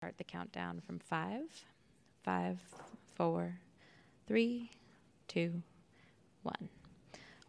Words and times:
Start 0.00 0.16
the 0.16 0.24
countdown 0.24 0.80
from 0.80 0.98
five, 0.98 1.42
five, 2.24 2.58
four, 3.16 3.60
three, 4.26 4.70
two, 5.28 5.62
one. 6.42 6.70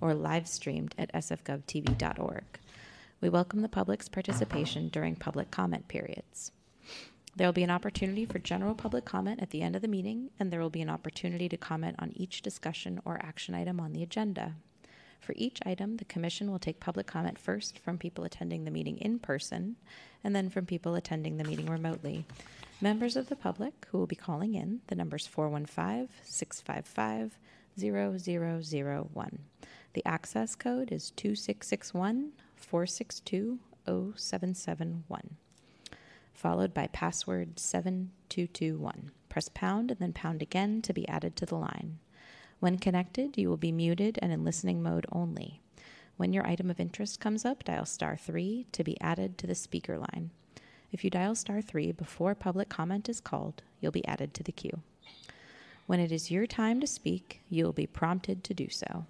or 0.00 0.12
live 0.12 0.48
streamed 0.48 0.96
at 0.98 1.12
sfgovtv.org. 1.14 2.44
We 3.20 3.28
welcome 3.28 3.62
the 3.62 3.68
public's 3.68 4.08
participation 4.08 4.88
during 4.88 5.14
public 5.14 5.52
comment 5.52 5.86
periods. 5.86 6.50
There 7.36 7.46
will 7.46 7.52
be 7.52 7.62
an 7.62 7.70
opportunity 7.70 8.26
for 8.26 8.40
general 8.40 8.74
public 8.74 9.04
comment 9.04 9.40
at 9.40 9.50
the 9.50 9.62
end 9.62 9.76
of 9.76 9.82
the 9.82 9.86
meeting, 9.86 10.30
and 10.40 10.52
there 10.52 10.58
will 10.58 10.68
be 10.68 10.82
an 10.82 10.90
opportunity 10.90 11.48
to 11.48 11.56
comment 11.56 11.94
on 12.00 12.10
each 12.16 12.42
discussion 12.42 13.00
or 13.04 13.24
action 13.24 13.54
item 13.54 13.78
on 13.78 13.92
the 13.92 14.02
agenda. 14.02 14.56
For 15.20 15.34
each 15.36 15.60
item, 15.64 15.98
the 15.98 16.04
Commission 16.06 16.50
will 16.50 16.58
take 16.58 16.80
public 16.80 17.06
comment 17.06 17.38
first 17.38 17.78
from 17.78 17.98
people 17.98 18.24
attending 18.24 18.64
the 18.64 18.70
meeting 18.70 18.98
in 18.98 19.18
person, 19.18 19.76
and 20.24 20.34
then 20.34 20.48
from 20.48 20.66
people 20.66 20.94
attending 20.94 21.36
the 21.36 21.44
meeting 21.44 21.66
remotely. 21.66 22.24
Members 22.80 23.16
of 23.16 23.28
the 23.28 23.36
public 23.36 23.86
who 23.90 23.98
will 23.98 24.06
be 24.06 24.16
calling 24.16 24.54
in, 24.54 24.80
the 24.86 24.94
number's 24.94 25.26
415 25.26 26.08
655 26.24 27.38
0001. 27.78 29.38
The 29.92 30.06
access 30.06 30.54
code 30.54 30.90
is 30.90 31.10
2661 31.12 32.32
462 32.56 33.58
0771 33.86 35.36
followed 36.40 36.72
by 36.72 36.86
password 36.86 37.58
7221. 37.58 39.10
Press 39.28 39.50
pound 39.52 39.90
and 39.90 40.00
then 40.00 40.14
pound 40.14 40.40
again 40.40 40.80
to 40.80 40.94
be 40.94 41.06
added 41.06 41.36
to 41.36 41.44
the 41.44 41.54
line. 41.54 41.98
When 42.60 42.78
connected, 42.78 43.38
you 43.38 43.48
will 43.48 43.56
be 43.56 43.72
muted 43.72 44.18
and 44.20 44.30
in 44.30 44.44
listening 44.44 44.82
mode 44.82 45.06
only. 45.10 45.62
When 46.18 46.34
your 46.34 46.46
item 46.46 46.70
of 46.70 46.78
interest 46.78 47.18
comes 47.18 47.46
up, 47.46 47.64
dial 47.64 47.86
star 47.86 48.16
3 48.16 48.66
to 48.72 48.84
be 48.84 49.00
added 49.00 49.38
to 49.38 49.46
the 49.46 49.54
speaker 49.54 49.98
line. 49.98 50.30
If 50.92 51.02
you 51.02 51.08
dial 51.08 51.34
star 51.34 51.62
3 51.62 51.92
before 51.92 52.34
public 52.34 52.68
comment 52.68 53.08
is 53.08 53.20
called, 53.20 53.62
you'll 53.80 53.92
be 53.92 54.06
added 54.06 54.34
to 54.34 54.42
the 54.42 54.52
queue. 54.52 54.80
When 55.86 56.00
it 56.00 56.12
is 56.12 56.30
your 56.30 56.46
time 56.46 56.80
to 56.80 56.86
speak, 56.86 57.40
you 57.48 57.64
will 57.64 57.72
be 57.72 57.86
prompted 57.86 58.44
to 58.44 58.54
do 58.54 58.68
so. 58.68 59.06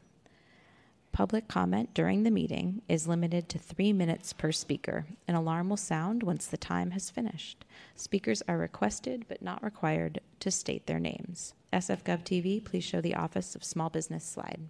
Public 1.12 1.48
comment 1.48 1.92
during 1.92 2.22
the 2.22 2.30
meeting 2.30 2.82
is 2.88 3.08
limited 3.08 3.48
to 3.48 3.58
three 3.58 3.92
minutes 3.92 4.32
per 4.32 4.52
speaker. 4.52 5.06
An 5.26 5.34
alarm 5.34 5.68
will 5.68 5.76
sound 5.76 6.22
once 6.22 6.46
the 6.46 6.56
time 6.56 6.92
has 6.92 7.10
finished. 7.10 7.64
Speakers 7.96 8.42
are 8.46 8.56
requested 8.56 9.26
but 9.28 9.42
not 9.42 9.62
required 9.62 10.20
to 10.38 10.50
state 10.50 10.86
their 10.86 11.00
names. 11.00 11.54
SFGov 11.72 12.24
TV, 12.24 12.64
please 12.64 12.84
show 12.84 13.00
the 13.00 13.16
Office 13.16 13.54
of 13.54 13.64
Small 13.64 13.90
Business 13.90 14.24
slide. 14.24 14.60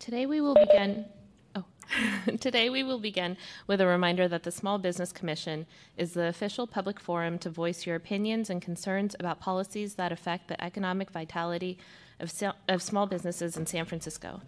Today 0.00 0.26
we 0.26 0.40
will 0.40 0.54
begin. 0.54 1.04
Today 2.40 2.70
we 2.70 2.82
will 2.82 2.98
begin 2.98 3.36
with 3.66 3.80
a 3.80 3.86
reminder 3.86 4.28
that 4.28 4.42
the 4.42 4.50
Small 4.50 4.78
Business 4.78 5.12
Commission 5.12 5.66
is 5.96 6.12
the 6.12 6.26
official 6.26 6.66
public 6.66 7.00
forum 7.00 7.38
to 7.38 7.50
voice 7.50 7.86
your 7.86 7.96
opinions 7.96 8.50
and 8.50 8.62
concerns 8.62 9.16
about 9.18 9.40
policies 9.40 9.94
that 9.94 10.12
affect 10.12 10.48
the 10.48 10.62
economic 10.62 11.10
vitality 11.10 11.78
of, 12.18 12.30
sa- 12.30 12.52
of 12.68 12.82
small 12.82 13.06
businesses 13.06 13.56
in 13.56 13.66
San 13.66 13.84
Francisco. 13.84 14.40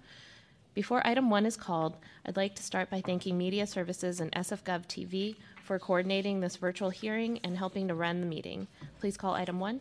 Before 0.74 1.06
item 1.06 1.30
one 1.30 1.44
is 1.44 1.56
called, 1.56 1.96
I'd 2.24 2.36
like 2.36 2.54
to 2.56 2.62
start 2.62 2.90
by 2.90 3.00
thanking 3.00 3.36
Media 3.36 3.66
Services 3.66 4.20
and 4.20 4.32
SFGov 4.32 4.86
TV 4.86 5.36
for 5.62 5.78
coordinating 5.78 6.40
this 6.40 6.56
virtual 6.56 6.90
hearing 6.90 7.38
and 7.44 7.58
helping 7.58 7.88
to 7.88 7.94
run 7.94 8.20
the 8.20 8.26
meeting. 8.26 8.68
Please 9.00 9.16
call 9.16 9.34
item 9.34 9.60
one. 9.60 9.80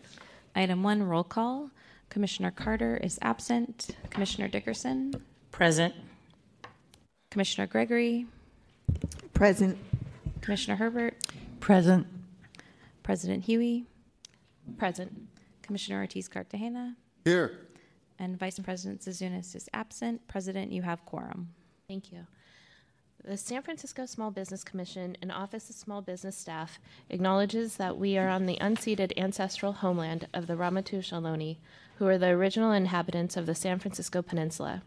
Item 0.55 0.83
one, 0.83 1.03
roll 1.03 1.23
call. 1.23 1.69
Commissioner 2.09 2.51
Carter 2.51 2.97
is 2.97 3.17
absent. 3.21 3.95
Commissioner 4.09 4.49
Dickerson, 4.49 5.23
Present. 5.51 5.93
Commissioner 7.31 7.65
Gregory, 7.65 8.27
Present. 9.33 9.77
Commissioner 10.41 10.75
Herbert, 10.75 11.15
Present. 11.61 12.05
President 13.03 13.45
Huie, 13.45 13.85
Present. 14.77 15.27
Commissioner 15.61 16.01
Ortiz 16.01 16.27
Cartagena, 16.27 16.97
Here. 17.23 17.57
and 18.19 18.37
Vice 18.37 18.59
President 18.59 18.99
Zouzounis 18.99 19.55
is 19.55 19.69
absent. 19.73 20.27
President, 20.27 20.73
you 20.73 20.81
have 20.81 21.05
quorum. 21.05 21.49
Thank 21.87 22.11
you. 22.11 22.27
The 23.23 23.37
San 23.37 23.61
Francisco 23.61 24.05
Small 24.05 24.31
Business 24.31 24.65
Commission 24.65 25.15
and 25.21 25.31
Office 25.31 25.69
of 25.69 25.75
Small 25.77 26.01
Business 26.01 26.35
Staff 26.35 26.79
acknowledges 27.09 27.77
that 27.77 27.97
we 27.97 28.17
are 28.17 28.27
on 28.27 28.45
the 28.45 28.57
unceded 28.59 29.13
ancestral 29.15 29.71
homeland 29.71 30.27
of 30.33 30.47
the 30.47 30.55
Ramaytush 30.55 31.13
Ohlone, 31.13 31.57
who 31.97 32.07
are 32.07 32.17
the 32.17 32.27
original 32.27 32.71
inhabitants 32.73 33.37
of 33.37 33.45
the 33.45 33.55
San 33.55 33.79
Francisco 33.79 34.21
Peninsula. 34.21 34.81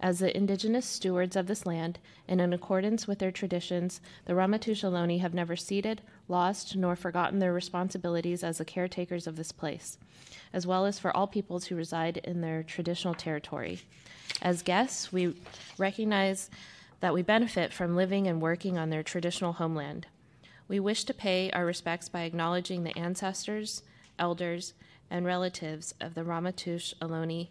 As 0.00 0.18
the 0.18 0.36
indigenous 0.36 0.84
stewards 0.84 1.36
of 1.36 1.46
this 1.46 1.64
land, 1.64 1.98
and 2.28 2.40
in 2.40 2.52
accordance 2.52 3.06
with 3.06 3.18
their 3.18 3.30
traditions, 3.30 4.00
the 4.26 4.34
Ramaytush 4.34 4.84
Ohlone 4.84 5.20
have 5.20 5.32
never 5.32 5.56
ceded, 5.56 6.02
lost, 6.28 6.76
nor 6.76 6.96
forgotten 6.96 7.38
their 7.38 7.52
responsibilities 7.52 8.44
as 8.44 8.58
the 8.58 8.64
caretakers 8.64 9.26
of 9.26 9.36
this 9.36 9.52
place, 9.52 9.96
as 10.52 10.66
well 10.66 10.84
as 10.84 10.98
for 10.98 11.16
all 11.16 11.26
peoples 11.26 11.66
who 11.66 11.76
reside 11.76 12.18
in 12.18 12.42
their 12.42 12.62
traditional 12.62 13.14
territory. 13.14 13.80
As 14.42 14.62
guests, 14.62 15.12
we 15.12 15.34
recognize 15.78 16.50
that 17.00 17.14
we 17.14 17.22
benefit 17.22 17.72
from 17.72 17.96
living 17.96 18.26
and 18.26 18.42
working 18.42 18.76
on 18.76 18.90
their 18.90 19.02
traditional 19.02 19.54
homeland. 19.54 20.06
We 20.68 20.78
wish 20.78 21.04
to 21.04 21.14
pay 21.14 21.50
our 21.52 21.64
respects 21.64 22.08
by 22.08 22.22
acknowledging 22.22 22.84
the 22.84 22.96
ancestors, 22.98 23.82
elders, 24.18 24.74
and 25.10 25.24
relatives 25.24 25.94
of 26.00 26.14
the 26.14 26.22
Ramaytush 26.22 26.94
Ohlone 27.00 27.48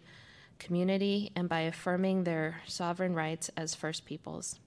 community 0.58 1.30
and 1.36 1.48
by 1.48 1.60
affirming 1.60 2.24
their 2.24 2.60
sovereign 2.66 3.14
rights 3.14 3.50
as 3.56 3.74
First 3.74 4.04
Peoples. 4.04 4.58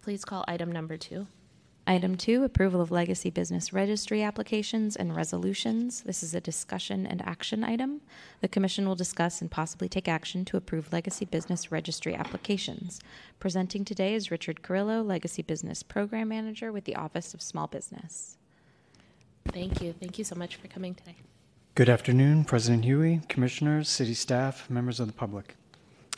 Please 0.00 0.24
call 0.24 0.44
item 0.48 0.72
number 0.72 0.96
two. 0.96 1.26
Item 1.84 2.16
two, 2.16 2.44
approval 2.44 2.80
of 2.80 2.92
legacy 2.92 3.28
business 3.28 3.72
registry 3.72 4.22
applications 4.22 4.94
and 4.94 5.16
resolutions. 5.16 6.02
This 6.02 6.22
is 6.22 6.32
a 6.32 6.40
discussion 6.40 7.06
and 7.06 7.20
action 7.22 7.64
item. 7.64 8.02
The 8.40 8.46
commission 8.46 8.86
will 8.86 8.94
discuss 8.94 9.40
and 9.40 9.50
possibly 9.50 9.88
take 9.88 10.06
action 10.06 10.44
to 10.44 10.56
approve 10.56 10.92
legacy 10.92 11.24
business 11.24 11.72
registry 11.72 12.14
applications. 12.14 13.00
Presenting 13.40 13.84
today 13.84 14.14
is 14.14 14.30
Richard 14.30 14.62
Carrillo, 14.62 15.02
Legacy 15.02 15.42
Business 15.42 15.82
Program 15.82 16.28
Manager 16.28 16.70
with 16.70 16.84
the 16.84 16.94
Office 16.94 17.34
of 17.34 17.42
Small 17.42 17.66
Business. 17.66 18.38
Thank 19.48 19.82
you. 19.82 19.92
Thank 19.92 20.18
you 20.18 20.24
so 20.24 20.36
much 20.36 20.54
for 20.54 20.68
coming 20.68 20.94
today. 20.94 21.16
Good 21.74 21.88
afternoon, 21.88 22.44
President 22.44 22.84
Huie, 22.84 23.26
commissioners, 23.30 23.88
city 23.88 24.12
staff, 24.12 24.68
members 24.68 25.00
of 25.00 25.06
the 25.06 25.12
public. 25.14 25.56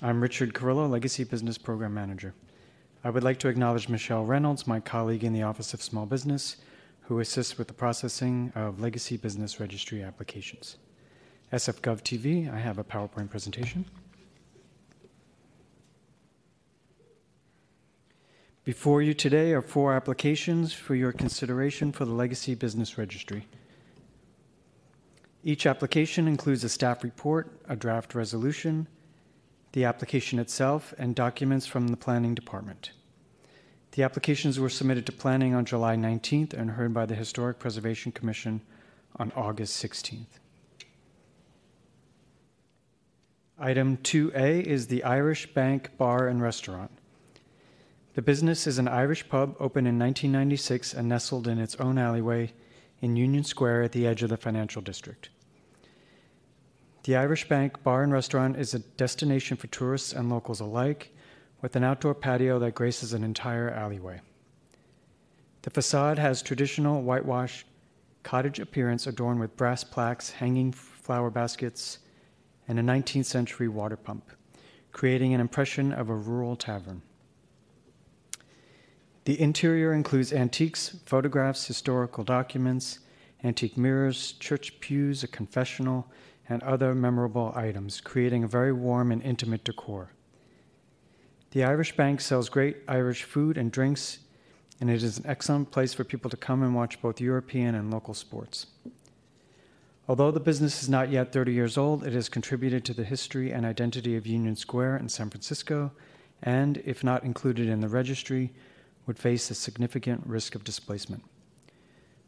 I'm 0.03 0.21
Richard 0.21 0.53
Carrillo, 0.53 0.89
Legacy 0.89 1.23
Business 1.23 1.59
Program 1.59 1.95
Manager. 1.95 2.35
I 3.05 3.11
would 3.11 3.23
like 3.23 3.39
to 3.39 3.49
acknowledge 3.49 3.89
Michelle 3.89 4.25
Reynolds, 4.25 4.67
my 4.67 4.81
colleague 4.81 5.23
in 5.23 5.33
the 5.33 5.45
Office 5.45 5.73
of 5.73 5.81
Small 5.81 6.07
Business, 6.07 6.57
who 7.03 7.21
assists 7.21 7.57
with 7.57 7.69
the 7.69 7.73
processing 7.73 8.51
of 8.57 8.81
legacy 8.81 9.17
business 9.17 9.61
registry 9.61 10.03
applications. 10.03 10.77
SFGov 11.53 12.03
TV, 12.03 12.53
I 12.53 12.59
have 12.59 12.79
a 12.79 12.85
PowerPoint 12.85 13.31
presentation. 13.31 13.85
Before 18.65 19.03
you 19.03 19.15
today 19.15 19.53
are 19.53 19.63
four 19.63 19.95
applications 19.95 20.73
for 20.73 20.97
your 20.97 21.13
consideration 21.13 21.93
for 21.93 22.05
the 22.05 22.13
Legacy 22.13 22.57
Business 22.57 22.99
Registry. 22.99 23.47
Each 25.47 25.67
application 25.67 26.27
includes 26.27 26.65
a 26.65 26.71
staff 26.71 27.05
report, 27.05 27.61
a 27.69 27.77
draft 27.77 28.15
resolution, 28.15 28.89
the 29.73 29.85
application 29.85 30.39
itself, 30.39 30.95
and 30.97 31.15
documents 31.15 31.67
from 31.67 31.89
the 31.89 31.99
Planning 31.99 32.35
Department. 32.35 32.93
The 33.93 34.05
applications 34.05 34.59
were 34.59 34.71
submitted 34.71 35.05
to 35.05 35.13
Planning 35.13 35.55
on 35.55 35.67
July 35.67 35.97
19th 35.97 36.55
and 36.55 36.71
heard 36.71 36.95
by 36.95 37.05
the 37.05 37.15
Historic 37.15 37.59
Preservation 37.59 38.11
Commission 38.11 38.63
on 39.17 39.33
August 39.37 39.85
16th. 39.85 40.39
Item 43.59 43.99
2A 43.99 44.63
is 44.63 44.87
the 44.87 45.05
Irish 45.05 45.53
Bank 45.53 45.91
Bar 45.99 46.27
and 46.27 46.41
Restaurant. 46.41 46.91
The 48.15 48.23
business 48.23 48.67
is 48.67 48.79
an 48.79 48.89
Irish 48.89 49.29
pub 49.29 49.57
opened 49.61 49.89
in 49.89 49.99
1996 49.99 50.95
and 50.95 51.07
nestled 51.07 51.47
in 51.47 51.59
its 51.59 51.77
own 51.77 51.99
alleyway 51.99 52.55
in 53.05 53.17
Union 53.17 53.45
Square 53.45 53.83
at 53.83 53.93
the 53.93 54.07
edge 54.07 54.23
of 54.23 54.31
the 54.31 54.37
financial 54.39 54.81
district. 54.81 55.29
The 57.03 57.17
Irish 57.17 57.47
Bank 57.47 57.83
Bar 57.83 58.03
and 58.03 58.11
Restaurant 58.11 58.57
is 58.57 58.73
a 58.73 58.79
destination 58.79 59.59
for 59.59 59.67
tourists 59.67 60.15
and 60.15 60.31
locals 60.31 60.61
alike, 60.61 61.15
with 61.61 61.77
an 61.77 61.85
outdoor 61.85 62.15
patio 62.15 62.59
that 62.61 62.75
graces 62.75 63.13
an 63.13 63.23
entire 63.23 63.69
alleyway. 63.69 64.23
The 65.61 65.71
facade 65.71 66.19
has 66.19 66.41
traditional 66.41 67.03
whitewash 67.03 67.67
cottage 68.23 68.59
appearance 68.59 69.07
adorned 69.07 69.39
with 69.39 69.55
brass 69.55 69.85
plaques, 69.85 70.31
hanging 70.31 70.73
flower 70.73 71.29
baskets, 71.29 71.99
and 72.69 72.79
a 72.79 72.83
19th 72.83 73.27
century 73.27 73.69
water 73.69 73.99
pump, 73.99 74.31
creating 74.93 75.35
an 75.35 75.43
impression 75.43 75.93
of 75.93 76.09
a 76.09 76.17
rural 76.17 76.57
tavern. 76.57 77.03
The 79.25 79.41
interior 79.41 79.93
includes 79.93 80.33
antiques, 80.33 80.97
photographs, 81.07 81.67
historical 81.67 82.25
documents, 82.25 82.99
antique 83.43 83.79
mirrors, 83.79 84.33
church 84.33 84.79
pews, 84.81 85.23
a 85.23 85.29
confessional, 85.29 86.07
and 86.49 86.63
other 86.63 86.95
memorable 86.95 87.53
items, 87.57 88.03
creating 88.03 88.45
a 88.45 88.49
very 88.49 88.73
warm 88.73 89.11
and 89.11 89.23
intimate 89.23 89.65
decor. 89.65 90.11
The 91.53 91.65
Irish 91.65 91.97
Bank 91.97 92.21
sells 92.21 92.51
great 92.51 92.79
Irish 92.87 93.23
food 93.23 93.57
and 93.57 93.73
drinks, 93.73 94.19
and 94.81 94.91
it 94.91 95.03
is 95.03 95.17
an 95.19 95.27
excellent 95.27 95.71
place 95.71 95.95
for 95.95 96.05
people 96.05 96.29
to 96.29 96.37
come 96.37 96.63
and 96.63 96.75
watch 96.75 97.01
both 97.01 97.21
European 97.21 97.75
and 97.75 97.91
local 97.91 98.13
sports. 98.13 98.67
Although 100.07 100.33
the 100.33 100.41
business 100.41 100.83
is 100.83 100.89
not 100.91 101.11
yet 101.11 101.33
30 101.33 101.53
years 101.53 101.79
old, 101.79 102.05
it 102.05 102.13
has 102.13 102.29
contributed 102.29 102.85
to 102.85 102.93
the 102.93 103.05
history 103.05 103.53
and 103.53 103.65
identity 103.65 104.17
of 104.17 104.27
Union 104.27 104.57
Square 104.57 104.99
in 104.99 105.09
San 105.09 105.31
Francisco, 105.31 105.93
and, 106.43 106.83
if 106.85 107.03
not 107.03 107.25
included 107.25 107.69
in 107.69 107.81
the 107.81 107.89
registry, 107.89 108.53
would 109.07 109.19
face 109.19 109.51
a 109.51 109.55
significant 109.55 110.23
risk 110.27 110.55
of 110.55 110.65
displacement. 110.65 111.23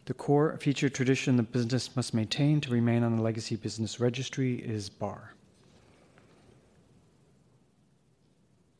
The 0.07 0.15
core 0.15 0.57
feature 0.59 0.89
tradition 0.89 1.37
the 1.37 1.43
business 1.43 1.97
must 1.97 2.15
maintain 2.15 2.61
to 2.61 2.71
remain 2.71 3.03
on 3.03 3.17
the 3.17 3.23
Legacy 3.23 3.57
Business 3.57 3.99
Registry 3.99 4.55
is 4.57 4.89
bar. 4.89 5.35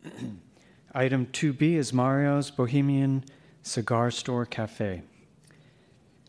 Item 0.95 1.27
2B 1.27 1.75
is 1.75 1.93
Mario's 1.93 2.51
Bohemian 2.51 3.25
Cigar 3.63 4.11
Store 4.11 4.47
Cafe. 4.47 5.03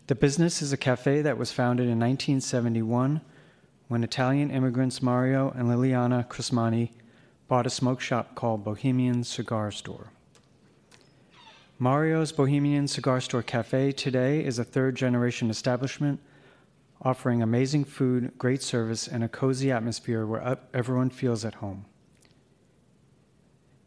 The 0.08 0.16
business 0.16 0.62
is 0.62 0.74
a 0.74 0.78
cafe 0.78 1.22
that 1.22 1.38
was 1.38 1.52
founded 1.52 1.84
in 1.84 2.00
1971 2.00 3.22
when 3.88 4.04
Italian 4.04 4.50
immigrants 4.52 5.02
Mario 5.02 5.52
and 5.52 5.68
Liliana 5.68 6.28
Crismani 6.28 6.90
bought 7.48 7.68
a 7.68 7.70
smoke 7.70 8.02
shop 8.02 8.34
called 8.34 8.64
Bohemian 8.64 9.24
Cigar 9.24 9.70
Store. 9.72 10.12
Mario's 11.80 12.32
Bohemian 12.32 12.88
Cigar 12.88 13.22
Store 13.22 13.44
Cafe 13.44 13.92
today 13.92 14.44
is 14.44 14.58
a 14.58 14.64
third 14.64 14.96
generation 14.96 15.52
establishment 15.52 16.20
offering 17.04 17.44
amazing 17.44 17.84
food, 17.84 18.36
great 18.40 18.64
service, 18.64 19.08
and 19.08 19.24
a 19.24 19.30
cozy 19.30 19.72
atmosphere 19.72 20.26
where 20.26 20.58
everyone 20.74 21.12
feels 21.12 21.46
at 21.46 21.54
home. 21.56 21.86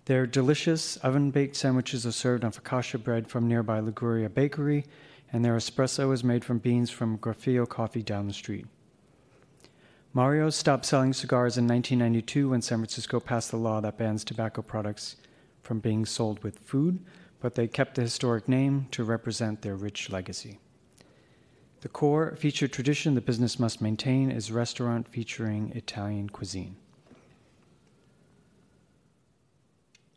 Their 0.04 0.24
delicious 0.24 0.98
oven 0.98 1.32
baked 1.32 1.56
sandwiches 1.56 2.06
are 2.06 2.12
served 2.12 2.44
on 2.44 2.52
focaccia 2.52 3.02
bread 3.02 3.26
from 3.26 3.48
nearby 3.48 3.80
Liguria 3.80 4.28
Bakery, 4.28 4.84
and 5.32 5.44
their 5.44 5.56
espresso 5.56 6.12
is 6.12 6.22
made 6.22 6.44
from 6.44 6.58
beans 6.58 6.90
from 6.90 7.18
Graffeo 7.18 7.68
Coffee 7.68 8.04
down 8.04 8.28
the 8.28 8.32
street. 8.32 8.66
Mario 10.12 10.48
stopped 10.50 10.86
selling 10.86 11.12
cigars 11.12 11.58
in 11.58 11.66
1992 11.66 12.50
when 12.50 12.62
San 12.62 12.78
Francisco 12.78 13.18
passed 13.18 13.50
the 13.50 13.56
law 13.56 13.80
that 13.80 13.98
bans 13.98 14.22
tobacco 14.22 14.62
products 14.62 15.16
from 15.60 15.80
being 15.80 16.06
sold 16.06 16.40
with 16.44 16.60
food, 16.60 17.00
but 17.40 17.54
they 17.54 17.66
kept 17.66 17.94
the 17.94 18.02
historic 18.02 18.48
name 18.48 18.86
to 18.90 19.02
represent 19.02 19.62
their 19.62 19.74
rich 19.74 20.10
legacy. 20.10 20.58
The 21.80 21.88
core 21.88 22.36
featured 22.36 22.72
tradition 22.72 23.14
the 23.14 23.22
business 23.22 23.58
must 23.58 23.80
maintain 23.80 24.30
is 24.30 24.52
restaurant 24.52 25.08
featuring 25.08 25.72
Italian 25.74 26.28
cuisine. 26.28 26.76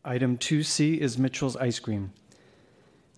Item 0.03 0.37
2C 0.37 0.97
is 0.97 1.17
Mitchell's 1.17 1.55
Ice 1.55 1.79
Cream. 1.79 2.11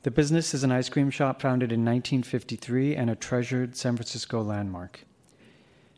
The 0.03 0.11
business 0.11 0.53
is 0.53 0.63
an 0.63 0.71
ice 0.71 0.87
cream 0.87 1.09
shop 1.09 1.41
founded 1.41 1.71
in 1.71 1.83
1953 1.83 2.95
and 2.95 3.09
a 3.09 3.15
treasured 3.15 3.75
San 3.75 3.95
Francisco 3.95 4.43
landmark. 4.43 5.03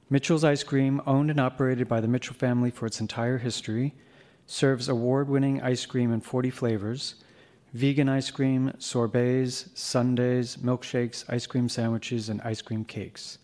Mitchell's 0.09 0.45
Ice 0.45 0.63
Cream, 0.63 1.01
owned 1.05 1.29
and 1.29 1.41
operated 1.41 1.89
by 1.89 1.99
the 1.99 2.07
Mitchell 2.07 2.35
family 2.35 2.71
for 2.71 2.85
its 2.85 3.01
entire 3.01 3.39
history, 3.39 3.93
serves 4.45 4.87
award 4.87 5.27
winning 5.27 5.61
ice 5.61 5.85
cream 5.85 6.13
in 6.13 6.21
40 6.21 6.49
flavors 6.51 7.15
vegan 7.73 8.09
ice 8.09 8.31
cream, 8.31 8.73
sorbets, 8.79 9.69
sundaes, 9.73 10.57
milkshakes, 10.57 11.25
ice 11.27 11.45
cream 11.47 11.69
sandwiches, 11.69 12.29
and 12.29 12.41
ice 12.41 12.61
cream 12.61 12.85
cakes. 12.85 13.37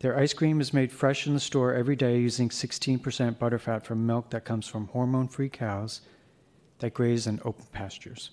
Their 0.00 0.18
ice 0.18 0.34
cream 0.34 0.60
is 0.60 0.74
made 0.74 0.92
fresh 0.92 1.26
in 1.26 1.34
the 1.34 1.40
store 1.40 1.72
every 1.74 1.96
day 1.96 2.18
using 2.18 2.50
16% 2.50 3.00
butterfat 3.38 3.84
from 3.84 4.06
milk 4.06 4.30
that 4.30 4.44
comes 4.44 4.68
from 4.68 4.88
hormone 4.88 5.28
free 5.28 5.48
cows 5.48 6.02
that 6.80 6.92
graze 6.92 7.26
in 7.26 7.40
open 7.44 7.64
pastures. 7.72 8.30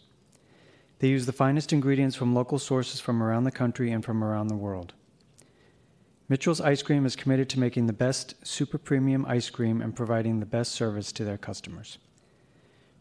They 1.00 1.08
use 1.08 1.26
the 1.26 1.32
finest 1.32 1.72
ingredients 1.72 2.16
from 2.16 2.36
local 2.36 2.60
sources 2.60 3.00
from 3.00 3.24
around 3.24 3.46
the 3.46 3.52
country 3.52 3.92
and 3.92 4.04
from 4.04 4.24
around 4.24 4.48
the 4.48 4.56
world. 4.56 4.94
Mitchell's 6.30 6.62
Ice 6.62 6.82
Cream 6.82 7.06
is 7.06 7.16
committed 7.16 7.50
to 7.50 7.60
making 7.60 7.88
the 7.88 7.94
best 7.94 8.36
super 8.46 8.78
premium 8.78 9.26
ice 9.26 9.50
cream 9.50 9.82
and 9.82 9.96
providing 9.96 10.40
the 10.40 10.46
best 10.46 10.72
service 10.72 11.12
to 11.14 11.24
their 11.24 11.38
customers. 11.38 11.98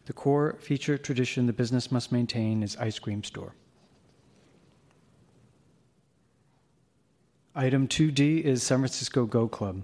The 0.05 0.13
core 0.13 0.57
feature 0.59 0.97
tradition 0.97 1.45
the 1.45 1.53
business 1.53 1.91
must 1.91 2.11
maintain 2.11 2.61
is 2.61 2.75
ice 2.77 2.99
cream 2.99 3.23
store. 3.23 3.55
Item 7.55 7.87
2D 7.87 8.41
is 8.41 8.63
San 8.63 8.79
Francisco 8.79 9.25
Go 9.25 9.47
Club. 9.47 9.83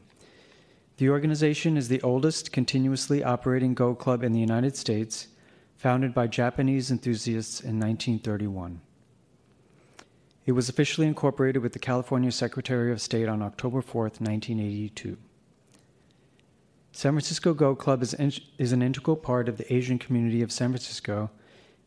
The 0.98 1.10
organization 1.10 1.78
is 1.78 1.88
the 1.88 2.02
oldest 2.02 2.52
continuously 2.52 3.24
operating 3.24 3.74
Go 3.74 3.96
Club 3.96 4.24
in 4.24 4.34
the 4.34 4.40
United 4.40 4.76
States, 4.76 5.28
founded 5.78 6.14
by 6.14 6.28
Japanese 6.28 6.92
enthusiasts 6.92 7.62
in 7.62 7.80
1931. 7.80 8.82
It 10.46 10.54
was 10.54 10.68
officially 10.68 11.08
incorporated 11.08 11.62
with 11.62 11.74
the 11.74 11.80
California 11.80 12.32
Secretary 12.32 12.92
of 12.92 13.00
State 13.00 13.30
on 13.30 13.42
October 13.42 13.82
4, 13.82 14.02
1982. 14.02 15.16
San 16.92 17.14
Francisco 17.14 17.54
Go 17.54 17.76
Club 17.76 18.02
is, 18.02 18.14
in, 18.14 18.34
is 18.58 18.72
an 18.72 18.82
integral 18.82 19.16
part 19.16 19.48
of 19.48 19.58
the 19.58 19.74
Asian 19.74 20.00
community 20.00 20.42
of 20.42 20.52
San 20.52 20.72
Francisco 20.72 21.30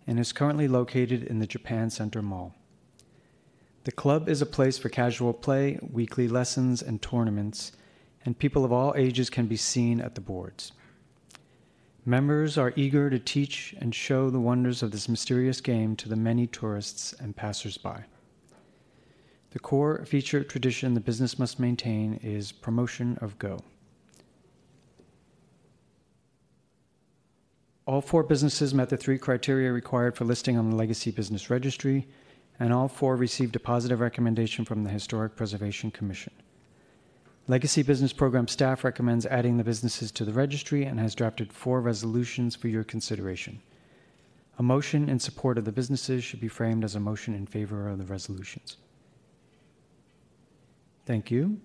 and 0.07 0.19
is 0.19 0.33
currently 0.33 0.69
located 0.69 1.25
in 1.25 1.39
the 1.39 1.47
Japan 1.47 1.91
Center 1.91 2.23
Mall. 2.23 2.55
The 3.85 3.93
club 3.93 4.29
is 4.29 4.41
a 4.41 4.47
place 4.47 4.79
for 4.79 4.89
casual 4.89 5.33
play, 5.33 5.79
weekly 5.83 6.29
lessons, 6.29 6.83
and 6.83 7.03
tournaments, 7.03 7.73
and 8.25 8.39
people 8.39 8.65
of 8.65 8.73
all 8.73 8.95
ages 8.97 9.29
can 9.29 9.47
be 9.47 9.57
seen 9.57 10.01
at 10.01 10.15
the 10.15 10.21
boards. 10.21 10.73
Members 12.05 12.57
are 12.57 12.73
eager 12.77 13.11
to 13.11 13.19
teach 13.19 13.75
and 13.81 13.95
show 13.95 14.31
the 14.31 14.41
wonders 14.41 14.83
of 14.83 14.93
this 14.93 15.09
mysterious 15.09 15.61
game 15.61 15.97
to 15.97 16.09
the 16.09 16.17
many 16.17 16.47
tourists 16.47 17.13
and 17.15 17.35
passersby. 17.35 18.05
The 19.51 19.59
core 19.59 20.05
feature 20.05 20.43
tradition 20.43 20.95
the 20.95 21.01
business 21.01 21.39
must 21.39 21.61
maintain 21.61 22.15
is 22.23 22.53
promotion 22.53 23.19
of 23.21 23.39
Go. 23.39 23.61
All 27.85 28.01
four 28.01 28.23
businesses 28.23 28.73
met 28.73 28.91
the 28.91 28.97
three 28.97 29.19
criteria 29.19 29.73
required 29.73 30.17
for 30.17 30.25
listing 30.25 30.57
on 30.57 30.71
the 30.71 30.77
Legacy 30.77 31.11
Business 31.11 31.51
Registry, 31.51 32.07
and 32.61 32.73
all 32.73 32.87
four 32.87 33.17
received 33.17 33.57
a 33.57 33.61
positive 33.61 33.99
recommendation 33.99 34.65
from 34.65 34.85
the 34.85 34.91
Historic 34.91 35.35
Preservation 35.35 35.91
Commission. 35.91 36.33
Legacy 37.49 37.83
Business 37.83 38.13
Program 38.13 38.47
staff 38.47 38.85
recommends 38.85 39.27
adding 39.27 39.57
the 39.57 39.65
businesses 39.65 40.13
to 40.13 40.25
the 40.25 40.33
registry 40.33 40.85
and 40.85 41.01
has 41.01 41.17
drafted 41.17 41.53
four 41.53 41.81
resolutions 41.81 42.55
for 42.55 42.69
your 42.69 42.85
consideration. 42.85 43.61
A 44.59 44.63
motion 44.63 45.09
in 45.09 45.19
support 45.19 45.59
of 45.59 45.65
the 45.65 45.73
businesses 45.73 46.23
should 46.23 46.41
be 46.41 46.47
framed 46.47 46.85
as 46.85 46.95
a 46.95 47.01
motion 47.01 47.35
in 47.35 47.47
favor 47.47 47.89
of 47.89 47.99
the 47.99 48.05
resolutions. 48.05 48.77
Thank 51.05 51.33
you. 51.33 51.61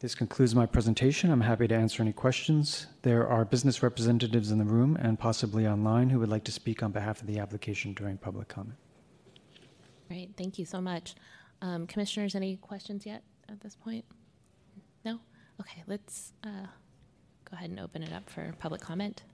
This 0.00 0.14
concludes 0.14 0.54
my 0.54 0.64
presentation. 0.64 1.32
I'm 1.32 1.40
happy 1.40 1.66
to 1.66 1.74
answer 1.74 2.00
any 2.04 2.12
questions. 2.12 2.86
There 3.02 3.26
are 3.26 3.44
business 3.44 3.82
representatives 3.82 4.52
in 4.52 4.58
the 4.58 4.64
room 4.64 4.96
and 4.96 5.18
possibly 5.18 5.66
online 5.66 6.08
who 6.08 6.20
would 6.20 6.28
like 6.28 6.44
to 6.44 6.52
speak 6.52 6.84
on 6.84 6.92
behalf 6.92 7.20
of 7.20 7.26
the 7.26 7.40
application 7.40 7.94
during 7.94 8.16
public 8.16 8.46
comment. 8.46 8.78
Great, 10.06 10.36
thank 10.36 10.56
you 10.56 10.64
so 10.64 10.80
much. 10.80 11.16
Um, 11.62 11.88
commissioners, 11.88 12.36
any 12.36 12.58
questions 12.58 13.04
yet 13.06 13.24
at 13.48 13.60
this 13.60 13.74
point? 13.74 14.04
No? 15.04 15.18
Okay, 15.60 15.82
let's 15.88 16.32
uh, 16.44 16.68
go 17.50 17.54
ahead 17.54 17.70
and 17.70 17.80
open 17.80 18.04
it 18.04 18.12
up 18.12 18.30
for 18.30 18.54
public 18.60 18.80
comment. 18.80 19.24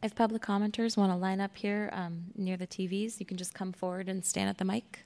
If 0.00 0.14
public 0.14 0.42
commenters 0.42 0.96
want 0.96 1.10
to 1.10 1.16
line 1.16 1.40
up 1.40 1.56
here 1.56 1.90
um, 1.92 2.26
near 2.36 2.56
the 2.56 2.68
TVs, 2.68 3.18
you 3.18 3.26
can 3.26 3.36
just 3.36 3.52
come 3.52 3.72
forward 3.72 4.08
and 4.08 4.24
stand 4.24 4.48
at 4.48 4.58
the 4.58 4.64
mic. 4.64 5.05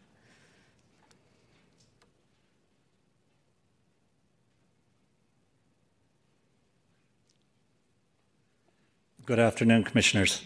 Good 9.31 9.39
afternoon, 9.39 9.85
Commissioners. 9.85 10.43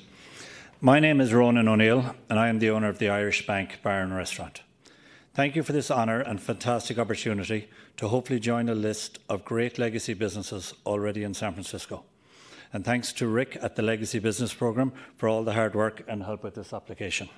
My 0.79 1.01
name 1.01 1.19
is 1.19 1.33
Ronan 1.33 1.69
O'Neill, 1.69 2.15
and 2.29 2.39
I 2.39 2.49
am 2.49 2.59
the 2.59 2.69
owner 2.69 2.91
of 2.91 2.99
the 2.99 3.09
Irish 3.09 3.47
Bank 3.47 3.81
Bar 3.83 4.03
and 4.03 4.15
Restaurant. 4.15 4.61
Thank 5.33 5.57
you 5.57 5.63
for 5.63 5.73
this 5.73 5.91
honour 5.91 6.21
and 6.21 6.39
fantastic 6.39 6.99
opportunity 6.99 7.71
to 7.97 8.09
hopefully 8.09 8.39
join 8.39 8.69
a 8.69 8.75
list 8.75 9.21
of 9.27 9.43
great 9.43 9.79
legacy 9.79 10.13
businesses 10.13 10.75
already 10.85 11.25
in 11.25 11.33
San 11.33 11.55
Francisco. 11.55 12.05
And 12.75 12.85
thanks 12.85 13.11
to 13.15 13.27
Rick 13.27 13.57
at 13.63 13.75
the 13.75 13.81
Legacy 13.83 14.19
Business 14.19 14.53
Programme 14.53 14.93
for 15.17 15.31
all 15.31 15.45
the 15.45 15.55
hard 15.55 15.75
work 15.75 16.05
and 16.07 16.23
help 16.23 16.45
with 16.45 16.55
this 16.55 16.75
application. 16.75 17.31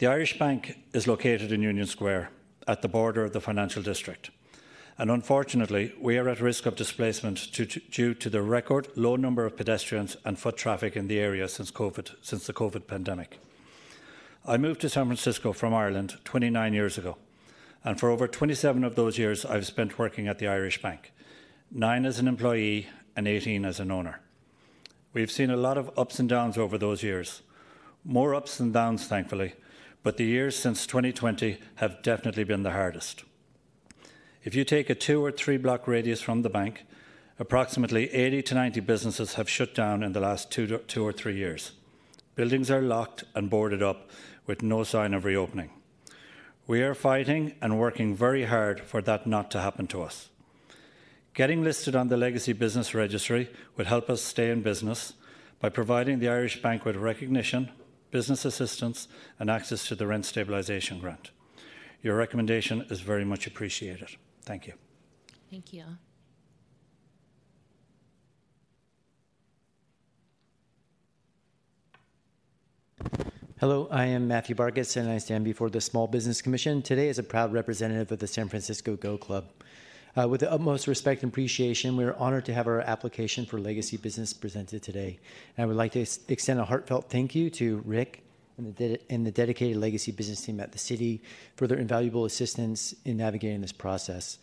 The 0.00 0.08
Irish 0.08 0.38
Bank 0.38 0.80
is 0.92 1.08
located 1.08 1.50
in 1.50 1.62
Union 1.62 1.86
Square 1.86 2.28
at 2.68 2.82
the 2.82 2.88
border 2.88 3.24
of 3.24 3.32
the 3.32 3.40
financial 3.40 3.82
district. 3.82 4.28
And 4.96 5.10
unfortunately, 5.10 5.92
we 6.00 6.18
are 6.18 6.28
at 6.28 6.40
risk 6.40 6.66
of 6.66 6.76
displacement 6.76 7.50
due 7.52 8.14
to 8.14 8.30
the 8.30 8.42
record 8.42 8.88
low 8.94 9.16
number 9.16 9.44
of 9.44 9.56
pedestrians 9.56 10.16
and 10.24 10.38
foot 10.38 10.56
traffic 10.56 10.96
in 10.96 11.08
the 11.08 11.18
area 11.18 11.48
since, 11.48 11.72
COVID, 11.72 12.14
since 12.22 12.46
the 12.46 12.52
COVID 12.52 12.86
pandemic. 12.86 13.40
I 14.46 14.56
moved 14.56 14.82
to 14.82 14.88
San 14.88 15.06
Francisco 15.06 15.52
from 15.52 15.74
Ireland 15.74 16.18
29 16.24 16.74
years 16.74 16.96
ago, 16.96 17.16
and 17.82 17.98
for 17.98 18.08
over 18.08 18.28
27 18.28 18.84
of 18.84 18.94
those 18.94 19.18
years, 19.18 19.44
I've 19.44 19.66
spent 19.66 19.98
working 19.98 20.28
at 20.28 20.38
the 20.38 20.46
Irish 20.46 20.80
Bank, 20.80 21.12
nine 21.72 22.06
as 22.06 22.20
an 22.20 22.28
employee 22.28 22.86
and 23.16 23.26
18 23.26 23.64
as 23.64 23.80
an 23.80 23.90
owner. 23.90 24.20
We've 25.12 25.30
seen 25.30 25.50
a 25.50 25.56
lot 25.56 25.76
of 25.76 25.90
ups 25.98 26.20
and 26.20 26.28
downs 26.28 26.56
over 26.56 26.78
those 26.78 27.02
years, 27.02 27.42
more 28.04 28.34
ups 28.34 28.58
than 28.58 28.70
downs, 28.70 29.06
thankfully, 29.08 29.54
but 30.04 30.18
the 30.18 30.24
years 30.24 30.54
since 30.56 30.86
2020 30.86 31.58
have 31.76 32.02
definitely 32.02 32.44
been 32.44 32.62
the 32.62 32.72
hardest. 32.72 33.24
If 34.44 34.54
you 34.54 34.62
take 34.62 34.90
a 34.90 34.94
two 34.94 35.24
or 35.24 35.32
three 35.32 35.56
block 35.56 35.88
radius 35.88 36.20
from 36.20 36.42
the 36.42 36.50
bank, 36.50 36.84
approximately 37.38 38.12
80 38.12 38.42
to 38.42 38.54
90 38.54 38.80
businesses 38.80 39.34
have 39.34 39.48
shut 39.48 39.74
down 39.74 40.02
in 40.02 40.12
the 40.12 40.20
last 40.20 40.50
two, 40.50 40.66
two 40.86 41.02
or 41.02 41.12
three 41.12 41.36
years. 41.36 41.72
Buildings 42.34 42.70
are 42.70 42.82
locked 42.82 43.24
and 43.34 43.48
boarded 43.48 43.82
up 43.82 44.10
with 44.46 44.62
no 44.62 44.84
sign 44.84 45.14
of 45.14 45.24
reopening. 45.24 45.70
We 46.66 46.82
are 46.82 46.94
fighting 46.94 47.54
and 47.62 47.78
working 47.78 48.14
very 48.14 48.44
hard 48.44 48.82
for 48.82 49.00
that 49.02 49.26
not 49.26 49.50
to 49.52 49.62
happen 49.62 49.86
to 49.88 50.02
us. 50.02 50.28
Getting 51.32 51.64
listed 51.64 51.96
on 51.96 52.08
the 52.08 52.18
Legacy 52.18 52.52
Business 52.52 52.94
Registry 52.94 53.48
would 53.78 53.86
help 53.86 54.10
us 54.10 54.20
stay 54.20 54.50
in 54.50 54.60
business 54.60 55.14
by 55.58 55.70
providing 55.70 56.18
the 56.18 56.28
Irish 56.28 56.60
Bank 56.60 56.84
with 56.84 56.96
recognition, 56.96 57.70
business 58.10 58.44
assistance, 58.44 59.08
and 59.38 59.50
access 59.50 59.88
to 59.88 59.94
the 59.94 60.06
rent 60.06 60.24
stabilisation 60.24 61.00
grant. 61.00 61.30
Your 62.02 62.14
recommendation 62.14 62.84
is 62.90 63.00
very 63.00 63.24
much 63.24 63.46
appreciated. 63.46 64.16
Thank 64.44 64.66
you. 64.66 64.74
Thank 65.50 65.72
you. 65.72 65.84
Hello, 73.60 73.88
I 73.90 74.06
am 74.06 74.28
Matthew 74.28 74.54
Barkis, 74.54 74.96
and 74.96 75.08
I 75.08 75.18
stand 75.18 75.44
before 75.44 75.70
the 75.70 75.80
Small 75.80 76.06
Business 76.06 76.42
Commission 76.42 76.82
today 76.82 77.08
as 77.08 77.18
a 77.18 77.22
proud 77.22 77.52
representative 77.52 78.12
of 78.12 78.18
the 78.18 78.26
San 78.26 78.48
Francisco 78.48 78.96
Go 78.96 79.16
Club. 79.16 79.46
Uh, 80.16 80.28
with 80.28 80.40
the 80.40 80.52
utmost 80.52 80.86
respect 80.86 81.22
and 81.22 81.32
appreciation, 81.32 81.96
we 81.96 82.04
are 82.04 82.14
honored 82.16 82.44
to 82.46 82.52
have 82.52 82.66
our 82.66 82.80
application 82.80 83.46
for 83.46 83.58
legacy 83.58 83.96
business 83.96 84.32
presented 84.32 84.82
today. 84.82 85.18
And 85.56 85.64
I 85.64 85.66
would 85.66 85.76
like 85.76 85.92
to 85.92 86.02
ex- 86.02 86.18
extend 86.28 86.60
a 86.60 86.64
heartfelt 86.64 87.08
thank 87.08 87.34
you 87.34 87.48
to 87.50 87.82
Rick 87.84 88.23
and 88.56 88.74
the, 88.76 89.00
and 89.10 89.26
the 89.26 89.30
dedicated 89.30 89.76
legacy 89.76 90.12
business 90.12 90.40
team 90.42 90.60
at 90.60 90.72
the 90.72 90.78
city 90.78 91.22
for 91.56 91.66
their 91.66 91.78
invaluable 91.78 92.24
assistance 92.24 92.94
in 93.04 93.16
navigating 93.16 93.60
this 93.60 93.72
process. 93.72 94.38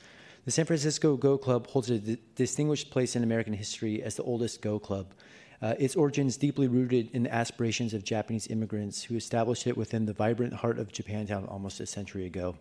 The 0.46 0.52
San 0.52 0.66
Francisco 0.66 1.18
Go 1.18 1.38
Club 1.38 1.68
holds 1.68 1.90
a 1.92 2.00
distinguished 2.36 2.90
place 2.90 3.16
in 3.16 3.24
American 3.24 3.54
history 3.54 4.02
as 4.02 4.16
the 4.16 4.24
oldest 4.24 4.62
Go 4.62 4.80
Club. 4.80 5.14
Uh, 5.62 5.76
its 5.78 5.96
origins 5.96 6.38
deeply 6.38 6.68
rooted 6.68 7.12
in 7.14 7.24
the 7.24 7.34
aspirations 7.34 7.94
of 7.94 8.04
Japanese 8.04 8.48
immigrants 8.48 9.04
who 9.04 9.16
established 9.16 9.68
it 9.68 9.78
within 9.78 10.06
the 10.06 10.14
vibrant 10.14 10.54
heart 10.54 10.80
of 10.80 10.92
Japantown 10.92 11.50
almost 11.52 11.80
a 11.80 11.86
century 11.86 12.26
ago. 12.26 12.56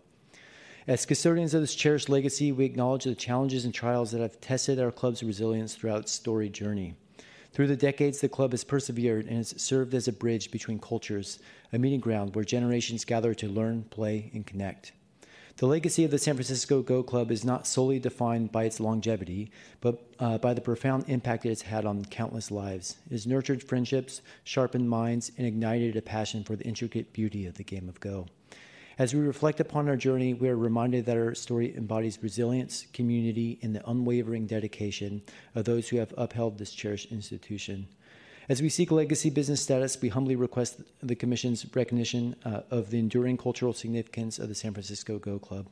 As 0.87 1.05
custodians 1.05 1.53
of 1.55 1.61
this 1.61 1.75
cherished 1.75 2.09
legacy, 2.09 2.51
we 2.51 2.65
acknowledge 2.65 3.05
the 3.05 3.15
challenges 3.15 3.65
and 3.65 3.73
trials 3.73 4.11
that 4.11 4.21
have 4.21 4.39
tested 4.41 4.79
our 4.79 4.91
club's 4.91 5.23
resilience 5.23 5.75
throughout 5.75 6.01
its 6.01 6.11
storied 6.11 6.53
journey. 6.53 6.95
Through 7.53 7.67
the 7.67 7.75
decades, 7.75 8.21
the 8.21 8.29
club 8.29 8.51
has 8.51 8.63
persevered 8.63 9.25
and 9.25 9.37
has 9.37 9.53
served 9.61 9.93
as 9.93 10.07
a 10.07 10.13
bridge 10.13 10.51
between 10.51 10.79
cultures, 10.79 11.39
a 11.73 11.77
meeting 11.77 11.99
ground 11.99 12.33
where 12.33 12.45
generations 12.45 13.03
gather 13.03 13.33
to 13.33 13.47
learn, 13.47 13.83
play, 13.83 14.31
and 14.33 14.45
connect. 14.45 14.93
The 15.57 15.67
legacy 15.67 16.05
of 16.05 16.11
the 16.11 16.17
San 16.17 16.35
Francisco 16.35 16.81
Go 16.81 17.03
Club 17.03 17.29
is 17.29 17.43
not 17.43 17.67
solely 17.67 17.99
defined 17.99 18.53
by 18.53 18.63
its 18.63 18.79
longevity, 18.79 19.51
but 19.81 20.01
uh, 20.17 20.37
by 20.37 20.53
the 20.53 20.61
profound 20.61 21.05
impact 21.09 21.45
it 21.45 21.49
has 21.49 21.61
had 21.63 21.85
on 21.85 22.05
countless 22.05 22.51
lives. 22.51 22.97
It 23.07 23.11
has 23.11 23.27
nurtured 23.27 23.61
friendships, 23.61 24.21
sharpened 24.45 24.89
minds, 24.89 25.31
and 25.37 25.45
ignited 25.45 25.97
a 25.97 26.01
passion 26.01 26.45
for 26.45 26.55
the 26.55 26.63
intricate 26.63 27.11
beauty 27.11 27.45
of 27.45 27.55
the 27.55 27.65
game 27.65 27.89
of 27.89 27.99
Go. 27.99 28.27
As 29.01 29.15
we 29.15 29.21
reflect 29.21 29.59
upon 29.59 29.89
our 29.89 29.95
journey, 29.95 30.35
we 30.35 30.47
are 30.47 30.55
reminded 30.55 31.07
that 31.07 31.17
our 31.17 31.33
story 31.33 31.75
embodies 31.75 32.19
resilience, 32.21 32.85
community, 32.93 33.57
and 33.63 33.75
the 33.75 33.89
unwavering 33.89 34.45
dedication 34.45 35.23
of 35.55 35.65
those 35.65 35.89
who 35.89 35.97
have 35.97 36.13
upheld 36.19 36.59
this 36.59 36.71
cherished 36.71 37.11
institution. 37.11 37.87
As 38.47 38.61
we 38.61 38.69
seek 38.69 38.91
legacy 38.91 39.31
business 39.31 39.59
status, 39.59 39.99
we 39.99 40.09
humbly 40.09 40.35
request 40.35 40.81
the 41.01 41.15
Commission's 41.15 41.65
recognition 41.75 42.35
uh, 42.45 42.61
of 42.69 42.91
the 42.91 42.99
enduring 42.99 43.37
cultural 43.37 43.73
significance 43.73 44.37
of 44.37 44.49
the 44.49 44.53
San 44.53 44.71
Francisco 44.71 45.17
Go 45.17 45.39
Club. 45.39 45.65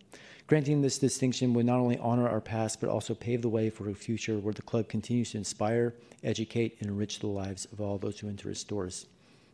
Granting 0.47 0.81
this 0.81 0.97
distinction 0.97 1.53
would 1.53 1.67
not 1.67 1.77
only 1.77 1.99
honor 1.99 2.27
our 2.27 2.41
past, 2.41 2.81
but 2.81 2.89
also 2.89 3.13
pave 3.13 3.43
the 3.43 3.47
way 3.47 3.69
for 3.69 3.91
a 3.91 3.93
future 3.93 4.39
where 4.39 4.55
the 4.55 4.63
club 4.63 4.89
continues 4.89 5.33
to 5.33 5.37
inspire, 5.37 5.93
educate, 6.23 6.77
and 6.79 6.89
enrich 6.89 7.19
the 7.19 7.27
lives 7.27 7.67
of 7.71 7.79
all 7.79 7.99
those 7.99 8.19
who 8.19 8.27
enter 8.27 8.49
its 8.49 8.63
doors. 8.63 9.05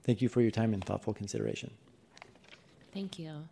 Thank 0.04 0.22
you 0.22 0.30
for 0.30 0.40
your 0.40 0.52
time 0.52 0.74
and 0.74 0.82
thoughtful 0.82 1.14
consideration. 1.14 1.72
Thank 2.94 3.20
you. 3.20 3.50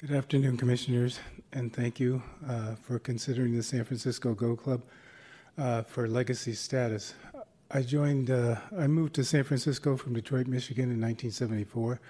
Good 0.00 0.12
afternoon, 0.12 0.56
Commissioners, 0.56 1.18
and 1.52 1.72
thank 1.72 1.98
you 1.98 2.22
uh, 2.48 2.76
for 2.76 3.00
considering 3.00 3.56
the 3.56 3.64
San 3.64 3.84
Francisco 3.84 4.32
Go 4.32 4.54
Club 4.54 4.80
uh, 5.58 5.82
for 5.82 6.06
legacy 6.06 6.52
status. 6.52 7.14
I 7.72 7.82
joined, 7.82 8.30
uh, 8.30 8.60
I 8.78 8.86
moved 8.86 9.16
to 9.16 9.24
San 9.24 9.42
Francisco 9.42 9.96
from 9.96 10.14
Detroit, 10.14 10.46
Michigan 10.46 10.84
in 10.84 11.00
1974, 11.00 12.00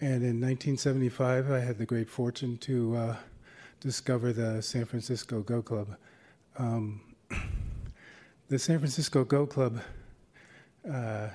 and 0.00 0.22
in 0.22 0.40
1975 0.40 1.50
I 1.50 1.58
had 1.58 1.78
the 1.78 1.84
great 1.84 2.08
fortune 2.08 2.58
to 2.58 2.96
uh, 2.96 3.16
discover 3.80 4.32
the 4.32 4.62
San 4.62 4.84
Francisco 4.84 5.40
Go 5.40 5.62
Club. 5.62 5.96
Um, 6.58 7.00
the 8.48 8.58
San 8.60 8.78
Francisco 8.78 9.24
Go 9.24 9.46
Club, 9.46 9.80
uh, 10.88 11.30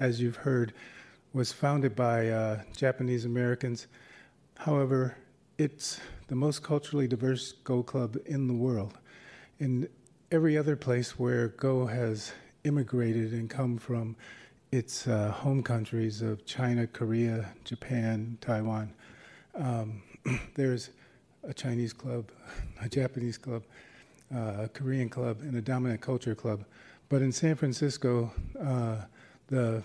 as 0.00 0.22
you've 0.22 0.36
heard, 0.36 0.72
was 1.34 1.52
founded 1.52 1.94
by 1.94 2.30
uh, 2.30 2.62
Japanese 2.74 3.26
Americans 3.26 3.88
However, 4.56 5.16
it's 5.58 6.00
the 6.28 6.34
most 6.34 6.62
culturally 6.62 7.06
diverse 7.06 7.52
Go 7.52 7.82
club 7.82 8.16
in 8.26 8.48
the 8.48 8.54
world. 8.54 8.98
In 9.58 9.88
every 10.32 10.58
other 10.58 10.76
place 10.76 11.18
where 11.18 11.48
Go 11.48 11.86
has 11.86 12.32
immigrated 12.64 13.32
and 13.32 13.48
come 13.48 13.78
from 13.78 14.16
its 14.72 15.06
uh, 15.06 15.30
home 15.30 15.62
countries 15.62 16.20
of 16.20 16.44
China, 16.44 16.86
Korea, 16.86 17.46
Japan, 17.64 18.36
Taiwan, 18.40 18.92
um, 19.54 20.02
there's 20.54 20.90
a 21.44 21.54
Chinese 21.54 21.92
club, 21.92 22.30
a 22.82 22.88
Japanese 22.88 23.38
club, 23.38 23.62
uh, 24.34 24.64
a 24.64 24.68
Korean 24.68 25.08
club, 25.08 25.40
and 25.42 25.56
a 25.56 25.62
dominant 25.62 26.00
culture 26.00 26.34
club. 26.34 26.64
But 27.08 27.22
in 27.22 27.30
San 27.30 27.54
Francisco, 27.54 28.32
uh, 28.60 28.96
the 29.46 29.84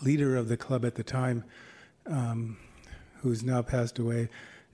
leader 0.00 0.36
of 0.36 0.48
the 0.48 0.56
club 0.56 0.86
at 0.86 0.94
the 0.94 1.04
time 1.04 1.44
um, 2.06 2.56
who's 3.22 3.42
now 3.42 3.62
passed 3.62 3.98
away 3.98 4.28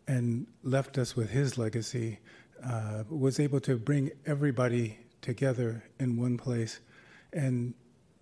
and 0.06 0.46
left 0.62 0.96
us 0.98 1.14
with 1.14 1.30
his 1.30 1.58
legacy, 1.58 2.18
uh, 2.64 3.04
was 3.10 3.38
able 3.38 3.60
to 3.60 3.76
bring 3.76 4.10
everybody 4.26 4.98
together 5.20 5.84
in 6.00 6.16
one 6.16 6.36
place. 6.38 6.80
And 7.32 7.74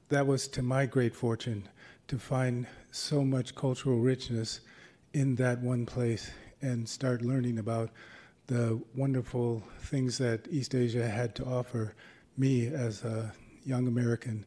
that 0.08 0.26
was 0.26 0.48
to 0.48 0.62
my 0.62 0.86
great 0.86 1.14
fortune 1.14 1.68
to 2.08 2.18
find 2.18 2.66
so 2.90 3.24
much 3.24 3.54
cultural 3.54 3.98
richness 3.98 4.60
in 5.12 5.36
that 5.36 5.60
one 5.60 5.86
place 5.86 6.30
and 6.60 6.88
start 6.88 7.22
learning 7.22 7.58
about 7.58 7.90
the 8.48 8.80
wonderful 8.94 9.62
things 9.80 10.18
that 10.18 10.46
East 10.50 10.74
Asia 10.74 11.08
had 11.08 11.34
to 11.36 11.44
offer 11.44 11.94
me 12.36 12.66
as 12.66 13.04
a 13.04 13.32
young 13.64 13.88
American 13.88 14.44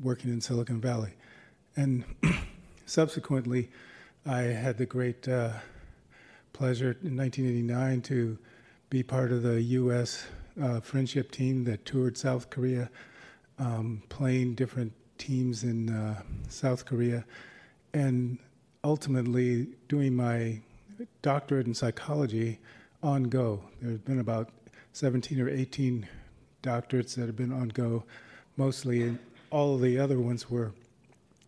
working 0.00 0.30
in 0.30 0.40
Silicon 0.40 0.80
Valley. 0.80 1.12
And 1.76 2.04
subsequently, 2.86 3.70
I 4.26 4.40
had 4.42 4.76
the 4.76 4.84
great 4.84 5.26
uh, 5.28 5.52
pleasure 6.52 6.96
in 7.02 7.16
1989 7.16 8.02
to 8.02 8.38
be 8.90 9.02
part 9.02 9.32
of 9.32 9.42
the 9.42 9.62
U.S. 9.62 10.26
Uh, 10.60 10.80
friendship 10.80 11.30
team 11.30 11.64
that 11.64 11.86
toured 11.86 12.18
South 12.18 12.50
Korea, 12.50 12.90
um, 13.58 14.02
playing 14.10 14.56
different 14.56 14.92
teams 15.16 15.64
in 15.64 15.88
uh, 15.88 16.22
South 16.48 16.84
Korea, 16.84 17.24
and 17.94 18.38
ultimately 18.84 19.68
doing 19.88 20.14
my 20.14 20.60
doctorate 21.22 21.66
in 21.66 21.72
psychology 21.72 22.58
on 23.02 23.24
Go. 23.24 23.62
There's 23.80 24.00
been 24.00 24.20
about 24.20 24.50
17 24.92 25.40
or 25.40 25.48
18 25.48 26.06
doctorates 26.62 27.14
that 27.14 27.26
have 27.26 27.36
been 27.36 27.52
on 27.52 27.68
Go, 27.68 28.04
mostly, 28.58 29.02
and 29.02 29.18
all 29.50 29.76
of 29.76 29.80
the 29.80 29.98
other 29.98 30.18
ones 30.18 30.50
were 30.50 30.72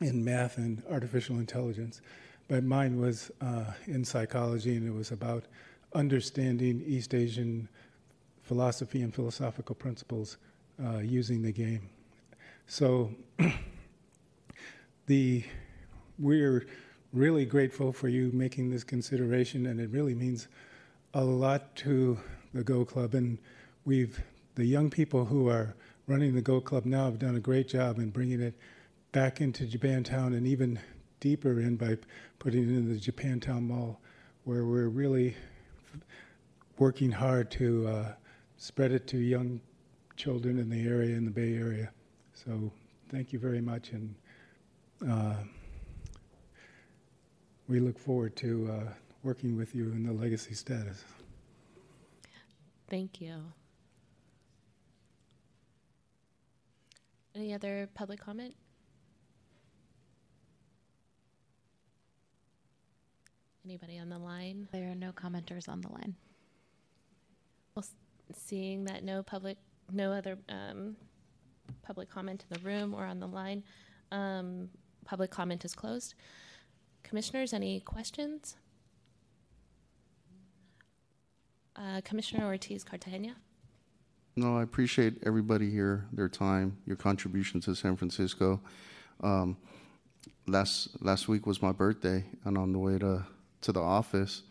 in 0.00 0.25
math 0.25 0.57
and 0.57 0.83
artificial 0.91 1.37
intelligence. 1.37 2.00
But 2.49 2.64
mine 2.64 3.00
was 3.00 3.30
uh, 3.40 3.64
in 3.87 4.04
psychology, 4.04 4.76
and 4.76 4.87
it 4.87 4.92
was 4.92 5.11
about 5.11 5.44
understanding 5.94 6.82
East 6.87 7.14
Asian 7.14 7.68
philosophy 8.42 9.02
and 9.02 9.14
philosophical 9.14 9.75
principles 9.75 10.37
uh, 10.84 10.99
using 10.99 11.42
the 11.42 11.52
game. 11.52 11.88
So 12.66 13.11
the 15.06 15.44
we're 16.18 16.66
really 17.12 17.44
grateful 17.44 17.92
for 17.92 18.08
you 18.08 18.30
making 18.32 18.70
this 18.70 18.84
consideration, 18.84 19.66
and 19.66 19.80
it 19.80 19.90
really 19.90 20.14
means 20.14 20.49
a 21.14 21.25
lot 21.25 21.75
to 21.76 22.18
the 22.54 22.62
Go 22.62 22.84
Club. 22.84 23.14
And 23.14 23.38
we've 23.84 24.22
the 24.54 24.64
young 24.64 24.90
people 24.90 25.25
who 25.25 25.49
are 25.49 25.75
running 26.06 26.34
the 26.34 26.42
Go 26.42 26.61
Club 26.61 26.84
now 26.84 27.06
have 27.06 27.18
done 27.18 27.37
a 27.37 27.40
great 27.40 27.68
job 27.68 27.99
in 27.99 28.11
bringing 28.11 28.40
it 28.40 28.54
back 29.12 29.40
into 29.40 29.64
Japantown 29.64 30.28
and 30.28 30.46
even 30.46 30.78
deeper 31.23 31.61
in 31.61 31.76
by 31.76 31.97
putting 32.41 32.64
it 32.64 32.76
in 32.76 32.93
the 32.93 32.99
Japantown 32.99 33.62
Mall, 33.69 34.00
where 34.43 34.67
we're 34.67 34.88
really 34.88 35.37
working 36.79 37.12
hard 37.12 37.49
to 37.52 37.87
uh, 37.87 38.12
spread 38.57 38.91
it 38.91 39.07
to 39.07 39.19
young 39.19 39.61
children 40.17 40.59
in 40.59 40.69
the 40.69 40.85
area, 40.85 41.17
in 41.17 41.25
the 41.25 41.31
Bay 41.31 41.55
Area. 41.55 41.93
So 42.35 42.73
thank 43.09 43.33
you 43.33 43.38
very 43.38 43.61
much, 43.61 43.93
and 43.93 44.14
uh, 45.09 45.35
we 47.69 47.79
look 47.79 48.00
forward 48.00 48.35
to 48.37 48.69
uh, 48.73 48.93
working 49.23 49.57
with 49.57 49.76
you 49.76 49.93
in 49.93 50.05
the 50.05 50.12
legacy 50.12 50.55
status. 50.55 51.05
Thank 52.91 53.21
you. 53.21 53.37
Any 57.37 57.55
other 57.55 57.88
public 57.95 58.19
comment? 58.19 58.55
Anybody 63.64 63.99
on 63.99 64.09
the 64.09 64.19
line? 64.19 64.66
There 64.73 64.90
are 64.90 64.95
no 64.95 65.12
commenters 65.12 65.69
on 65.69 65.81
the 65.81 65.88
line. 65.88 66.16
Well, 67.76 67.85
seeing 68.35 68.85
that 68.85 69.04
no 69.04 69.23
public, 69.23 69.57
no 69.92 70.11
other 70.12 70.37
um, 70.49 70.97
public 71.83 72.11
comment 72.11 72.45
in 72.50 72.59
the 72.61 72.69
room 72.69 72.92
or 72.92 73.04
on 73.04 73.21
the 73.21 73.28
line, 73.28 73.62
um, 74.11 74.69
public 75.04 75.31
comment 75.31 75.64
is 75.64 75.75
closed. 75.75 76.14
Commissioners, 77.04 77.52
any 77.52 77.78
questions? 77.81 78.57
Uh, 81.76 82.00
Commissioner 82.04 82.47
Ortiz 82.47 82.83
Cartagena? 82.83 83.37
No, 84.35 84.57
I 84.57 84.62
appreciate 84.62 85.19
everybody 85.25 85.71
here, 85.71 86.07
their 86.12 86.28
time, 86.28 86.78
your 86.85 86.97
contribution 86.97 87.61
to 87.61 87.76
San 87.76 87.97
Francisco. 87.97 88.61
Um, 89.23 89.57
last 90.49 91.00
last 91.00 91.28
week 91.28 91.47
was 91.47 91.62
my 91.62 91.71
birthday, 91.71 92.25
and 92.45 92.59
on 92.59 92.73
the 92.73 92.78
way 92.78 92.99
to 92.99 93.25
to 93.62 93.73
the 93.73 93.81
office, 93.81 94.42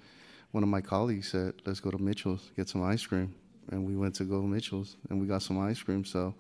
one 0.51 0.63
of 0.63 0.69
my 0.69 0.81
colleagues 0.81 1.29
said, 1.29 1.53
"Let's 1.65 1.79
go 1.79 1.91
to 1.91 1.97
Mitchell's 1.97 2.51
get 2.55 2.67
some 2.67 2.83
ice 2.83 3.05
cream," 3.05 3.33
and 3.69 3.85
we 3.85 3.95
went 3.95 4.15
to 4.15 4.25
go 4.25 4.41
to 4.41 4.47
Mitchell's 4.47 4.97
and 5.09 5.21
we 5.21 5.27
got 5.27 5.41
some 5.41 5.59
ice 5.59 5.81
cream. 5.81 6.03
So 6.03 6.33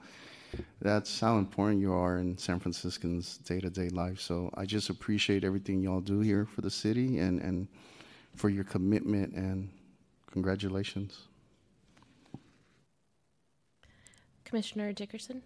that's 0.81 1.19
how 1.19 1.37
important 1.37 1.79
you 1.79 1.93
are 1.93 2.17
in 2.17 2.37
San 2.37 2.59
Franciscans' 2.59 3.37
day-to-day 3.37 3.89
life. 3.89 4.19
So 4.19 4.49
I 4.55 4.65
just 4.65 4.89
appreciate 4.89 5.43
everything 5.43 5.81
y'all 5.81 6.01
do 6.01 6.19
here 6.19 6.45
for 6.45 6.61
the 6.61 6.71
city 6.71 7.19
and 7.19 7.39
and 7.39 7.67
for 8.35 8.49
your 8.49 8.63
commitment 8.63 9.33
and 9.33 9.69
congratulations. 10.31 11.27
Commissioner 14.43 14.91
Dickerson? 14.91 15.43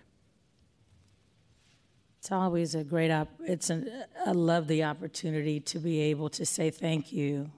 It's 2.25 2.31
always 2.31 2.73
a 2.73 2.83
great 2.83 3.11
op. 3.11 3.29
It's 3.41 3.69
an, 3.69 3.87
I 4.25 4.31
love 4.31 4.65
the 4.67 4.83
opportunity 4.83 5.59
to 5.59 5.77
be 5.77 5.99
able 5.99 6.27
to 6.29 6.43
say 6.43 6.71
thank 6.71 7.13
you 7.13 7.51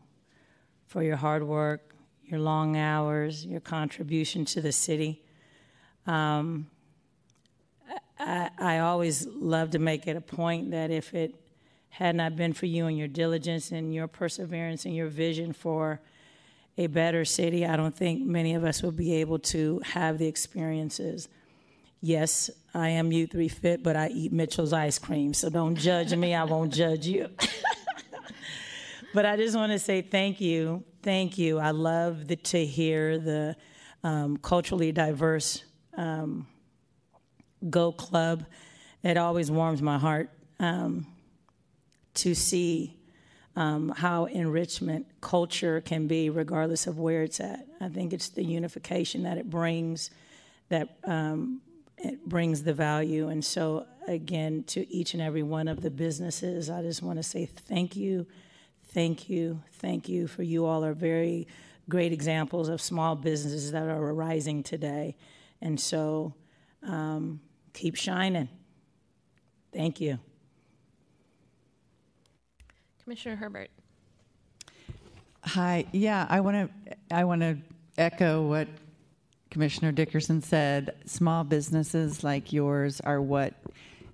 for 0.88 1.02
your 1.02 1.16
hard 1.16 1.42
work, 1.48 1.96
your 2.26 2.42
long 2.42 2.76
hours, 2.76 3.46
your 3.46 3.62
contribution 3.62 4.44
to 4.44 4.60
the 4.60 4.74
city. 4.74 5.22
Um, 6.06 6.68
I, 8.20 8.50
I 8.60 8.80
always 8.80 9.26
love 9.28 9.72
to 9.72 9.80
make 9.80 10.06
it 10.06 10.18
a 10.18 10.22
point 10.22 10.72
that 10.72 10.92
if 10.92 11.14
it 11.14 11.34
had 11.88 12.18
not 12.18 12.36
been 12.36 12.52
for 12.52 12.66
you 12.66 12.88
and 12.88 12.98
your 12.98 13.08
diligence 13.08 13.72
and 13.72 13.94
your 13.94 14.10
perseverance 14.10 14.84
and 14.84 14.94
your 14.94 15.08
vision 15.08 15.54
for 15.54 16.02
a 16.78 16.88
better 16.88 17.24
city, 17.24 17.66
I 17.66 17.78
don't 17.78 17.96
think 17.96 18.28
many 18.28 18.54
of 18.54 18.66
us 18.66 18.84
would 18.84 18.98
be 18.98 19.14
able 19.14 19.40
to 19.40 19.80
have 19.86 20.18
the 20.18 20.28
experiences 20.28 21.30
yes, 22.02 22.50
I 22.74 22.90
am 22.90 23.10
U3 23.10 23.50
fit, 23.52 23.84
but 23.84 23.96
I 23.96 24.10
eat 24.10 24.32
Mitchell's 24.32 24.74
ice 24.74 25.00
cream. 25.00 25.34
So 25.34 25.50
don't 25.50 25.76
judge 25.76 26.14
me. 26.16 26.36
I 26.36 26.44
won't 26.44 26.74
judge 26.74 27.08
you. 27.08 27.30
but 29.14 29.26
I 29.26 29.36
just 29.36 29.56
want 29.56 29.72
to 29.72 29.80
say 29.80 30.02
thank 30.02 30.40
you. 30.40 30.84
Thank 31.04 31.38
you. 31.38 31.60
I 31.60 31.72
love 31.72 32.28
the, 32.28 32.36
to 32.36 32.66
hear 32.66 33.18
the 33.18 33.56
um, 34.04 34.38
culturally 34.38 34.92
diverse 34.92 35.64
um, 35.96 36.48
Go 37.70 37.92
Club. 37.92 38.46
It 39.04 39.18
always 39.18 39.50
warms 39.50 39.82
my 39.82 39.98
heart 39.98 40.30
um, 40.60 41.08
to 42.16 42.36
see 42.36 42.98
um, 43.56 43.90
how 43.90 44.26
enrichment 44.26 45.08
culture 45.20 45.82
can 45.82 46.08
be, 46.08 46.30
regardless 46.30 46.86
of 46.86 47.00
where 47.00 47.24
it's 47.24 47.40
at. 47.40 47.66
I 47.82 47.90
think 47.90 48.14
it's 48.14 48.30
the 48.30 48.44
unification 48.44 49.24
that 49.24 49.38
it 49.38 49.50
brings 49.50 50.12
that 50.70 50.98
um, 51.06 51.62
it 51.98 52.28
brings 52.28 52.64
the 52.64 52.74
value. 52.74 53.30
And 53.30 53.44
so, 53.44 53.86
again, 54.08 54.64
to 54.68 54.88
each 54.92 55.14
and 55.14 55.22
every 55.22 55.44
one 55.44 55.68
of 55.68 55.82
the 55.82 55.90
businesses, 55.90 56.70
I 56.70 56.82
just 56.82 57.02
want 57.02 57.18
to 57.18 57.24
say 57.24 57.46
thank 57.46 57.96
you, 57.96 58.28
thank 58.90 59.30
you, 59.30 59.62
thank 59.74 60.08
you 60.08 60.28
for 60.28 60.44
you 60.44 60.66
all 60.66 60.84
are 60.86 60.94
very 60.94 61.48
great 61.90 62.12
examples 62.12 62.70
of 62.70 62.82
small 62.82 63.16
businesses 63.16 63.72
that 63.72 63.88
are 63.88 64.12
arising 64.12 64.64
today. 64.64 65.16
And 65.62 65.80
so, 65.80 66.34
um, 66.84 67.40
keep 67.74 67.96
shining. 67.96 68.50
Thank 69.74 70.00
you. 70.00 70.20
Commissioner 73.04 73.38
Herbert? 73.38 73.70
Hi, 75.44 75.86
yeah, 75.94 76.28
I 76.30 76.42
want 76.42 76.70
to, 76.86 76.96
I 77.10 77.24
want 77.24 77.42
to 77.42 77.58
echo 77.98 78.48
what 78.48 78.68
Commissioner 79.50 79.92
Dickerson 79.92 80.42
said. 80.42 80.96
Small 81.06 81.44
businesses 81.44 82.24
like 82.24 82.54
yours 82.54 83.02
are 83.02 83.22
what 83.22 83.54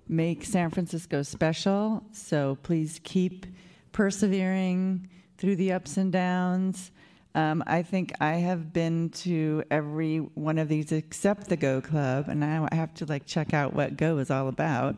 make 0.08 0.44
San 0.44 0.70
Francisco 0.70 1.22
special. 1.22 2.04
So 2.12 2.58
please 2.62 3.00
keep 3.04 3.46
persevering 3.92 5.08
through 5.38 5.56
the 5.56 5.72
ups 5.72 5.96
and 5.96 6.12
downs. 6.12 6.90
Um, 7.34 7.64
I 7.66 7.82
think 7.82 8.12
I 8.20 8.34
have 8.34 8.72
been 8.72 9.10
to 9.10 9.64
every 9.70 10.18
one 10.18 10.58
of 10.58 10.68
these 10.68 10.92
except 10.92 11.48
the 11.48 11.56
Go 11.56 11.80
Club, 11.80 12.28
and 12.28 12.38
now 12.38 12.68
I 12.70 12.76
have 12.76 12.94
to 12.94 13.06
like 13.06 13.26
check 13.26 13.52
out 13.52 13.74
what 13.74 13.96
Go 13.96 14.18
is 14.18 14.30
all 14.30 14.46
about. 14.46 14.96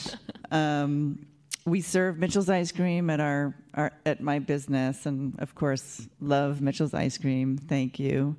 um, 0.50 1.26
we 1.66 1.82
serve 1.82 2.18
Mitchell's 2.18 2.48
ice 2.48 2.72
cream 2.72 3.10
at 3.10 3.20
our, 3.20 3.54
our 3.74 3.92
at 4.06 4.22
my 4.22 4.38
business, 4.38 5.04
and 5.04 5.38
of 5.40 5.54
course, 5.54 6.08
love 6.20 6.62
Mitchell's 6.62 6.94
ice 6.94 7.18
cream. 7.18 7.58
Thank 7.58 7.98
you 7.98 8.36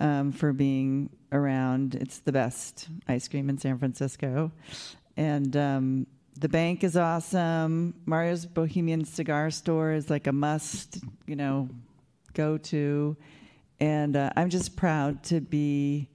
um, 0.00 0.32
for 0.32 0.52
being 0.52 1.10
around. 1.32 1.94
It's 1.94 2.18
the 2.20 2.32
best 2.32 2.88
ice 3.08 3.28
cream 3.28 3.48
in 3.50 3.58
San 3.58 3.78
Francisco, 3.78 4.52
and 5.16 5.56
um, 5.56 6.06
the 6.38 6.48
bank 6.48 6.84
is 6.84 6.96
awesome. 6.96 7.94
Mario's 8.06 8.46
Bohemian 8.46 9.04
Cigar 9.04 9.50
Store 9.50 9.92
is 9.92 10.08
like 10.08 10.26
a 10.26 10.32
must, 10.32 11.00
you 11.26 11.36
know, 11.36 11.68
go 12.34 12.58
to, 12.58 13.16
and 13.80 14.16
uh, 14.16 14.30
I'm 14.36 14.50
just 14.50 14.76
proud 14.76 15.22
to 15.24 15.40
be 15.40 16.08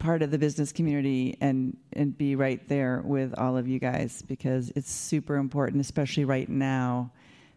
part 0.00 0.22
of 0.22 0.30
the 0.30 0.38
business 0.38 0.72
community 0.72 1.36
and 1.42 1.76
and 1.92 2.16
be 2.16 2.34
right 2.34 2.66
there 2.68 3.02
with 3.04 3.34
all 3.38 3.56
of 3.56 3.68
you 3.68 3.78
guys 3.78 4.22
because 4.22 4.72
it's 4.74 4.90
super 4.90 5.36
important, 5.36 5.80
especially 5.80 6.24
right 6.24 6.48
now, 6.48 7.12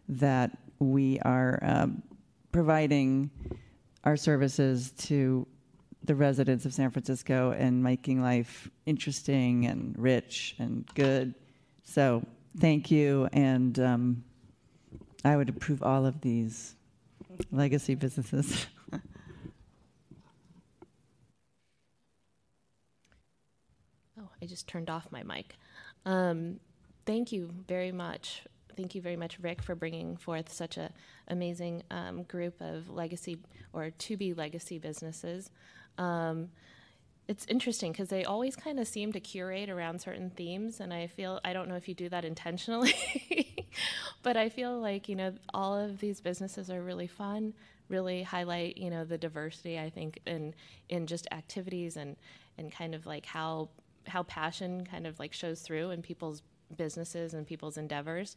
that 0.08 0.56
we 0.78 1.18
are 1.20 1.58
um, 1.62 2.02
providing 2.52 3.30
our 4.04 4.16
services 4.16 4.92
to 4.92 5.46
the 6.04 6.14
residents 6.14 6.66
of 6.66 6.74
San 6.74 6.90
Francisco 6.90 7.52
and 7.52 7.82
making 7.82 8.20
life 8.20 8.70
interesting 8.84 9.66
and 9.66 9.94
rich 9.98 10.54
and 10.58 10.86
good. 10.94 11.34
So 11.82 12.22
thank 12.58 12.90
you, 12.90 13.28
and 13.32 13.78
um, 13.80 14.24
I 15.24 15.36
would 15.36 15.48
approve 15.48 15.82
all 15.82 16.04
of 16.04 16.20
these 16.20 16.76
legacy 17.50 17.94
businesses. 17.94 18.66
Oh, 24.16 24.28
I 24.40 24.46
just 24.46 24.68
turned 24.68 24.90
off 24.90 25.10
my 25.10 25.24
mic. 25.24 25.56
Um, 26.06 26.60
thank 27.04 27.32
you 27.32 27.50
very 27.66 27.90
much. 27.90 28.44
Thank 28.76 28.94
you 28.94 29.00
very 29.00 29.16
much, 29.16 29.38
Rick, 29.40 29.62
for 29.62 29.74
bringing 29.74 30.16
forth 30.16 30.52
such 30.52 30.76
a 30.76 30.90
amazing 31.28 31.82
um, 31.90 32.24
group 32.24 32.54
of 32.60 32.90
legacy 32.90 33.38
or 33.72 33.90
to 33.90 34.16
be 34.16 34.34
legacy 34.34 34.78
businesses. 34.78 35.50
Um, 35.98 36.50
it's 37.26 37.46
interesting 37.46 37.92
because 37.92 38.08
they 38.08 38.24
always 38.24 38.54
kind 38.54 38.78
of 38.78 38.86
seem 38.86 39.12
to 39.12 39.20
curate 39.20 39.70
around 39.70 40.00
certain 40.00 40.30
themes 40.30 40.80
and 40.80 40.92
i 40.92 41.06
feel 41.06 41.40
i 41.44 41.52
don't 41.52 41.68
know 41.68 41.74
if 41.74 41.88
you 41.88 41.94
do 41.94 42.08
that 42.08 42.24
intentionally 42.24 42.94
but 44.22 44.36
i 44.36 44.48
feel 44.48 44.78
like 44.78 45.08
you 45.08 45.16
know 45.16 45.32
all 45.52 45.74
of 45.74 45.98
these 46.00 46.20
businesses 46.20 46.70
are 46.70 46.82
really 46.82 47.06
fun 47.06 47.54
really 47.88 48.22
highlight 48.22 48.76
you 48.76 48.90
know 48.90 49.04
the 49.04 49.18
diversity 49.18 49.78
i 49.78 49.88
think 49.88 50.18
in 50.26 50.54
in 50.88 51.06
just 51.06 51.26
activities 51.32 51.96
and 51.96 52.16
and 52.58 52.70
kind 52.70 52.94
of 52.94 53.06
like 53.06 53.24
how 53.24 53.68
how 54.06 54.22
passion 54.24 54.86
kind 54.86 55.06
of 55.06 55.18
like 55.18 55.32
shows 55.32 55.60
through 55.60 55.90
in 55.90 56.02
people's 56.02 56.42
businesses 56.76 57.34
and 57.34 57.46
people's 57.46 57.76
endeavors 57.76 58.36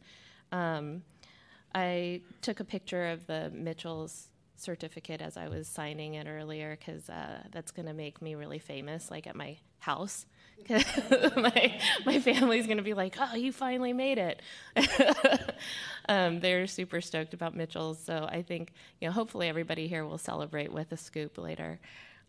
um, 0.52 1.02
i 1.76 2.22
took 2.42 2.60
a 2.60 2.64
picture 2.64 3.08
of 3.08 3.26
the 3.28 3.52
mitchells 3.54 4.30
certificate 4.58 5.22
as 5.22 5.38
I 5.38 5.48
was 5.48 5.68
signing 5.68 6.16
it 6.16 6.28
earlier 6.28 6.78
because 6.78 7.10
uh, 7.10 7.44
that's 7.52 7.72
going 7.72 7.86
to 7.86 7.94
make 7.94 8.22
me 8.22 8.36
really 8.36 8.60
famous, 8.60 9.10
like 9.10 9.28
at 9.28 9.36
my 9.36 9.58
house. 9.80 10.26
my 10.70 11.80
my 12.06 12.20
family's 12.20 12.66
going 12.66 12.78
to 12.78 12.84
be 12.84 12.96
like, 12.96 13.16
"Oh, 13.20 13.36
you 13.36 13.52
finally 13.52 13.94
made 13.94 14.18
it." 14.18 14.42
um, 16.10 16.40
they're 16.40 16.66
super 16.66 17.00
stoked 17.00 17.36
about 17.36 17.56
Mitchell's, 17.56 18.00
so 18.00 18.28
I 18.30 18.42
think 18.42 18.74
you 19.00 19.08
know. 19.08 19.12
Hopefully, 19.12 19.48
everybody 19.48 19.88
here 19.88 20.04
will 20.04 20.18
celebrate 20.18 20.74
with 20.74 20.92
a 20.92 20.98
scoop 20.98 21.38
later. 21.38 21.80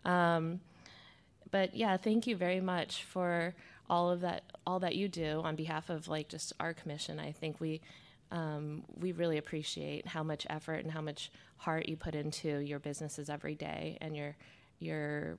Um, 0.04 0.60
but 1.50 1.74
yeah, 1.74 1.96
thank 1.96 2.26
you 2.26 2.36
very 2.36 2.60
much 2.60 3.02
for 3.04 3.54
all 3.90 4.10
of 4.10 4.20
that, 4.20 4.44
all 4.66 4.80
that 4.80 4.96
you 4.96 5.08
do 5.08 5.40
on 5.44 5.56
behalf 5.56 5.90
of 5.90 6.08
like 6.08 6.28
just 6.28 6.52
our 6.60 6.74
commission. 6.74 7.18
I 7.18 7.32
think 7.32 7.60
we 7.60 7.80
um, 8.30 8.84
we 8.98 9.12
really 9.12 9.38
appreciate 9.38 10.06
how 10.06 10.22
much 10.22 10.46
effort 10.50 10.84
and 10.84 10.92
how 10.92 11.00
much 11.00 11.30
heart 11.56 11.88
you 11.88 11.96
put 11.96 12.14
into 12.14 12.58
your 12.58 12.78
businesses 12.78 13.30
every 13.30 13.54
day 13.54 13.96
and 14.00 14.16
your 14.16 14.36
your 14.80 15.38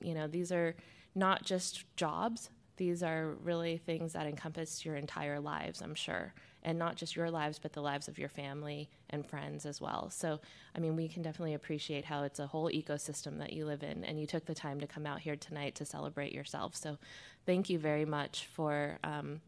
you 0.00 0.14
know 0.14 0.26
these 0.26 0.50
are 0.50 0.74
not 1.14 1.44
just 1.44 1.84
jobs 1.96 2.50
these 2.76 3.02
are 3.02 3.36
really 3.42 3.76
things 3.76 4.14
that 4.14 4.26
encompass 4.26 4.84
your 4.84 4.96
entire 4.96 5.38
lives 5.38 5.82
i'm 5.82 5.94
sure 5.94 6.32
and 6.62 6.78
not 6.78 6.96
just 6.96 7.16
your 7.16 7.30
lives 7.30 7.58
but 7.58 7.72
the 7.72 7.82
lives 7.82 8.08
of 8.08 8.18
your 8.18 8.28
family 8.28 8.88
and 9.10 9.26
friends 9.26 9.66
as 9.66 9.80
well 9.80 10.10
so 10.10 10.40
i 10.76 10.78
mean 10.78 10.96
we 10.96 11.08
can 11.08 11.22
definitely 11.22 11.54
appreciate 11.54 12.04
how 12.04 12.22
it's 12.22 12.38
a 12.38 12.46
whole 12.46 12.70
ecosystem 12.70 13.38
that 13.38 13.52
you 13.52 13.64
live 13.64 13.82
in 13.82 14.04
and 14.04 14.20
you 14.20 14.26
took 14.26 14.46
the 14.46 14.54
time 14.54 14.80
to 14.80 14.86
come 14.86 15.06
out 15.06 15.20
here 15.20 15.36
tonight 15.36 15.74
to 15.74 15.84
celebrate 15.84 16.32
yourself 16.32 16.74
so 16.74 16.98
thank 17.46 17.70
you 17.70 17.78
very 17.78 18.04
much 18.04 18.48
for 18.52 18.98
um, 19.04 19.40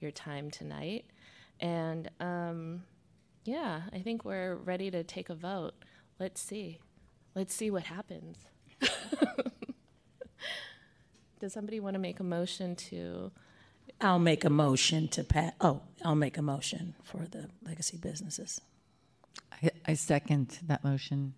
your 0.00 0.10
time 0.10 0.50
tonight 0.50 1.04
and 1.60 2.10
um, 2.18 2.82
yeah, 3.44 3.82
I 3.92 4.00
think 4.00 4.24
we're 4.24 4.56
ready 4.56 4.90
to 4.90 5.02
take 5.04 5.30
a 5.30 5.34
vote. 5.34 5.74
Let's 6.18 6.40
see. 6.40 6.78
Let's 7.34 7.54
see 7.54 7.70
what 7.70 7.84
happens. 7.84 8.38
Does 11.40 11.52
somebody 11.52 11.80
want 11.80 11.94
to 11.94 12.00
make 12.00 12.20
a 12.20 12.24
motion 12.24 12.76
to? 12.76 13.32
I'll 14.00 14.18
make 14.18 14.44
a 14.44 14.50
motion 14.50 15.08
to 15.08 15.22
pass. 15.24 15.52
Oh, 15.60 15.80
I'll 16.04 16.14
make 16.16 16.36
a 16.38 16.42
motion 16.42 16.94
for 17.02 17.26
the 17.30 17.48
legacy 17.64 17.96
businesses. 17.96 18.60
I, 19.62 19.70
I 19.86 19.94
second 19.94 20.58
that 20.66 20.82
motion. 20.82 21.34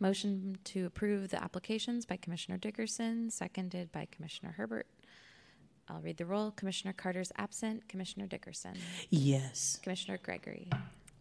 Motion 0.00 0.58
to 0.64 0.86
approve 0.86 1.28
the 1.30 1.42
applications 1.42 2.04
by 2.04 2.16
Commissioner 2.16 2.58
Dickerson, 2.58 3.30
seconded 3.30 3.92
by 3.92 4.08
Commissioner 4.10 4.54
Herbert. 4.56 4.88
I'll 5.88 6.00
read 6.00 6.16
the 6.16 6.26
roll. 6.26 6.50
Commissioner 6.50 6.92
Carter's 6.92 7.30
absent. 7.36 7.88
Commissioner 7.88 8.26
Dickerson. 8.26 8.74
Yes. 9.10 9.78
Commissioner 9.82 10.18
Gregory. 10.22 10.68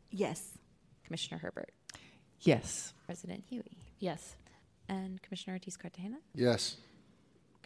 Yes. 0.10 0.58
Commissioner 1.04 1.40
Herbert. 1.40 1.72
Yes. 2.42 2.94
President 3.06 3.44
Huie. 3.52 3.78
Yes. 4.00 4.36
And 4.90 5.22
Commissioner 5.22 5.56
Ortiz 5.56 5.78
Cartagena. 5.78 6.18
Yes. 6.34 6.78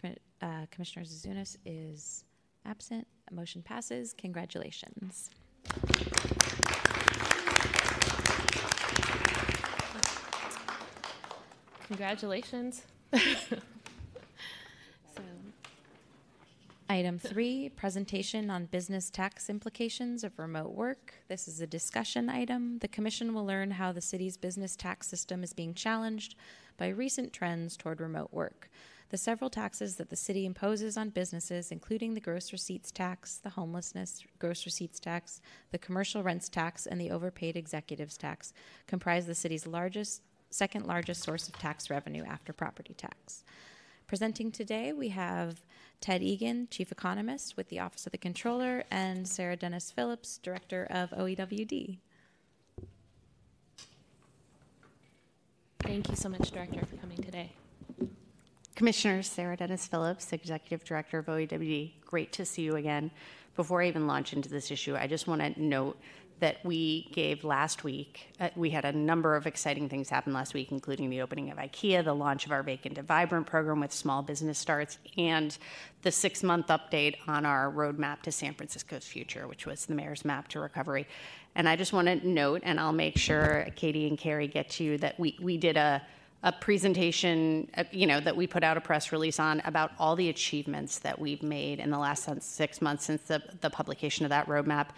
Commi- 0.01 0.17
uh, 0.41 0.65
Commissioner 0.71 1.05
Zouzounis 1.05 1.57
is 1.65 2.23
absent. 2.65 3.07
Motion 3.31 3.61
passes. 3.61 4.13
Congratulations. 4.17 5.29
Congratulations. 11.87 12.83
So, 15.15 15.21
item 16.89 17.19
three, 17.19 17.69
presentation 17.69 18.49
on 18.49 18.65
business 18.65 19.09
tax 19.09 19.49
implications 19.49 20.23
of 20.23 20.37
remote 20.37 20.71
work. 20.73 21.13
This 21.29 21.47
is 21.47 21.61
a 21.61 21.67
discussion 21.67 22.29
item. 22.29 22.79
The 22.79 22.87
commission 22.87 23.33
will 23.33 23.45
learn 23.45 23.71
how 23.71 23.91
the 23.91 24.01
city's 24.01 24.35
business 24.35 24.75
tax 24.75 25.07
system 25.07 25.43
is 25.43 25.53
being 25.53 25.73
challenged 25.73 26.35
by 26.77 26.89
recent 26.89 27.31
trends 27.31 27.77
toward 27.77 28.01
remote 28.01 28.33
work. 28.33 28.69
The 29.09 29.17
several 29.17 29.49
taxes 29.49 29.95
that 29.97 30.09
the 30.09 30.15
city 30.15 30.45
imposes 30.45 30.97
on 30.97 31.09
businesses, 31.09 31.71
including 31.71 32.13
the 32.13 32.19
gross 32.19 32.51
receipts 32.51 32.91
tax, 32.91 33.37
the 33.37 33.51
homelessness 33.51 34.23
gross 34.39 34.65
receipts 34.65 34.99
tax, 34.99 35.41
the 35.71 35.77
commercial 35.77 36.23
rents 36.23 36.49
tax, 36.49 36.85
and 36.87 36.99
the 36.99 37.11
overpaid 37.11 37.55
executives 37.55 38.17
tax, 38.17 38.51
comprise 38.87 39.27
the 39.27 39.35
city's 39.35 39.67
largest, 39.67 40.21
second 40.49 40.87
largest 40.87 41.23
source 41.23 41.47
of 41.47 41.57
tax 41.59 41.89
revenue 41.89 42.23
after 42.25 42.51
property 42.51 42.95
tax. 42.95 43.43
Presenting 44.07 44.51
today, 44.51 44.91
we 44.91 45.09
have 45.09 45.61
Ted 46.01 46.21
Egan, 46.21 46.67
Chief 46.69 46.91
Economist 46.91 47.57
with 47.57 47.69
the 47.69 47.79
Office 47.79 48.05
of 48.05 48.11
the 48.11 48.17
Controller, 48.17 48.83
and 48.91 49.27
Sarah 49.27 49.55
Dennis 49.55 49.91
Phillips, 49.91 50.39
Director 50.39 50.87
of 50.89 51.11
OEWD. 51.11 51.99
Thank 55.79 56.09
you 56.09 56.15
so 56.15 56.29
much, 56.29 56.51
Director, 56.51 56.85
for 56.85 56.97
coming 56.97 57.17
today. 57.17 57.51
Commissioners, 58.75 59.29
Sarah 59.29 59.55
Dennis 59.55 59.87
Phillips, 59.87 60.33
Executive 60.33 60.83
Director 60.83 61.19
of 61.19 61.27
OEWD. 61.27 61.93
Great 62.05 62.33
to 62.33 62.43
see 62.43 62.63
you 62.63 62.75
again. 62.75 63.09
Before 63.55 63.81
I 63.81 63.87
even 63.87 64.05
launch 64.05 64.33
into 64.33 64.49
this 64.49 64.69
issue, 64.69 64.97
I 64.97 65.07
just 65.07 65.27
want 65.27 65.41
to 65.41 65.61
note 65.61 65.97
that 66.41 66.57
we 66.65 67.09
gave 67.13 67.45
last 67.45 67.85
week, 67.85 68.33
uh, 68.41 68.49
we 68.57 68.69
had 68.69 68.83
a 68.83 68.91
number 68.91 69.37
of 69.37 69.47
exciting 69.47 69.87
things 69.87 70.09
happen 70.09 70.33
last 70.33 70.53
week, 70.53 70.73
including 70.73 71.09
the 71.09 71.21
opening 71.21 71.49
of 71.49 71.57
IKEA, 71.57 72.03
the 72.03 72.13
launch 72.13 72.45
of 72.45 72.51
our 72.51 72.61
Vacant 72.61 72.95
to 72.95 73.03
Vibrant 73.03 73.47
program 73.47 73.79
with 73.79 73.93
small 73.93 74.21
business 74.21 74.59
starts, 74.59 74.97
and 75.17 75.57
the 76.01 76.11
six 76.11 76.43
month 76.43 76.67
update 76.67 77.15
on 77.29 77.45
our 77.45 77.71
roadmap 77.71 78.23
to 78.23 78.31
San 78.33 78.53
Francisco's 78.53 79.07
future, 79.07 79.47
which 79.47 79.65
was 79.65 79.85
the 79.85 79.95
mayor's 79.95 80.25
map 80.25 80.49
to 80.49 80.59
recovery. 80.59 81.07
And 81.55 81.69
I 81.69 81.77
just 81.77 81.93
want 81.93 82.07
to 82.09 82.27
note, 82.27 82.59
and 82.65 82.81
I'll 82.81 82.91
make 82.91 83.17
sure 83.17 83.67
Katie 83.77 84.09
and 84.09 84.17
Carrie 84.17 84.49
get 84.49 84.69
to 84.71 84.83
you, 84.83 84.97
that 84.97 85.17
we, 85.17 85.37
we 85.41 85.55
did 85.55 85.77
a 85.77 86.01
a 86.45 86.51
presentation, 86.51 87.67
uh, 87.75 87.83
you 87.91 88.05
know, 88.05 88.19
that 88.19 88.37
we 88.37 88.45
put 88.45 88.63
out 88.63 88.77
a 88.77 88.81
press 88.81 89.11
release 89.11 89.39
on 89.39 89.61
about 89.65 89.91
all 89.97 90.15
the 90.15 90.29
achievements 90.29 90.99
that 90.99 91.17
we've 91.17 91.41
made 91.41 91.79
in 91.79 91.89
the 91.89 91.97
last 91.97 92.29
six 92.41 92.81
months 92.81 93.03
since 93.03 93.23
the, 93.23 93.41
the 93.61 93.69
publication 93.69 94.25
of 94.25 94.29
that 94.29 94.47
roadmap. 94.47 94.89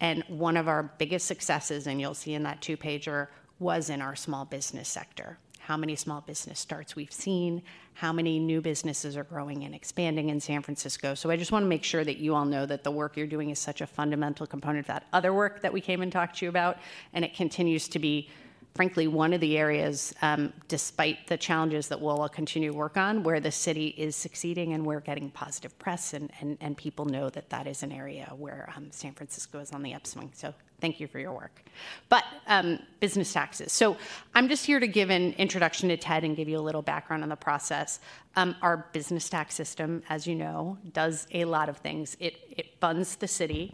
And 0.00 0.22
one 0.28 0.56
of 0.56 0.68
our 0.68 0.84
biggest 0.84 1.26
successes, 1.26 1.88
and 1.88 2.00
you'll 2.00 2.14
see 2.14 2.34
in 2.34 2.44
that 2.44 2.62
two 2.62 2.76
pager, 2.76 3.26
was 3.58 3.90
in 3.90 4.00
our 4.00 4.14
small 4.14 4.44
business 4.44 4.88
sector. 4.88 5.36
How 5.58 5.76
many 5.76 5.96
small 5.96 6.20
business 6.20 6.60
starts 6.60 6.94
we've 6.94 7.12
seen, 7.12 7.62
how 7.94 8.12
many 8.12 8.38
new 8.38 8.60
businesses 8.60 9.16
are 9.16 9.24
growing 9.24 9.64
and 9.64 9.74
expanding 9.74 10.28
in 10.28 10.38
San 10.38 10.62
Francisco. 10.62 11.14
So 11.14 11.30
I 11.30 11.36
just 11.36 11.52
want 11.52 11.64
to 11.64 11.68
make 11.68 11.82
sure 11.82 12.04
that 12.04 12.18
you 12.18 12.34
all 12.34 12.44
know 12.44 12.66
that 12.66 12.84
the 12.84 12.90
work 12.90 13.16
you're 13.16 13.26
doing 13.26 13.50
is 13.50 13.58
such 13.58 13.80
a 13.80 13.86
fundamental 13.86 14.46
component 14.46 14.80
of 14.80 14.86
that 14.88 15.06
other 15.12 15.32
work 15.32 15.62
that 15.62 15.72
we 15.72 15.80
came 15.80 16.02
and 16.02 16.12
talked 16.12 16.38
to 16.38 16.44
you 16.44 16.50
about, 16.50 16.78
and 17.14 17.24
it 17.24 17.34
continues 17.34 17.88
to 17.88 17.98
be 17.98 18.28
frankly, 18.74 19.06
one 19.06 19.32
of 19.32 19.40
the 19.40 19.56
areas, 19.56 20.12
um, 20.20 20.52
despite 20.66 21.28
the 21.28 21.36
challenges 21.36 21.86
that 21.88 22.00
we'll 22.00 22.28
continue 22.28 22.72
to 22.72 22.76
work 22.76 22.96
on, 22.96 23.22
where 23.22 23.38
the 23.38 23.52
city 23.52 23.88
is 23.96 24.16
succeeding 24.16 24.72
and 24.72 24.84
we're 24.84 25.00
getting 25.00 25.30
positive 25.30 25.78
press, 25.78 26.12
and, 26.12 26.30
and, 26.40 26.58
and 26.60 26.76
people 26.76 27.04
know 27.04 27.30
that 27.30 27.48
that 27.50 27.68
is 27.68 27.84
an 27.84 27.92
area 27.92 28.32
where 28.36 28.68
um, 28.76 28.88
San 28.90 29.12
Francisco 29.12 29.60
is 29.60 29.70
on 29.70 29.82
the 29.82 29.94
upswing. 29.94 30.30
So 30.34 30.52
thank 30.80 30.98
you 30.98 31.06
for 31.06 31.20
your 31.20 31.32
work. 31.32 31.62
But 32.08 32.24
um, 32.48 32.80
business 32.98 33.32
taxes. 33.32 33.72
So 33.72 33.96
I'm 34.34 34.48
just 34.48 34.66
here 34.66 34.80
to 34.80 34.88
give 34.88 35.08
an 35.08 35.34
introduction 35.34 35.88
to 35.90 35.96
TED 35.96 36.24
and 36.24 36.36
give 36.36 36.48
you 36.48 36.58
a 36.58 36.60
little 36.60 36.82
background 36.82 37.22
on 37.22 37.28
the 37.28 37.36
process. 37.36 38.00
Um, 38.34 38.56
our 38.60 38.88
business 38.92 39.28
tax 39.28 39.54
system, 39.54 40.02
as 40.08 40.26
you 40.26 40.34
know, 40.34 40.78
does 40.92 41.28
a 41.32 41.44
lot 41.44 41.68
of 41.68 41.76
things. 41.76 42.16
It, 42.18 42.34
it 42.50 42.80
funds 42.80 43.16
the 43.16 43.28
city 43.28 43.72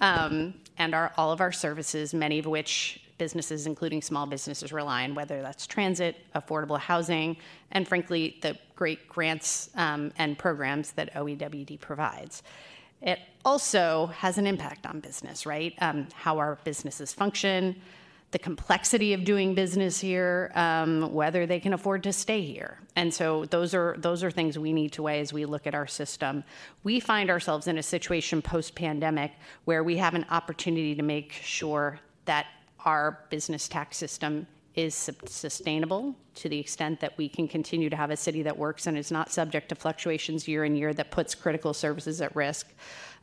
um, 0.00 0.54
and 0.76 0.92
our, 0.92 1.12
all 1.16 1.30
of 1.30 1.40
our 1.40 1.52
services, 1.52 2.12
many 2.12 2.40
of 2.40 2.46
which 2.46 3.00
businesses, 3.20 3.66
including 3.66 4.00
small 4.02 4.26
businesses, 4.26 4.72
rely 4.72 5.04
on, 5.04 5.14
whether 5.14 5.42
that's 5.42 5.66
transit, 5.66 6.16
affordable 6.34 6.80
housing, 6.80 7.36
and 7.70 7.86
frankly, 7.86 8.38
the 8.40 8.56
great 8.74 9.06
grants 9.08 9.70
um, 9.76 10.10
and 10.16 10.38
programs 10.38 10.92
that 10.92 11.14
OEWD 11.14 11.78
provides. 11.80 12.42
It 13.02 13.18
also 13.44 14.06
has 14.06 14.38
an 14.38 14.46
impact 14.46 14.86
on 14.86 15.00
business, 15.00 15.44
right? 15.44 15.74
Um, 15.80 16.08
how 16.14 16.38
our 16.38 16.58
businesses 16.64 17.12
function, 17.12 17.76
the 18.30 18.38
complexity 18.38 19.12
of 19.12 19.24
doing 19.24 19.54
business 19.54 20.00
here, 20.00 20.50
um, 20.54 21.12
whether 21.12 21.46
they 21.46 21.60
can 21.60 21.74
afford 21.74 22.02
to 22.04 22.12
stay 22.12 22.42
here. 22.42 22.78
And 22.96 23.12
so 23.12 23.44
those 23.46 23.74
are 23.74 23.96
those 23.98 24.24
are 24.24 24.30
things 24.30 24.58
we 24.58 24.72
need 24.72 24.92
to 24.92 25.02
weigh 25.02 25.20
as 25.20 25.32
we 25.32 25.44
look 25.44 25.66
at 25.66 25.74
our 25.74 25.86
system. 25.86 26.44
We 26.84 27.00
find 27.00 27.28
ourselves 27.28 27.66
in 27.66 27.76
a 27.76 27.82
situation 27.82 28.40
post 28.40 28.74
pandemic 28.74 29.32
where 29.66 29.82
we 29.84 29.96
have 29.98 30.14
an 30.14 30.26
opportunity 30.30 30.94
to 30.94 31.02
make 31.02 31.32
sure 31.32 32.00
that 32.26 32.46
our 32.84 33.20
business 33.30 33.68
tax 33.68 33.96
system 33.96 34.46
is 34.74 35.10
sustainable 35.26 36.14
to 36.34 36.48
the 36.48 36.58
extent 36.58 37.00
that 37.00 37.16
we 37.18 37.28
can 37.28 37.48
continue 37.48 37.90
to 37.90 37.96
have 37.96 38.10
a 38.10 38.16
city 38.16 38.42
that 38.42 38.56
works 38.56 38.86
and 38.86 38.96
is 38.96 39.10
not 39.10 39.30
subject 39.30 39.68
to 39.68 39.74
fluctuations 39.74 40.46
year 40.46 40.64
in 40.64 40.76
year 40.76 40.94
that 40.94 41.10
puts 41.10 41.34
critical 41.34 41.74
services 41.74 42.20
at 42.20 42.34
risk, 42.36 42.68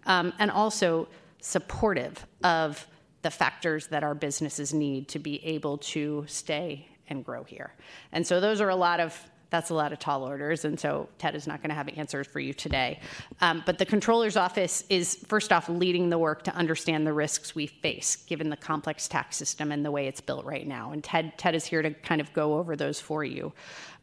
um, 0.06 0.34
and 0.40 0.52
also 0.52 1.08
supportive 1.40 2.26
of 2.44 2.86
the 3.22 3.32
factors 3.32 3.88
that 3.88 4.04
our 4.04 4.14
businesses 4.14 4.74
need 4.74 5.08
to 5.08 5.20
be 5.20 5.44
able 5.46 5.78
to 5.78 6.26
stay 6.28 6.88
and 7.10 7.24
grow 7.24 7.44
here. 7.44 7.74
And 8.12 8.28
so 8.28 8.40
those 8.40 8.62
are 8.62 8.70
a 8.70 8.76
lot 8.76 9.00
of 9.00 9.18
that's 9.50 9.70
a 9.70 9.74
lot 9.74 9.94
of 9.94 10.00
tall 10.00 10.24
orders, 10.24 10.66
and 10.66 10.80
so 10.80 11.08
Ted 11.18 11.36
is 11.36 11.48
not 11.48 11.62
going 11.62 11.70
to 11.70 11.76
have 11.76 11.90
answers 11.98 12.28
for 12.28 12.40
you 12.40 12.54
today. 12.54 13.00
Um, 13.42 13.64
but 13.66 13.78
the 13.78 13.86
controller's 13.86 14.36
office 14.36 14.84
is 14.90 15.16
first 15.28 15.54
off 15.54 15.70
leading 15.70 16.10
the 16.10 16.18
work 16.18 16.44
to 16.44 16.56
understand 16.56 17.08
the 17.08 17.14
risks 17.14 17.56
we 17.56 17.68
face, 17.68 18.16
given 18.16 18.50
the 18.50 18.58
complex 18.58 19.08
tax 19.08 19.38
system 19.38 19.72
and 19.72 19.86
the 19.86 19.92
way 19.92 20.08
it's 20.08 20.22
built 20.22 20.46
right 20.46 20.68
now. 20.68 20.92
And 20.92 21.04
Ted 21.04 21.38
Ted 21.38 21.56
is 21.56 21.66
here 21.66 21.82
to 21.82 21.92
kind 21.92 22.22
of 22.22 22.32
go 22.34 22.58
over 22.58 22.76
those 22.76 23.00
for 23.00 23.24
you. 23.24 23.54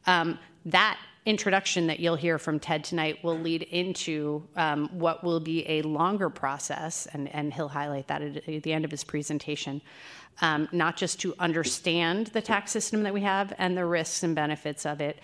Um, 0.06 0.38
that 0.66 0.98
introduction 1.26 1.86
that 1.86 2.00
you'll 2.00 2.16
hear 2.16 2.38
from 2.38 2.60
Ted 2.60 2.84
tonight 2.84 3.22
will 3.24 3.38
lead 3.38 3.62
into 3.62 4.46
um, 4.56 4.88
what 4.92 5.24
will 5.24 5.40
be 5.40 5.68
a 5.68 5.82
longer 5.82 6.28
process, 6.28 7.06
and, 7.12 7.34
and 7.34 7.52
he'll 7.52 7.68
highlight 7.68 8.08
that 8.08 8.22
at, 8.22 8.62
the 8.62 8.72
end 8.72 8.84
of 8.84 8.90
his 8.90 9.04
presentation 9.04 9.80
um, 10.40 10.68
not 10.72 10.96
just 10.96 11.20
to 11.20 11.34
understand 11.38 12.28
the 12.28 12.40
tax 12.40 12.72
system 12.72 13.02
that 13.04 13.14
we 13.14 13.20
have 13.20 13.52
and 13.58 13.76
the 13.76 13.84
risks 13.84 14.22
and 14.22 14.34
benefits 14.34 14.86
of 14.86 15.00
it, 15.00 15.20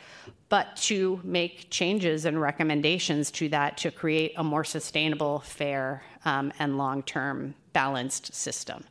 but 0.49 0.77
to 0.77 1.21
make 1.25 1.69
changes 1.71 2.25
and 2.25 2.41
recommendations 2.41 3.31
to 3.31 3.49
that 3.49 3.77
to 3.79 3.91
create 3.91 4.33
a 4.37 4.45
more 4.45 4.65
sustainable, 4.65 5.41
fair, 5.41 6.03
um, 6.25 6.53
and 6.59 6.77
long 6.77 7.03
term 7.03 7.55
balanced 7.73 8.35
system. 8.35 8.85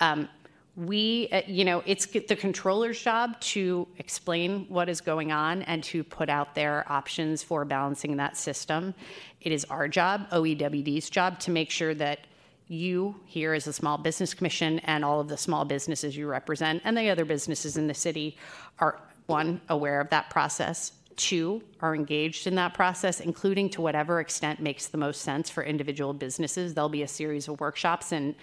Um, 0.00 0.28
we, 0.76 1.28
uh, 1.32 1.40
you 1.46 1.64
know, 1.64 1.82
it's 1.86 2.04
the 2.06 2.36
controller's 2.36 3.00
job 3.00 3.40
to 3.40 3.88
explain 3.96 4.66
what 4.68 4.90
is 4.90 5.00
going 5.00 5.32
on 5.32 5.62
and 5.62 5.82
to 5.84 6.04
put 6.04 6.28
out 6.28 6.54
their 6.54 6.84
options 6.92 7.42
for 7.42 7.64
balancing 7.64 8.16
that 8.18 8.36
system. 8.36 8.94
It 9.40 9.52
is 9.52 9.64
our 9.66 9.88
job, 9.88 10.28
OEWD's 10.30 11.08
job, 11.08 11.40
to 11.40 11.50
make 11.50 11.70
sure 11.70 11.94
that 11.94 12.20
you 12.68 13.14
here 13.24 13.54
as 13.54 13.66
a 13.66 13.72
small 13.72 13.96
business 13.96 14.34
commission 14.34 14.80
and 14.80 15.04
all 15.04 15.20
of 15.20 15.28
the 15.28 15.36
small 15.36 15.64
businesses 15.64 16.16
you 16.16 16.26
represent 16.26 16.82
and 16.84 16.96
the 16.96 17.08
other 17.08 17.24
businesses 17.24 17.76
in 17.76 17.86
the 17.86 17.94
city 17.94 18.36
are 18.80 19.00
one 19.26 19.60
aware 19.68 20.00
of 20.00 20.10
that 20.10 20.28
process 20.30 20.90
two 21.14 21.62
are 21.80 21.94
engaged 21.94 22.48
in 22.48 22.56
that 22.56 22.74
process 22.74 23.20
including 23.20 23.70
to 23.70 23.80
whatever 23.80 24.18
extent 24.18 24.58
makes 24.58 24.88
the 24.88 24.98
most 24.98 25.20
sense 25.20 25.48
for 25.48 25.62
individual 25.62 26.12
businesses 26.12 26.74
there'll 26.74 26.88
be 26.88 27.02
a 27.02 27.08
series 27.08 27.46
of 27.46 27.60
workshops 27.60 28.10
and 28.10 28.34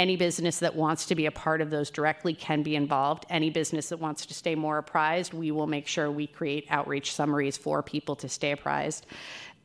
any 0.00 0.16
business 0.16 0.58
that 0.58 0.74
wants 0.74 1.04
to 1.06 1.14
be 1.14 1.26
a 1.26 1.30
part 1.30 1.60
of 1.60 1.70
those 1.70 1.90
directly 1.90 2.34
can 2.34 2.62
be 2.62 2.74
involved 2.74 3.26
any 3.28 3.50
business 3.50 3.90
that 3.90 3.98
wants 3.98 4.24
to 4.26 4.34
stay 4.34 4.54
more 4.54 4.78
apprised 4.78 5.34
we 5.34 5.50
will 5.50 5.66
make 5.66 5.86
sure 5.86 6.10
we 6.10 6.26
create 6.26 6.66
outreach 6.70 7.14
summaries 7.14 7.56
for 7.56 7.82
people 7.82 8.16
to 8.16 8.28
stay 8.28 8.52
apprised 8.52 9.06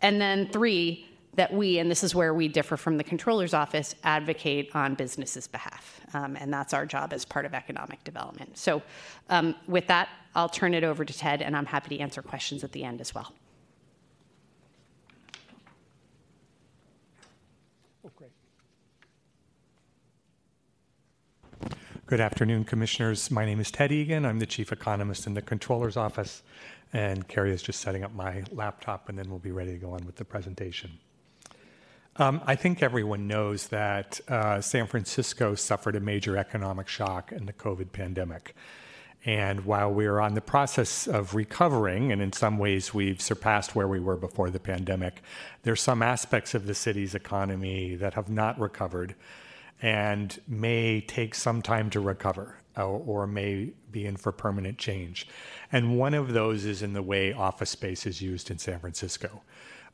and 0.01 0.19
then 0.19 0.47
three 0.49 1.05
that 1.35 1.53
we, 1.53 1.79
and 1.79 1.91
this 1.91 2.03
is 2.03 2.15
where 2.15 2.33
we 2.33 2.47
differ 2.47 2.77
from 2.77 2.97
the 2.97 3.03
controller's 3.03 3.53
office, 3.53 3.95
advocate 4.03 4.71
on 4.73 4.95
businesses' 4.95 5.47
behalf. 5.47 6.01
Um, 6.13 6.35
and 6.37 6.51
that's 6.51 6.73
our 6.73 6.85
job 6.85 7.13
as 7.13 7.25
part 7.25 7.45
of 7.45 7.53
economic 7.53 8.03
development. 8.03 8.57
So, 8.57 8.81
um, 9.29 9.55
with 9.67 9.87
that, 9.87 10.09
I'll 10.33 10.49
turn 10.49 10.73
it 10.73 10.83
over 10.83 11.05
to 11.05 11.13
Ted, 11.13 11.41
and 11.41 11.55
I'm 11.55 11.65
happy 11.65 11.97
to 11.97 12.01
answer 12.01 12.21
questions 12.21 12.63
at 12.63 12.71
the 12.71 12.83
end 12.83 13.01
as 13.01 13.13
well. 13.13 13.33
Oh, 18.05 18.11
great. 18.15 18.31
Good 22.07 22.21
afternoon, 22.21 22.65
Commissioners. 22.65 23.31
My 23.31 23.45
name 23.45 23.59
is 23.59 23.71
Ted 23.71 23.91
Egan. 23.91 24.27
I'm 24.27 24.37
the 24.37 24.45
Chief 24.45 24.71
Economist 24.71 25.25
in 25.25 25.33
the 25.33 25.41
Controller's 25.41 25.97
Office, 25.97 26.43
and 26.93 27.27
Carrie 27.27 27.51
is 27.51 27.63
just 27.63 27.81
setting 27.81 28.03
up 28.03 28.13
my 28.13 28.43
laptop, 28.51 29.09
and 29.09 29.17
then 29.17 29.27
we'll 29.27 29.39
be 29.39 29.51
ready 29.51 29.71
to 29.71 29.79
go 29.79 29.89
on 29.89 30.05
with 30.05 30.15
the 30.17 30.23
presentation. 30.23 30.99
Um, 32.17 32.41
I 32.45 32.53
think 32.53 32.83
everyone 32.83 33.25
knows 33.25 33.69
that 33.69 34.19
uh, 34.27 34.61
San 34.61 34.85
Francisco 34.85 35.55
suffered 35.55 35.95
a 35.95 35.99
major 35.99 36.37
economic 36.37 36.87
shock 36.87 37.31
in 37.31 37.47
the 37.47 37.53
COVID 37.53 37.91
pandemic. 37.91 38.55
And 39.25 39.65
while 39.65 39.91
we're 39.91 40.19
on 40.19 40.35
the 40.35 40.41
process 40.41 41.07
of 41.07 41.33
recovering, 41.33 42.11
and 42.11 42.21
in 42.21 42.31
some 42.33 42.59
ways 42.59 42.93
we've 42.93 43.19
surpassed 43.19 43.73
where 43.73 43.87
we 43.87 43.99
were 43.99 44.15
before 44.15 44.51
the 44.51 44.59
pandemic, 44.59 45.23
there's 45.63 45.81
some 45.81 46.03
aspects 46.03 46.53
of 46.53 46.67
the 46.67 46.75
city's 46.75 47.15
economy 47.15 47.95
that 47.95 48.13
have 48.13 48.29
not 48.29 48.59
recovered 48.59 49.15
and 49.81 50.39
may 50.47 51.01
take 51.01 51.35
some 51.35 51.61
time 51.61 51.89
to 51.89 51.99
recover 51.99 52.57
or, 52.77 53.01
or 53.05 53.27
may 53.27 53.71
be 53.91 54.05
in 54.05 54.17
for 54.17 54.31
permanent 54.31 54.77
change. 54.77 55.27
And 55.71 55.97
one 55.97 56.13
of 56.13 56.33
those 56.33 56.65
is 56.65 56.81
in 56.81 56.93
the 56.93 57.03
way 57.03 57.33
office 57.33 57.69
space 57.69 58.05
is 58.05 58.21
used 58.21 58.51
in 58.51 58.57
San 58.57 58.79
Francisco. 58.79 59.41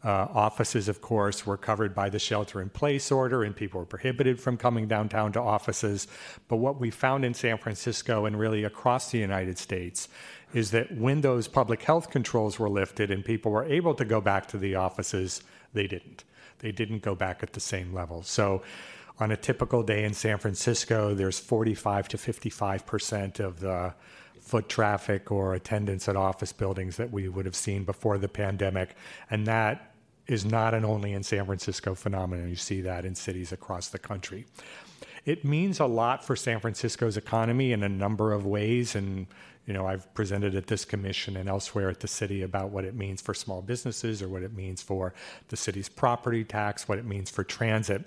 Uh, 0.04 0.28
offices, 0.34 0.89
of 0.89 1.00
course, 1.00 1.46
were 1.46 1.58
covered 1.58 1.94
by 1.94 2.10
the 2.10 2.17
shelter 2.17 2.60
in 2.60 2.70
place 2.70 3.12
order, 3.12 3.44
and 3.44 3.56
people 3.56 3.80
were 3.80 3.86
prohibited 3.86 4.41
from 4.41 4.58
coming 4.58 4.88
downtown 4.88 5.32
to 5.32 5.39
offices. 5.39 6.08
But 6.48 6.56
what 6.56 6.80
we 6.80 6.89
found 6.89 7.24
in 7.24 7.36
San 7.36 7.60
Francisco 7.60 8.26
and 8.26 8.39
really 8.39 8.63
across 8.63 9.12
the 9.12 9.20
United 9.20 9.60
States 9.60 10.10
is 10.56 10.72
that 10.72 10.91
when 10.98 11.22
those 11.22 11.48
public 11.48 11.84
health 11.84 12.10
controls 12.10 12.58
were 12.58 12.70
lifted 12.70 13.12
and 13.12 13.24
people 13.24 13.52
were 13.52 13.65
able 13.65 13.94
to 13.94 14.04
go 14.04 14.20
back 14.20 14.48
to 14.48 14.58
the 14.58 14.74
offices, 14.74 15.44
they 15.74 15.86
didn't. 15.86 16.24
They 16.60 16.72
didn't 16.72 17.04
go 17.04 17.13
back 17.13 17.44
at 17.44 17.54
the 17.54 17.60
same 17.60 17.94
level. 17.94 18.24
So, 18.24 18.63
on 19.21 19.31
a 19.31 19.38
typical 19.38 19.84
day 19.84 20.03
in 20.03 20.13
San 20.13 20.38
Francisco, 20.39 21.13
there's 21.13 21.39
45 21.39 22.07
to 22.10 22.17
55 22.17 22.86
percent 22.86 23.39
of 23.39 23.60
the 23.60 23.93
foot 24.41 24.67
traffic 24.67 25.31
or 25.31 25.53
attendance 25.53 26.10
at 26.10 26.15
office 26.15 26.51
buildings 26.51 26.97
that 26.97 27.12
we 27.12 27.29
would 27.29 27.45
have 27.45 27.55
seen 27.55 27.84
before 27.84 28.17
the 28.17 28.27
pandemic. 28.27 28.95
And 29.29 29.45
that 29.47 29.93
is 30.27 30.43
not 30.43 30.73
an 30.73 30.84
only 30.84 31.13
in 31.13 31.23
San 31.23 31.45
Francisco 31.45 31.93
phenomenon. 31.93 32.49
You 32.49 32.55
see 32.55 32.81
that 32.81 33.05
in 33.05 33.15
cities 33.15 33.51
across 33.51 33.89
the 33.89 33.99
country. 33.99 34.45
It 35.25 35.45
means 35.45 35.79
a 35.79 35.86
lot 35.86 36.25
for 36.25 36.36
San 36.36 36.60
Francisco's 36.60 37.15
economy 37.15 37.71
in 37.71 37.84
a 37.84 37.89
number 37.89 38.34
of 38.34 38.45
ways. 38.45 38.95
And, 38.95 39.27
you 39.67 39.73
know, 39.73 39.86
I've 39.86 40.12
presented 40.15 40.55
at 40.55 40.65
this 40.65 40.84
commission 40.84 41.38
and 41.38 41.47
elsewhere 41.47 41.89
at 41.89 41.99
the 41.99 42.07
city 42.07 42.41
about 42.41 42.71
what 42.71 42.86
it 42.86 42.95
means 42.95 43.21
for 43.21 43.36
small 43.36 43.62
businesses 43.62 44.21
or 44.23 44.29
what 44.29 44.41
it 44.41 44.53
means 44.53 44.81
for 44.81 45.13
the 45.49 45.57
city's 45.57 45.89
property 45.89 46.43
tax, 46.43 46.88
what 46.88 46.97
it 46.97 47.05
means 47.05 47.29
for 47.29 47.43
transit. 47.43 48.05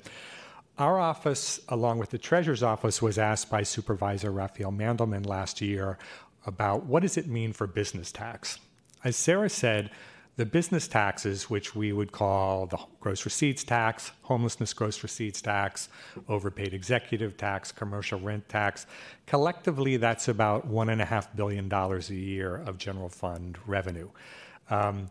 Our 0.78 0.98
office, 0.98 1.60
along 1.68 1.98
with 1.98 2.10
the 2.10 2.18
treasurer's 2.18 2.62
office, 2.62 3.00
was 3.00 3.16
asked 3.16 3.48
by 3.48 3.62
Supervisor 3.62 4.32
Rafael 4.32 4.72
Mandelman 4.72 5.24
last 5.24 5.60
year 5.60 5.98
about 6.46 6.84
what 6.84 7.02
does 7.02 7.16
it 7.16 7.28
mean 7.28 7.52
for 7.52 7.68
business 7.68 8.10
tax. 8.10 8.58
As 9.04 9.14
Sarah 9.16 9.48
said, 9.48 9.90
the 10.36 10.44
business 10.44 10.88
taxes, 10.88 11.48
which 11.48 11.76
we 11.76 11.92
would 11.92 12.10
call 12.10 12.66
the 12.66 12.78
gross 12.98 13.24
receipts 13.24 13.62
tax, 13.62 14.10
homelessness 14.22 14.72
gross 14.72 15.00
receipts 15.04 15.40
tax, 15.40 15.88
overpaid 16.28 16.74
executive 16.74 17.36
tax, 17.36 17.70
commercial 17.70 18.18
rent 18.18 18.48
tax, 18.48 18.86
collectively 19.26 19.96
that's 19.96 20.26
about 20.26 20.68
$1.5 20.68 21.36
billion 21.36 21.72
a 21.72 21.98
year 22.12 22.56
of 22.66 22.78
general 22.78 23.08
fund 23.08 23.58
revenue. 23.64 24.08
Um, 24.70 25.08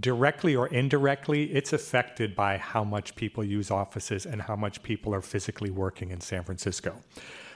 directly 0.00 0.56
or 0.56 0.66
indirectly, 0.68 1.44
it's 1.52 1.72
affected 1.72 2.34
by 2.34 2.56
how 2.56 2.82
much 2.82 3.14
people 3.16 3.44
use 3.44 3.70
offices 3.70 4.26
and 4.26 4.42
how 4.42 4.56
much 4.56 4.82
people 4.82 5.14
are 5.14 5.20
physically 5.20 5.70
working 5.70 6.10
in 6.10 6.20
San 6.20 6.42
Francisco. 6.42 6.96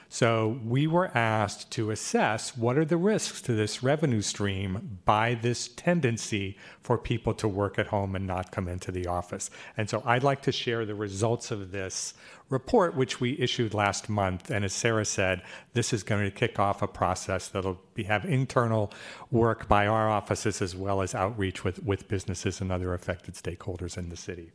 So 0.09 0.59
we 0.63 0.87
were 0.87 1.15
asked 1.17 1.71
to 1.71 1.91
assess 1.91 2.55
what 2.55 2.77
are 2.77 2.85
the 2.85 2.97
risks 2.97 3.41
to 3.43 3.53
this 3.53 3.83
revenue 3.83 4.21
stream 4.21 4.99
by 5.03 5.33
this 5.35 5.67
tendency 5.69 6.57
for 6.81 6.97
people 6.97 7.33
to 7.35 7.47
work 7.47 7.79
at 7.79 7.87
home 7.87 8.15
and 8.15 8.25
not 8.25 8.51
come 8.51 8.67
into 8.67 8.91
the 8.91 9.07
office. 9.07 9.49
And 9.77 9.89
so 9.89 10.01
I'd 10.05 10.23
like 10.23 10.41
to 10.43 10.51
share 10.51 10.85
the 10.85 10.95
results 10.95 11.51
of 11.51 11.71
this 11.71 12.13
report, 12.49 12.95
which 12.95 13.19
we 13.19 13.37
issued 13.39 13.73
last 13.73 14.07
month. 14.07 14.51
And 14.51 14.63
as 14.63 14.73
Sarah 14.73 15.05
said, 15.05 15.41
this 15.73 15.91
is 15.91 16.03
going 16.03 16.23
to 16.23 16.31
kick 16.31 16.59
off 16.59 16.81
a 16.81 16.87
process 16.87 17.47
that'll 17.47 17.81
be, 17.95 18.03
have 18.03 18.25
internal 18.25 18.93
work 19.31 19.67
by 19.67 19.87
our 19.87 20.09
offices 20.09 20.61
as 20.61 20.75
well 20.75 21.01
as 21.01 21.15
outreach 21.15 21.63
with, 21.63 21.83
with 21.83 22.07
businesses 22.07 22.61
and 22.61 22.71
other 22.71 22.93
affected 22.93 23.33
stakeholders 23.33 23.97
in 23.97 24.09
the 24.09 24.17
city. 24.17 24.51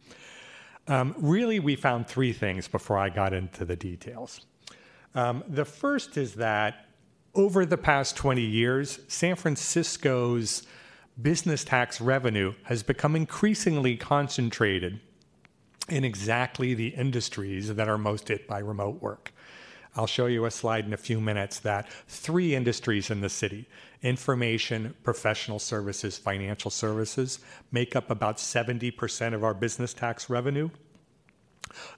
Um, 0.86 1.14
really, 1.18 1.60
we 1.60 1.76
found 1.76 2.06
three 2.06 2.32
things 2.32 2.68
before 2.68 2.98
I 2.98 3.10
got 3.10 3.32
into 3.32 3.64
the 3.64 3.76
details. 3.76 4.46
Um, 5.14 5.44
the 5.48 5.64
first 5.64 6.16
is 6.16 6.34
that 6.34 6.86
over 7.34 7.64
the 7.64 7.76
past 7.76 8.16
20 8.16 8.40
years, 8.40 9.00
San 9.08 9.36
Francisco's 9.36 10.66
business 11.20 11.64
tax 11.64 12.00
revenue 12.00 12.54
has 12.64 12.82
become 12.82 13.14
increasingly 13.14 13.96
concentrated 13.96 15.00
in 15.88 16.04
exactly 16.04 16.74
the 16.74 16.88
industries 16.88 17.74
that 17.74 17.88
are 17.88 17.98
most 17.98 18.28
hit 18.28 18.46
by 18.46 18.58
remote 18.58 19.00
work. 19.02 19.32
I'll 19.96 20.06
show 20.06 20.26
you 20.26 20.44
a 20.44 20.50
slide 20.50 20.86
in 20.86 20.92
a 20.92 20.96
few 20.96 21.20
minutes 21.20 21.58
that 21.60 21.90
three 22.06 22.54
industries 22.54 23.10
in 23.10 23.20
the 23.20 23.28
city 23.28 23.66
information, 24.02 24.94
professional 25.02 25.58
services, 25.58 26.16
financial 26.16 26.70
services 26.70 27.40
make 27.70 27.94
up 27.94 28.08
about 28.10 28.38
70% 28.38 29.34
of 29.34 29.44
our 29.44 29.52
business 29.52 29.92
tax 29.92 30.30
revenue. 30.30 30.70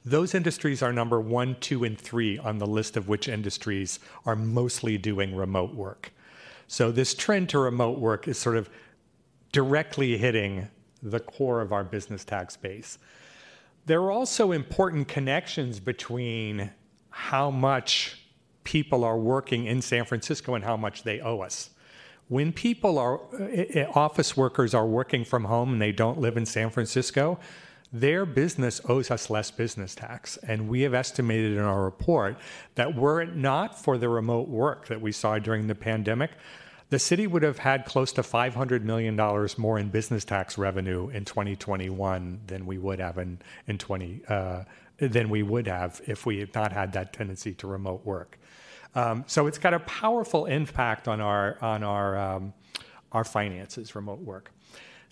Those 0.05 0.35
industries 0.35 0.83
are 0.83 0.93
number 0.93 1.21
one, 1.21 1.57
two, 1.61 1.85
and 1.85 1.99
three 1.99 2.39
on 2.39 2.59
the 2.59 2.67
list 2.67 2.97
of 2.97 3.09
which 3.09 3.29
industries 3.29 4.01
are 4.27 4.37
mostly 4.37 4.99
doing 4.99 5.35
remote 5.35 5.75
work. 5.75 6.13
So 6.67 6.91
this 6.91 7.15
trend 7.15 7.49
to 7.51 7.59
remote 7.59 7.99
work 7.99 8.29
is 8.29 8.39
sort 8.39 8.57
of 8.57 8.71
directly 9.53 10.17
hitting 10.17 10.69
the 11.03 11.21
core 11.21 11.61
of 11.61 11.73
our 11.73 11.85
business 11.85 12.25
tax 12.25 12.57
base. 12.57 12.99
There 13.87 14.01
are 14.01 14.13
also 14.13 14.53
important 14.53 15.09
connections 15.09 15.81
between 15.81 16.71
how 17.11 17.51
much 17.51 18.19
people 18.65 19.05
are 19.05 19.19
working 19.19 19.67
in 19.67 19.83
San 19.83 20.05
Francisco 20.05 20.55
and 20.55 20.65
how 20.65 20.77
much 20.77 21.03
they 21.03 21.21
owe 21.21 21.41
us. 21.41 21.71
When 22.29 22.53
people 22.53 22.99
are, 22.99 23.21
uh, 23.35 23.85
office 23.95 24.37
workers 24.37 24.73
are 24.73 24.87
working 24.87 25.25
from 25.25 25.45
home 25.45 25.73
and 25.73 25.83
they 25.83 25.93
don't 25.93 26.19
live 26.19 26.37
in 26.37 26.47
San 26.47 26.71
Francisco, 26.71 27.39
their 27.93 28.25
business 28.25 28.81
owes 28.89 29.11
us 29.11 29.29
less 29.29 29.51
business 29.51 29.95
tax. 29.95 30.39
And 30.39 30.69
we 30.69 30.81
have 30.83 30.95
estimated 30.95 31.53
in 31.53 31.59
our 31.59 31.85
report 31.85 32.39
that 32.75 32.95
were 32.95 33.21
it 33.21 33.37
not 33.37 33.81
for 33.81 33.99
the 33.99 34.09
remote 34.09 34.49
work 34.49 34.87
that 34.89 35.01
we 35.01 35.13
saw 35.13 35.39
during 35.39 35.67
the 35.67 35.75
pandemic, 35.75 36.31
the 36.89 36.99
city 36.99 37.27
would 37.27 37.43
have 37.43 37.59
had 37.59 37.85
close 37.85 38.13
to 38.13 38.23
$500 38.23 38.83
million 38.83 39.17
more 39.59 39.79
in 39.79 39.89
business 39.89 40.25
tax 40.25 40.59
revenue 40.59 41.09
in 41.09 41.25
2021 41.25 42.41
than 42.47 42.67
we 42.67 42.79
would 42.79 42.99
have 42.99 43.19
in, 43.19 43.39
in 43.67 43.79
20, 43.79 44.23
uh, 44.29 44.65
than 44.99 45.31
we 45.31 45.43
would 45.43 45.67
have 45.67 46.01
if 46.07 46.27
we 46.27 46.39
had 46.41 46.55
not 46.55 46.73
had 46.73 46.93
that 46.93 47.13
tendency 47.13 47.55
to 47.55 47.67
remote 47.67 48.05
work. 48.05 48.39
Um, 48.95 49.25
so 49.27 49.47
it's 49.47 49.59
got 49.59 49.73
a 49.73 49.81
powerful 49.81 50.45
impact 50.47 51.09
on 51.09 51.21
our 51.21 51.57
on 51.63 51.83
our 51.83 52.19
um, 52.19 52.53
our 53.11 53.25
finances, 53.25 53.95
remote 53.95 54.21
work. 54.21 54.51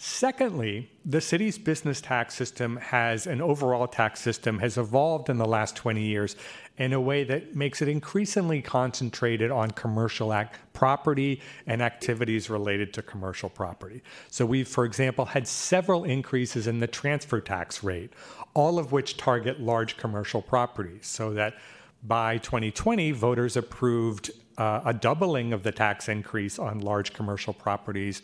Secondly, 0.02 0.90
the 1.04 1.20
city's 1.20 1.58
business 1.58 2.00
tax 2.00 2.34
system 2.34 2.78
has 2.78 3.26
an 3.26 3.42
overall 3.42 3.86
tax 3.86 4.18
system 4.18 4.58
has 4.60 4.78
evolved 4.78 5.28
in 5.28 5.36
the 5.36 5.44
last 5.44 5.76
20 5.76 6.02
years 6.02 6.36
in 6.78 6.94
a 6.94 7.00
way 7.00 7.22
that 7.22 7.54
makes 7.54 7.82
it 7.82 7.88
increasingly 7.88 8.62
concentrated 8.62 9.50
on 9.50 9.70
commercial 9.72 10.32
act, 10.32 10.56
property 10.72 11.42
and 11.66 11.82
activities 11.82 12.48
related 12.48 12.94
to 12.94 13.02
commercial 13.02 13.50
property. 13.50 14.02
So 14.30 14.46
we've, 14.46 14.66
for 14.66 14.86
example, 14.86 15.26
had 15.26 15.46
several 15.46 16.04
increases 16.04 16.66
in 16.66 16.80
the 16.80 16.86
transfer 16.86 17.38
tax 17.38 17.84
rate, 17.84 18.14
all 18.54 18.78
of 18.78 18.92
which 18.92 19.18
target 19.18 19.60
large 19.60 19.98
commercial 19.98 20.40
properties, 20.40 21.06
so 21.06 21.34
that 21.34 21.56
by 22.04 22.38
2020, 22.38 23.12
voters 23.12 23.54
approved 23.54 24.30
uh, 24.56 24.80
a 24.86 24.94
doubling 24.94 25.52
of 25.52 25.62
the 25.62 25.72
tax 25.72 26.08
increase 26.08 26.58
on 26.58 26.80
large 26.80 27.12
commercial 27.12 27.52
properties 27.52 28.22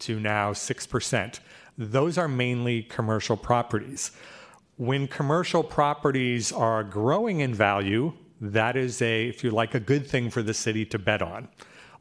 to 0.00 0.20
now 0.20 0.52
6%. 0.52 1.40
Those 1.78 2.18
are 2.18 2.28
mainly 2.28 2.82
commercial 2.82 3.36
properties. 3.36 4.12
When 4.76 5.08
commercial 5.08 5.62
properties 5.62 6.52
are 6.52 6.84
growing 6.84 7.40
in 7.40 7.54
value, 7.54 8.12
that 8.40 8.76
is 8.76 9.00
a, 9.00 9.28
if 9.28 9.42
you 9.42 9.50
like, 9.50 9.74
a 9.74 9.80
good 9.80 10.06
thing 10.06 10.30
for 10.30 10.42
the 10.42 10.54
city 10.54 10.84
to 10.86 10.98
bet 10.98 11.22
on. 11.22 11.48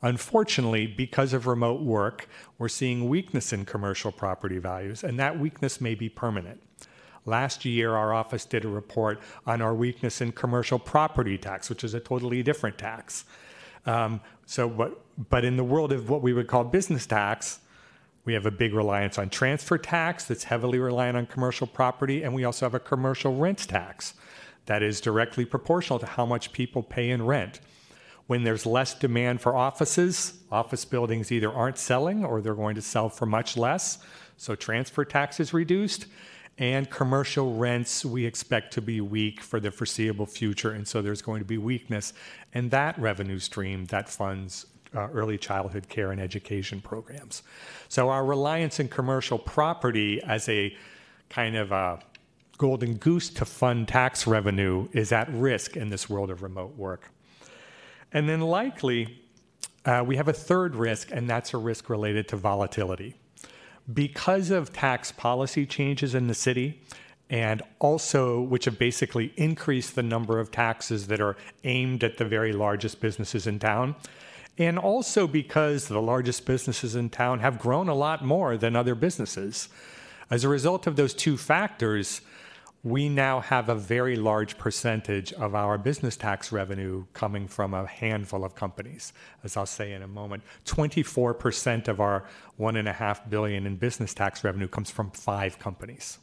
Unfortunately, 0.01 0.85
because 0.85 1.33
of 1.33 1.47
remote 1.47 1.81
work, 1.81 2.27
we're 2.57 2.67
seeing 2.67 3.09
weakness 3.09 3.53
in 3.53 3.65
commercial 3.65 4.11
property 4.11 4.59
values, 4.59 5.03
and 5.03 5.19
that 5.19 5.39
weakness 5.39 5.79
may 5.79 5.95
be 5.95 6.09
permanent. 6.09 6.61
Last 7.25 7.65
year, 7.65 7.95
our 7.95 8.13
office 8.13 8.45
did 8.45 8.65
a 8.65 8.67
report 8.67 9.19
on 9.47 9.61
our 9.61 9.73
weakness 9.73 10.21
in 10.21 10.31
commercial 10.31 10.77
property 10.77 11.37
tax, 11.37 11.69
which 11.69 11.83
is 11.83 11.93
a 11.93 11.99
totally 11.99 12.43
different 12.43 12.77
tax. 12.77 13.25
Um, 13.85 14.21
so, 14.45 14.69
but, 14.69 15.01
but 15.29 15.43
in 15.43 15.57
the 15.57 15.63
world 15.63 15.91
of 15.91 16.09
what 16.09 16.21
we 16.21 16.33
would 16.33 16.47
call 16.47 16.63
business 16.63 17.07
tax, 17.07 17.59
we 18.25 18.33
have 18.33 18.45
a 18.45 18.51
big 18.51 18.73
reliance 18.73 19.17
on 19.17 19.29
transfer 19.29 19.77
tax 19.77 20.25
that's 20.25 20.43
heavily 20.43 20.79
reliant 20.79 21.15
on 21.15 21.27
commercial 21.27 21.67
property, 21.67 22.23
and 22.23 22.33
we 22.33 22.43
also 22.43 22.65
have 22.65 22.73
a 22.73 22.79
commercial 22.79 23.37
rent 23.37 23.59
tax 23.59 24.15
that 24.65 24.81
is 24.81 24.99
directly 24.99 25.45
proportional 25.45 25.99
to 25.99 26.05
how 26.07 26.25
much 26.25 26.51
people 26.51 26.81
pay 26.81 27.11
in 27.11 27.25
rent. 27.25 27.59
When 28.27 28.43
there's 28.43 28.65
less 28.65 28.95
demand 28.95 29.41
for 29.41 29.55
offices, 29.55 30.39
office 30.51 30.83
buildings 30.83 31.31
either 31.31 31.53
aren't 31.53 31.77
selling 31.77 32.25
or 32.25 32.41
they're 32.41 32.55
going 32.55 32.75
to 32.75 32.81
sell 32.81 33.09
for 33.09 33.27
much 33.27 33.55
less, 33.55 33.99
so 34.37 34.55
transfer 34.55 35.05
tax 35.05 35.39
is 35.39 35.53
reduced 35.53 36.07
and 36.57 36.89
commercial 36.89 37.55
rents 37.57 38.05
we 38.05 38.25
expect 38.25 38.73
to 38.73 38.81
be 38.81 39.01
weak 39.01 39.41
for 39.41 39.59
the 39.59 39.71
foreseeable 39.71 40.25
future. 40.25 40.71
And 40.71 40.87
so 40.87 41.01
there's 41.01 41.21
going 41.21 41.39
to 41.39 41.45
be 41.45 41.57
weakness 41.57 42.13
in 42.53 42.69
that 42.69 42.97
revenue 42.97 43.39
stream 43.39 43.85
that 43.85 44.07
funds 44.07 44.65
uh, 44.95 45.07
early 45.13 45.37
childhood 45.37 45.89
care 45.89 46.11
and 46.11 46.21
education 46.21 46.81
programs. 46.81 47.43
So 47.89 48.09
our 48.09 48.25
reliance 48.25 48.79
in 48.79 48.87
commercial 48.87 49.37
property 49.37 50.21
as 50.23 50.47
a 50.49 50.75
kind 51.29 51.55
of 51.55 51.71
a 51.71 51.99
golden 52.57 52.95
goose 52.95 53.29
to 53.29 53.45
fund 53.45 53.87
tax 53.87 54.25
revenue 54.25 54.87
is 54.93 55.11
at 55.11 55.31
risk 55.33 55.75
in 55.75 55.89
this 55.89 56.09
world 56.09 56.31
of 56.31 56.41
remote 56.41 56.75
work. 56.77 57.11
And 58.13 58.29
then 58.29 58.41
likely, 58.41 59.21
uh, 59.83 60.03
we 60.05 60.15
have 60.15 60.27
a 60.27 60.33
third 60.33 60.75
risk, 60.75 61.09
and 61.11 61.29
that's 61.29 61.53
a 61.53 61.57
risk 61.57 61.89
related 61.89 62.27
to 62.29 62.37
volatility 62.37 63.15
because 63.93 64.49
of 64.49 64.73
tax 64.73 65.11
policy 65.11 65.65
changes 65.65 66.15
in 66.15 66.27
the 66.27 66.33
city 66.33 66.81
and 67.29 67.61
also 67.79 68.41
which 68.41 68.65
have 68.65 68.77
basically 68.77 69.33
increased 69.35 69.95
the 69.95 70.03
number 70.03 70.39
of 70.39 70.51
taxes 70.51 71.07
that 71.07 71.19
are 71.19 71.35
aimed 71.63 72.03
at 72.03 72.17
the 72.17 72.25
very 72.25 72.53
largest 72.53 72.99
businesses 72.99 73.47
in 73.47 73.59
town 73.59 73.95
and 74.57 74.79
also 74.79 75.27
because 75.27 75.87
the 75.87 76.01
largest 76.01 76.45
businesses 76.45 76.95
in 76.95 77.09
town 77.09 77.39
have 77.39 77.59
grown 77.59 77.89
a 77.89 77.95
lot 77.95 78.23
more 78.23 78.57
than 78.57 78.75
other 78.75 78.95
businesses 78.95 79.69
as 80.29 80.43
a 80.43 80.49
result 80.49 80.87
of 80.87 80.95
those 80.95 81.13
two 81.13 81.37
factors 81.37 82.21
we 82.85 83.09
now 83.09 83.39
have 83.39 83.67
a 83.67 83.73
very 83.73 84.15
large 84.15 84.59
percentage 84.59 85.33
of 85.33 85.55
our 85.55 85.75
business 85.75 86.15
tax 86.15 86.51
revenue 86.51 87.03
coming 87.13 87.47
from 87.47 87.73
a 87.73 87.87
handful 87.87 88.45
of 88.45 88.53
companies. 88.53 89.11
As 89.43 89.57
I'll 89.57 89.65
say 89.65 89.93
in 89.93 90.03
a 90.03 90.07
moment, 90.07 90.43
24% 90.65 91.87
of 91.87 91.99
our 91.99 92.25
one 92.57 92.75
and 92.75 92.87
a 92.87 92.93
half 92.93 93.27
billion 93.27 93.65
in 93.65 93.77
business 93.77 94.13
tax 94.13 94.43
revenue 94.43 94.67
comes 94.67 94.91
from 94.91 95.09
five 95.09 95.57
companies. 95.57 96.19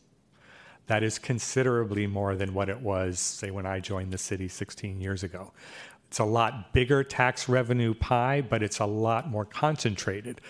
That 0.87 1.03
is 1.03 1.19
considerably 1.19 2.07
more 2.07 2.37
than 2.37 2.55
what 2.55 2.69
it 2.69 2.81
was, 2.81 3.19
say, 3.19 3.51
when 3.51 3.67
I 3.67 3.81
joined 3.81 4.13
the 4.13 4.19
city 4.19 4.47
16 4.47 5.01
years 5.01 5.25
ago. 5.25 5.53
It's 6.13 6.19
a 6.19 6.25
lot 6.27 6.75
bigger 6.75 7.03
tax 7.03 7.49
revenue 7.49 7.95
pie, 7.95 8.43
but 8.43 8.63
it's 8.63 8.81
a 8.81 8.85
lot 8.85 9.31
more 9.31 9.47
concentrated. 9.47 10.43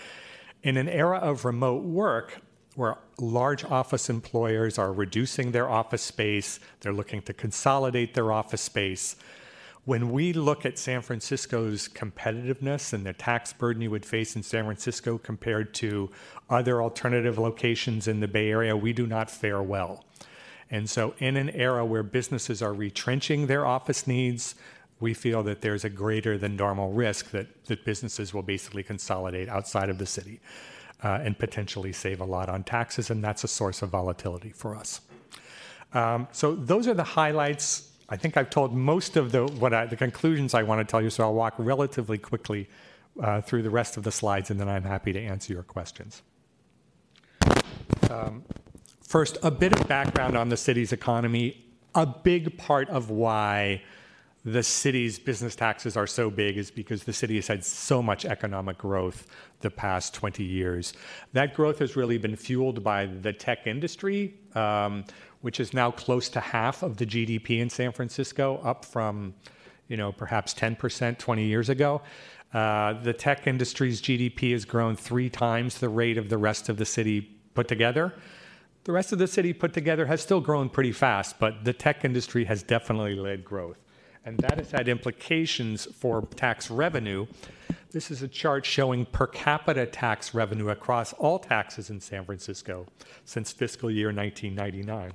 In 0.61 0.75
an 0.75 0.89
era 0.89 1.19
of 1.19 1.45
remote 1.45 1.85
work, 1.85 2.41
where 2.75 2.97
large 3.17 3.63
office 3.63 4.09
employers 4.09 4.77
are 4.77 4.91
reducing 4.91 5.53
their 5.53 5.69
office 5.69 6.01
space, 6.01 6.59
they're 6.81 6.91
looking 6.91 7.21
to 7.21 7.33
consolidate 7.33 8.13
their 8.13 8.33
office 8.33 8.59
space. 8.59 9.15
When 9.85 10.11
we 10.11 10.33
look 10.33 10.65
at 10.65 10.77
San 10.77 11.01
Francisco's 11.01 11.87
competitiveness 11.87 12.91
and 12.91 13.05
the 13.05 13.13
tax 13.13 13.53
burden 13.53 13.83
you 13.83 13.91
would 13.91 14.05
face 14.05 14.35
in 14.35 14.43
San 14.43 14.65
Francisco 14.65 15.17
compared 15.17 15.73
to 15.75 16.11
other 16.49 16.81
alternative 16.81 17.39
locations 17.39 18.09
in 18.09 18.19
the 18.19 18.27
Bay 18.27 18.49
Area, 18.49 18.75
we 18.75 18.91
do 18.91 19.07
not 19.07 19.31
fare 19.31 19.63
well. 19.63 20.03
And 20.69 20.89
so, 20.89 21.13
in 21.19 21.37
an 21.37 21.51
era 21.51 21.85
where 21.85 22.03
businesses 22.03 22.61
are 22.61 22.73
retrenching 22.73 23.47
their 23.47 23.65
office 23.65 24.07
needs, 24.07 24.55
we 25.03 25.13
feel 25.13 25.43
that 25.43 25.59
there's 25.59 25.83
a 25.83 25.89
greater 25.89 26.37
than 26.37 26.55
normal 26.55 26.93
risk 26.93 27.31
that, 27.31 27.65
that 27.65 27.83
businesses 27.83 28.33
will 28.33 28.41
basically 28.41 28.83
consolidate 28.83 29.49
outside 29.49 29.89
of 29.89 29.97
the 29.97 30.05
city 30.05 30.39
uh, 31.03 31.19
and 31.25 31.37
potentially 31.37 31.91
save 31.91 32.21
a 32.21 32.25
lot 32.25 32.47
on 32.47 32.63
taxes, 32.63 33.09
and 33.09 33.21
that's 33.21 33.43
a 33.43 33.47
source 33.47 33.81
of 33.81 33.89
volatility 33.89 34.49
for 34.49 34.77
us. 34.77 35.01
Um, 35.93 36.27
so 36.31 36.55
those 36.55 36.87
are 36.87 36.93
the 36.93 37.03
highlights. 37.03 37.91
I 38.07 38.15
think 38.15 38.37
I've 38.37 38.49
told 38.49 38.73
most 38.73 39.17
of 39.17 39.33
the 39.33 39.45
what 39.45 39.73
I, 39.73 39.85
the 39.85 39.97
conclusions 39.97 40.53
I 40.53 40.63
want 40.63 40.79
to 40.79 40.89
tell 40.89 41.01
you. 41.01 41.09
So 41.09 41.25
I'll 41.25 41.33
walk 41.33 41.55
relatively 41.57 42.17
quickly 42.17 42.69
uh, 43.21 43.41
through 43.41 43.63
the 43.63 43.69
rest 43.69 43.97
of 43.97 44.03
the 44.03 44.11
slides, 44.11 44.51
and 44.51 44.59
then 44.59 44.69
I'm 44.69 44.85
happy 44.85 45.11
to 45.11 45.21
answer 45.21 45.51
your 45.53 45.63
questions. 45.63 46.21
Um, 48.09 48.43
first, 49.05 49.37
a 49.43 49.51
bit 49.51 49.77
of 49.77 49.85
background 49.87 50.37
on 50.37 50.47
the 50.47 50.57
city's 50.57 50.93
economy. 50.93 51.65
A 51.93 52.05
big 52.05 52.57
part 52.57 52.89
of 52.89 53.09
why 53.09 53.83
the 54.45 54.63
city's 54.63 55.17
business 55.17 55.55
taxes 55.55 55.95
are 55.95 56.07
so 56.07 56.29
big 56.29 56.57
is 56.57 56.69
because 56.69 57.03
the 57.03 57.13
city 57.13 57.35
has 57.35 57.47
had 57.47 57.63
so 57.63 58.03
much 58.03 58.25
economic 58.25 58.77
growth 58.77 59.25
the 59.61 59.69
past 59.69 60.13
20 60.13 60.43
years. 60.43 60.93
That 61.31 61.53
growth 61.53 61.79
has 61.79 61.95
really 61.95 62.17
been 62.17 62.35
fueled 62.35 62.83
by 62.83 63.05
the 63.05 63.31
tech 63.31 63.67
industry, 63.67 64.35
um, 64.53 65.05
which 65.41 65.61
is 65.61 65.73
now 65.73 65.91
close 65.91 66.27
to 66.29 66.41
half 66.41 66.83
of 66.83 66.97
the 66.97 67.05
GDP 67.05 67.61
in 67.61 67.69
San 67.69 67.93
Francisco, 67.93 68.59
up 68.63 68.83
from, 68.83 69.33
you 69.87 69.95
know, 69.95 70.11
perhaps 70.11 70.53
10% 70.53 71.17
20 71.17 71.45
years 71.45 71.69
ago. 71.69 72.01
Uh, 72.53 72.93
the 73.01 73.13
tech 73.13 73.47
industry's 73.47 74.01
GDP 74.01 74.51
has 74.51 74.65
grown 74.65 74.97
three 74.97 75.29
times 75.29 75.79
the 75.79 75.89
rate 75.89 76.17
of 76.17 76.27
the 76.27 76.37
rest 76.37 76.67
of 76.67 76.75
the 76.75 76.85
city 76.85 77.21
put 77.53 77.69
together. 77.69 78.13
The 78.83 78.91
rest 78.91 79.13
of 79.13 79.19
the 79.19 79.27
city 79.27 79.53
put 79.53 79.73
together 79.73 80.05
has 80.07 80.21
still 80.21 80.41
grown 80.41 80.67
pretty 80.67 80.91
fast, 80.91 81.39
but 81.39 81.63
the 81.63 81.71
tech 81.71 82.03
industry 82.03 82.43
has 82.43 82.61
definitely 82.61 83.15
led 83.15 83.45
growth 83.45 83.82
and 84.25 84.37
that 84.39 84.57
has 84.57 84.71
had 84.71 84.87
implications 84.87 85.85
for 85.85 86.27
tax 86.35 86.71
revenue. 86.71 87.25
This 87.91 88.09
is 88.09 88.21
a 88.21 88.27
chart 88.27 88.65
showing 88.65 89.05
per 89.05 89.27
capita 89.27 89.85
tax 89.85 90.33
revenue 90.33 90.69
across 90.69 91.13
all 91.13 91.39
taxes 91.39 91.89
in 91.89 91.99
San 91.99 92.25
Francisco 92.25 92.87
since 93.25 93.51
fiscal 93.51 93.91
year 93.91 94.07
1999. 94.07 95.13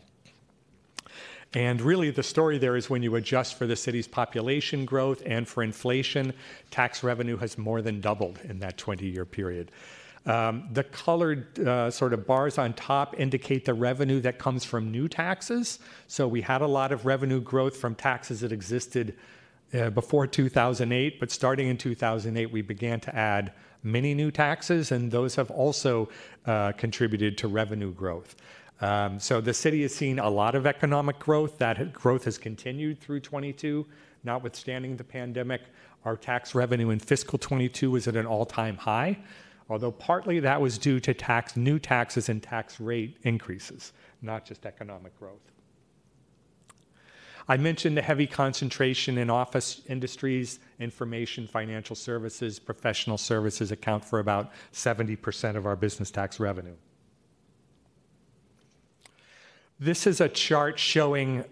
And 1.55 1.81
really, 1.81 2.11
the 2.11 2.23
story 2.23 2.59
there 2.59 2.77
is 2.77 2.91
when 2.91 3.03
you 3.03 3.17
adjust 3.17 3.55
for 3.55 3.67
the 3.67 3.75
city's 3.75 4.07
population 4.07 4.85
growth 4.85 5.23
and 5.25 5.49
for 5.49 5.63
inflation, 5.63 6.35
tax 6.71 7.03
revenue 7.03 7.39
has 7.39 7.57
more 7.57 7.81
than 7.81 8.03
doubled 8.03 8.39
in 8.45 8.59
that 8.59 8.77
20 8.77 9.07
year 9.07 9.25
period. 9.25 9.71
Um, 10.29 10.69
the 10.71 10.85
colored 10.85 11.59
uh, 11.59 11.91
sort 11.91 12.13
of 12.13 12.27
bars 12.27 12.59
on 12.59 12.75
top 12.75 13.19
indicate 13.19 13.65
the 13.65 13.73
revenue 13.73 14.21
that 14.21 14.39
comes 14.39 14.63
from 14.63 14.93
new 14.93 15.09
taxes. 15.09 15.79
So 16.07 16.29
we 16.29 16.43
had 16.43 16.61
a 16.61 16.67
lot 16.67 16.93
of 16.93 17.07
revenue 17.07 17.41
growth 17.41 17.79
from 17.79 17.95
taxes 17.95 18.41
that 18.41 18.53
existed 18.53 19.17
uh, 19.73 19.89
before 19.89 20.27
2008, 20.27 21.19
but 21.19 21.31
starting 21.31 21.69
in 21.69 21.79
2008, 21.79 22.53
we 22.53 22.61
began 22.61 23.01
to 23.01 23.17
add 23.17 23.53
many 23.83 24.13
new 24.13 24.31
taxes, 24.31 24.93
and 24.93 25.11
those 25.11 25.35
have 25.35 25.51
also 25.51 26.11
uh, 26.45 26.73
contributed 26.73 27.39
to 27.39 27.49
revenue 27.49 27.93
growth. 27.93 28.37
Um, 28.81 29.19
so 29.19 29.41
the 29.41 29.55
city 29.55 29.83
has 29.83 29.95
seen 29.95 30.19
a 30.19 30.29
lot 30.29 30.55
of 30.55 30.67
economic 30.67 31.19
growth. 31.19 31.59
That 31.59 31.93
growth 31.93 32.25
has 32.25 32.39
continued 32.39 33.01
through 33.01 33.21
22, 33.21 33.87
notwithstanding 34.25 34.97
the 34.97 35.05
pandemic. 35.05 35.63
Our 36.05 36.17
tax 36.17 36.55
revenue 36.55 36.91
in 36.91 36.99
fiscal 36.99 37.39
22 37.39 37.91
was 37.91 38.09
at 38.09 38.17
an 38.17 38.27
all-time 38.27 38.77
high, 38.77 39.19
although 39.69 39.93
partly 39.93 40.41
that 40.41 40.61
was 40.61 40.79
due 40.79 41.01
to 41.01 41.15
tax 41.15 41.57
new 41.57 41.79
taxes 41.79 42.29
and 42.29 42.43
tax 42.43 42.81
rate 42.81 43.17
increases, 43.23 43.93
not 44.23 44.45
just 44.45 44.67
economic 44.67 45.19
growth. 45.19 45.53
I 47.51 47.57
mentioned 47.57 47.97
the 47.97 48.03
heavy 48.03 48.27
concentration 48.27 49.17
in 49.17 49.31
office 49.31 49.81
industries, 49.89 50.61
information, 50.79 51.47
financial 51.47 51.97
services, 51.97 52.59
professional 52.59 53.17
services 53.17 53.73
account 53.73 54.05
for 54.05 54.19
about 54.19 54.53
70% 54.75 55.57
of 55.57 55.65
our 55.65 55.75
business 55.75 56.11
tax 56.11 56.39
revenue. 56.39 56.75
This 59.81 60.07
is 60.07 60.21
a 60.21 60.29
chart 60.29 60.79
showing 60.79 61.45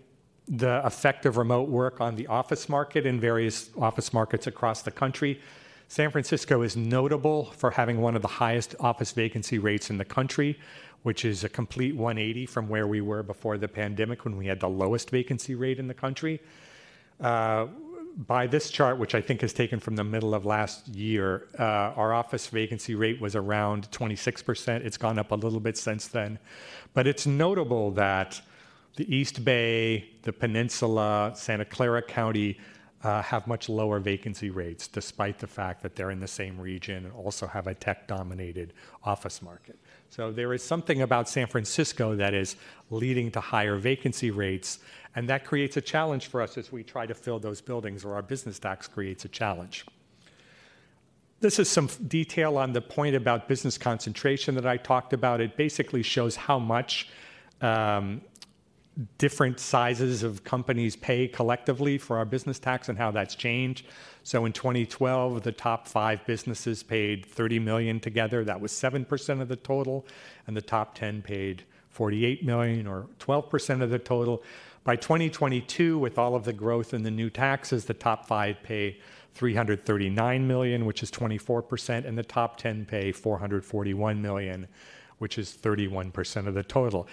the 0.49 0.85
effect 0.85 1.25
of 1.27 1.39
remote 1.39 1.69
work 1.69 2.01
on 2.01 2.15
the 2.15 2.27
office 2.27 2.69
market 2.69 3.07
in 3.07 3.19
various 3.19 3.71
office 3.79 4.13
markets 4.13 4.47
across 4.47 4.83
the 4.83 4.91
country. 4.91 5.41
San 5.89 6.11
Francisco 6.11 6.63
is 6.63 6.77
notable 6.77 7.53
for 7.53 7.71
having 7.71 8.01
one 8.01 8.17
of 8.17 8.23
the 8.23 8.29
highest 8.29 8.75
office 8.81 9.13
vacancy 9.13 9.59
rates 9.59 9.89
in 9.89 9.99
the 9.99 10.05
country, 10.05 10.59
which 11.05 11.25
is 11.25 11.45
a 11.45 11.49
complete 11.49 11.95
180 11.95 12.47
from 12.47 12.69
where 12.69 12.89
we 12.89 13.01
were 13.01 13.23
before 13.23 13.57
the 13.57 13.69
pandemic 13.69 14.25
when 14.25 14.37
we 14.37 14.47
had 14.47 14.59
the 14.59 14.69
lowest 14.69 15.11
vacancy 15.11 15.55
rate 15.55 15.79
in 15.79 15.87
the 15.87 15.95
country. 15.95 16.41
Uh, 17.21 17.67
by 18.27 18.47
this 18.47 18.71
chart, 18.71 18.99
which 18.99 19.15
I 19.15 19.21
think 19.21 19.43
is 19.43 19.53
taken 19.53 19.79
from 19.79 19.95
the 19.95 20.03
middle 20.03 20.35
of 20.35 20.45
last 20.45 20.89
year, 20.89 21.47
uh, 21.59 21.63
our 21.63 22.13
office 22.13 22.47
vacancy 22.49 22.95
rate 22.95 23.21
was 23.21 23.37
around 23.37 23.91
26%. 23.93 24.85
It's 24.85 24.97
gone 24.97 25.19
up 25.19 25.33
a 25.33 25.35
little 25.35 25.61
bit 25.61 25.77
since 25.77 26.09
then. 26.09 26.39
But 26.95 27.07
it's 27.07 27.27
notable 27.27 27.91
that 27.93 28.41
the 28.97 29.15
East 29.15 29.45
Bay, 29.45 30.09
the 30.23 30.33
Peninsula, 30.33 31.33
Santa 31.37 31.67
Clara 31.67 32.03
County 32.03 32.59
uh, 33.03 33.23
have 33.23 33.47
much 33.47 33.69
lower 33.69 34.01
vacancy 34.01 34.51
rates, 34.51 34.89
despite 34.89 35.39
the 35.39 35.47
fact 35.47 35.83
that 35.83 35.95
they're 35.95 36.11
in 36.11 36.21
the 36.21 36.29
same 36.29 36.59
region 36.59 37.05
and 37.05 37.13
also 37.15 37.47
have 37.47 37.67
a 37.67 37.75
tech 37.75 38.09
dominated 38.09 38.73
office 39.05 39.43
market. 39.43 39.79
So 40.09 40.33
there 40.33 40.55
is 40.55 40.63
something 40.63 41.03
about 41.03 41.29
San 41.29 41.47
Francisco 41.47 42.17
that 42.17 42.33
is 42.33 42.57
leading 42.91 43.31
to 43.33 43.41
higher 43.41 43.77
vacancy 43.77 44.31
rates, 44.31 44.79
and 45.15 45.29
that 45.29 45.45
creates 45.45 45.77
a 45.77 45.81
challenge 45.81 46.27
for 46.27 46.41
us 46.41 46.57
as 46.57 46.73
we 46.73 46.83
try 46.83 47.07
to 47.07 47.15
fill 47.15 47.39
those 47.39 47.61
buildings, 47.61 48.05
or 48.05 48.15
our 48.15 48.23
business 48.23 48.59
tax 48.59 48.89
creates 48.89 49.25
a 49.25 49.29
challenge. 49.29 49.85
This 51.41 51.59
is 51.59 51.69
some 51.69 51.89
detail 52.09 52.57
on 52.57 52.73
the 52.73 52.81
point 52.81 53.15
about 53.15 53.47
business 53.47 53.77
concentration 53.77 54.55
that 54.55 54.67
I 54.67 54.79
talked 54.79 55.13
about. 55.13 55.41
It 55.41 55.57
basically 55.57 56.03
shows 56.03 56.35
how 56.35 56.59
much 56.59 57.11
um, 57.61 58.23
different 59.19 59.61
sizes 59.61 60.23
of 60.23 60.43
companies 60.45 60.97
pay 60.97 61.29
collectively 61.29 61.99
for 61.99 62.17
our 62.17 62.25
business 62.25 62.59
tax 62.59 62.89
and 62.89 62.97
how 62.97 63.11
that's 63.11 63.35
changed. 63.35 63.87
So 64.23 64.45
in 64.47 64.53
2012, 64.53 65.43
the 65.43 65.53
top 65.53 65.87
five 65.87 66.25
businesses 66.27 66.83
paid 66.83 67.27
30 67.27 67.59
million 67.59 68.01
together. 68.01 68.45
That 68.45 68.61
was 68.61 68.73
7% 68.73 69.41
of 69.41 69.49
the 69.49 69.57
total, 69.57 70.07
and 70.47 70.57
the 70.57 70.63
top 70.63 70.95
10 70.95 71.23
paid 71.23 71.65
48 71.91 72.45
million 72.45 72.87
or 72.87 73.07
12% 73.21 73.83
of 73.83 73.91
the 73.91 73.99
total. 73.99 74.43
By 74.85 74.97
2022, 74.97 75.99
with 75.99 76.19
all 76.19 76.35
of 76.35 76.45
the 76.45 76.53
growth 76.53 76.95
in 76.95 77.03
the 77.03 77.11
new 77.11 77.29
taxes, 77.29 77.85
the 77.85 77.95
top 77.95 78.27
five 78.27 78.63
pay 78.63 78.99
339 79.35 80.47
million, 80.47 80.87
which 80.87 81.03
is 81.03 81.11
24%, 81.11 82.07
and 82.07 82.17
the 82.17 82.23
top 82.23 82.57
10 82.57 82.87
pay 82.87 83.13
441 83.13 84.23
million, 84.23 84.67
which 85.19 85.39
is 85.39 85.57
31% 85.61 86.47
of 86.47 86.55
the 86.55 86.63
total. 86.63 87.07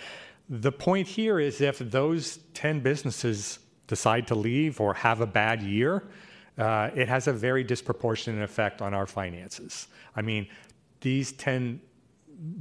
The 0.49 0.71
point 0.71 1.07
here 1.07 1.39
is 1.39 1.61
if 1.61 1.79
those 1.79 2.39
10 2.53 2.81
businesses 2.81 3.59
decide 3.87 4.27
to 4.27 4.35
leave 4.35 4.79
or 4.81 4.93
have 4.93 5.21
a 5.21 5.27
bad 5.27 5.61
year, 5.61 6.03
uh, 6.57 6.89
it 6.95 7.07
has 7.07 7.27
a 7.27 7.33
very 7.33 7.63
disproportionate 7.63 8.43
effect 8.43 8.81
on 8.81 8.93
our 8.93 9.07
finances. 9.07 9.87
I 10.15 10.21
mean, 10.21 10.47
these 11.01 11.31
10 11.33 11.81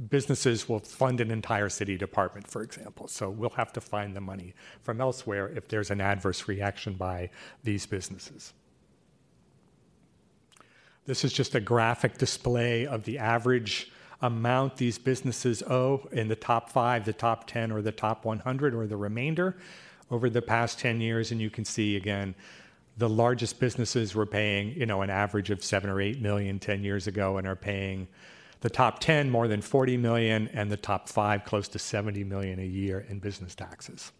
businesses 0.09 0.69
will 0.69 0.79
fund 0.79 1.19
an 1.19 1.31
entire 1.31 1.69
city 1.69 1.97
department, 1.97 2.47
for 2.47 2.61
example. 2.61 3.07
So 3.07 3.29
we'll 3.29 3.49
have 3.51 3.73
to 3.73 3.81
find 3.81 4.15
the 4.15 4.21
money 4.21 4.53
from 4.81 5.01
elsewhere 5.01 5.49
if 5.49 5.67
there's 5.67 5.91
an 5.91 6.01
adverse 6.01 6.47
reaction 6.47 6.93
by 6.93 7.29
these 7.63 7.85
businesses. 7.85 8.53
This 11.05 11.25
is 11.25 11.33
just 11.33 11.53
a 11.53 11.59
graphic 11.59 12.17
display 12.17 12.87
of 12.87 13.03
the 13.03 13.17
average 13.17 13.91
amount 14.23 14.77
these 14.77 14.97
businesses 14.97 15.61
owe 15.63 16.07
in 16.13 16.29
the 16.29 16.35
top 16.35 16.69
five, 16.69 17.05
the 17.05 17.13
top 17.13 17.45
10, 17.45 17.71
or 17.71 17.81
the 17.81 17.91
top 17.91 18.25
100, 18.25 18.73
or 18.73 18.87
the 18.87 18.97
remainder 18.97 19.57
over 20.09 20.29
the 20.29 20.41
past 20.41 20.79
10 20.79 21.01
years. 21.01 21.31
And 21.31 21.39
you 21.39 21.49
can 21.49 21.65
see 21.65 21.97
again, 21.97 22.33
the 22.97 23.09
largest 23.09 23.59
businesses 23.59 24.15
were 24.15 24.25
paying, 24.25 24.73
you 24.75 24.85
know, 24.85 25.01
an 25.01 25.09
average 25.09 25.49
of 25.49 25.63
seven 25.63 25.89
or 25.89 25.99
eight 25.99 26.21
million 26.21 26.57
10 26.57 26.83
years 26.83 27.05
ago 27.05 27.37
and 27.37 27.45
are 27.45 27.55
paying 27.55 28.07
the 28.61 28.69
top 28.69 28.99
10 28.99 29.29
more 29.29 29.49
than 29.49 29.61
40 29.61 29.97
million 29.97 30.47
and 30.53 30.71
the 30.71 30.77
top 30.77 31.09
five 31.09 31.43
close 31.43 31.67
to 31.67 31.79
70 31.79 32.23
million 32.23 32.59
a 32.59 32.65
year 32.65 33.05
in 33.09 33.19
business 33.19 33.55
taxes. 33.55 34.13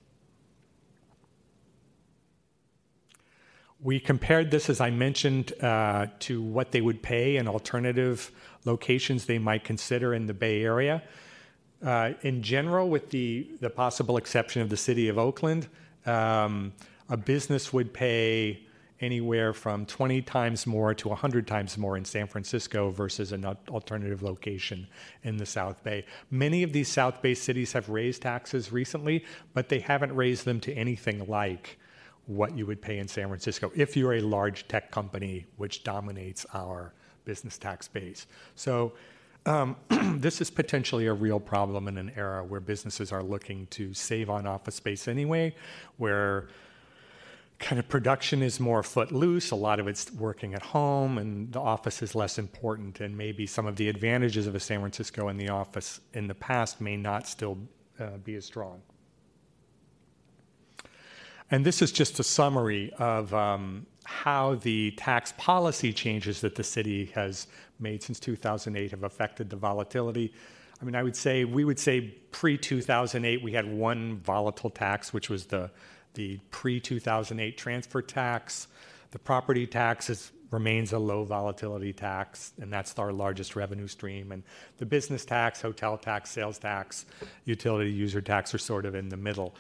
We 3.80 4.00
compared 4.00 4.52
this, 4.52 4.70
as 4.70 4.82
I 4.82 4.90
mentioned, 4.90 5.54
uh, 5.62 6.08
to 6.20 6.42
what 6.42 6.72
they 6.72 6.82
would 6.82 7.02
pay 7.02 7.38
in 7.38 7.48
alternative 7.48 8.32
locations 8.66 9.26
they 9.26 9.40
might 9.40 9.64
consider 9.64 10.14
in 10.14 10.26
the 10.26 10.34
Bay 10.34 10.64
Area. 10.64 11.04
Uh, 11.84 12.14
in 12.22 12.42
general, 12.42 12.90
with 12.90 13.10
the, 13.10 13.48
the 13.60 13.70
possible 13.70 14.18
exception 14.18 14.62
of 14.62 14.70
the 14.70 14.78
city 14.78 15.10
of 15.10 15.18
Oakland, 15.18 15.68
um, 16.06 16.72
a 17.10 17.18
business 17.18 17.74
would 17.74 17.94
pay 17.94 18.66
anywhere 19.02 19.54
from 19.54 19.86
20 19.86 20.22
times 20.22 20.66
more 20.66 20.94
to 20.94 21.10
100 21.10 21.46
times 21.46 21.78
more 21.78 21.98
in 21.98 22.06
San 22.06 22.26
Francisco 22.26 22.90
versus 22.90 23.34
an 23.34 23.46
alternative 23.70 24.24
location 24.24 24.88
in 25.24 25.36
the 25.36 25.46
South 25.46 25.84
Bay. 25.84 26.06
Many 26.32 26.64
of 26.64 26.72
these 26.72 26.88
South 26.88 27.22
Bay 27.22 27.34
cities 27.34 27.74
have 27.74 27.90
raised 27.90 28.22
taxes 28.22 28.72
recently, 28.72 29.26
but 29.54 29.68
they 29.68 29.80
haven't 29.80 30.16
raised 30.16 30.46
them 30.46 30.62
to 30.62 30.74
anything 30.74 31.28
like 31.28 31.78
what 32.26 32.58
you 32.58 32.66
would 32.66 32.82
pay 32.82 33.00
in 33.00 33.08
San 33.08 33.28
Francisco 33.28 33.72
if 33.76 33.98
you're 33.98 34.14
a 34.14 34.22
large 34.22 34.68
tech 34.70 34.92
company 34.92 35.46
which 35.58 35.84
dominates 35.84 36.46
our 36.54 36.94
business 37.26 37.58
tax 37.58 37.88
base. 37.88 38.28
So 38.56 38.94
um, 39.46 39.76
this 40.20 40.42
is 40.42 40.50
potentially 40.50 41.08
a 41.08 41.14
real 41.14 41.40
problem 41.40 41.88
in 41.88 41.98
an 41.98 42.12
era 42.16 42.44
where 42.44 42.60
businesses 42.60 43.12
are 43.12 43.24
looking 43.24 43.68
to 43.68 43.94
save 43.94 44.30
on 44.30 44.48
office 44.48 44.76
space 44.76 45.08
anyway, 45.08 45.56
where 45.98 46.48
kind 47.60 47.80
of 47.80 47.88
production 47.88 48.42
is 48.42 48.60
more 48.60 48.84
footloose. 48.84 49.52
A 49.52 49.56
lot 49.56 49.80
of 49.80 49.88
it's 49.88 50.12
working 50.14 50.54
at 50.54 50.62
home, 50.62 51.18
and 51.18 51.52
the 51.52 51.60
office 51.60 52.02
is 52.02 52.16
less 52.16 52.38
important. 52.38 53.00
And 53.00 53.18
maybe 53.18 53.46
some 53.46 53.66
of 53.66 53.76
the 53.76 53.90
advantages 53.90 54.48
of 54.48 54.56
a 54.56 54.60
San 54.60 54.80
Francisco 54.80 55.30
in 55.30 55.38
the 55.38 55.50
office 55.50 56.02
in 56.14 56.28
the 56.28 56.36
past 56.36 56.82
may 56.82 56.98
not 56.98 57.28
still 57.28 57.58
uh, 58.00 58.18
be 58.24 58.36
as 58.36 58.46
strong. 58.46 58.82
And 61.52 61.66
this 61.66 61.82
is 61.82 61.92
just 61.92 62.20
a 62.20 62.24
summary 62.24 62.92
of 62.98 63.34
um, 63.34 63.86
how 64.04 64.56
the 64.56 64.92
tax 64.92 65.34
policy 65.38 65.94
changes 65.94 66.42
that 66.42 66.56
the 66.56 66.64
city 66.64 67.12
has 67.16 67.48
made 67.80 68.04
since 68.04 68.20
2008 68.20 68.92
have 68.92 69.04
affected 69.04 69.50
the 69.50 69.56
volatility. 69.56 70.34
I 70.82 70.86
mean, 70.86 70.96
I 70.96 71.04
would 71.04 71.16
say, 71.16 71.46
we 71.46 71.64
would 71.64 71.80
say 71.80 72.02
pre 72.32 72.58
2008, 72.58 73.42
we 73.42 73.54
had 73.54 73.72
one 73.72 74.18
volatile 74.18 74.70
tax, 74.70 75.14
which 75.14 75.30
was 75.30 75.46
the, 75.46 75.72
the 76.14 76.40
pre 76.52 76.80
2008 76.80 77.58
transfer 77.58 78.02
tax. 78.02 78.68
The 79.12 79.20
property 79.20 79.66
tax 79.66 80.10
is, 80.10 80.32
remains 80.52 80.92
a 80.92 81.00
low 81.00 81.24
volatility 81.24 81.94
tax, 81.94 82.54
and 82.60 82.72
that's 82.72 82.98
our 83.00 83.14
largest 83.14 83.56
revenue 83.56 83.88
stream. 83.88 84.32
And 84.32 84.44
the 84.78 84.86
business 84.86 85.24
tax, 85.24 85.62
hotel 85.62 85.98
tax, 85.98 86.32
sales 86.32 86.58
tax, 86.58 87.06
utility 87.46 87.92
user 87.92 88.22
tax 88.22 88.54
are 88.54 88.60
sort 88.60 88.86
of 88.86 88.96
in 88.96 89.10
the 89.10 89.18
middle. 89.18 89.56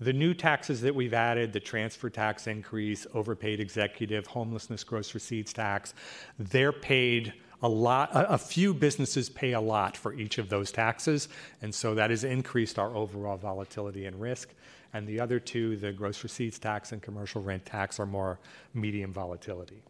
The 0.00 0.12
new 0.12 0.34
taxes 0.34 0.82
that 0.82 0.94
we've 0.94 1.14
added, 1.14 1.52
the 1.52 1.60
transfer 1.60 2.10
tax 2.10 2.46
increase, 2.46 3.06
overpaid 3.14 3.60
executive, 3.60 4.26
homelessness 4.26 4.84
gross 4.84 5.14
receipts 5.14 5.52
tax, 5.52 5.94
they're 6.38 6.72
paid 6.72 7.32
a 7.62 7.68
lot, 7.68 8.14
a, 8.14 8.34
a 8.34 8.38
few 8.38 8.74
businesses 8.74 9.30
pay 9.30 9.52
a 9.52 9.60
lot 9.60 9.96
for 9.96 10.12
each 10.12 10.36
of 10.36 10.50
those 10.50 10.70
taxes, 10.70 11.28
and 11.62 11.74
so 11.74 11.94
that 11.94 12.10
has 12.10 12.24
increased 12.24 12.78
our 12.78 12.94
overall 12.94 13.38
volatility 13.38 14.04
and 14.04 14.20
risk. 14.20 14.50
And 14.92 15.06
the 15.06 15.20
other 15.20 15.40
two, 15.40 15.76
the 15.76 15.92
gross 15.92 16.22
receipts 16.22 16.58
tax 16.58 16.92
and 16.92 17.00
commercial 17.00 17.42
rent 17.42 17.64
tax, 17.64 17.98
are 17.98 18.06
more 18.06 18.38
medium 18.74 19.12
volatility. 19.12 19.82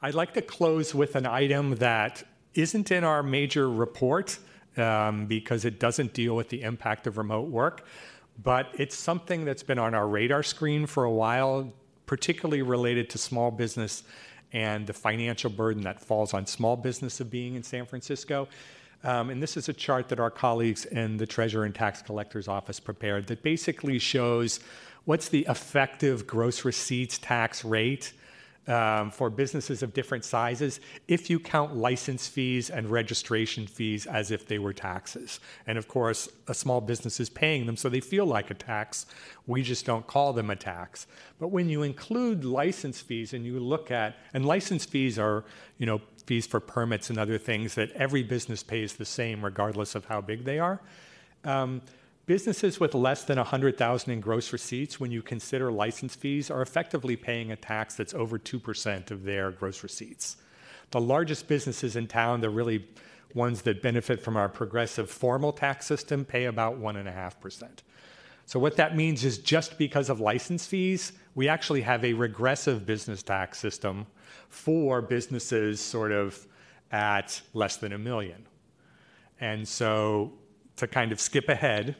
I'd 0.00 0.14
like 0.14 0.34
to 0.34 0.42
close 0.42 0.94
with 0.94 1.16
an 1.16 1.26
item 1.26 1.76
that 1.76 2.22
isn't 2.54 2.90
in 2.90 3.04
our 3.04 3.22
major 3.22 3.70
report 3.70 4.38
um, 4.76 5.26
because 5.26 5.64
it 5.64 5.78
doesn't 5.78 6.12
deal 6.12 6.36
with 6.36 6.48
the 6.48 6.62
impact 6.62 7.06
of 7.06 7.16
remote 7.18 7.48
work, 7.48 7.86
but 8.42 8.68
it's 8.74 8.96
something 8.96 9.44
that's 9.44 9.62
been 9.62 9.78
on 9.78 9.94
our 9.94 10.08
radar 10.08 10.42
screen 10.42 10.86
for 10.86 11.04
a 11.04 11.10
while, 11.10 11.72
particularly 12.06 12.62
related 12.62 13.08
to 13.10 13.18
small 13.18 13.50
business 13.50 14.02
and 14.52 14.86
the 14.86 14.92
financial 14.92 15.50
burden 15.50 15.82
that 15.82 16.00
falls 16.00 16.32
on 16.34 16.46
small 16.46 16.76
business 16.76 17.20
of 17.20 17.30
being 17.30 17.54
in 17.54 17.62
San 17.62 17.86
Francisco. 17.86 18.48
Um, 19.02 19.30
and 19.30 19.42
this 19.42 19.56
is 19.56 19.68
a 19.68 19.72
chart 19.72 20.08
that 20.08 20.20
our 20.20 20.30
colleagues 20.30 20.86
in 20.86 21.18
the 21.18 21.26
Treasurer 21.26 21.64
and 21.64 21.74
Tax 21.74 22.00
Collector's 22.00 22.48
Office 22.48 22.80
prepared 22.80 23.26
that 23.26 23.42
basically 23.42 23.98
shows 23.98 24.60
what's 25.04 25.28
the 25.28 25.44
effective 25.48 26.26
gross 26.26 26.64
receipts 26.64 27.18
tax 27.18 27.64
rate 27.64 28.12
um, 28.66 29.10
for 29.10 29.30
businesses 29.30 29.82
of 29.82 29.92
different 29.92 30.24
sizes 30.24 30.80
if 31.06 31.28
you 31.28 31.38
count 31.38 31.76
license 31.76 32.26
fees 32.26 32.70
and 32.70 32.88
registration 32.88 33.66
fees 33.66 34.06
as 34.06 34.30
if 34.30 34.46
they 34.46 34.58
were 34.58 34.72
taxes. 34.72 35.40
And 35.66 35.76
of 35.76 35.88
course, 35.88 36.28
a 36.48 36.54
small 36.54 36.80
business 36.80 37.20
is 37.20 37.28
paying 37.28 37.66
them, 37.66 37.76
so 37.76 37.88
they 37.88 38.00
feel 38.00 38.26
like 38.26 38.50
a 38.50 38.54
tax. 38.54 39.06
We 39.46 39.62
just 39.62 39.84
don't 39.84 40.06
call 40.06 40.32
them 40.32 40.50
a 40.50 40.56
tax. 40.56 41.06
But 41.38 41.48
when 41.48 41.68
you 41.68 41.82
include 41.82 42.44
license 42.44 43.00
fees 43.00 43.34
and 43.34 43.44
you 43.44 43.60
look 43.60 43.90
at, 43.90 44.16
and 44.32 44.46
license 44.46 44.84
fees 44.84 45.18
are, 45.18 45.44
you 45.78 45.86
know, 45.86 46.00
fees 46.26 46.46
for 46.46 46.60
permits 46.60 47.10
and 47.10 47.18
other 47.18 47.36
things 47.36 47.74
that 47.74 47.90
every 47.92 48.22
business 48.22 48.62
pays 48.62 48.94
the 48.94 49.04
same 49.04 49.44
regardless 49.44 49.94
of 49.94 50.06
how 50.06 50.20
big 50.20 50.44
they 50.44 50.58
are. 50.58 50.80
Um, 51.44 51.82
Businesses 52.26 52.80
with 52.80 52.94
less 52.94 53.24
than 53.24 53.36
100,000 53.36 54.10
in 54.10 54.20
gross 54.20 54.50
receipts, 54.50 54.98
when 54.98 55.10
you 55.10 55.20
consider 55.20 55.70
license 55.70 56.14
fees, 56.16 56.50
are 56.50 56.62
effectively 56.62 57.16
paying 57.16 57.52
a 57.52 57.56
tax 57.56 57.96
that's 57.96 58.14
over 58.14 58.38
2% 58.38 59.10
of 59.10 59.24
their 59.24 59.50
gross 59.50 59.82
receipts. 59.82 60.38
The 60.90 61.02
largest 61.02 61.48
businesses 61.48 61.96
in 61.96 62.06
town, 62.06 62.40
the 62.40 62.48
really 62.48 62.88
ones 63.34 63.60
that 63.62 63.82
benefit 63.82 64.20
from 64.20 64.38
our 64.38 64.48
progressive 64.48 65.10
formal 65.10 65.52
tax 65.52 65.84
system, 65.84 66.24
pay 66.24 66.46
about 66.46 66.80
1.5%. 66.80 67.68
So, 68.46 68.58
what 68.58 68.76
that 68.76 68.96
means 68.96 69.24
is 69.24 69.38
just 69.38 69.76
because 69.76 70.08
of 70.08 70.20
license 70.20 70.66
fees, 70.66 71.12
we 71.34 71.48
actually 71.48 71.82
have 71.82 72.04
a 72.04 72.12
regressive 72.14 72.86
business 72.86 73.22
tax 73.22 73.58
system 73.58 74.06
for 74.48 75.02
businesses 75.02 75.80
sort 75.80 76.12
of 76.12 76.46
at 76.90 77.40
less 77.52 77.76
than 77.76 77.92
a 77.92 77.98
million. 77.98 78.46
And 79.40 79.66
so, 79.66 80.32
to 80.76 80.86
kind 80.86 81.12
of 81.12 81.20
skip 81.20 81.48
ahead, 81.48 81.96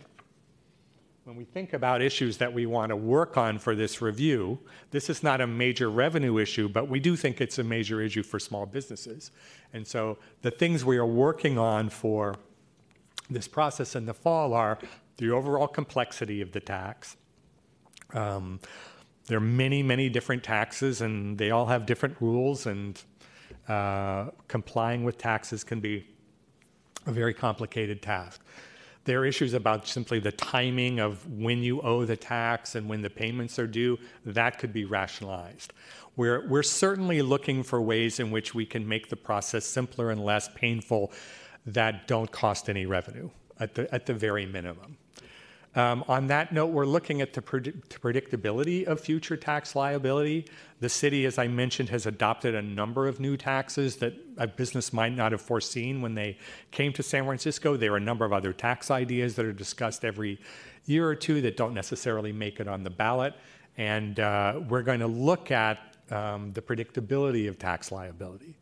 when 1.25 1.37
we 1.37 1.45
think 1.45 1.73
about 1.73 2.03
issues 2.03 2.37
that 2.37 2.53
we 2.53 2.67
want 2.67 2.91
to 2.91 2.97
work 2.97 3.39
on 3.39 3.59
for 3.59 3.75
this 3.75 4.03
review, 4.03 4.59
this 4.91 5.09
is 5.09 5.23
not 5.23 5.41
a 5.41 5.47
major 5.47 5.91
revenue 5.91 6.37
issue, 6.37 6.69
but 6.69 6.89
we 6.89 7.01
do 7.01 7.17
think 7.17 7.41
it's 7.41 7.59
a 7.59 7.65
major 7.65 8.03
issue 8.03 8.23
for 8.23 8.39
small 8.39 8.67
businesses. 8.67 9.31
And 9.73 9.87
so 9.87 10.19
the 10.43 10.51
things 10.51 10.85
we 10.85 10.99
are 10.99 11.07
working 11.07 11.57
on 11.57 11.89
for 11.89 12.35
this 13.31 13.49
process 13.49 13.97
in 13.97 14.05
the 14.05 14.13
fall 14.13 14.53
are 14.53 14.79
the 15.17 15.31
overall 15.31 15.67
complexity 15.67 16.43
of 16.43 16.53
the 16.53 16.61
tax. 16.61 17.17
Um, 18.13 18.61
there 19.27 19.39
are 19.39 19.41
many, 19.41 19.83
many 19.83 20.11
different 20.11 20.45
taxes, 20.45 21.01
and 21.01 21.39
they 21.39 21.51
all 21.51 21.65
have 21.65 21.87
different 21.87 22.21
rules, 22.21 22.67
and 22.67 23.03
uh, 23.67 24.27
complying 24.47 25.05
with 25.05 25.17
taxes 25.17 25.65
can 25.65 25.81
be 25.81 26.07
a 27.07 27.13
very 27.13 27.33
complicated 27.33 28.03
task. 28.03 28.43
There 29.05 29.21
are 29.21 29.27
issues 29.27 29.53
about 29.53 29.87
simply 29.87 30.19
the 30.19 30.33
timing 30.33 30.99
of 30.99 31.27
when 31.31 31.63
you 31.63 31.81
owe 31.83 32.05
the 32.05 32.17
tax 32.17 32.75
and 32.75 32.89
when 32.89 33.03
the 33.03 33.11
payments 33.11 33.59
are 33.59 33.67
due. 33.67 33.99
That 34.25 34.59
could 34.59 34.73
be 34.73 34.85
rationalized. 34.85 35.73
We're, 36.17 36.47
we're 36.49 36.63
certainly 36.63 37.21
looking 37.23 37.63
for 37.63 37.83
ways 37.83 38.21
in 38.21 38.31
which 38.31 38.55
we 38.55 38.65
can 38.65 38.89
make 38.89 39.09
the 39.09 39.17
process 39.17 39.65
simpler 39.67 40.11
and 40.11 40.25
less 40.25 40.49
painful 40.55 41.13
that 41.67 42.07
don't 42.07 42.31
cost 42.31 42.71
any 42.71 42.87
revenue 42.87 43.31
at 43.61 43.75
the, 43.75 43.93
at 43.95 44.07
the 44.07 44.15
very 44.15 44.47
minimum. 44.47 44.97
Um, 45.77 46.05
on 46.07 46.29
that 46.29 46.53
note, 46.53 46.67
we're 46.67 46.87
looking 46.87 47.21
at 47.21 47.33
the 47.33 47.43
predict- 47.43 48.01
predictability 48.01 48.85
of 48.85 49.01
future 49.01 49.37
tax 49.37 49.75
liability. 49.75 50.47
The 50.81 50.89
city, 50.89 51.27
as 51.27 51.37
I 51.37 51.49
mentioned, 51.49 51.89
has 51.89 52.07
adopted 52.07 52.55
a 52.55 52.63
number 52.63 53.09
of 53.09 53.19
new 53.19 53.37
taxes 53.37 53.97
that 53.97 54.15
a 54.37 54.47
business 54.47 54.93
might 54.93 55.15
not 55.17 55.33
have 55.33 55.41
foreseen 55.41 56.01
when 56.01 56.15
they 56.15 56.39
came 56.71 56.93
to 56.93 57.03
San 57.03 57.25
Francisco. 57.25 57.77
There 57.77 57.93
are 57.93 57.97
a 57.97 58.01
number 58.01 58.25
of 58.25 58.33
other 58.33 58.53
tax 58.53 58.91
ideas 58.91 59.35
that 59.35 59.45
are 59.45 59.53
discussed 59.53 60.05
every 60.05 60.39
year 60.87 61.09
or 61.09 61.17
two 61.17 61.41
that 61.41 61.57
don't 61.57 61.75
necessarily 61.75 62.33
make 62.33 62.61
it 62.61 62.69
on 62.69 62.85
the 62.85 62.91
ballot. 62.91 63.35
And 63.77 64.21
uh, 64.21 64.61
we're 64.69 64.83
going 64.83 65.01
to 65.01 65.09
look 65.09 65.51
at 65.51 65.79
um, 66.11 66.53
the 66.53 66.63
predictability 66.63 67.49
of 67.49 67.59
tax 67.59 67.91
liability. 67.91 68.55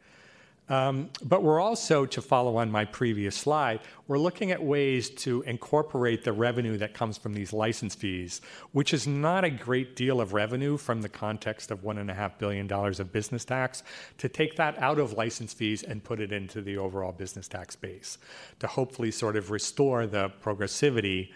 Um, 0.68 1.10
but 1.24 1.42
we're 1.42 1.60
also, 1.60 2.06
to 2.06 2.22
follow 2.22 2.56
on 2.56 2.70
my 2.70 2.84
previous 2.84 3.36
slide, 3.36 3.80
we're 4.06 4.18
looking 4.18 4.52
at 4.52 4.62
ways 4.62 5.10
to 5.10 5.42
incorporate 5.42 6.22
the 6.22 6.32
revenue 6.32 6.78
that 6.78 6.94
comes 6.94 7.18
from 7.18 7.34
these 7.34 7.52
license 7.52 7.94
fees, 7.94 8.40
which 8.70 8.94
is 8.94 9.06
not 9.06 9.44
a 9.44 9.50
great 9.50 9.96
deal 9.96 10.20
of 10.20 10.32
revenue 10.32 10.76
from 10.76 11.02
the 11.02 11.08
context 11.08 11.70
of 11.72 11.82
$1.5 11.82 12.38
billion 12.38 12.72
of 12.72 13.12
business 13.12 13.44
tax, 13.44 13.82
to 14.18 14.28
take 14.28 14.56
that 14.56 14.78
out 14.78 14.98
of 14.98 15.14
license 15.14 15.52
fees 15.52 15.82
and 15.82 16.02
put 16.02 16.20
it 16.20 16.32
into 16.32 16.62
the 16.62 16.78
overall 16.78 17.12
business 17.12 17.48
tax 17.48 17.74
base, 17.74 18.18
to 18.60 18.66
hopefully 18.66 19.10
sort 19.10 19.36
of 19.36 19.50
restore 19.50 20.06
the 20.06 20.30
progressivity 20.42 21.30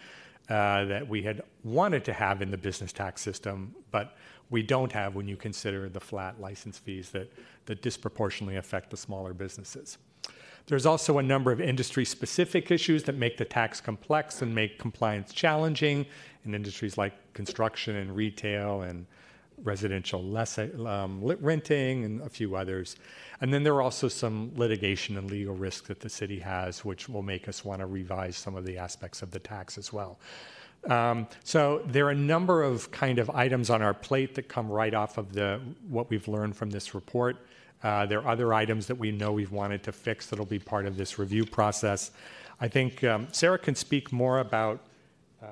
uh, 0.48 0.84
that 0.84 1.08
we 1.08 1.22
had 1.22 1.42
wanted 1.64 2.04
to 2.04 2.12
have 2.12 2.40
in 2.40 2.52
the 2.52 2.56
business 2.56 2.92
tax 2.92 3.20
system, 3.20 3.74
but 3.90 4.16
we 4.50 4.62
don't 4.62 4.92
have 4.92 5.14
when 5.14 5.26
you 5.26 5.36
consider 5.36 5.88
the 5.88 6.00
flat 6.00 6.40
license 6.40 6.78
fees 6.78 7.10
that, 7.10 7.32
that 7.66 7.82
disproportionately 7.82 8.56
affect 8.56 8.90
the 8.90 8.96
smaller 8.96 9.34
businesses. 9.34 9.98
There's 10.66 10.86
also 10.86 11.18
a 11.18 11.22
number 11.22 11.52
of 11.52 11.60
industry 11.60 12.04
specific 12.04 12.70
issues 12.70 13.04
that 13.04 13.14
make 13.14 13.36
the 13.36 13.44
tax 13.44 13.80
complex 13.80 14.42
and 14.42 14.54
make 14.54 14.78
compliance 14.78 15.32
challenging 15.32 16.06
in 16.44 16.54
industries 16.54 16.98
like 16.98 17.12
construction 17.34 17.96
and 17.96 18.14
retail 18.14 18.82
and 18.82 19.06
residential 19.62 20.22
less, 20.22 20.58
um, 20.58 21.20
renting 21.40 22.04
and 22.04 22.20
a 22.22 22.28
few 22.28 22.56
others. 22.56 22.96
And 23.40 23.52
then 23.52 23.62
there 23.62 23.74
are 23.74 23.82
also 23.82 24.08
some 24.08 24.52
litigation 24.54 25.16
and 25.18 25.30
legal 25.30 25.54
risks 25.54 25.88
that 25.88 26.00
the 26.00 26.08
city 26.08 26.38
has, 26.40 26.84
which 26.84 27.08
will 27.08 27.22
make 27.22 27.48
us 27.48 27.64
want 27.64 27.80
to 27.80 27.86
revise 27.86 28.36
some 28.36 28.56
of 28.56 28.66
the 28.66 28.76
aspects 28.76 29.22
of 29.22 29.30
the 29.30 29.38
tax 29.38 29.78
as 29.78 29.92
well. 29.92 30.18
Um, 30.90 31.26
so 31.42 31.82
there 31.86 32.06
are 32.06 32.10
a 32.10 32.14
number 32.14 32.62
of 32.62 32.90
kind 32.90 33.18
of 33.18 33.28
items 33.30 33.70
on 33.70 33.82
our 33.82 33.94
plate 33.94 34.34
that 34.36 34.48
come 34.48 34.70
right 34.70 34.94
off 34.94 35.18
of 35.18 35.32
the 35.32 35.60
what 35.88 36.10
we've 36.10 36.28
learned 36.28 36.56
from 36.56 36.70
this 36.70 36.94
report. 36.94 37.36
Uh, 37.82 38.06
there 38.06 38.20
are 38.20 38.28
other 38.28 38.54
items 38.54 38.86
that 38.86 38.96
we 38.96 39.12
know 39.12 39.32
we've 39.32 39.52
wanted 39.52 39.82
to 39.82 39.92
fix 39.92 40.26
that'll 40.26 40.46
be 40.46 40.58
part 40.58 40.86
of 40.86 40.96
this 40.96 41.18
review 41.18 41.44
process. 41.44 42.10
I 42.60 42.68
think 42.68 43.04
um, 43.04 43.28
Sarah 43.32 43.58
can 43.58 43.74
speak 43.74 44.12
more 44.12 44.38
about 44.38 44.80
uh, 45.42 45.46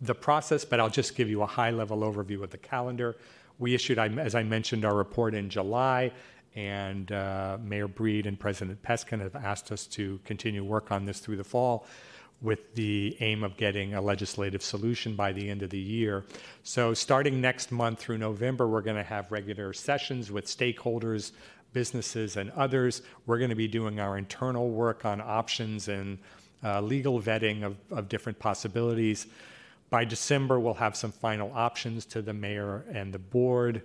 the 0.00 0.14
process, 0.14 0.64
but 0.64 0.80
I'll 0.80 0.88
just 0.88 1.14
give 1.14 1.28
you 1.28 1.42
a 1.42 1.46
high 1.46 1.70
level 1.70 1.98
overview 1.98 2.42
of 2.42 2.50
the 2.50 2.58
calendar. 2.58 3.16
We 3.58 3.74
issued, 3.74 3.98
as 3.98 4.34
I 4.34 4.44
mentioned, 4.44 4.84
our 4.84 4.94
report 4.94 5.34
in 5.34 5.50
July, 5.50 6.12
and 6.54 7.12
uh, 7.12 7.58
Mayor 7.62 7.88
Breed 7.88 8.26
and 8.26 8.38
President 8.38 8.80
Peskin 8.82 9.20
have 9.20 9.36
asked 9.36 9.70
us 9.70 9.86
to 9.88 10.18
continue 10.24 10.64
work 10.64 10.90
on 10.90 11.04
this 11.04 11.18
through 11.18 11.36
the 11.36 11.44
fall 11.44 11.86
with 12.40 12.74
the 12.74 13.16
aim 13.20 13.42
of 13.42 13.56
getting 13.56 13.94
a 13.94 14.00
legislative 14.00 14.62
solution 14.62 15.16
by 15.16 15.32
the 15.32 15.50
end 15.50 15.62
of 15.62 15.70
the 15.70 15.78
year. 15.78 16.24
So, 16.62 16.94
starting 16.94 17.40
next 17.40 17.72
month 17.72 17.98
through 17.98 18.18
November, 18.18 18.68
we're 18.68 18.82
going 18.82 18.96
to 18.96 19.02
have 19.02 19.32
regular 19.32 19.72
sessions 19.72 20.30
with 20.30 20.46
stakeholders, 20.46 21.32
businesses, 21.72 22.36
and 22.36 22.50
others. 22.52 23.02
We're 23.26 23.38
going 23.38 23.50
to 23.50 23.56
be 23.56 23.68
doing 23.68 23.98
our 23.98 24.18
internal 24.18 24.70
work 24.70 25.04
on 25.04 25.20
options 25.20 25.88
and 25.88 26.18
uh, 26.62 26.80
legal 26.80 27.20
vetting 27.20 27.64
of, 27.64 27.76
of 27.90 28.08
different 28.08 28.38
possibilities. 28.38 29.26
By 29.90 30.04
December, 30.04 30.60
we'll 30.60 30.74
have 30.74 30.96
some 30.96 31.12
final 31.12 31.50
options 31.54 32.04
to 32.06 32.22
the 32.22 32.34
mayor 32.34 32.84
and 32.92 33.12
the 33.12 33.18
board. 33.18 33.82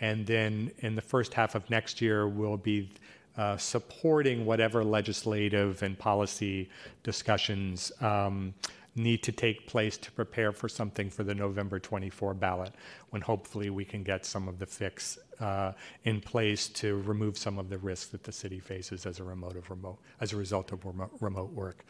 And 0.00 0.26
then 0.26 0.72
in 0.78 0.94
the 0.96 1.02
first 1.02 1.34
half 1.34 1.54
of 1.54 1.68
next 1.70 2.00
year, 2.00 2.26
we'll 2.26 2.56
be 2.56 2.90
uh, 3.36 3.56
supporting 3.56 4.46
whatever 4.46 4.84
legislative 4.84 5.82
and 5.82 5.98
policy 5.98 6.68
discussions 7.02 7.90
um, 8.00 8.54
need 8.96 9.22
to 9.22 9.32
take 9.32 9.66
place 9.66 9.96
to 9.98 10.12
prepare 10.12 10.52
for 10.52 10.68
something 10.68 11.10
for 11.10 11.24
the 11.24 11.34
November 11.34 11.78
24 11.78 12.34
ballot, 12.34 12.72
when 13.10 13.20
hopefully 13.20 13.70
we 13.70 13.84
can 13.84 14.02
get 14.02 14.24
some 14.24 14.46
of 14.46 14.58
the 14.58 14.66
fix 14.66 15.18
uh, 15.40 15.72
in 16.04 16.20
place 16.20 16.68
to 16.68 17.00
remove 17.02 17.36
some 17.36 17.58
of 17.58 17.68
the 17.68 17.78
risks 17.78 18.10
that 18.10 18.22
the 18.22 18.32
city 18.32 18.60
faces 18.60 19.04
as 19.04 19.18
a 19.18 19.24
remote 19.24 19.56
of 19.56 19.68
remote 19.68 19.98
as 20.20 20.32
a 20.32 20.36
result 20.36 20.70
of 20.70 20.84
remote, 20.84 21.10
remote 21.20 21.50
work. 21.52 21.84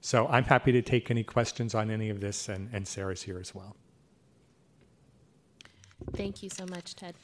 So 0.00 0.26
I'm 0.28 0.44
happy 0.44 0.72
to 0.72 0.82
take 0.82 1.10
any 1.10 1.24
questions 1.24 1.74
on 1.74 1.90
any 1.90 2.08
of 2.08 2.20
this, 2.20 2.48
and, 2.48 2.70
and 2.72 2.86
Sarah's 2.86 3.22
here 3.22 3.38
as 3.38 3.54
well. 3.54 3.76
Thank 6.14 6.42
you 6.42 6.48
so 6.48 6.64
much, 6.66 6.94
Ted. 6.94 7.14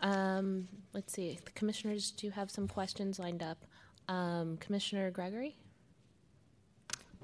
Um, 0.00 0.68
let's 0.92 1.12
see. 1.12 1.38
The 1.44 1.52
commissioners 1.52 2.10
do 2.10 2.30
have 2.30 2.50
some 2.50 2.68
questions 2.68 3.18
lined 3.18 3.42
up. 3.42 3.64
Um, 4.08 4.56
Commissioner 4.58 5.10
Gregory? 5.10 5.56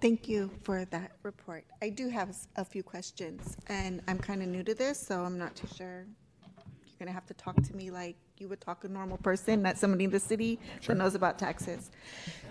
Thank 0.00 0.28
you 0.28 0.50
for 0.64 0.84
that 0.86 1.12
report. 1.22 1.64
I 1.80 1.88
do 1.88 2.08
have 2.08 2.34
a 2.56 2.64
few 2.64 2.82
questions, 2.82 3.56
and 3.68 4.02
I'm 4.08 4.18
kind 4.18 4.42
of 4.42 4.48
new 4.48 4.64
to 4.64 4.74
this, 4.74 4.98
so 4.98 5.20
I'm 5.20 5.38
not 5.38 5.54
too 5.54 5.68
sure. 5.76 6.06
You're 6.42 6.98
going 6.98 7.06
to 7.06 7.12
have 7.12 7.26
to 7.26 7.34
talk 7.34 7.62
to 7.62 7.76
me 7.76 7.92
like 7.92 8.16
you 8.38 8.48
would 8.48 8.60
talk 8.60 8.80
to 8.80 8.88
a 8.88 8.90
normal 8.90 9.18
person, 9.18 9.62
not 9.62 9.78
somebody 9.78 10.04
in 10.04 10.10
the 10.10 10.18
city 10.18 10.58
that 10.86 10.96
knows 10.96 11.14
about 11.14 11.38
taxes. 11.38 11.92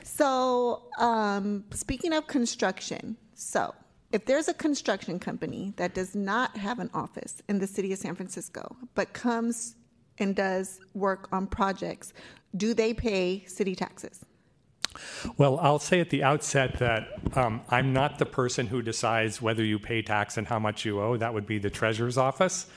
So, 0.03 0.83
um, 0.97 1.65
speaking 1.71 2.13
of 2.13 2.25
construction, 2.27 3.17
so 3.33 3.75
if 4.13 4.25
there's 4.25 4.47
a 4.47 4.53
construction 4.53 5.19
company 5.19 5.73
that 5.75 5.93
does 5.93 6.15
not 6.15 6.55
have 6.55 6.79
an 6.79 6.89
office 6.93 7.41
in 7.49 7.59
the 7.59 7.67
city 7.67 7.91
of 7.91 7.99
San 7.99 8.15
Francisco, 8.15 8.77
but 8.95 9.11
comes 9.11 9.75
and 10.21 10.35
does 10.35 10.79
work 10.93 11.27
on 11.31 11.47
projects, 11.47 12.13
do 12.55 12.73
they 12.73 12.93
pay 12.93 13.43
city 13.45 13.75
taxes? 13.75 14.25
Well, 15.37 15.57
I'll 15.59 15.79
say 15.79 16.01
at 16.01 16.09
the 16.09 16.23
outset 16.23 16.79
that 16.79 17.07
um, 17.35 17.61
I'm 17.69 17.93
not 17.93 18.19
the 18.19 18.25
person 18.25 18.67
who 18.67 18.81
decides 18.81 19.41
whether 19.41 19.63
you 19.63 19.79
pay 19.79 20.01
tax 20.01 20.37
and 20.37 20.45
how 20.45 20.59
much 20.59 20.83
you 20.83 20.99
owe. 21.01 21.15
That 21.15 21.33
would 21.33 21.47
be 21.47 21.59
the 21.59 21.69
treasurer's 21.69 22.17
office. 22.17 22.67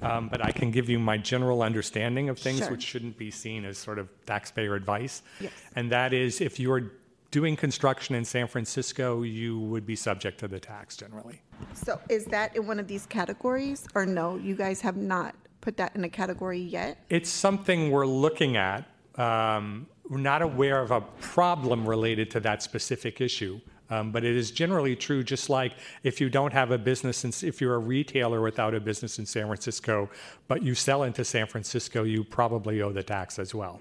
Um, 0.00 0.28
but 0.28 0.44
I 0.44 0.52
can 0.52 0.70
give 0.70 0.88
you 0.88 1.00
my 1.00 1.18
general 1.18 1.62
understanding 1.62 2.28
of 2.28 2.38
things, 2.38 2.58
Sure. 2.58 2.70
which 2.70 2.82
shouldn't 2.82 3.18
be 3.18 3.30
seen 3.30 3.64
as 3.64 3.76
sort 3.76 3.98
of 3.98 4.08
taxpayer 4.24 4.74
advice. 4.76 5.22
Yes. 5.40 5.52
And 5.74 5.90
that 5.90 6.12
is 6.12 6.40
if 6.40 6.60
you're 6.60 6.92
doing 7.32 7.56
construction 7.56 8.14
in 8.14 8.24
San 8.24 8.46
Francisco, 8.46 9.22
you 9.22 9.58
would 9.58 9.84
be 9.84 9.96
subject 9.96 10.38
to 10.38 10.46
the 10.46 10.60
tax 10.60 10.96
generally. 10.96 11.42
So 11.72 12.00
is 12.08 12.26
that 12.26 12.54
in 12.54 12.68
one 12.68 12.78
of 12.78 12.86
these 12.86 13.06
categories, 13.06 13.88
or 13.96 14.06
no, 14.06 14.36
you 14.36 14.54
guys 14.54 14.80
have 14.82 14.96
not 14.96 15.34
put 15.64 15.78
that 15.78 15.96
in 15.96 16.04
a 16.04 16.08
category 16.08 16.60
yet? 16.60 16.98
It's 17.08 17.30
something 17.30 17.90
we're 17.90 18.06
looking 18.06 18.56
at. 18.56 18.84
Um, 19.16 19.86
we're 20.10 20.18
not 20.18 20.42
aware 20.42 20.80
of 20.82 20.90
a 20.90 21.00
problem 21.00 21.88
related 21.88 22.30
to 22.32 22.40
that 22.40 22.62
specific 22.62 23.20
issue. 23.20 23.60
Um, 23.90 24.12
but 24.12 24.24
it 24.24 24.34
is 24.34 24.50
generally 24.50 24.96
true, 24.96 25.22
just 25.22 25.50
like 25.50 25.72
if 26.02 26.20
you 26.20 26.28
don't 26.28 26.52
have 26.52 26.70
a 26.70 26.78
business, 26.78 27.24
in, 27.24 27.48
if 27.48 27.60
you're 27.60 27.74
a 27.74 27.78
retailer 27.78 28.40
without 28.40 28.74
a 28.74 28.80
business 28.80 29.18
in 29.18 29.26
San 29.26 29.46
Francisco, 29.46 30.08
but 30.48 30.62
you 30.62 30.74
sell 30.74 31.02
into 31.02 31.24
San 31.24 31.46
Francisco, 31.46 32.02
you 32.02 32.24
probably 32.24 32.82
owe 32.82 32.92
the 32.92 33.02
tax 33.02 33.38
as 33.38 33.54
well. 33.54 33.80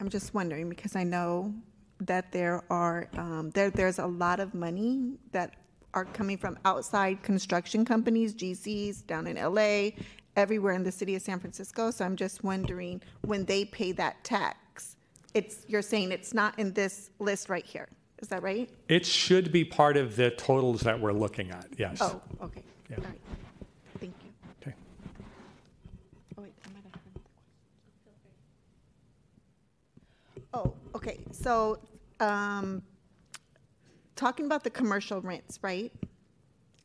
I'm 0.00 0.08
just 0.08 0.32
wondering, 0.34 0.68
because 0.68 0.96
I 0.96 1.04
know 1.04 1.52
that 2.00 2.30
there 2.32 2.62
are, 2.70 3.08
um, 3.16 3.50
there, 3.50 3.70
there's 3.70 3.98
a 3.98 4.06
lot 4.06 4.38
of 4.38 4.54
money 4.54 5.14
that 5.32 5.54
are 5.94 6.04
coming 6.04 6.36
from 6.36 6.58
outside 6.64 7.22
construction 7.22 7.84
companies, 7.84 8.34
GCs, 8.34 9.06
down 9.06 9.26
in 9.26 9.36
LA, 9.36 9.90
everywhere 10.36 10.74
in 10.74 10.82
the 10.82 10.92
city 10.92 11.14
of 11.14 11.22
San 11.22 11.38
Francisco, 11.38 11.90
so 11.92 12.04
I'm 12.04 12.16
just 12.16 12.42
wondering, 12.42 13.00
when 13.22 13.44
they 13.44 13.64
pay 13.64 13.92
that 13.92 14.22
tax, 14.24 14.96
it's, 15.32 15.64
you're 15.68 15.82
saying 15.82 16.10
it's 16.12 16.34
not 16.34 16.58
in 16.58 16.72
this 16.72 17.10
list 17.20 17.48
right 17.48 17.64
here, 17.64 17.88
is 18.20 18.28
that 18.28 18.42
right? 18.42 18.68
It 18.88 19.06
should 19.06 19.52
be 19.52 19.64
part 19.64 19.96
of 19.96 20.16
the 20.16 20.30
totals 20.32 20.80
that 20.80 21.00
we're 21.00 21.12
looking 21.12 21.50
at, 21.50 21.66
yes. 21.78 21.98
Oh, 22.00 22.20
okay, 22.42 22.62
Yeah. 22.90 22.96
all 22.98 23.04
right, 23.04 23.20
thank 24.00 24.14
you. 24.24 24.30
Okay. 24.60 24.74
Oh, 26.36 26.42
wait, 26.42 26.52
I 26.64 26.68
might 26.74 26.84
have 26.84 26.94
heard. 26.94 27.22
Oh, 30.52 30.74
okay, 30.96 31.20
so, 31.30 31.78
um, 32.18 32.82
talking 34.16 34.46
about 34.46 34.64
the 34.64 34.70
commercial 34.70 35.20
rents, 35.20 35.58
right? 35.62 35.92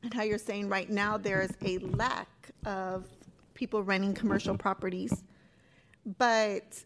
And 0.03 0.13
how 0.13 0.23
you're 0.23 0.37
saying 0.37 0.69
right 0.69 0.89
now 0.89 1.17
there's 1.17 1.51
a 1.63 1.77
lack 1.79 2.27
of 2.65 3.05
people 3.53 3.83
renting 3.83 4.13
commercial 4.13 4.57
properties. 4.57 5.23
But 6.17 6.83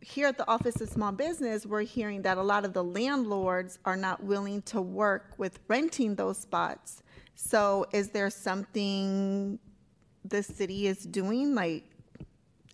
here 0.00 0.28
at 0.28 0.38
the 0.38 0.48
Office 0.48 0.80
of 0.80 0.88
Small 0.88 1.12
Business, 1.12 1.66
we're 1.66 1.82
hearing 1.82 2.22
that 2.22 2.38
a 2.38 2.42
lot 2.42 2.64
of 2.64 2.72
the 2.72 2.84
landlords 2.84 3.78
are 3.84 3.96
not 3.96 4.22
willing 4.22 4.62
to 4.62 4.80
work 4.80 5.34
with 5.38 5.58
renting 5.66 6.14
those 6.14 6.38
spots. 6.38 7.02
So 7.34 7.86
is 7.92 8.10
there 8.10 8.30
something 8.30 9.58
the 10.24 10.42
city 10.42 10.86
is 10.86 10.98
doing? 10.98 11.54
Like, 11.54 11.84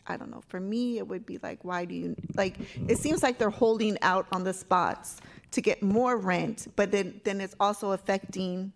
I 0.07 0.16
don't 0.18 0.30
know, 0.30 0.43
for 0.49 0.61
me, 0.61 0.99
it 0.99 1.09
would 1.09 1.24
be 1.24 1.39
like, 1.43 1.64
why 1.64 1.87
do 1.87 1.95
you, 1.95 2.14
like, 2.35 2.57
it 2.89 2.99
seems 2.99 3.22
like 3.22 3.39
they're 3.39 3.49
holding 3.49 3.97
out 4.03 4.26
on 4.32 4.45
the 4.45 4.53
spots 4.53 5.18
to 5.55 5.61
get 5.61 5.82
more 5.82 6.16
rent, 6.16 6.66
but 6.76 6.90
then, 6.90 7.20
then 7.24 7.40
it's 7.40 7.55
also 7.61 7.92
affecting 7.92 8.72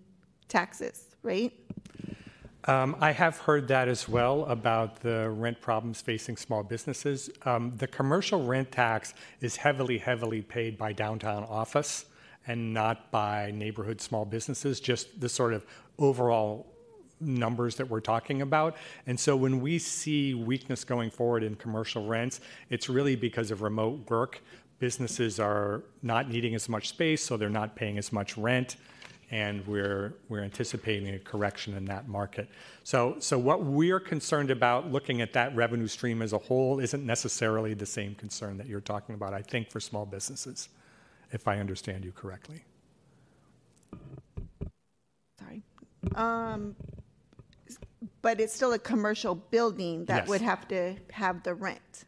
taxes, 0.46 1.16
right? 1.22 1.52
Um, 2.64 2.96
I 3.00 3.12
have 3.12 3.38
heard 3.38 3.66
that 3.68 3.88
as 3.88 4.08
well 4.08 4.44
about 4.46 5.00
the 5.00 5.30
rent 5.30 5.60
problems 5.60 6.00
facing 6.00 6.36
small 6.36 6.62
businesses. 6.62 7.30
Um, 7.44 7.72
the 7.76 7.86
commercial 7.86 8.44
rent 8.44 8.70
tax 8.70 9.14
is 9.40 9.56
heavily, 9.56 9.98
heavily 9.98 10.42
paid 10.42 10.78
by 10.78 10.92
downtown 10.92 11.44
office 11.44 12.04
and 12.46 12.72
not 12.72 13.10
by 13.10 13.50
neighborhood 13.52 14.00
small 14.00 14.24
businesses, 14.24 14.80
just 14.80 15.20
the 15.20 15.28
sort 15.28 15.54
of 15.54 15.66
overall 15.98 16.66
numbers 17.20 17.74
that 17.76 17.88
we're 17.88 18.00
talking 18.00 18.42
about. 18.42 18.76
And 19.06 19.18
so 19.18 19.34
when 19.34 19.60
we 19.60 19.78
see 19.78 20.34
weakness 20.34 20.84
going 20.84 21.10
forward 21.10 21.42
in 21.42 21.56
commercial 21.56 22.06
rents, 22.06 22.40
it's 22.70 22.88
really 22.88 23.16
because 23.16 23.50
of 23.50 23.62
remote 23.62 24.08
work. 24.08 24.40
Businesses 24.78 25.40
are 25.40 25.82
not 26.02 26.28
needing 26.28 26.54
as 26.54 26.68
much 26.68 26.88
space, 26.88 27.24
so 27.24 27.36
they're 27.36 27.48
not 27.48 27.74
paying 27.74 27.98
as 27.98 28.12
much 28.12 28.36
rent 28.36 28.76
and 29.30 29.66
we're 29.66 30.14
we're 30.28 30.42
anticipating 30.42 31.14
a 31.14 31.18
correction 31.18 31.74
in 31.74 31.84
that 31.84 32.08
market. 32.08 32.48
So 32.84 33.16
so 33.18 33.38
what 33.38 33.62
we're 33.62 34.00
concerned 34.00 34.50
about 34.50 34.90
looking 34.90 35.20
at 35.20 35.32
that 35.34 35.54
revenue 35.54 35.86
stream 35.86 36.22
as 36.22 36.32
a 36.32 36.38
whole 36.38 36.80
isn't 36.80 37.04
necessarily 37.04 37.74
the 37.74 37.86
same 37.86 38.14
concern 38.14 38.56
that 38.58 38.66
you're 38.66 38.80
talking 38.80 39.14
about. 39.14 39.34
I 39.34 39.42
think 39.42 39.70
for 39.70 39.80
small 39.80 40.06
businesses, 40.06 40.68
if 41.32 41.46
I 41.46 41.58
understand 41.58 42.04
you 42.04 42.12
correctly. 42.12 42.64
Sorry. 45.38 45.62
Um, 46.14 46.74
but 48.22 48.40
it's 48.40 48.54
still 48.54 48.72
a 48.72 48.78
commercial 48.78 49.34
building 49.34 50.06
that 50.06 50.22
Yes. 50.22 50.28
would 50.28 50.40
have 50.40 50.66
to 50.68 50.96
have 51.12 51.42
the 51.42 51.54
rent. 51.54 52.04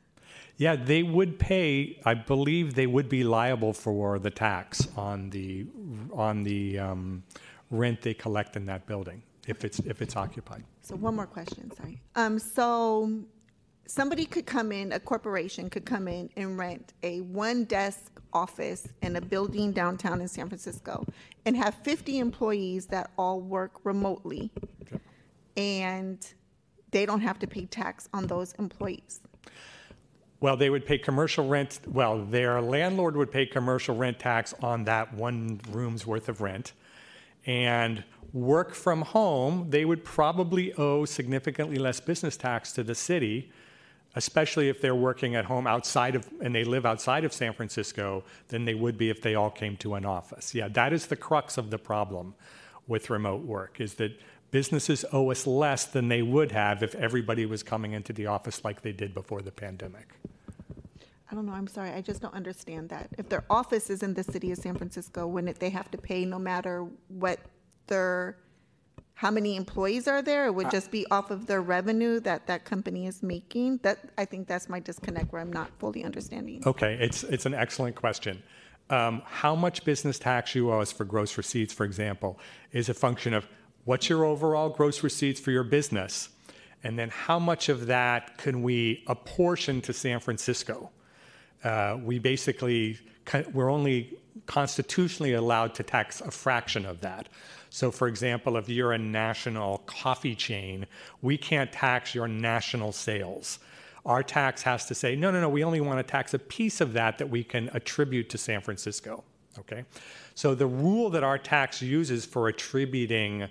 Yeah, 0.61 0.77
they 0.77 1.03
would 1.03 1.39
pay. 1.39 1.99
I 2.05 2.13
believe 2.13 2.75
they 2.75 2.87
would 2.87 3.09
be 3.09 3.25
liable 3.25 3.73
for 3.73 4.19
the 4.19 4.31
tax 4.31 4.87
on 4.95 5.31
the 5.31 5.65
on 6.13 6.43
the 6.43 6.79
um, 6.79 7.23
rent 7.71 8.03
they 8.03 8.13
collect 8.13 8.57
in 8.57 8.67
that 8.67 8.85
building 8.85 9.23
if 9.47 9.65
it's 9.65 9.79
if 9.79 10.03
it's 10.03 10.17
occupied. 10.17 10.63
So 10.83 10.97
one 10.97 11.17
more 11.17 11.27
question, 11.27 11.71
sorry. 11.75 12.03
Um, 12.15 12.39
so 12.39 13.11
somebody 13.87 14.27
could 14.27 14.45
come 14.45 14.71
in, 14.71 14.93
a 14.93 15.01
corporation 15.01 15.71
could 15.71 15.87
come 15.87 16.07
in 16.07 16.29
and 16.37 16.59
rent 16.59 16.93
a 17.03 17.23
one-desk 17.23 18.21
office 18.35 18.87
in 19.01 19.17
a 19.17 19.21
building 19.23 19.73
downtown 19.73 20.21
in 20.21 20.29
San 20.29 20.47
Francisco 20.49 21.07
and 21.47 21.57
have 21.57 21.75
50 21.77 22.19
employees 22.19 22.85
that 22.89 23.11
all 23.17 23.41
work 23.41 23.81
remotely. 23.85 24.51
And 25.57 26.19
they 26.91 27.07
don't 27.07 27.23
have 27.23 27.39
to 27.39 27.47
pay 27.47 27.65
tax 27.65 28.11
on 28.13 28.27
those 28.27 28.53
employees. 28.59 29.21
Well, 30.41 30.57
they 30.57 30.71
would 30.71 30.87
pay 30.87 30.97
commercial 30.97 31.47
rent. 31.47 31.81
Well, 31.87 32.25
their 32.25 32.63
landlord 32.63 33.15
would 33.17 33.31
pay 33.31 33.45
commercial 33.45 33.95
rent 33.95 34.19
tax 34.19 34.55
on 34.63 34.85
that 34.85 35.13
one 35.13 35.61
room's 35.71 36.07
worth 36.07 36.29
of 36.31 36.41
rent. 36.41 36.73
And 37.47 38.05
work 38.33 38.75
from 38.75 39.03
home, 39.03 39.67
they 39.69 39.85
would 39.85 40.05
probably 40.05 40.73
owe 40.75 41.05
significantly 41.05 41.77
less 41.77 42.01
business 42.01 42.37
tax 42.37 42.73
to 42.73 42.83
the 42.83 42.95
city, 42.95 43.51
especially 44.15 44.69
if 44.69 44.81
they're 44.81 44.95
working 44.95 45.35
at 45.35 45.45
home 45.45 45.67
outside 45.67 46.15
of, 46.15 46.27
and 46.41 46.55
they 46.55 46.65
live 46.65 46.87
outside 46.87 47.25
of 47.25 47.33
San 47.33 47.53
Francisco, 47.53 48.25
than 48.49 48.65
they 48.65 48.75
would 48.75 48.97
be 48.97 49.11
if 49.11 49.21
they 49.21 49.35
all 49.35 49.51
came 49.51 49.77
to 49.79 49.95
an 49.95 50.07
office. 50.07 50.55
Yeah, 50.55 50.69
that 50.69 50.93
is 50.93 51.07
the 51.07 51.17
crux 51.17 51.59
of 51.59 51.71
the 51.71 51.79
problem 51.79 52.35
with 52.87 53.11
remote 53.11 53.43
work, 53.43 53.81
is 53.81 53.95
that 53.95 54.19
businesses 54.51 55.05
owe 55.13 55.31
us 55.31 55.47
less 55.47 55.85
than 55.85 56.09
they 56.09 56.23
would 56.23 56.53
have 56.53 56.83
if 56.83 56.95
everybody 56.95 57.47
was 57.47 57.63
coming 57.63 57.93
into 57.93 58.13
the 58.13 58.27
office 58.27 58.65
like 58.65 58.83
they 58.83 58.93
did 58.93 59.15
before 59.15 59.41
the 59.43 59.53
pandemic. 59.53 60.15
I 61.31 61.35
don't 61.35 61.47
know, 61.47 61.53
I'm 61.53 61.69
sorry, 61.69 61.91
I 61.91 62.01
just 62.01 62.21
don't 62.21 62.35
understand 62.35 62.89
that. 62.89 63.09
If 63.17 63.29
their 63.29 63.45
office 63.49 63.89
is 63.89 64.03
in 64.03 64.15
the 64.15 64.25
city 64.25 64.51
of 64.51 64.59
San 64.59 64.75
Francisco, 64.75 65.29
wouldn't 65.29 65.61
they 65.61 65.71
have 65.71 65.89
to 65.93 65.99
pay 65.99 66.25
no 66.25 66.41
matter 66.41 66.89
what 67.07 67.39
their, 67.87 68.37
how 69.15 69.31
many 69.31 69.55
employees 69.55 70.09
are 70.09 70.23
there? 70.23 70.47
It 70.47 70.55
would 70.57 70.73
just 70.73 70.91
be 70.91 71.07
off 71.13 71.31
of 71.31 71.47
their 71.47 71.63
revenue 71.63 72.19
that 72.21 72.49
that 72.49 72.65
company 72.65 73.07
is 73.07 73.23
making? 73.23 73.79
That, 73.83 73.99
I 74.19 74.25
think 74.25 74.49
that's 74.49 74.69
my 74.69 74.81
disconnect 74.81 75.33
where 75.33 75.41
I'm 75.41 75.53
not 75.53 75.71
fully 75.79 76.05
understanding. 76.05 76.65
Okay, 76.67 76.99
it's, 77.01 77.23
it's 77.23 77.47
an 77.47 77.55
excellent 77.55 77.95
question. 77.95 78.43
Um, 78.89 79.23
how 79.25 79.55
much 79.55 79.85
business 79.85 80.19
tax 80.19 80.57
you 80.57 80.73
owe 80.73 80.81
us 80.81 80.91
for 80.91 81.05
gross 81.05 81.39
receipts, 81.39 81.73
for 81.73 81.85
example, 81.85 82.41
is 82.73 82.89
a 82.89 82.95
function 82.95 83.35
of 83.35 83.47
what's 83.85 84.09
your 84.09 84.25
overall 84.25 84.69
gross 84.69 85.03
receipts 85.03 85.41
for 85.41 85.51
your 85.51 85.65
business, 85.65 86.29
and 86.83 86.99
then 86.99 87.11
how 87.11 87.39
much 87.39 87.69
of 87.69 87.87
that 87.87 88.39
can 88.39 88.63
we 88.63 89.05
apportion 89.07 89.81
to 89.83 89.93
San 89.93 90.21
Francisco? 90.21 90.91
Uh, 91.63 91.99
we 92.03 92.19
basically, 92.19 92.99
we're 93.53 93.71
only 93.71 94.17
constitutionally 94.47 95.35
allowed 95.35 95.75
to 95.75 95.83
tax 95.83 96.21
a 96.21 96.31
fraction 96.31 96.87
of 96.87 97.01
that. 97.01 97.29
So, 97.69 97.91
for 97.91 98.09
example, 98.09 98.57
if 98.57 98.69
you're 98.69 98.93
a 98.93 98.99
national 98.99 99.79
coffee 99.87 100.35
chain, 100.35 100.87
we 101.23 101.37
can't 101.37 101.71
tax 101.73 102.15
your 102.15 102.27
national 102.27 102.93
sales. 102.93 103.61
Our 104.05 104.23
tax 104.23 104.63
has 104.63 104.87
to 104.87 104.95
say, 104.95 105.15
no, 105.15 105.31
no, 105.31 105.41
no, 105.41 105.49
we 105.49 105.63
only 105.63 105.81
want 105.81 105.99
to 105.99 106.11
tax 106.11 106.35
a 106.35 106.39
piece 106.39 106.81
of 106.81 106.95
that 106.95 107.19
that 107.19 107.29
we 107.29 107.45
can 107.45 107.71
attribute 107.75 108.29
to 108.31 108.39
San 108.39 108.61
Francisco. 108.61 109.23
Okay? 109.59 109.85
So, 110.35 110.55
the 110.55 110.67
rule 110.67 111.11
that 111.11 111.23
our 111.23 111.39
tax 111.39 111.81
uses 111.81 112.25
for 112.25 112.49
attributing 112.49 113.49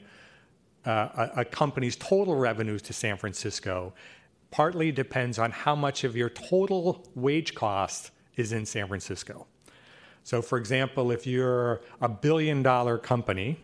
uh, 0.85 1.29
a, 1.35 1.41
a 1.41 1.45
company's 1.45 1.95
total 1.95 2.35
revenues 2.35 2.81
to 2.83 2.93
San 2.93 3.17
Francisco 3.17 3.93
partly 4.51 4.91
depends 4.91 5.37
on 5.37 5.51
how 5.51 5.75
much 5.75 6.03
of 6.03 6.15
your 6.15 6.29
total 6.29 7.05
wage 7.15 7.53
cost 7.53 8.11
is 8.35 8.51
in 8.51 8.65
San 8.65 8.87
Francisco. 8.87 9.45
So, 10.23 10.41
for 10.41 10.57
example, 10.57 11.11
if 11.11 11.25
you're 11.25 11.81
a 12.01 12.09
billion 12.09 12.63
dollar 12.63 12.97
company 12.97 13.59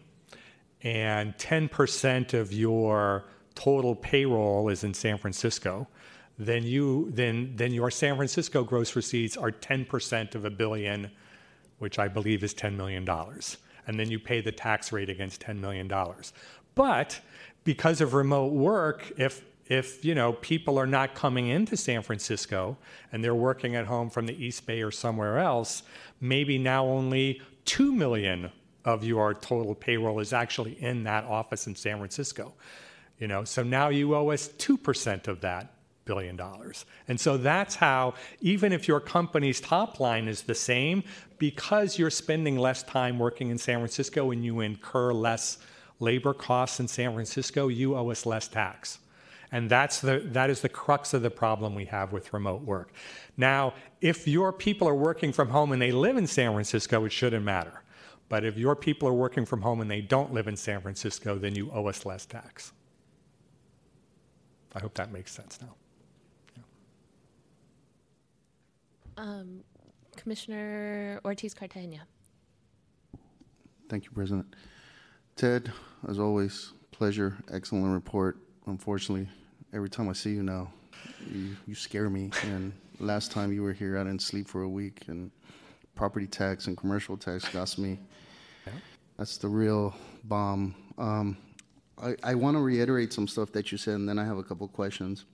and 0.81 1.35
10% 1.37 2.33
of 2.33 2.53
your 2.53 3.25
total 3.55 3.95
payroll 3.95 4.69
is 4.69 4.83
in 4.83 4.93
San 4.93 5.17
Francisco, 5.17 5.87
then 6.37 6.63
you 6.63 7.09
then 7.13 7.53
then 7.55 7.71
your 7.71 7.89
San 7.89 8.15
Francisco 8.17 8.63
gross 8.63 8.95
receipts 8.95 9.37
are 9.37 9.51
10% 9.51 10.35
of 10.35 10.43
a 10.43 10.49
billion, 10.49 11.09
which 11.79 11.97
I 11.97 12.09
believe 12.09 12.43
is 12.43 12.53
10 12.53 12.75
million 12.75 13.05
dollars. 13.05 13.57
And 13.87 13.99
then 13.99 14.09
you 14.09 14.19
pay 14.19 14.41
the 14.41 14.51
tax 14.51 14.91
rate 14.91 15.09
against 15.09 15.41
10 15.41 15.61
million 15.61 15.87
dollars. 15.87 16.33
But 16.75 17.19
because 17.63 18.01
of 18.01 18.13
remote 18.13 18.53
work, 18.53 19.11
if 19.17 19.43
if 19.67 20.05
you 20.05 20.13
know 20.13 20.33
people 20.33 20.77
are 20.77 20.85
not 20.85 21.15
coming 21.15 21.47
into 21.47 21.75
San 21.75 22.03
Francisco 22.03 22.77
and 23.11 23.23
they're 23.23 23.33
working 23.33 23.75
at 23.75 23.85
home 23.85 24.09
from 24.09 24.27
the 24.27 24.45
East 24.45 24.67
Bay 24.67 24.83
or 24.83 24.91
somewhere 24.91 25.39
else, 25.39 25.83
maybe 26.21 26.57
now 26.57 26.85
only 26.85 27.41
2 27.65 27.91
million 27.91 28.51
of 28.83 29.03
your 29.03 29.33
total 29.33 29.73
payroll 29.73 30.19
is 30.19 30.33
actually 30.33 30.73
in 30.83 31.03
that 31.03 31.23
office 31.23 31.65
in 31.65 31.75
San 31.75 31.97
Francisco. 31.97 32.53
You 33.17 33.27
know, 33.27 33.43
so 33.43 33.63
now 33.63 33.89
you 33.89 34.13
owe 34.13 34.29
us 34.29 34.49
2% 34.49 35.27
of 35.27 35.41
that 35.41 35.73
billion 36.03 36.35
dollars. 36.35 36.85
And 37.07 37.19
so 37.19 37.35
that's 37.35 37.75
how 37.75 38.13
even 38.41 38.71
if 38.71 38.87
your 38.87 38.99
company's 38.99 39.59
top 39.59 39.99
line 39.99 40.27
is 40.27 40.43
the 40.43 40.53
same 40.53 41.03
because 41.39 41.97
you're 41.97 42.11
spending 42.11 42.57
less 42.57 42.83
time 42.83 43.17
working 43.17 43.49
in 43.49 43.57
San 43.57 43.79
Francisco 43.79 44.29
and 44.29 44.45
you 44.45 44.59
incur 44.59 45.11
less 45.13 45.57
labor 45.99 46.33
costs 46.33 46.79
in 46.79 46.87
San 46.87 47.13
Francisco, 47.13 47.67
you 47.67 47.95
owe 47.95 48.09
us 48.09 48.25
less 48.25 48.47
tax. 48.47 48.99
And 49.51 49.69
that's 49.69 50.01
the, 50.01 50.19
that 50.25 50.49
is 50.49 50.61
the 50.61 50.69
crux 50.69 51.13
of 51.13 51.21
the 51.21 51.29
problem 51.29 51.75
we 51.75 51.85
have 51.85 52.11
with 52.11 52.33
remote 52.33 52.61
work. 52.61 52.91
Now, 53.37 53.73
if 54.01 54.27
your 54.27 54.51
people 54.51 54.87
are 54.87 54.95
working 54.95 55.31
from 55.31 55.49
home 55.49 55.71
and 55.71 55.81
they 55.81 55.91
live 55.91 56.17
in 56.17 56.27
San 56.27 56.51
Francisco, 56.51 57.05
it 57.05 57.11
shouldn't 57.11 57.45
matter. 57.45 57.81
But 58.27 58.43
if 58.43 58.57
your 58.57 58.75
people 58.75 59.07
are 59.07 59.13
working 59.13 59.45
from 59.45 59.61
home 59.61 59.81
and 59.81 59.89
they 59.89 60.01
don't 60.01 60.33
live 60.33 60.47
in 60.47 60.57
San 60.57 60.81
Francisco, 60.81 61.37
then 61.37 61.55
you 61.55 61.71
owe 61.71 61.87
us 61.87 62.05
less 62.05 62.25
tax. 62.25 62.73
I 64.73 64.79
hope 64.79 64.95
that 64.95 65.11
makes 65.11 65.31
sense 65.31 65.59
now. 65.61 65.75
Um, 69.17 69.63
Commissioner 70.17 71.21
Ortiz 71.23 71.53
Cartagena. 71.53 72.01
Thank 73.87 74.05
you, 74.05 74.11
President. 74.11 74.53
Ted, 75.35 75.69
as 76.07 76.17
always, 76.17 76.71
pleasure, 76.91 77.35
excellent 77.51 77.93
report. 77.93 78.37
Unfortunately, 78.67 79.27
every 79.73 79.89
time 79.89 80.07
I 80.07 80.13
see 80.13 80.29
you 80.29 80.43
now, 80.43 80.71
you, 81.29 81.57
you 81.67 81.75
scare 81.75 82.09
me. 82.09 82.31
And 82.43 82.71
last 82.99 83.33
time 83.33 83.51
you 83.51 83.61
were 83.61 83.73
here, 83.73 83.97
I 83.99 84.03
didn't 84.03 84.21
sleep 84.21 84.47
for 84.47 84.61
a 84.61 84.69
week, 84.69 85.03
and 85.07 85.29
property 85.93 86.25
tax 86.25 86.67
and 86.67 86.77
commercial 86.77 87.17
tax 87.17 87.49
got 87.49 87.77
me. 87.77 87.99
That's 89.17 89.35
the 89.35 89.49
real 89.49 89.93
bomb. 90.23 90.73
Um, 90.97 91.37
I, 92.01 92.15
I 92.23 92.35
want 92.35 92.55
to 92.55 92.61
reiterate 92.61 93.11
some 93.11 93.27
stuff 93.27 93.51
that 93.51 93.73
you 93.73 93.77
said, 93.77 93.95
and 93.95 94.07
then 94.07 94.17
I 94.17 94.23
have 94.23 94.37
a 94.37 94.43
couple 94.43 94.69
questions. 94.69 95.25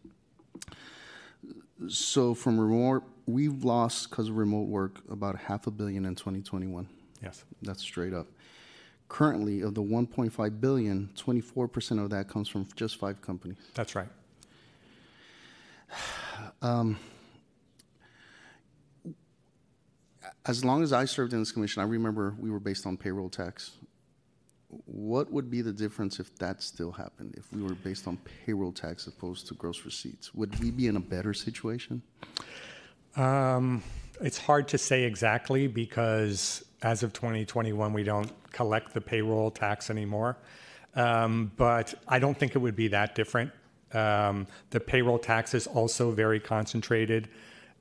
So, 1.88 2.34
from 2.34 2.60
remote, 2.60 3.04
we've 3.28 3.64
lost 3.64 4.10
because 4.10 4.30
of 4.30 4.38
remote 4.38 4.68
work 4.68 5.00
about 5.12 5.38
half 5.38 5.68
a 5.68 5.72
billion 5.72 6.06
in 6.06 6.16
2021. 6.16 6.88
Yes. 7.22 7.44
That's 7.62 7.82
straight 7.82 8.14
up. 8.14 8.28
Currently, 9.12 9.60
of 9.60 9.76
the 9.76 9.84
1.5 9.84 10.62
billion, 10.62 11.10
24% 11.18 12.02
of 12.02 12.10
that 12.12 12.30
comes 12.30 12.48
from 12.48 12.66
just 12.78 12.96
five 12.96 13.22
companies. 13.22 13.58
That's 13.76 13.94
right. 13.94 14.08
Um, 16.64 16.98
as 20.46 20.64
long 20.64 20.82
as 20.82 20.94
I 20.94 21.06
served 21.06 21.34
in 21.34 21.40
this 21.40 21.52
commission, 21.52 21.82
I 21.82 21.86
remember 21.86 22.36
we 22.40 22.50
were 22.50 22.60
based 22.60 22.86
on 22.88 22.98
payroll 22.98 23.30
tax. 23.30 23.72
What 24.86 25.32
would 25.32 25.52
be 25.52 25.62
the 25.62 25.74
difference 25.74 26.20
if 26.20 26.36
that 26.38 26.64
still 26.64 26.92
happened? 26.92 27.36
If 27.38 27.52
we 27.52 27.62
were 27.62 27.76
based 27.76 28.08
on 28.08 28.18
payroll 28.46 28.72
tax 28.72 29.08
as 29.08 29.14
opposed 29.14 29.48
to 29.48 29.56
gross 29.56 29.86
receipts, 29.86 30.34
would 30.34 30.58
we 30.60 30.72
be 30.72 30.88
in 30.88 30.96
a 30.96 31.02
better 31.02 31.34
situation? 31.34 32.02
Um, 33.16 33.84
it's 34.22 34.38
hard 34.38 34.68
to 34.70 34.78
say 34.78 35.04
exactly 35.04 35.68
because 35.68 36.64
as 36.82 37.04
of 37.04 37.14
2021, 37.14 37.94
we 37.94 38.04
don't 38.04 38.32
collect 38.52 38.94
the 38.94 39.02
payroll 39.02 39.52
tax 39.52 39.90
anymore. 39.90 40.38
Um, 40.96 41.52
but 41.56 41.94
I 42.08 42.20
don't 42.20 42.38
think 42.38 42.56
it 42.56 42.60
would 42.60 42.76
be 42.76 42.90
that 42.90 43.16
different. 43.16 43.52
Um, 43.94 44.48
the 44.70 44.80
payroll 44.80 45.20
tax 45.20 45.54
is 45.54 45.68
also 45.68 46.12
very 46.12 46.40
concentrated 46.40 47.30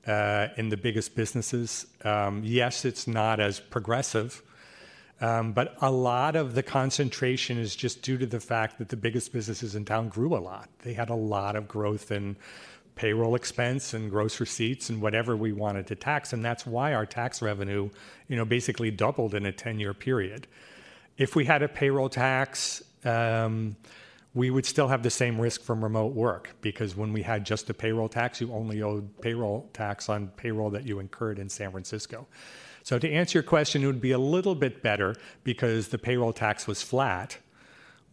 uh, 0.07 0.47
in 0.57 0.69
the 0.69 0.77
biggest 0.77 1.15
businesses. 1.15 1.87
Um, 2.03 2.41
yes, 2.43 2.85
it's 2.85 3.07
not 3.07 3.39
as 3.39 3.59
progressive, 3.59 4.41
um, 5.19 5.53
but 5.53 5.75
a 5.81 5.91
lot 5.91 6.35
of 6.35 6.55
the 6.55 6.63
concentration 6.63 7.57
is 7.57 7.75
just 7.75 8.01
due 8.01 8.17
to 8.17 8.25
the 8.25 8.39
fact 8.39 8.77
that 8.79 8.89
the 8.89 8.97
biggest 8.97 9.31
businesses 9.31 9.75
in 9.75 9.85
town 9.85 10.09
grew 10.09 10.35
a 10.35 10.39
lot. 10.39 10.69
They 10.79 10.93
had 10.93 11.09
a 11.09 11.15
lot 11.15 11.55
of 11.55 11.67
growth 11.67 12.11
in 12.11 12.35
payroll 12.95 13.35
expense 13.35 13.93
and 13.93 14.09
gross 14.09 14.39
receipts 14.39 14.89
and 14.89 15.01
whatever 15.01 15.35
we 15.35 15.51
wanted 15.51 15.87
to 15.87 15.95
tax, 15.95 16.33
and 16.33 16.43
that's 16.43 16.65
why 16.65 16.93
our 16.93 17.05
tax 17.05 17.41
revenue, 17.41 17.89
you 18.27 18.35
know, 18.35 18.45
basically 18.45 18.91
doubled 18.91 19.33
in 19.33 19.45
a 19.45 19.51
10-year 19.51 19.93
period. 19.93 20.47
If 21.17 21.35
we 21.35 21.45
had 21.45 21.61
a 21.63 21.67
payroll 21.67 22.09
tax, 22.09 22.83
um, 23.05 23.75
we 24.33 24.49
would 24.49 24.65
still 24.65 24.87
have 24.87 25.03
the 25.03 25.09
same 25.09 25.39
risk 25.39 25.61
from 25.61 25.83
remote 25.83 26.13
work 26.13 26.55
because 26.61 26.95
when 26.95 27.11
we 27.11 27.21
had 27.21 27.45
just 27.45 27.69
a 27.69 27.73
payroll 27.73 28.07
tax, 28.07 28.39
you 28.39 28.51
only 28.53 28.81
owed 28.81 29.21
payroll 29.21 29.69
tax 29.73 30.07
on 30.07 30.27
payroll 30.29 30.69
that 30.69 30.85
you 30.85 30.99
incurred 30.99 31.37
in 31.37 31.49
San 31.49 31.71
Francisco. 31.71 32.27
So 32.83 32.97
to 32.97 33.11
answer 33.11 33.39
your 33.39 33.43
question, 33.43 33.83
it 33.83 33.87
would 33.87 34.01
be 34.01 34.11
a 34.11 34.17
little 34.17 34.55
bit 34.55 34.81
better 34.81 35.15
because 35.43 35.89
the 35.89 35.97
payroll 35.97 36.33
tax 36.33 36.65
was 36.65 36.81
flat. 36.81 37.37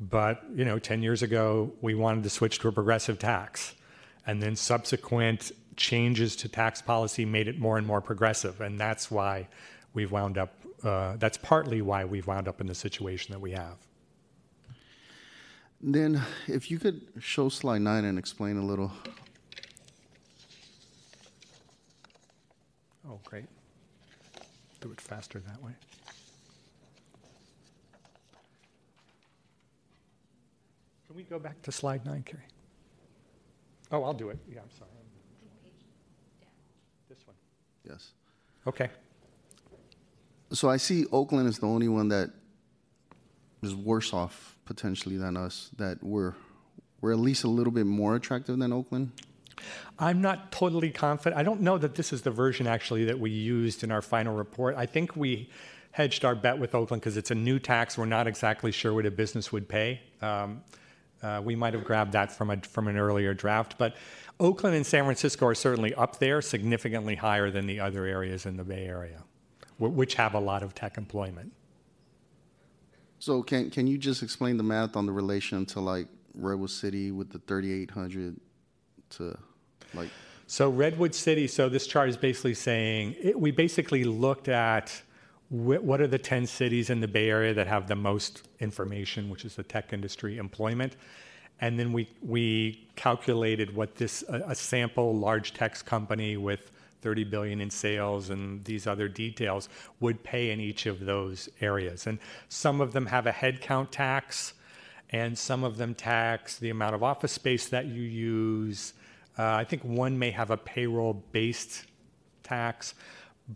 But 0.01 0.43
you 0.55 0.64
know, 0.64 0.79
10 0.79 1.03
years 1.03 1.22
ago, 1.22 1.72
we 1.81 1.95
wanted 1.95 2.24
to 2.24 2.31
switch 2.31 2.59
to 2.61 2.68
a 2.68 2.72
progressive 2.72 3.18
tax, 3.18 3.74
and 4.29 4.43
then 4.43 4.55
subsequent 4.55 5.51
changes 5.76 6.37
to 6.37 6.49
tax 6.51 6.83
policy 6.83 7.24
made 7.24 7.49
it 7.49 7.59
more 7.59 7.79
and 7.79 7.87
more 7.87 8.03
progressive, 8.03 8.61
and 8.61 8.79
that's 8.79 9.11
why 9.11 9.49
we've 9.95 10.12
wound 10.12 10.37
up. 10.37 10.55
Uh, 10.85 11.16
that's 11.16 11.39
partly 11.39 11.81
why 11.81 12.05
we've 12.05 12.26
wound 12.26 12.47
up 12.47 12.61
in 12.61 12.66
the 12.66 12.74
situation 12.74 13.33
that 13.33 13.41
we 13.41 13.53
have. 13.53 13.79
Then, 15.81 16.20
if 16.47 16.70
you 16.70 16.79
could 16.79 17.01
show 17.18 17.49
slide 17.49 17.81
nine 17.81 18.05
and 18.05 18.18
explain 18.18 18.59
a 18.59 18.64
little. 18.64 18.93
Oh, 23.09 23.18
great. 23.24 23.47
Do 24.83 24.93
it 24.93 25.01
faster 25.01 25.41
that 25.41 25.62
way. 25.62 25.72
Can 31.07 31.16
we 31.16 31.22
go 31.22 31.39
back 31.39 31.62
to 31.62 31.72
slide 31.72 32.05
nine, 32.05 32.22
Carrie? 32.24 32.43
Oh, 33.91 34.05
I'll 34.05 34.14
do 34.14 34.28
it. 34.30 34.39
Yeah, 34.51 34.61
I'm 34.61 34.70
sorry. 34.78 34.91
This 37.09 37.26
one. 37.26 37.36
Yes. 37.89 38.12
Okay. 38.66 38.91
So 40.53 40.68
I 40.68 40.76
see 40.76 41.07
Oakland 41.12 41.49
is 41.49 41.59
the 41.59 41.66
only 41.66 41.89
one 41.89 42.09
that 42.09 42.30
is 43.62 43.74
worse 43.74 44.12
off 44.12 44.57
potentially 44.64 45.16
than 45.16 45.36
us. 45.36 45.70
That 45.76 46.03
we're 46.03 46.34
we're 47.01 47.12
at 47.12 47.18
least 47.18 47.45
a 47.45 47.49
little 47.49 47.72
bit 47.72 47.86
more 47.86 48.16
attractive 48.16 48.59
than 48.59 48.72
Oakland. 48.72 49.12
I'm 49.99 50.20
not 50.20 50.53
totally 50.53 50.91
confident. 50.91 51.39
I 51.39 51.43
don't 51.43 51.61
know 51.61 51.78
that 51.78 51.95
this 51.95 52.12
is 52.12 52.22
the 52.22 52.30
version 52.30 52.66
actually 52.66 53.05
that 53.07 53.18
we 53.18 53.30
used 53.30 53.82
in 53.82 53.91
our 53.91 54.03
final 54.03 54.34
report. 54.34 54.76
I 54.76 54.86
think 54.86 55.16
we 55.16 55.51
hedged 55.91 56.24
our 56.24 56.34
bet 56.34 56.59
with 56.59 56.74
Oakland 56.74 57.01
because 57.01 57.16
it's 57.16 57.30
a 57.30 57.34
new 57.34 57.59
tax. 57.59 57.99
We're 57.99 58.07
not 58.07 58.26
exactly 58.26 58.70
sure 58.70 58.95
what 58.95 59.07
a 59.07 59.11
business 59.11 59.51
would 59.51 59.68
pay. 59.68 60.01
Um, 60.22 60.62
uh, 61.23 61.41
we 61.45 61.57
might 61.57 61.75
have 61.75 61.85
grabbed 61.85 62.12
that 62.12 62.31
from 62.33 62.51
a 62.51 62.57
from 62.59 62.89
an 62.89 62.97
earlier 62.97 63.35
draft, 63.35 63.77
but 63.79 63.97
Oakland 64.41 64.77
and 64.77 64.87
San 64.87 65.05
Francisco 65.05 65.47
are 65.47 65.55
certainly 65.55 65.95
up 65.95 66.19
there, 66.19 66.41
significantly 66.41 67.16
higher 67.16 67.51
than 67.51 67.66
the 67.66 67.81
other 67.81 68.05
areas 68.05 68.47
in 68.47 68.57
the 68.57 68.64
Bay 68.64 68.87
Area, 68.87 69.25
wh- 69.79 69.95
which 69.95 70.14
have 70.14 70.35
a 70.35 70.41
lot 70.41 70.62
of 70.62 70.75
tech 70.75 70.97
employment. 70.97 71.53
So 73.19 73.43
can 73.43 73.71
can 73.71 73.87
you 73.87 73.99
just 73.99 74.23
explain 74.23 74.57
the 74.57 74.62
math 74.62 74.97
on 74.97 75.07
the 75.07 75.12
relation 75.12 75.66
to 75.66 75.81
like 75.81 76.07
Redwood 76.35 76.71
City 76.71 77.11
with 77.11 77.31
the 77.31 77.39
3,800 77.41 78.39
to 79.11 79.37
like? 79.95 80.11
So 80.47 80.71
Redwood 80.71 81.14
City. 81.14 81.49
So 81.49 81.69
this 81.69 81.87
chart 81.87 82.09
is 82.09 82.16
basically 82.16 82.55
saying 82.55 83.16
it, 83.21 83.39
we 83.39 83.51
basically 83.51 84.05
looked 84.05 84.49
at 84.49 85.03
wh- 85.49 85.83
what 85.83 86.01
are 86.01 86.07
the 86.07 86.19
10 86.19 86.47
cities 86.47 86.91
in 86.91 87.01
the 87.01 87.09
Bay 87.09 87.29
Area 87.29 87.55
that 87.55 87.67
have 87.67 87.87
the 87.89 87.97
most 87.97 88.49
information, 88.61 89.29
which 89.31 89.45
is 89.45 89.57
the 89.57 89.63
tech 89.63 89.93
industry 89.93 90.39
employment. 90.39 90.97
And 91.61 91.79
then 91.79 91.93
we, 91.93 92.09
we 92.23 92.89
calculated 92.97 93.75
what 93.75 93.97
this, 93.97 94.25
a, 94.29 94.37
a 94.49 94.55
sample 94.55 95.17
large 95.17 95.55
tech 95.55 95.85
company 95.85 96.37
with 96.37 96.71
30 97.03 97.25
billion 97.25 97.61
in 97.61 97.71
sales 97.71 98.31
and 98.31 98.65
these 98.65 98.87
other 98.87 99.09
details 99.09 99.69
would 100.01 100.23
pay 100.23 100.51
in 100.51 100.61
each 100.61 100.87
of 100.87 101.05
those 101.05 101.49
areas. 101.61 102.07
And 102.07 102.19
some 102.49 102.81
of 102.81 102.93
them 102.93 103.07
have 103.07 103.27
a 103.27 103.33
headcount 103.33 103.91
tax, 103.91 104.55
and 105.11 105.39
some 105.39 105.65
of 105.65 105.77
them 105.77 105.95
tax 105.95 106.59
the 106.59 106.71
amount 106.71 106.95
of 106.95 107.03
office 107.03 107.33
space 107.33 107.69
that 107.69 107.87
you 107.87 108.03
use. 108.03 108.95
Uh, 109.39 109.55
I 109.55 109.65
think 109.65 109.83
one 109.85 110.19
may 110.19 110.31
have 110.31 110.51
a 110.51 110.57
payroll 110.57 111.23
based 111.33 111.87
tax. 112.43 112.95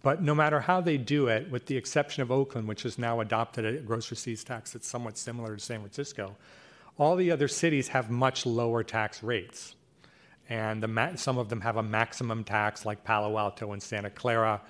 But 0.01 0.22
no 0.22 0.34
matter 0.34 0.61
how 0.61 0.80
they 0.80 0.97
do 0.97 1.26
it, 1.26 1.51
with 1.51 1.66
the 1.66 1.76
exception 1.76 2.22
of 2.22 2.30
Oakland, 2.30 2.66
which 2.66 2.84
has 2.84 2.99
now 2.99 3.20
adopted 3.20 3.66
a 3.66 3.78
gross 3.80 4.11
receipts 4.11 4.43
tax 4.43 4.72
that's 4.72 4.88
somewhat 4.88 5.18
similar 5.18 5.55
to 5.55 5.62
San 5.62 5.80
Francisco, 5.80 6.34
all 6.99 7.14
the 7.16 7.30
other 7.30 7.49
cities 7.49 7.88
have 7.88 8.11
much 8.11 8.47
lower 8.47 8.82
tax 8.82 9.22
rates. 9.22 9.74
And 10.49 10.86
ma- 10.88 11.14
some 11.16 11.36
of 11.36 11.49
them 11.49 11.61
have 11.61 11.76
a 11.76 11.82
maximum 11.82 12.43
tax, 12.43 12.86
like 12.86 13.05
Palo 13.05 13.36
Alto 13.36 13.72
and 13.72 13.82
Santa 13.82 14.11
Clara. 14.11 14.62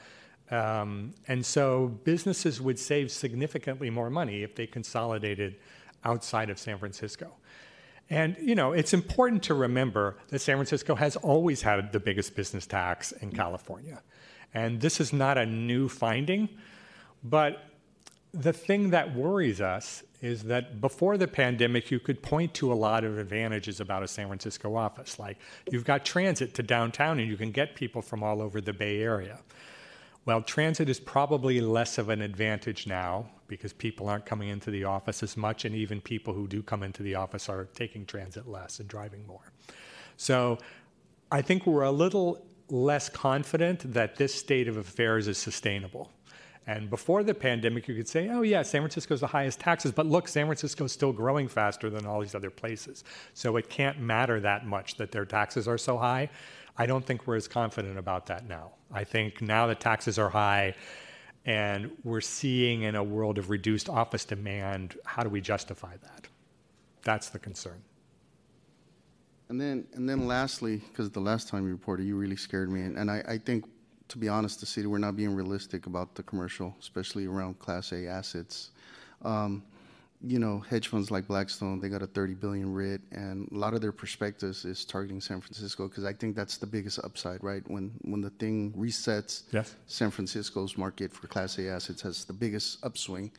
Um, 0.51 1.15
and 1.29 1.45
so 1.45 1.89
businesses 2.05 2.61
would 2.61 2.79
save 2.79 3.11
significantly 3.11 3.91
more 3.91 4.11
money 4.11 4.43
if 4.43 4.55
they 4.55 4.67
consolidated 4.67 5.57
outside 6.05 6.51
of 6.51 6.59
San 6.59 6.79
Francisco. 6.79 7.33
And 8.11 8.37
you 8.41 8.55
know, 8.55 8.73
it's 8.73 8.93
important 8.93 9.43
to 9.45 9.55
remember 9.55 10.17
that 10.29 10.41
San 10.41 10.57
Francisco 10.57 10.95
has 10.97 11.17
always 11.17 11.63
had 11.63 11.93
the 11.93 12.01
biggest 12.01 12.35
business 12.35 12.67
tax 12.67 13.13
in 13.13 13.31
California. 13.31 14.03
And 14.55 14.81
this 14.81 15.01
is 15.01 15.13
not 15.13 15.39
a 15.39 15.47
new 15.47 15.89
finding, 15.89 16.49
but 17.25 17.65
the 18.33 18.53
thing 18.53 18.91
that 18.91 19.15
worries 19.15 19.61
us 19.61 20.03
is 20.21 20.45
that 20.45 20.81
before 20.81 21.17
the 21.17 21.29
pandemic, 21.29 21.91
you 21.91 21.99
could 21.99 22.23
point 22.23 22.55
to 22.55 22.73
a 22.73 22.75
lot 22.75 23.05
of 23.05 23.19
advantages 23.19 23.81
about 23.81 24.03
a 24.03 24.09
San 24.09 24.27
Francisco 24.29 24.77
office. 24.77 25.19
Like 25.19 25.39
you've 25.71 25.85
got 25.85 26.05
transit 26.05 26.55
to 26.55 26.63
downtown 26.63 27.19
and 27.19 27.29
you 27.29 27.37
can 27.37 27.51
get 27.51 27.75
people 27.75 28.01
from 28.01 28.23
all 28.23 28.41
over 28.41 28.61
the 28.61 28.73
Bay 28.73 29.03
Area. 29.03 29.41
Well, 30.25 30.41
transit 30.41 30.89
is 30.89 31.01
probably 31.01 31.61
less 31.61 31.99
of 31.99 32.09
an 32.09 32.23
advantage 32.23 32.87
now 32.87 33.29
because 33.49 33.73
people 33.73 34.09
aren't 34.09 34.25
coming 34.25 34.49
into 34.49 34.71
the 34.71 34.85
office 34.85 35.23
as 35.23 35.37
much, 35.37 35.65
and 35.65 35.75
even 35.75 36.01
people 36.01 36.33
who 36.33 36.47
do 36.47 36.63
come 36.63 36.85
into 36.85 37.03
the 37.03 37.17
office 37.17 37.49
are 37.49 37.65
taking 37.75 38.07
transit 38.07 38.49
less 38.49 38.79
and 38.79 38.89
driving 38.89 39.27
more. 39.27 39.53
So 40.17 40.59
I 41.33 41.43
think 41.43 41.67
we're 41.67 41.83
a 41.83 41.91
little 41.91 42.47
less 42.73 43.11
confident 43.11 43.93
that 43.93 44.17
this 44.17 44.35
state 44.35 44.67
of 44.67 44.79
affairs 44.79 45.29
is 45.29 45.37
sustainable. 45.37 46.11
And 46.67 46.89
before 46.89 47.23
the 47.23 47.35
pandemic, 47.35 47.87
you 47.87 47.95
could 47.95 48.09
say, 48.09 48.31
oh, 48.31 48.43
yeah, 48.43 48.63
San 48.63 48.81
Francisco's 48.81 49.21
the 49.21 49.27
highest 49.27 49.61
taxes, 49.61 49.93
but 49.93 50.07
look, 50.07 50.27
San 50.27 50.47
Francisco's 50.47 50.93
still 50.93 51.13
growing 51.13 51.49
faster 51.49 51.91
than 51.91 52.07
all 52.07 52.21
these 52.21 52.35
other 52.35 52.51
places. 52.51 53.05
So 53.35 53.57
it 53.57 53.69
can't 53.69 54.01
matter 54.01 54.41
that 54.41 54.65
much 54.65 54.97
that 54.97 55.11
their 55.13 55.27
taxes 55.27 55.69
are 55.69 55.77
so 55.77 55.99
high. 55.99 56.31
I 56.79 56.87
don't 56.87 57.05
think 57.05 57.27
we're 57.27 57.37
as 57.37 57.47
confident 57.47 57.99
about 57.99 58.27
that 58.27 58.49
now. 58.49 58.71
I 58.91 59.05
think 59.05 59.43
now 59.43 59.67
that 59.67 59.81
taxes 59.81 60.19
are 60.19 60.31
high 60.31 60.75
and 61.45 61.91
we're 62.05 62.21
seeing 62.23 62.83
in 62.83 62.95
a 62.95 63.03
world 63.03 63.37
of 63.37 63.51
reduced 63.51 63.91
office 63.91 64.25
demand, 64.25 64.97
how 65.05 65.23
do 65.25 65.29
we 65.29 65.43
justify 65.43 65.97
that? 66.01 66.29
That's 67.03 67.29
the 67.29 67.39
concern. 67.39 67.83
And 69.53 69.61
then, 69.61 69.87
and 69.93 70.09
then 70.09 70.27
lastly, 70.27 70.79
because 70.79 71.11
the 71.11 71.21
last 71.21 71.47
time 71.47 71.67
you 71.67 71.73
reported, 71.73 72.07
you 72.07 72.17
really 72.17 72.37
scared 72.37 72.71
me. 72.71 72.81
And, 72.81 72.97
and 72.97 73.11
I, 73.11 73.23
I 73.29 73.37
think, 73.37 73.67
to 74.09 74.17
be 74.17 74.27
honest, 74.27 74.61
the 74.61 74.65
city, 74.65 74.87
we're 74.87 74.97
not 74.97 75.15
being 75.15 75.35
realistic 75.35 75.85
about 75.85 76.15
the 76.15 76.23
commercial, 76.23 76.75
especially 76.81 77.27
around 77.27 77.59
Class 77.59 77.93
A 77.93 78.07
assets. 78.07 78.71
Um, 79.21 79.63
you 80.23 80.39
know, 80.39 80.61
hedge 80.61 80.89
funds 80.89 81.11
like 81.11 81.27
Blackstone, 81.27 81.81
they 81.81 81.91
got 81.91 82.01
a 82.01 82.07
30 82.07 82.33
billion 82.33 82.73
writ, 82.73 83.03
and 83.11 83.47
a 83.53 83.55
lot 83.55 83.75
of 83.75 83.83
their 83.83 83.93
prospectus 83.93 84.65
is 84.65 84.87
targeting 84.87 85.21
San 85.21 85.43
Francisco 85.43 85.87
because 85.87 86.07
I 86.07 86.15
think 86.15 86.35
that's 86.35 86.57
the 86.57 86.67
biggest 86.67 87.01
upside, 87.05 87.45
right? 87.45 87.63
When 87.67 87.93
when 88.05 88.23
the 88.23 88.31
thing 88.31 88.73
resets, 88.73 89.43
yes. 89.53 89.75
San 89.87 90.11
Francisco's 90.11 90.79
market 90.79 91.13
for 91.13 91.27
Class 91.27 91.59
A 91.59 91.69
assets 91.69 92.01
has 92.01 92.25
the 92.25 92.33
biggest 92.33 92.83
upswing. 92.83 93.31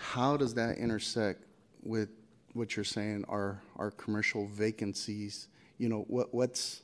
How 0.00 0.36
does 0.36 0.52
that 0.54 0.78
intersect 0.78 1.44
with 1.84 2.08
what 2.54 2.76
you're 2.76 2.84
saying 2.84 3.24
are 3.28 3.60
our 3.76 3.90
commercial 3.92 4.46
vacancies? 4.46 5.48
You 5.78 5.88
know, 5.88 6.04
what 6.08 6.34
what's 6.34 6.82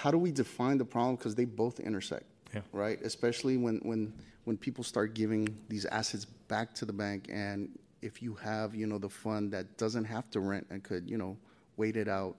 how 0.00 0.10
do 0.10 0.18
we 0.18 0.30
define 0.30 0.78
the 0.78 0.84
problem? 0.84 1.16
Because 1.16 1.34
they 1.34 1.44
both 1.44 1.80
intersect, 1.80 2.26
yeah. 2.52 2.60
right? 2.72 3.00
Especially 3.02 3.56
when 3.56 3.78
when 3.78 4.12
when 4.44 4.56
people 4.56 4.84
start 4.84 5.14
giving 5.14 5.56
these 5.68 5.84
assets 5.86 6.24
back 6.24 6.74
to 6.74 6.84
the 6.84 6.92
bank 6.92 7.28
and 7.30 7.70
if 8.02 8.22
you 8.22 8.34
have 8.34 8.74
you 8.74 8.86
know 8.86 8.98
the 8.98 9.08
fund 9.08 9.50
that 9.50 9.76
doesn't 9.78 10.04
have 10.04 10.30
to 10.30 10.40
rent 10.40 10.66
and 10.70 10.82
could 10.82 11.08
you 11.08 11.16
know 11.16 11.36
wait 11.76 11.96
it 11.96 12.08
out 12.08 12.36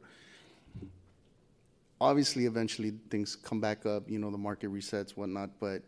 obviously 1.99 2.45
eventually 2.45 2.93
things 3.09 3.36
come 3.36 3.59
back 3.59 3.86
up 3.86 4.09
you 4.09 4.20
know 4.20 4.30
the 4.30 4.38
market 4.38 4.72
resets 4.72 5.11
whatnot 5.11 5.49
but 5.59 5.82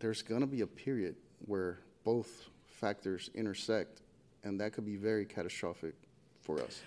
there's 0.00 0.22
going 0.22 0.40
to 0.40 0.46
be 0.46 0.62
a 0.62 0.66
period 0.66 1.14
where 1.46 1.78
both 2.02 2.48
factors 2.66 3.30
intersect 3.34 4.00
and 4.44 4.60
that 4.60 4.72
could 4.72 4.86
be 4.86 4.96
very 4.96 5.24
catastrophic 5.24 5.94
for 6.40 6.60
us 6.60 6.82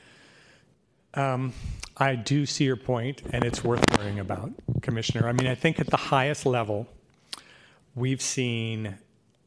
um, 1.17 1.53
I 1.97 2.15
do 2.15 2.45
see 2.45 2.65
your 2.65 2.75
point, 2.75 3.23
and 3.33 3.43
it's 3.43 3.63
worth 3.63 3.83
worrying 3.97 4.19
about, 4.19 4.51
Commissioner. 4.81 5.27
I 5.27 5.31
mean, 5.31 5.47
I 5.47 5.55
think 5.55 5.79
at 5.79 5.87
the 5.87 5.97
highest 5.97 6.45
level, 6.45 6.87
we've 7.95 8.21
seen 8.21 8.97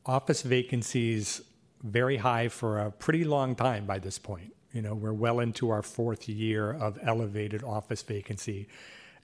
office 0.04 0.42
vacancies 0.42 1.42
very 1.82 2.16
high 2.16 2.48
for 2.48 2.80
a 2.80 2.90
pretty 2.90 3.24
long 3.24 3.54
time 3.54 3.86
by 3.86 3.98
this 3.98 4.18
point. 4.18 4.52
You 4.72 4.82
know, 4.82 4.94
we're 4.94 5.12
well 5.12 5.40
into 5.40 5.70
our 5.70 5.82
fourth 5.82 6.28
year 6.28 6.72
of 6.72 6.98
elevated 7.02 7.62
office 7.62 8.02
vacancy, 8.02 8.68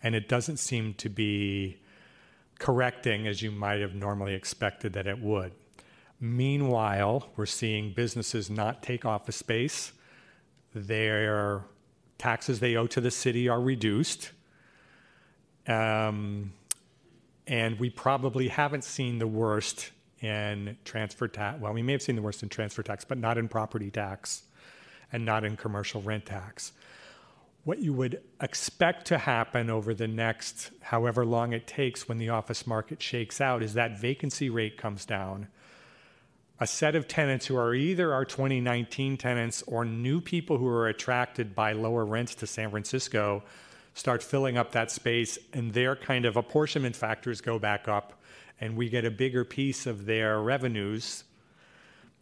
and 0.02 0.14
it 0.14 0.28
doesn't 0.28 0.58
seem 0.58 0.94
to 0.94 1.08
be 1.08 1.78
correcting 2.58 3.26
as 3.26 3.42
you 3.42 3.50
might 3.50 3.80
have 3.80 3.94
normally 3.94 4.34
expected 4.34 4.92
that 4.92 5.06
it 5.06 5.18
would. 5.18 5.52
Meanwhile, 6.20 7.28
we're 7.36 7.46
seeing 7.46 7.92
businesses 7.92 8.48
not 8.48 8.82
take 8.82 9.04
office 9.04 9.36
space. 9.36 9.92
Their 10.74 11.62
taxes 12.18 12.60
they 12.60 12.76
owe 12.76 12.86
to 12.86 13.00
the 13.00 13.10
city 13.10 13.48
are 13.48 13.60
reduced. 13.60 14.32
Um, 15.66 16.52
and 17.46 17.78
we 17.78 17.90
probably 17.90 18.48
haven't 18.48 18.84
seen 18.84 19.18
the 19.18 19.26
worst 19.26 19.90
in 20.20 20.76
transfer 20.84 21.28
tax. 21.28 21.60
Well, 21.60 21.72
we 21.72 21.82
may 21.82 21.92
have 21.92 22.02
seen 22.02 22.16
the 22.16 22.22
worst 22.22 22.42
in 22.42 22.48
transfer 22.48 22.82
tax, 22.82 23.04
but 23.04 23.18
not 23.18 23.36
in 23.38 23.48
property 23.48 23.90
tax 23.90 24.44
and 25.12 25.24
not 25.24 25.44
in 25.44 25.56
commercial 25.56 26.00
rent 26.02 26.26
tax. 26.26 26.72
What 27.64 27.80
you 27.80 27.92
would 27.92 28.22
expect 28.40 29.06
to 29.08 29.18
happen 29.18 29.70
over 29.70 29.92
the 29.92 30.08
next 30.08 30.70
however 30.80 31.26
long 31.26 31.52
it 31.52 31.66
takes 31.66 32.08
when 32.08 32.18
the 32.18 32.28
office 32.28 32.66
market 32.66 33.02
shakes 33.02 33.40
out 33.40 33.62
is 33.62 33.74
that 33.74 33.98
vacancy 33.98 34.48
rate 34.48 34.76
comes 34.78 35.04
down. 35.04 35.48
A 36.58 36.66
set 36.66 36.94
of 36.94 37.06
tenants 37.06 37.46
who 37.46 37.56
are 37.56 37.74
either 37.74 38.14
our 38.14 38.24
2019 38.24 39.18
tenants 39.18 39.62
or 39.66 39.84
new 39.84 40.22
people 40.22 40.56
who 40.56 40.66
are 40.66 40.88
attracted 40.88 41.54
by 41.54 41.72
lower 41.72 42.06
rents 42.06 42.34
to 42.36 42.46
San 42.46 42.70
Francisco 42.70 43.42
start 43.92 44.22
filling 44.22 44.56
up 44.56 44.72
that 44.72 44.90
space, 44.90 45.38
and 45.52 45.72
their 45.72 45.96
kind 45.96 46.24
of 46.24 46.36
apportionment 46.36 46.96
factors 46.96 47.40
go 47.40 47.58
back 47.58 47.88
up, 47.88 48.14
and 48.60 48.76
we 48.76 48.88
get 48.88 49.04
a 49.04 49.10
bigger 49.10 49.44
piece 49.44 49.86
of 49.86 50.06
their 50.06 50.40
revenues. 50.40 51.24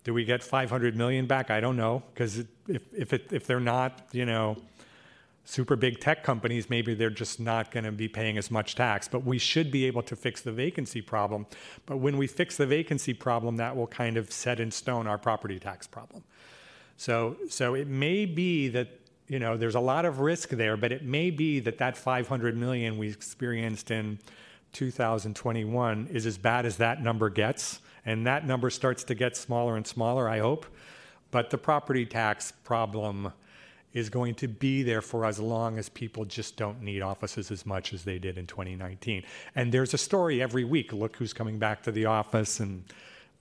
Do 0.02 0.12
we 0.12 0.24
get 0.24 0.42
500 0.42 0.96
million 0.96 1.26
back? 1.26 1.50
I 1.50 1.60
don't 1.60 1.76
know, 1.76 2.02
because 2.12 2.44
if 2.68 2.82
if 2.92 3.32
if 3.32 3.46
they're 3.46 3.60
not, 3.60 4.08
you 4.12 4.26
know, 4.26 4.56
super 5.44 5.76
big 5.76 6.00
tech 6.00 6.22
companies, 6.22 6.70
maybe 6.70 6.94
they're 6.94 7.10
just 7.10 7.38
not 7.38 7.70
going 7.70 7.84
to 7.84 7.92
be 7.92 8.08
paying 8.08 8.38
as 8.38 8.50
much 8.50 8.74
tax. 8.74 9.08
But 9.08 9.24
we 9.24 9.38
should 9.38 9.70
be 9.70 9.84
able 9.84 10.02
to 10.02 10.16
fix 10.16 10.40
the 10.40 10.52
vacancy 10.52 11.02
problem. 11.02 11.46
But 11.86 11.98
when 11.98 12.16
we 12.16 12.26
fix 12.26 12.56
the 12.56 12.66
vacancy 12.66 13.14
problem, 13.14 13.56
that 13.56 13.76
will 13.76 13.86
kind 13.86 14.16
of 14.16 14.32
set 14.32 14.60
in 14.60 14.70
stone 14.70 15.06
our 15.06 15.18
property 15.18 15.58
tax 15.58 15.86
problem. 15.86 16.24
So 16.96 17.36
so 17.48 17.74
it 17.74 17.88
may 17.88 18.24
be 18.24 18.68
that 18.68 18.88
you 19.28 19.38
know, 19.38 19.56
there's 19.56 19.74
a 19.74 19.80
lot 19.80 20.04
of 20.04 20.20
risk 20.20 20.50
there, 20.50 20.76
but 20.76 20.92
it 20.92 21.02
may 21.02 21.30
be 21.30 21.60
that 21.60 21.78
that 21.78 21.96
500 21.96 22.56
million 22.56 22.98
we 22.98 23.08
experienced 23.08 23.90
in 23.90 24.18
2021 24.72 26.08
is 26.12 26.26
as 26.26 26.36
bad 26.36 26.66
as 26.66 26.76
that 26.76 27.02
number 27.02 27.30
gets, 27.30 27.80
and 28.04 28.26
that 28.26 28.46
number 28.46 28.68
starts 28.68 29.02
to 29.04 29.14
get 29.14 29.36
smaller 29.36 29.76
and 29.76 29.86
smaller, 29.86 30.28
I 30.28 30.40
hope. 30.40 30.66
But 31.30 31.50
the 31.50 31.58
property 31.58 32.04
tax 32.04 32.52
problem 32.64 33.32
is 33.94 34.10
going 34.10 34.34
to 34.34 34.48
be 34.48 34.82
there 34.82 35.00
for 35.00 35.24
as 35.24 35.38
long 35.38 35.78
as 35.78 35.88
people 35.88 36.24
just 36.24 36.56
don't 36.56 36.82
need 36.82 37.00
offices 37.00 37.50
as 37.50 37.64
much 37.64 37.94
as 37.94 38.02
they 38.02 38.18
did 38.18 38.36
in 38.36 38.46
2019. 38.46 39.22
And 39.54 39.72
there's 39.72 39.94
a 39.94 39.98
story 39.98 40.42
every 40.42 40.64
week. 40.64 40.92
Look 40.92 41.16
who's 41.16 41.32
coming 41.32 41.58
back 41.58 41.82
to 41.84 41.92
the 41.92 42.06
office, 42.06 42.60
and 42.60 42.84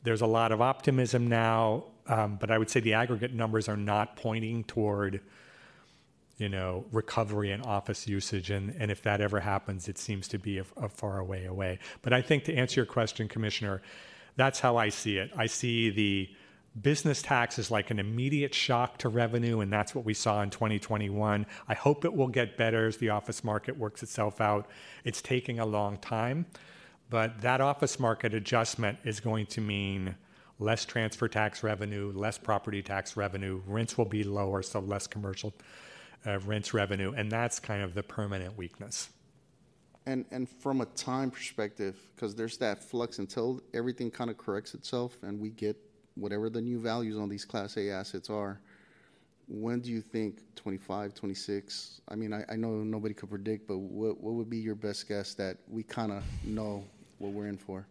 there's 0.04 0.22
a 0.22 0.28
lot 0.28 0.52
of 0.52 0.62
optimism 0.62 1.28
now. 1.28 1.86
Um, 2.08 2.38
but 2.40 2.52
I 2.52 2.58
would 2.58 2.70
say 2.70 2.80
the 2.80 2.94
aggregate 2.94 3.34
numbers 3.34 3.68
are 3.68 3.78
not 3.78 4.16
pointing 4.16 4.64
toward 4.66 5.22
you 6.38 6.50
know, 6.50 6.86
recovery 6.92 7.52
in 7.52 7.62
office 7.62 8.08
usage. 8.08 8.50
And, 8.50 8.76
and 8.80 8.92
if 8.92 9.02
that 9.04 9.22
ever 9.22 9.40
happens, 9.40 9.88
it 9.88 9.98
seems 9.98 10.28
to 10.30 10.38
be 10.38 10.60
a, 10.60 10.66
a 10.78 10.90
far 10.90 11.20
away 11.20 11.46
away. 11.46 11.80
But 12.02 12.14
I 12.14 12.22
think 12.22 12.44
to 12.46 12.54
answer 12.54 12.80
your 12.80 12.86
question, 12.86 13.28
Commissioner, 13.28 13.82
that's 14.36 14.60
how 14.60 14.78
I 14.78 14.90
see 14.90 15.18
it. 15.18 15.32
I 15.38 15.46
see 15.46 15.90
the 15.90 16.30
business 16.82 17.22
tax 17.22 17.60
is 17.60 17.70
like 17.70 17.92
an 17.92 18.00
immediate 18.00 18.54
shock 18.54 18.98
to 19.00 19.10
revenue, 19.10 19.60
and 19.60 19.72
that's 19.72 19.94
what 19.94 20.06
we 20.06 20.14
saw 20.14 20.42
in 20.42 20.50
2021. 20.50 21.46
I 21.68 21.74
hope 21.74 22.06
it 22.06 22.14
will 22.14 22.28
get 22.28 22.58
better 22.58 22.88
as 22.88 22.98
the 22.98 23.10
office 23.10 23.44
market 23.44 23.78
works 23.78 24.02
itself 24.02 24.42
out. 24.42 24.68
It's 25.04 25.22
taking 25.22 25.60
a 25.60 25.66
long 25.66 25.98
time, 25.98 26.46
but 27.10 27.42
that 27.42 27.62
office 27.62 28.00
market 28.00 28.34
adjustment 28.34 28.98
is 29.04 29.20
going 29.20 29.46
to 29.48 29.62
mean 29.62 30.16
less 30.60 30.86
transfer 30.86 31.28
tax 31.28 31.62
revenue, 31.64 32.12
less 32.16 32.38
property 32.38 32.82
tax 32.82 33.16
revenue, 33.16 33.62
rents 33.68 33.98
will 33.98 34.06
be 34.06 34.24
lower, 34.24 34.62
so 34.64 34.80
less 34.80 35.08
commercial 35.08 35.54
uh, 36.26 36.40
rents 36.40 36.74
revenue, 36.74 37.14
and 37.16 37.32
that's 37.32 37.60
kind 37.60 37.84
of 37.84 37.94
the 37.94 38.04
permanent 38.04 38.58
weakness. 38.58 39.10
And 40.06 40.26
and 40.32 40.50
from 40.50 40.82
a 40.82 40.86
time 40.86 41.32
perspective, 41.32 41.98
because 42.16 42.36
there's 42.36 42.58
that 42.58 42.84
flux 42.84 43.20
until 43.20 43.62
everything 43.74 44.12
kind 44.12 44.30
of 44.30 44.38
corrects 44.38 44.74
itself 44.74 45.18
and 45.24 45.40
we 45.40 45.50
get 45.50 45.78
whatever 46.16 46.50
the 46.50 46.62
new 46.62 46.80
values 46.80 47.18
on 47.18 47.30
these 47.30 47.46
Class 47.46 47.78
A 47.78 47.90
assets 47.90 48.30
are, 48.30 48.60
when 49.48 49.82
do 49.82 49.92
you 49.92 50.02
think 50.02 50.42
25, 50.56 51.14
26? 51.14 52.02
I 52.08 52.16
mean, 52.16 52.34
I, 52.34 52.44
I 52.50 52.56
know 52.56 52.70
nobody 52.70 53.14
could 53.14 53.30
predict, 53.30 53.68
but 53.68 53.78
what, 53.78 54.20
what 54.22 54.34
would 54.34 54.50
be 54.50 54.58
your 54.58 54.76
best 54.76 55.08
guess 55.08 55.34
that 55.36 55.58
we 55.70 55.84
kind 55.84 56.12
of 56.12 56.24
know 56.44 56.86
what 57.18 57.34
we're 57.34 57.48
in 57.48 57.58
for? 57.58 57.86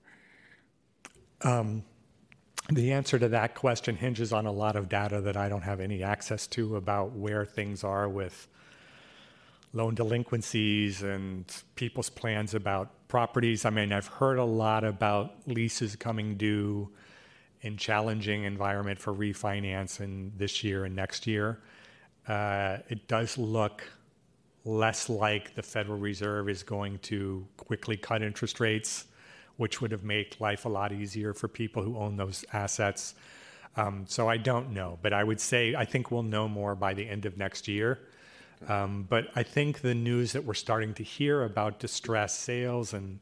Um, 1.43 1.83
the 2.71 2.93
answer 2.93 3.19
to 3.19 3.29
that 3.29 3.55
question 3.55 3.97
hinges 3.97 4.33
on 4.33 4.47
a 4.47 4.53
lot 4.53 4.77
of 4.77 4.89
data 4.89 5.21
that 5.23 5.37
I 5.37 5.49
don't 5.49 5.63
have 5.63 5.81
any 5.81 6.03
access 6.03 6.47
to 6.49 6.77
about 6.77 7.13
where 7.13 7.45
things 7.45 7.85
are 7.85 8.09
with 8.09 8.49
loan 9.73 9.95
delinquencies 9.95 11.03
and 11.03 11.45
people's 11.77 12.11
plans 12.11 12.55
about 12.55 13.09
properties. 13.09 13.65
I 13.65 13.71
mean, 13.71 13.93
I've 13.93 14.07
heard 14.07 14.39
a 14.39 14.45
lot 14.45 14.85
about 14.85 15.35
leases 15.47 15.97
coming 15.97 16.37
due 16.37 16.91
in 17.63 17.77
challenging 17.77 18.45
environment 18.45 18.99
for 18.99 19.15
refinance 19.15 20.01
in 20.01 20.33
this 20.37 20.63
year 20.63 20.85
and 20.85 20.95
next 20.95 21.27
year. 21.27 21.61
Uh, 22.29 22.79
it 22.89 23.09
does 23.09 23.39
look 23.39 23.85
less 24.65 25.09
like 25.09 25.55
the 25.55 25.63
Federal 25.63 25.99
Reserve 25.99 26.49
is 26.49 26.63
going 26.63 26.99
to 27.01 27.47
quickly 27.57 27.97
cut 27.97 28.23
interest 28.23 28.61
rates, 28.61 29.07
which 29.57 29.81
would 29.81 29.91
have 29.91 30.05
made 30.05 30.37
life 30.39 30.65
a 30.65 30.69
lot 30.69 30.93
easier 30.93 31.35
for 31.35 31.49
people 31.49 31.83
who 31.83 31.97
own 31.97 32.17
those 32.17 32.45
assets. 32.53 33.15
Um, 33.77 34.05
so 34.07 34.29
I 34.29 34.37
don't 34.37 34.71
know, 34.71 34.99
but 35.03 35.13
I 35.13 35.25
would 35.25 35.41
say 35.41 35.75
I 35.75 35.85
think 35.85 36.11
we'll 36.11 36.23
know 36.23 36.49
more 36.49 36.75
by 36.75 36.95
the 36.95 37.09
end 37.09 37.27
of 37.27 37.37
next 37.39 37.67
year. 37.67 37.99
Um, 38.69 39.07
but 39.09 39.29
I 39.35 39.43
think 39.43 39.81
the 39.81 39.95
news 39.95 40.33
that 40.33 40.45
we're 40.45 40.55
starting 40.55 40.95
to 40.95 41.03
hear 41.03 41.43
about 41.43 41.81
distressed 41.81 42.41
sales 42.41 42.93
and 42.93 43.19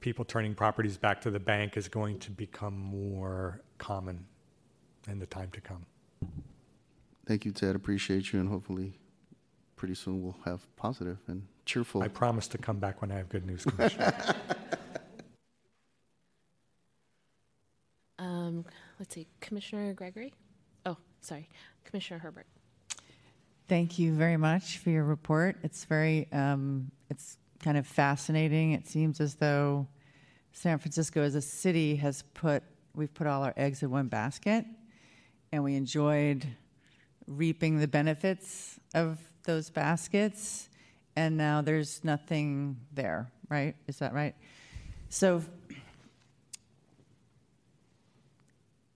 people 0.00 0.24
turning 0.24 0.54
properties 0.54 0.96
back 0.96 1.20
to 1.22 1.30
the 1.30 1.40
bank 1.40 1.76
is 1.76 1.88
going 1.88 2.18
to 2.20 2.30
become 2.30 2.76
more 2.78 3.60
common 3.78 4.26
in 5.08 5.18
the 5.18 5.26
time 5.26 5.50
to 5.52 5.60
come. 5.60 5.84
Thank 7.26 7.44
you, 7.44 7.52
Ted. 7.52 7.76
Appreciate 7.76 8.32
you, 8.32 8.40
and 8.40 8.48
hopefully, 8.48 8.94
pretty 9.76 9.94
soon 9.94 10.22
we'll 10.22 10.36
have 10.44 10.64
positive 10.76 11.18
and 11.26 11.46
cheerful. 11.66 12.02
I 12.02 12.08
promise 12.08 12.48
to 12.48 12.58
come 12.58 12.78
back 12.78 13.00
when 13.00 13.12
I 13.12 13.16
have 13.16 13.28
good 13.28 13.46
news, 13.46 13.64
Commissioner. 13.64 14.14
um, 18.18 18.64
let's 18.98 19.14
see, 19.14 19.26
Commissioner 19.40 19.92
Gregory. 19.92 20.32
Oh, 20.86 20.96
sorry, 21.20 21.48
Commissioner 21.84 22.20
Herbert. 22.20 22.46
Thank 23.68 23.98
you 23.98 24.14
very 24.14 24.38
much 24.38 24.78
for 24.78 24.88
your 24.88 25.04
report. 25.04 25.56
It's 25.62 25.84
very, 25.84 26.26
um, 26.32 26.90
it's 27.10 27.36
kind 27.62 27.76
of 27.76 27.86
fascinating. 27.86 28.72
It 28.72 28.86
seems 28.86 29.20
as 29.20 29.34
though 29.34 29.86
San 30.52 30.78
Francisco 30.78 31.22
as 31.22 31.34
a 31.34 31.42
city 31.42 31.96
has 31.96 32.22
put, 32.34 32.62
we've 32.94 33.12
put 33.12 33.26
all 33.26 33.42
our 33.42 33.54
eggs 33.56 33.82
in 33.82 33.90
one 33.90 34.08
basket, 34.08 34.64
and 35.52 35.62
we 35.62 35.74
enjoyed 35.74 36.46
reaping 37.26 37.78
the 37.78 37.88
benefits 37.88 38.78
of 38.94 39.18
those 39.44 39.70
baskets, 39.70 40.68
and 41.16 41.36
now 41.36 41.60
there's 41.60 42.02
nothing 42.04 42.76
there, 42.92 43.30
right? 43.48 43.74
Is 43.86 43.98
that 43.98 44.12
right? 44.12 44.34
So 45.08 45.42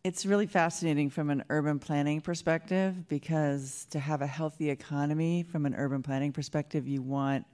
it's 0.04 0.26
really 0.26 0.46
fascinating 0.46 1.10
from 1.10 1.30
an 1.30 1.44
urban 1.48 1.78
planning 1.78 2.20
perspective 2.20 3.08
because 3.08 3.86
to 3.90 4.00
have 4.00 4.20
a 4.20 4.26
healthy 4.26 4.68
economy 4.68 5.42
from 5.44 5.64
an 5.64 5.74
urban 5.74 6.02
planning 6.02 6.32
perspective, 6.32 6.88
you 6.88 7.00
want 7.02 7.46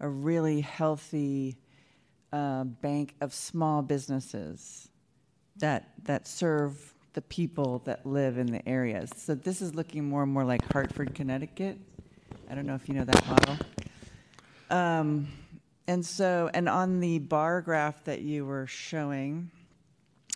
a 0.00 0.08
really 0.08 0.60
healthy 0.60 1.56
uh, 2.32 2.64
bank 2.64 3.14
of 3.20 3.32
small 3.32 3.82
businesses 3.82 4.88
that 5.56 5.92
that 6.04 6.26
serve 6.26 6.94
the 7.14 7.22
people 7.22 7.80
that 7.86 8.04
live 8.04 8.36
in 8.36 8.46
the 8.46 8.66
areas. 8.68 9.10
So 9.16 9.34
this 9.34 9.62
is 9.62 9.74
looking 9.74 10.04
more 10.04 10.22
and 10.22 10.30
more 10.30 10.44
like 10.44 10.70
Hartford, 10.70 11.14
Connecticut. 11.14 11.78
I 12.50 12.54
don't 12.54 12.66
know 12.66 12.74
if 12.74 12.88
you 12.88 12.94
know 12.94 13.04
that 13.04 13.26
model. 13.26 13.56
Um, 14.68 15.28
and 15.88 16.04
so, 16.04 16.50
and 16.52 16.68
on 16.68 17.00
the 17.00 17.18
bar 17.18 17.62
graph 17.62 18.04
that 18.04 18.20
you 18.20 18.44
were 18.44 18.66
showing, 18.66 19.50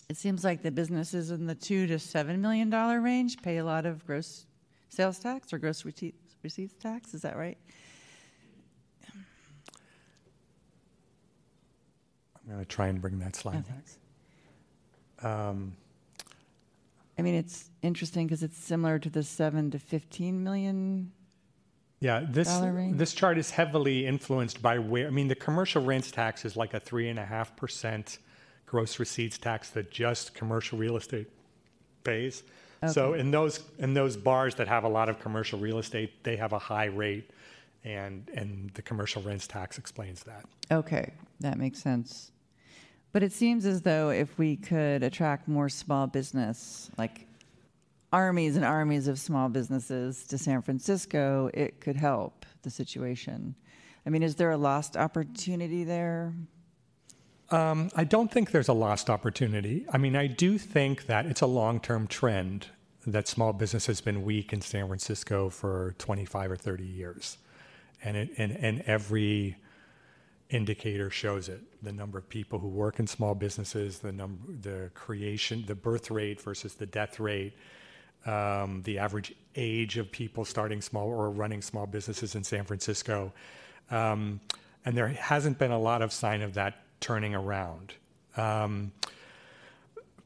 it 0.09 0.17
seems 0.17 0.43
like 0.43 0.63
the 0.63 0.71
businesses 0.71 1.31
in 1.31 1.47
the 1.47 1.55
two 1.55 1.87
to 1.87 1.99
seven 1.99 2.41
million 2.41 2.71
dollar 2.71 3.01
range 3.01 3.43
pay 3.43 3.59
a 3.59 3.65
lot 3.65 3.85
of 3.85 4.07
gross 4.07 4.47
sales 4.89 5.19
tax 5.19 5.53
or 5.53 5.59
gross 5.59 5.85
receipts, 5.85 6.35
receipts 6.43 6.75
tax. 6.81 7.15
Is 7.15 7.23
that 7.23 7.37
right? 7.37 7.59
I'm 12.51 12.57
going 12.57 12.67
to 12.67 12.69
try 12.69 12.89
and 12.89 13.01
bring 13.01 13.21
that 13.21 13.37
slide 13.37 13.65
back. 13.67 13.85
Um, 15.31 15.77
I 17.17 17.23
mean, 17.23 17.35
it's 17.35 17.71
interesting 17.83 18.27
because 18.27 18.43
it's 18.43 18.59
similar 18.59 18.99
to 18.99 19.09
the 19.09 19.23
seven 19.23 19.71
to 19.71 19.79
15 19.79 20.43
million. 20.43 21.13
Yeah, 22.01 22.25
this 22.29 22.49
range? 22.61 22.97
this 22.97 23.13
chart 23.13 23.39
is 23.39 23.51
heavily 23.51 24.07
influenced 24.07 24.63
by 24.63 24.79
where. 24.79 25.07
I 25.07 25.11
mean, 25.11 25.29
the 25.29 25.35
commercial 25.35 25.85
rents 25.85 26.11
tax 26.11 26.45
is 26.45 26.57
like 26.57 26.75
a 26.75 26.81
three 26.81 27.09
and 27.09 27.19
a 27.19 27.25
half 27.25 27.55
percent 27.57 28.19
gross 28.67 28.99
receipts 28.99 29.37
tax 29.37 29.71
that 29.71 29.91
just 29.91 30.35
commercial 30.35 30.79
real 30.79 30.97
estate 30.97 31.29
pays. 32.03 32.43
Okay. 32.83 32.93
So 32.93 33.13
in 33.13 33.31
those 33.31 33.61
in 33.79 33.93
those 33.93 34.17
bars 34.17 34.55
that 34.55 34.67
have 34.67 34.85
a 34.85 34.89
lot 34.89 35.11
of 35.11 35.21
commercial 35.21 35.59
real 35.59 35.79
estate, 35.79 36.25
they 36.25 36.37
have 36.37 36.55
a 36.55 36.59
high 36.59 36.87
rate, 36.87 37.31
and 37.85 38.27
and 38.35 38.71
the 38.75 38.83
commercial 38.83 39.21
rents 39.21 39.47
tax 39.47 39.77
explains 39.77 40.25
that. 40.25 40.47
Okay, 40.73 41.13
that 41.41 41.59
makes 41.59 41.79
sense. 41.79 42.33
But 43.13 43.23
it 43.23 43.33
seems 43.33 43.67
as 43.67 43.83
though 43.83 44.11
if 44.11 44.39
we 44.39 44.57
could 44.57 45.03
attract 45.03 45.49
more 45.49 45.69
small 45.69 46.07
business, 46.07 46.91
like 46.97 47.27
armies 48.13 48.57
and 48.57 48.65
armies 48.65 49.09
of 49.09 49.19
small 49.19 49.49
businesses 49.49 50.27
to 50.29 50.39
San 50.39 50.63
Francisco, 50.63 51.51
it 51.53 51.81
could 51.81 51.97
help 51.97 52.47
the 52.63 52.71
situation. 52.71 53.55
I 54.07 54.11
mean, 54.11 54.23
is 54.23 54.37
there 54.37 54.51
a 54.51 54.57
lost 54.57 54.97
opportunity 54.97 55.85
there? 55.85 56.35
Um, 57.51 57.91
I 57.97 58.05
don't 58.05 58.31
think 58.31 58.53
there's 58.53 58.69
a 58.69 58.73
lost 58.73 59.11
opportunity. 59.11 59.85
I 59.93 59.99
mean, 59.99 60.15
I 60.15 60.29
do 60.29 60.57
think 60.57 61.07
that 61.07 61.27
it's 61.27 61.41
a 61.41 61.47
long 61.47 61.81
term 61.81 62.07
trend 62.07 62.67
that 63.07 63.27
small 63.27 63.53
business 63.53 63.87
has 63.87 64.01
been 64.01 64.23
weak 64.23 64.53
in 64.53 64.61
San 64.61 64.87
Francisco 64.87 65.49
for 65.49 65.95
25 65.99 66.53
or 66.53 66.57
30 66.57 66.85
years. 66.85 67.39
And, 68.05 68.17
it, 68.17 68.31
and, 68.39 68.53
and 68.53 68.83
every 68.83 69.57
indicator 70.51 71.11
shows 71.11 71.49
it 71.49 71.61
the 71.83 71.93
number 71.93 72.19
of 72.19 72.29
people 72.29 72.59
who 72.59 72.69
work 72.69 72.99
in 72.99 73.07
small 73.07 73.35
businesses, 73.35 74.01
the, 74.01 74.13
number, 74.13 74.53
the 74.61 74.91
creation, 74.95 75.65
the 75.67 75.75
birth 75.75 76.11
rate 76.11 76.41
versus 76.41 76.75
the 76.75 76.87
death 76.87 77.21
rate. 77.21 77.55
Um, 78.27 78.83
the 78.83 78.99
average 78.99 79.35
age 79.57 79.97
of 79.97 80.13
people 80.13 80.45
starting 80.45 80.83
small 80.83 81.09
or 81.09 81.31
running 81.31 81.63
small 81.63 81.87
businesses 81.87 82.35
in 82.35 82.45
San 82.45 82.65
Francisco. 82.65 83.33
Um, 83.91 84.41
and 84.85 84.95
there 84.95 85.09
hasn't 85.09 85.59
been 85.59 85.71
a 85.71 85.79
lot 85.79 86.03
of 86.03 86.13
sign 86.13 86.43
of 86.43 86.55
that 86.55 86.83
turning 87.01 87.35
around. 87.35 87.95
Um, 88.37 88.93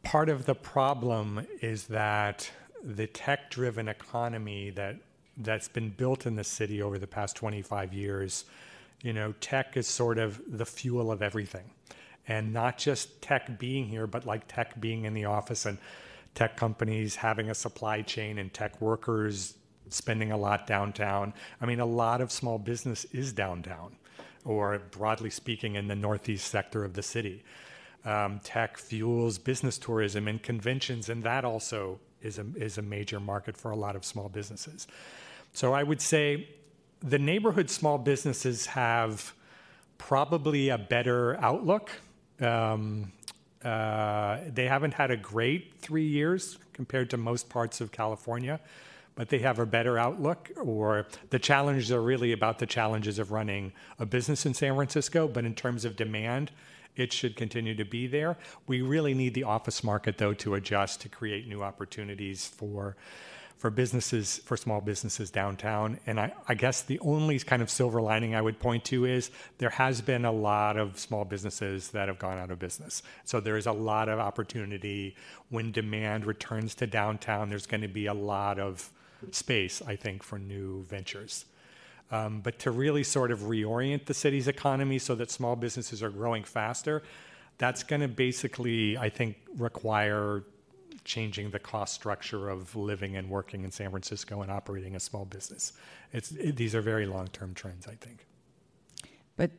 part 0.02 0.28
of 0.28 0.44
the 0.46 0.54
problem 0.54 1.46
is 1.60 1.86
that 1.86 2.50
the 2.82 3.06
tech 3.06 3.50
driven 3.50 3.88
economy 3.88 4.70
that 4.70 4.96
that's 5.36 5.68
been 5.68 5.90
built 5.90 6.26
in 6.26 6.36
the 6.36 6.44
city 6.44 6.82
over 6.82 6.98
the 6.98 7.06
past 7.06 7.34
25 7.36 7.92
years 7.92 8.44
you 9.05 9.12
know 9.12 9.34
tech 9.40 9.76
is 9.76 9.86
sort 9.86 10.18
of 10.18 10.40
the 10.48 10.66
fuel 10.66 11.12
of 11.12 11.22
everything. 11.22 11.70
And 12.26 12.55
not 12.55 12.78
just 12.78 13.20
tech 13.20 13.59
being 13.59 13.86
here 13.86 14.09
but 14.09 14.26
like 14.26 14.48
tech 14.48 14.80
being 14.80 15.05
in 15.05 15.14
the 15.14 15.26
office 15.26 15.66
and 15.66 15.78
tech 16.34 16.57
companies 16.57 17.14
having 17.14 17.50
a 17.50 17.55
supply 17.55 18.00
chain 18.02 18.38
and 18.38 18.52
tech 18.52 18.80
workers 18.80 19.55
spending 19.90 20.32
a 20.32 20.36
lot 20.36 20.66
downtown. 20.66 21.34
I 21.61 21.66
mean 21.66 21.80
a 21.80 21.86
lot 21.86 22.22
of 22.22 22.32
small 22.32 22.59
business 22.59 23.05
is 23.12 23.32
downtown 23.32 23.96
or 24.44 24.80
broadly 24.90 25.30
speaking 25.30 25.76
in 25.76 25.86
the 25.86 25.94
northeast 25.94 26.50
sector 26.50 26.82
of 26.82 26.94
the 26.94 27.02
city. 27.02 27.44
Um, 28.07 28.40
tech 28.42 28.78
fuels 28.78 29.38
business 29.38 29.76
tourism 29.76 30.28
and 30.28 30.42
conventions 30.42 31.11
and 31.11 31.22
that 31.24 31.44
also 31.44 32.00
is 32.22 32.38
a, 32.38 32.46
is 32.57 32.78
a 32.78 32.82
major 32.82 33.20
market 33.20 33.55
for 33.55 33.70
a 33.70 33.76
lot 33.76 33.96
of 33.96 34.05
small 34.05 34.30
businesses. 34.30 34.86
So 35.52 35.74
I 35.74 35.82
would 35.82 36.00
say 36.00 36.48
the 37.05 37.18
neighborhood 37.18 37.68
small 37.68 37.98
businesses 37.98 38.64
have 38.64 39.34
probably 39.98 40.70
a 40.70 40.78
better 40.78 41.36
outlook. 41.36 41.90
Um, 42.40 43.12
uh, 43.62 44.38
they 44.48 44.66
haven't 44.66 44.94
had 44.94 45.11
a 45.11 45.16
great 45.16 45.74
three 45.78 46.07
years 46.07 46.59
compared 46.72 47.11
to 47.11 47.18
most 47.18 47.48
parts 47.50 47.82
of 47.82 47.92
California, 47.92 48.59
but 49.16 49.28
they 49.28 49.38
have 49.38 49.59
a 49.59 49.66
better 49.66 49.98
outlook. 49.98 50.50
Or 50.57 51.07
the 51.28 51.38
challenges 51.38 51.92
are 51.92 52.00
really 52.00 52.32
about 52.32 52.59
the 52.59 52.66
challenges 52.66 53.18
of 53.18 53.32
running 53.32 53.72
a 53.98 54.07
business 54.07 54.46
in 54.46 54.55
San 54.55 54.74
Francisco, 54.74 55.28
but 55.28 55.44
in 55.44 55.55
terms 55.55 55.84
of 55.84 55.96
demand, 55.96 56.50
it 56.96 57.12
should 57.12 57.36
continue 57.36 57.74
to 57.74 57.84
be 57.84 58.07
there. 58.07 58.38
We 58.66 58.80
really 58.80 59.12
need 59.12 59.34
the 59.34 59.44
office 59.44 59.84
market, 59.84 60.16
though, 60.16 60.34
to 60.34 60.55
adjust 60.55 61.02
to 61.02 61.09
create 61.11 61.48
new 61.48 61.62
opportunities 61.62 62.46
for 62.46 62.96
for 63.59 63.70
businesses, 63.70 64.38
for 64.44 64.57
small 64.57 64.80
businesses 64.80 65.30
downtown. 65.30 65.98
And 66.07 66.20
I, 66.20 66.32
I, 66.48 66.55
guess 66.55 66.82
the 66.82 66.98
only 66.98 67.38
kind 67.38 67.62
of 67.62 67.70
silver 67.70 68.00
lining 68.00 68.34
I 68.34 68.42
would 68.42 68.59
point 68.59 68.84
to 68.86 69.07
is 69.07 69.30
there 69.59 69.70
has 69.70 70.00
been 70.00 70.24
a 70.24 70.32
lot 70.32 70.76
of 70.76 70.98
small 70.98 71.24
businesses 71.24 71.90
that 71.92 72.09
have 72.09 72.18
gone 72.18 72.36
out 72.36 72.50
of 72.50 72.59
business. 72.59 73.02
So 73.24 73.40
there 73.40 73.57
is 73.57 73.66
a 73.66 73.72
lot 73.72 74.09
of 74.09 74.18
opportunity 74.18 75.16
when 75.48 75.72
demand 75.72 76.26
returns 76.26 76.74
to 76.76 76.86
downtown. 76.86 77.48
There's 77.48 77.66
going 77.66 77.80
to 77.80 77.88
be 77.88 78.07
a 78.07 78.14
lot 78.14 78.59
of 78.59 78.90
space, 79.30 79.80
I 79.86 79.96
think, 79.96 80.22
for 80.22 80.38
new 80.38 80.84
ventures. 80.84 81.46
Um, 82.11 82.40
but 82.40 82.59
to 82.61 82.70
really 82.70 83.02
sort 83.02 83.30
of 83.30 83.40
reorient 83.40 84.05
the 84.05 84.14
city's 84.14 84.46
economy 84.46 84.98
so 84.98 85.14
that 85.14 85.30
small 85.30 85.57
businesses 85.57 86.02
are 86.02 86.11
growing 86.11 86.44
faster, 86.44 87.02
that's 87.59 87.82
going 87.82 88.02
to 88.02 88.09
basically, 88.09 88.98
I 88.98 89.09
think, 89.09 89.36
require 89.57 90.44
changing 91.05 91.50
the 91.50 91.59
cost 91.59 91.94
structure 91.94 92.48
of 92.48 92.74
living 92.74 93.16
and 93.16 93.28
working 93.28 93.64
in 93.64 93.70
San 93.70 93.90
Francisco 93.90 94.42
and 94.42 94.50
operating 94.50 94.96
a 94.96 95.00
small 95.00 95.24
business. 95.24 95.72
It's, 96.12 96.32
it, 96.32 96.57
these 96.57 96.74
are 96.74 96.80
very 96.80 97.07
long 97.07 97.28
term 97.28 97.55
trends, 97.55 97.86
I 97.86 97.94
think. 97.94 98.26
But 99.36 99.50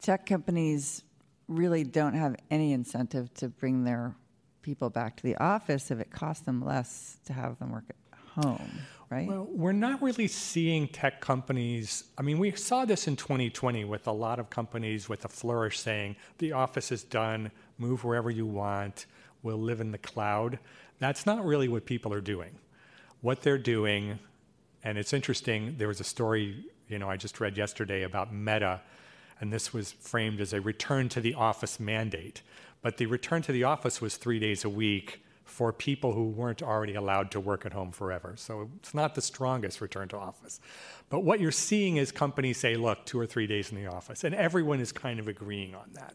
tech 0.00 0.26
companies 0.26 1.02
really 1.48 1.84
don't 1.84 2.14
have 2.14 2.36
any 2.50 2.72
incentive 2.72 3.32
to 3.34 3.48
bring 3.48 3.84
their 3.84 4.14
people 4.62 4.90
back 4.90 5.16
to 5.16 5.22
the 5.22 5.36
office 5.36 5.90
if 5.90 6.00
it 6.00 6.10
costs 6.10 6.44
them 6.44 6.64
less 6.64 7.18
to 7.26 7.32
have 7.32 7.58
them 7.58 7.72
work 7.72 7.84
at 7.88 8.18
home, 8.44 8.70
right? 9.10 9.28
Well, 9.28 9.46
we're 9.50 9.72
not 9.72 10.02
really 10.02 10.26
seeing 10.26 10.88
tech 10.88 11.20
companies. 11.20 12.04
I 12.16 12.22
mean, 12.22 12.38
we 12.38 12.50
saw 12.52 12.84
this 12.84 13.06
in 13.06 13.16
2020 13.16 13.84
with 13.84 14.06
a 14.06 14.12
lot 14.12 14.38
of 14.38 14.50
companies 14.50 15.08
with 15.08 15.24
a 15.24 15.28
flourish 15.28 15.78
saying 15.78 16.16
the 16.38 16.52
office 16.52 16.90
is 16.90 17.04
done, 17.04 17.50
move 17.78 18.04
wherever 18.04 18.30
you 18.30 18.46
want 18.46 19.06
will 19.44 19.58
live 19.58 19.80
in 19.80 19.92
the 19.92 19.98
cloud. 19.98 20.58
That's 20.98 21.26
not 21.26 21.44
really 21.44 21.68
what 21.68 21.84
people 21.84 22.12
are 22.12 22.20
doing. 22.20 22.58
What 23.20 23.42
they're 23.42 23.58
doing, 23.58 24.18
and 24.82 24.98
it's 24.98 25.12
interesting, 25.12 25.76
there 25.78 25.88
was 25.88 26.00
a 26.00 26.04
story, 26.04 26.64
you 26.88 26.98
know, 26.98 27.08
I 27.08 27.16
just 27.16 27.38
read 27.40 27.56
yesterday 27.56 28.02
about 28.02 28.34
Meta, 28.34 28.80
and 29.40 29.52
this 29.52 29.72
was 29.72 29.92
framed 29.92 30.40
as 30.40 30.52
a 30.52 30.60
return 30.60 31.08
to 31.10 31.20
the 31.20 31.34
office 31.34 31.78
mandate. 31.78 32.42
But 32.82 32.98
the 32.98 33.06
return 33.06 33.42
to 33.42 33.52
the 33.52 33.64
office 33.64 34.00
was 34.00 34.16
three 34.16 34.38
days 34.38 34.64
a 34.64 34.68
week 34.68 35.20
for 35.44 35.72
people 35.72 36.12
who 36.12 36.24
weren't 36.24 36.62
already 36.62 36.94
allowed 36.94 37.30
to 37.30 37.40
work 37.40 37.64
at 37.64 37.72
home 37.72 37.92
forever. 37.92 38.34
So 38.36 38.70
it's 38.78 38.94
not 38.94 39.14
the 39.14 39.22
strongest 39.22 39.80
return 39.80 40.08
to 40.08 40.16
office. 40.16 40.60
But 41.10 41.20
what 41.20 41.40
you're 41.40 41.52
seeing 41.52 41.96
is 41.96 42.10
companies 42.10 42.58
say, 42.58 42.76
look, 42.76 43.04
two 43.04 43.20
or 43.20 43.26
three 43.26 43.46
days 43.46 43.70
in 43.70 43.76
the 43.76 43.86
office. 43.86 44.24
And 44.24 44.34
everyone 44.34 44.80
is 44.80 44.90
kind 44.90 45.20
of 45.20 45.28
agreeing 45.28 45.74
on 45.74 45.90
that. 45.92 46.14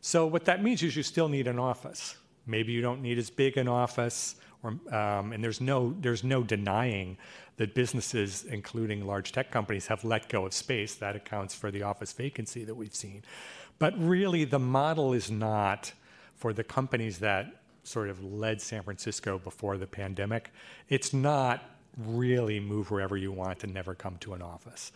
So 0.00 0.26
what 0.26 0.44
that 0.46 0.62
means 0.62 0.82
is 0.82 0.96
you 0.96 1.02
still 1.02 1.28
need 1.28 1.46
an 1.46 1.58
office. 1.58 2.16
Maybe 2.46 2.72
you 2.72 2.80
don't 2.80 3.02
need 3.02 3.18
as 3.18 3.30
big 3.30 3.56
an 3.56 3.68
office, 3.68 4.36
or, 4.62 4.70
um, 4.94 5.32
and 5.32 5.42
there's 5.42 5.60
no 5.60 5.94
there's 6.00 6.24
no 6.24 6.42
denying 6.42 7.16
that 7.56 7.74
businesses, 7.74 8.44
including 8.44 9.06
large 9.06 9.32
tech 9.32 9.50
companies, 9.50 9.86
have 9.86 10.04
let 10.04 10.28
go 10.28 10.46
of 10.46 10.52
space. 10.52 10.94
That 10.94 11.16
accounts 11.16 11.54
for 11.54 11.70
the 11.70 11.82
office 11.82 12.12
vacancy 12.12 12.64
that 12.64 12.74
we've 12.74 12.94
seen. 12.94 13.22
But 13.78 13.94
really, 13.98 14.44
the 14.44 14.58
model 14.58 15.12
is 15.12 15.30
not 15.30 15.92
for 16.34 16.52
the 16.52 16.64
companies 16.64 17.18
that 17.18 17.60
sort 17.82 18.08
of 18.08 18.22
led 18.22 18.60
San 18.60 18.82
Francisco 18.82 19.38
before 19.38 19.76
the 19.76 19.86
pandemic. 19.86 20.50
It's 20.88 21.12
not 21.12 21.62
really 21.96 22.58
move 22.60 22.90
wherever 22.90 23.16
you 23.16 23.30
want 23.30 23.62
and 23.62 23.72
never 23.72 23.94
come 23.94 24.16
to 24.18 24.34
an 24.34 24.42
office. 24.42 24.92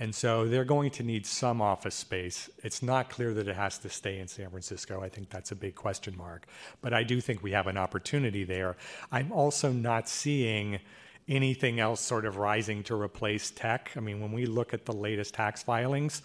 And 0.00 0.14
so 0.14 0.48
they're 0.48 0.64
going 0.64 0.90
to 0.92 1.02
need 1.02 1.26
some 1.26 1.60
office 1.60 1.94
space. 1.94 2.48
It's 2.64 2.82
not 2.82 3.10
clear 3.10 3.34
that 3.34 3.46
it 3.46 3.54
has 3.54 3.76
to 3.80 3.90
stay 3.90 4.18
in 4.18 4.28
San 4.28 4.48
Francisco. 4.48 5.02
I 5.02 5.10
think 5.10 5.28
that's 5.28 5.52
a 5.52 5.54
big 5.54 5.74
question 5.74 6.16
mark. 6.16 6.46
But 6.80 6.94
I 6.94 7.02
do 7.02 7.20
think 7.20 7.42
we 7.42 7.52
have 7.52 7.66
an 7.66 7.76
opportunity 7.76 8.42
there. 8.42 8.78
I'm 9.12 9.30
also 9.30 9.70
not 9.70 10.08
seeing 10.08 10.80
anything 11.28 11.80
else 11.80 12.00
sort 12.00 12.24
of 12.24 12.38
rising 12.38 12.82
to 12.84 12.94
replace 12.94 13.50
tech. 13.50 13.92
I 13.94 14.00
mean, 14.00 14.20
when 14.20 14.32
we 14.32 14.46
look 14.46 14.72
at 14.72 14.86
the 14.86 14.94
latest 14.94 15.34
tax 15.34 15.62
filings, 15.62 16.22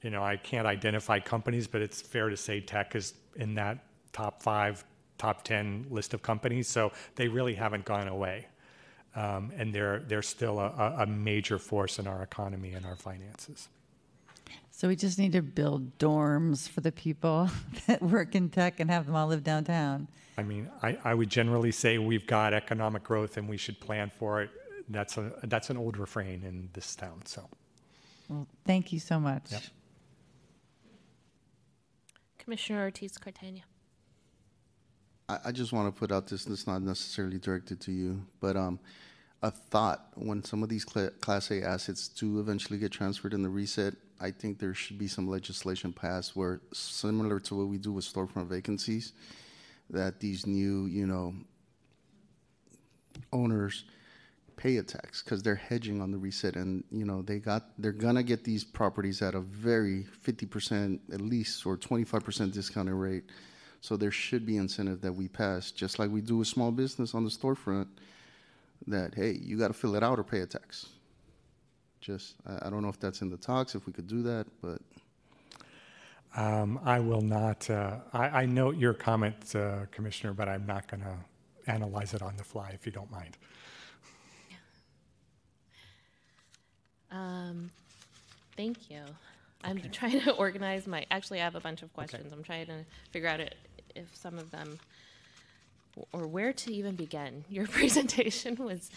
you 0.00 0.08
know, 0.08 0.24
I 0.24 0.38
can't 0.38 0.66
identify 0.66 1.20
companies, 1.20 1.66
but 1.66 1.82
it's 1.82 2.00
fair 2.00 2.30
to 2.30 2.38
say 2.38 2.58
tech 2.58 2.96
is 2.96 3.12
in 3.36 3.54
that 3.56 3.84
top 4.14 4.42
five, 4.42 4.82
top 5.18 5.42
10 5.42 5.88
list 5.90 6.14
of 6.14 6.22
companies. 6.22 6.68
So 6.68 6.92
they 7.16 7.28
really 7.28 7.54
haven't 7.54 7.84
gone 7.84 8.08
away 8.08 8.46
Um, 9.14 9.52
and 9.56 9.74
they're 9.74 10.00
they're 10.00 10.22
still 10.22 10.58
a, 10.60 10.96
a 10.98 11.06
major 11.06 11.58
force 11.58 11.98
in 11.98 12.06
our 12.06 12.22
economy 12.22 12.72
and 12.74 12.86
our 12.86 12.96
finances. 12.96 13.68
So 14.70 14.86
we 14.86 14.94
just 14.94 15.18
need 15.18 15.32
to 15.32 15.42
build 15.42 15.98
dorms 15.98 16.68
for 16.68 16.80
the 16.82 16.92
people 16.92 17.50
that 17.88 18.00
work 18.00 18.36
in 18.36 18.48
tech 18.48 18.78
and 18.78 18.88
have 18.90 19.06
them 19.06 19.16
all 19.16 19.26
live 19.26 19.42
downtown. 19.42 20.06
I 20.36 20.44
mean, 20.44 20.70
I, 20.84 20.96
I 21.02 21.14
would 21.14 21.28
generally 21.30 21.72
say 21.72 21.98
we've 21.98 22.28
got 22.28 22.54
economic 22.54 23.02
growth 23.02 23.36
and 23.38 23.48
we 23.48 23.56
should 23.56 23.80
plan 23.80 24.12
for 24.20 24.40
it. 24.40 24.50
That's 24.88 25.18
a 25.18 25.32
that's 25.44 25.68
an 25.70 25.76
old 25.76 25.96
refrain 25.96 26.44
in 26.44 26.68
this 26.74 26.94
town. 26.94 27.22
So, 27.24 27.48
well, 28.28 28.46
thank 28.64 28.92
you 28.92 29.00
so 29.00 29.18
much. 29.18 29.50
Yep. 29.50 29.62
Commissioner 32.38 32.82
Ortiz 32.82 33.18
Cartagena. 33.18 33.62
I, 35.28 35.38
I 35.46 35.52
just 35.52 35.72
want 35.72 35.92
to 35.92 35.98
put 35.98 36.12
out 36.12 36.26
this. 36.26 36.44
This 36.44 36.66
not 36.66 36.82
necessarily 36.82 37.38
directed 37.38 37.80
to 37.82 37.92
you, 37.92 38.22
but 38.40 38.56
um, 38.56 38.78
a 39.42 39.50
thought 39.50 40.08
when 40.14 40.42
some 40.42 40.62
of 40.62 40.68
these 40.68 40.86
cl- 40.88 41.10
Class 41.20 41.50
A 41.50 41.62
assets 41.62 42.08
do 42.08 42.40
eventually 42.40 42.78
get 42.78 42.92
transferred 42.92 43.34
in 43.34 43.42
the 43.42 43.48
reset. 43.48 43.94
I 44.20 44.32
think 44.32 44.58
there 44.58 44.74
should 44.74 44.98
be 44.98 45.06
some 45.06 45.28
legislation 45.28 45.92
passed 45.92 46.34
where, 46.34 46.60
similar 46.72 47.38
to 47.40 47.54
what 47.54 47.68
we 47.68 47.78
do 47.78 47.92
with 47.92 48.04
storefront 48.04 48.48
vacancies, 48.48 49.12
that 49.90 50.18
these 50.18 50.44
new, 50.44 50.86
you 50.86 51.06
know, 51.06 51.34
owners 53.32 53.84
pay 54.56 54.78
a 54.78 54.82
tax 54.82 55.22
because 55.22 55.40
they're 55.40 55.54
hedging 55.54 56.00
on 56.02 56.10
the 56.10 56.18
reset 56.18 56.56
and 56.56 56.82
you 56.90 57.04
know 57.04 57.22
they 57.22 57.38
got 57.38 57.66
they're 57.78 57.92
gonna 57.92 58.24
get 58.24 58.42
these 58.42 58.64
properties 58.64 59.22
at 59.22 59.36
a 59.36 59.40
very 59.40 60.04
50% 60.26 60.98
at 61.12 61.20
least 61.20 61.64
or 61.64 61.76
25% 61.76 62.52
discounted 62.52 62.94
rate 62.94 63.22
so 63.80 63.96
there 63.96 64.10
should 64.10 64.44
be 64.44 64.56
incentive 64.56 65.00
that 65.02 65.12
we 65.12 65.28
pass, 65.28 65.70
just 65.70 65.98
like 65.98 66.10
we 66.10 66.20
do 66.20 66.38
with 66.38 66.48
small 66.48 66.72
business 66.72 67.14
on 67.14 67.24
the 67.24 67.30
storefront, 67.30 67.86
that, 68.86 69.14
hey, 69.14 69.38
you 69.42 69.58
got 69.58 69.68
to 69.68 69.74
fill 69.74 69.94
it 69.94 70.02
out 70.02 70.18
or 70.18 70.24
pay 70.24 70.40
a 70.40 70.46
tax. 70.46 70.86
Just, 72.00 72.34
I, 72.46 72.66
I 72.66 72.70
don't 72.70 72.82
know 72.82 72.88
if 72.88 72.98
that's 72.98 73.22
in 73.22 73.30
the 73.30 73.36
talks, 73.36 73.74
if 73.74 73.86
we 73.86 73.92
could 73.92 74.08
do 74.08 74.22
that, 74.22 74.46
but. 74.62 74.80
Um, 76.36 76.78
I 76.84 77.00
will 77.00 77.22
not, 77.22 77.68
uh, 77.70 77.96
I, 78.12 78.28
I, 78.42 78.46
note 78.46 78.76
your 78.76 78.92
comment, 78.92 79.56
uh, 79.56 79.86
Commissioner, 79.90 80.34
but 80.34 80.48
I'm 80.48 80.66
not 80.66 80.86
going 80.86 81.02
to 81.02 81.16
analyze 81.66 82.14
it 82.14 82.22
on 82.22 82.36
the 82.36 82.44
fly 82.44 82.70
if 82.74 82.84
you 82.84 82.92
don't 82.92 83.10
mind. 83.10 83.36
Um, 87.10 87.70
thank 88.56 88.90
you. 88.90 89.00
I'm 89.64 89.78
okay. 89.78 89.88
trying 89.88 90.20
to 90.20 90.32
organize 90.32 90.86
my. 90.86 91.04
Actually, 91.10 91.40
I 91.40 91.44
have 91.44 91.54
a 91.54 91.60
bunch 91.60 91.82
of 91.82 91.92
questions. 91.92 92.26
Okay. 92.26 92.34
I'm 92.34 92.42
trying 92.42 92.66
to 92.66 92.84
figure 93.10 93.28
out 93.28 93.40
it, 93.40 93.56
if 93.94 94.14
some 94.14 94.38
of 94.38 94.50
them, 94.50 94.78
or 96.12 96.26
where 96.26 96.52
to 96.52 96.72
even 96.72 96.94
begin. 96.94 97.44
Your 97.50 97.66
presentation 97.66 98.56
was 98.56 98.90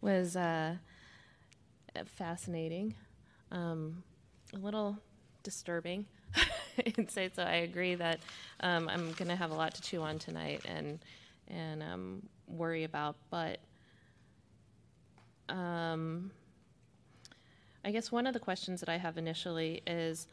was 0.00 0.36
uh, 0.36 0.76
fascinating, 2.04 2.94
um, 3.50 4.02
a 4.54 4.58
little 4.58 4.96
disturbing. 5.42 6.06
I'd 6.98 7.10
say 7.10 7.30
so. 7.34 7.42
I 7.42 7.56
agree 7.56 7.94
that 7.94 8.20
um, 8.60 8.88
I'm 8.88 9.12
going 9.12 9.28
to 9.28 9.36
have 9.36 9.50
a 9.50 9.54
lot 9.54 9.74
to 9.74 9.82
chew 9.82 10.02
on 10.02 10.18
tonight 10.18 10.62
and 10.66 10.98
and 11.48 11.82
um, 11.82 12.22
worry 12.46 12.84
about, 12.84 13.16
but. 13.30 13.58
Um, 15.48 16.32
I 17.86 17.92
guess 17.92 18.10
one 18.10 18.26
of 18.26 18.34
the 18.34 18.40
questions 18.40 18.80
that 18.80 18.88
I 18.88 18.98
have 18.98 19.16
initially 19.16 19.80
is 19.86 20.26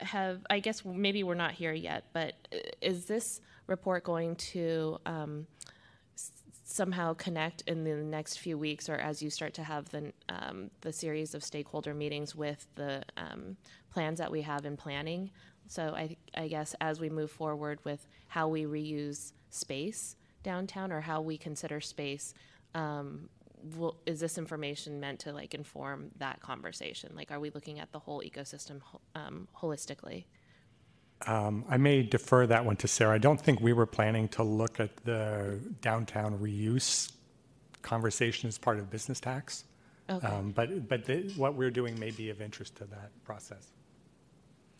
have 0.00 0.44
I 0.50 0.60
guess 0.60 0.84
maybe 0.84 1.22
we're 1.22 1.34
not 1.34 1.52
here 1.52 1.72
yet, 1.72 2.04
but 2.12 2.34
is 2.82 3.06
this 3.06 3.40
report 3.66 4.04
going 4.04 4.36
to 4.36 4.98
um, 5.06 5.46
somehow 6.64 7.14
connect 7.14 7.62
in 7.62 7.84
the 7.84 7.94
next 7.94 8.38
few 8.38 8.58
weeks, 8.58 8.90
or 8.90 8.96
as 8.96 9.22
you 9.22 9.30
start 9.30 9.54
to 9.54 9.64
have 9.64 9.88
the 9.88 10.12
um, 10.28 10.70
the 10.82 10.92
series 10.92 11.34
of 11.34 11.42
stakeholder 11.42 11.94
meetings 11.94 12.36
with 12.36 12.66
the 12.74 13.02
um, 13.16 13.56
plans 13.90 14.18
that 14.18 14.30
we 14.30 14.42
have 14.42 14.66
in 14.66 14.76
planning? 14.76 15.30
So 15.68 15.94
I 15.96 16.16
I 16.34 16.48
guess 16.48 16.74
as 16.82 17.00
we 17.00 17.08
move 17.08 17.30
forward 17.30 17.78
with 17.84 18.06
how 18.28 18.48
we 18.48 18.64
reuse 18.64 19.32
space 19.48 20.16
downtown 20.42 20.92
or 20.92 21.00
how 21.00 21.22
we 21.22 21.38
consider 21.38 21.80
space, 21.80 22.34
um, 22.74 23.30
will, 23.76 23.96
is 24.06 24.20
this 24.20 24.38
information 24.38 25.00
meant 25.00 25.20
to 25.20 25.32
like 25.32 25.54
inform 25.54 26.10
that 26.18 26.40
conversation? 26.40 27.12
Like, 27.14 27.30
are 27.30 27.40
we 27.40 27.50
looking 27.50 27.80
at 27.80 27.92
the 27.92 27.98
whole 27.98 28.22
ecosystem 28.22 28.80
um, 29.14 29.48
holistically? 29.56 30.24
Um, 31.26 31.64
I 31.68 31.76
may 31.76 32.02
defer 32.02 32.46
that 32.46 32.64
one 32.64 32.76
to 32.76 32.88
Sarah. 32.88 33.14
I 33.14 33.18
don't 33.18 33.40
think 33.40 33.60
we 33.60 33.72
were 33.72 33.86
planning 33.86 34.28
to 34.28 34.42
look 34.42 34.80
at 34.80 34.96
the 35.04 35.58
downtown 35.80 36.38
reuse 36.38 37.12
conversation 37.82 38.48
as 38.48 38.58
part 38.58 38.78
of 38.78 38.90
business 38.90 39.20
tax. 39.20 39.64
Okay. 40.10 40.26
Um, 40.26 40.50
but 40.50 40.86
but 40.88 41.04
the, 41.06 41.32
what 41.36 41.54
we're 41.54 41.70
doing 41.70 41.98
may 41.98 42.10
be 42.10 42.28
of 42.30 42.42
interest 42.42 42.76
to 42.76 42.84
that 42.86 43.10
process. 43.24 43.68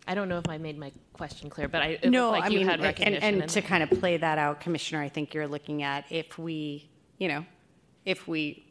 I 0.06 0.14
don't 0.14 0.28
know 0.28 0.36
if 0.36 0.48
I 0.50 0.58
made 0.58 0.78
my 0.78 0.92
question 1.14 1.48
clear, 1.48 1.66
but 1.66 1.80
I 1.80 1.98
it 2.02 2.10
No, 2.10 2.30
like 2.30 2.44
I 2.44 2.48
you 2.48 2.58
mean, 2.58 2.66
had 2.66 2.74
and, 2.74 2.82
recognition. 2.82 3.22
and 3.22 3.42
in 3.42 3.48
to 3.48 3.54
that. 3.54 3.64
kind 3.64 3.82
of 3.82 3.90
play 4.00 4.18
that 4.18 4.36
out, 4.36 4.60
Commissioner, 4.60 5.00
I 5.00 5.08
think 5.08 5.32
you're 5.32 5.48
looking 5.48 5.82
at 5.82 6.04
if 6.10 6.38
we, 6.38 6.90
you 7.18 7.28
know, 7.28 7.46
if 8.04 8.28
we 8.28 8.63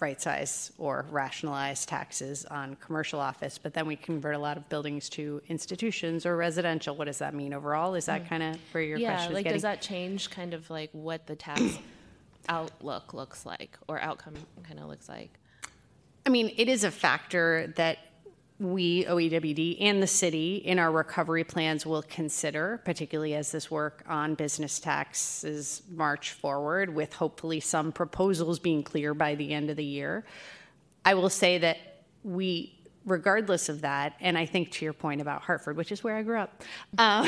right 0.00 0.20
size 0.20 0.72
or 0.78 1.06
rationalize 1.10 1.86
taxes 1.86 2.44
on 2.46 2.76
commercial 2.76 3.20
office, 3.20 3.58
but 3.58 3.74
then 3.74 3.86
we 3.86 3.96
convert 3.96 4.34
a 4.34 4.38
lot 4.38 4.56
of 4.56 4.68
buildings 4.68 5.08
to 5.10 5.40
institutions 5.48 6.26
or 6.26 6.36
residential, 6.36 6.94
what 6.96 7.06
does 7.06 7.18
that 7.18 7.34
mean 7.34 7.54
overall? 7.54 7.94
Is 7.94 8.06
that 8.06 8.22
hmm. 8.22 8.28
kind 8.28 8.42
of 8.42 8.58
where 8.72 8.82
your 8.82 8.98
yeah, 8.98 9.14
question 9.14 9.32
is 9.32 9.34
like 9.34 9.44
getting? 9.44 9.56
does 9.56 9.62
that 9.62 9.82
change 9.82 10.30
kind 10.30 10.54
of 10.54 10.68
like 10.70 10.90
what 10.92 11.26
the 11.26 11.36
tax 11.36 11.78
outlook 12.48 13.14
looks 13.14 13.46
like 13.46 13.78
or 13.88 14.00
outcome 14.00 14.34
kind 14.62 14.80
of 14.80 14.86
looks 14.86 15.08
like? 15.08 15.30
I 16.26 16.30
mean, 16.30 16.52
it 16.56 16.68
is 16.68 16.84
a 16.84 16.90
factor 16.90 17.72
that 17.76 17.98
we, 18.60 19.04
OEWD, 19.04 19.78
and 19.80 20.02
the 20.02 20.06
city 20.06 20.56
in 20.56 20.78
our 20.78 20.92
recovery 20.92 21.42
plans 21.42 21.84
will 21.84 22.02
consider, 22.02 22.80
particularly 22.84 23.34
as 23.34 23.50
this 23.50 23.70
work 23.70 24.04
on 24.08 24.34
business 24.34 24.78
taxes 24.78 25.82
march 25.90 26.32
forward, 26.32 26.94
with 26.94 27.12
hopefully 27.14 27.58
some 27.58 27.90
proposals 27.90 28.60
being 28.60 28.82
clear 28.82 29.12
by 29.12 29.34
the 29.34 29.52
end 29.52 29.70
of 29.70 29.76
the 29.76 29.84
year. 29.84 30.24
I 31.04 31.14
will 31.14 31.30
say 31.30 31.58
that 31.58 31.78
we, 32.22 32.78
regardless 33.04 33.68
of 33.68 33.80
that, 33.80 34.14
and 34.20 34.38
I 34.38 34.46
think 34.46 34.70
to 34.72 34.84
your 34.84 34.94
point 34.94 35.20
about 35.20 35.42
Hartford, 35.42 35.76
which 35.76 35.90
is 35.90 36.04
where 36.04 36.16
I 36.16 36.22
grew 36.22 36.38
up, 36.38 36.62
uh, 36.98 37.26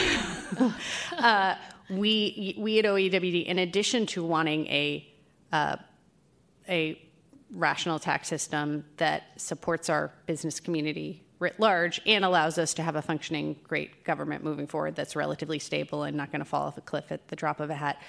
uh, 1.19 1.55
we, 1.91 2.55
we 2.57 2.79
at 2.79 2.85
OEWD, 2.85 3.47
in 3.47 3.59
addition 3.59 4.07
to 4.07 4.25
wanting 4.25 4.67
a 4.69 5.13
uh, 5.53 5.77
a 6.69 7.01
rational 7.53 7.99
tax 7.99 8.29
system 8.29 8.85
that 8.97 9.25
supports 9.37 9.89
our 9.89 10.13
business 10.27 10.61
community 10.61 11.23
writ 11.39 11.59
large 11.61 12.01
and 12.07 12.25
allows 12.25 12.59
us 12.59 12.75
to 12.75 12.83
have 12.83 12.97
a 12.97 13.03
functioning 13.03 13.57
great 13.63 14.05
government 14.05 14.43
moving 14.43 14.67
forward 14.67 14.97
that's 14.97 15.15
relatively 15.15 15.59
stable 15.59 16.05
and 16.05 16.17
not 16.17 16.33
going 16.33 16.41
to 16.41 16.47
fall 16.47 16.63
off 16.63 16.79
a 16.79 16.81
cliff 16.81 17.13
at 17.13 17.29
the 17.29 17.37
drop 17.37 17.61
of 17.61 17.71
a 17.71 17.75
hat. 17.75 18.01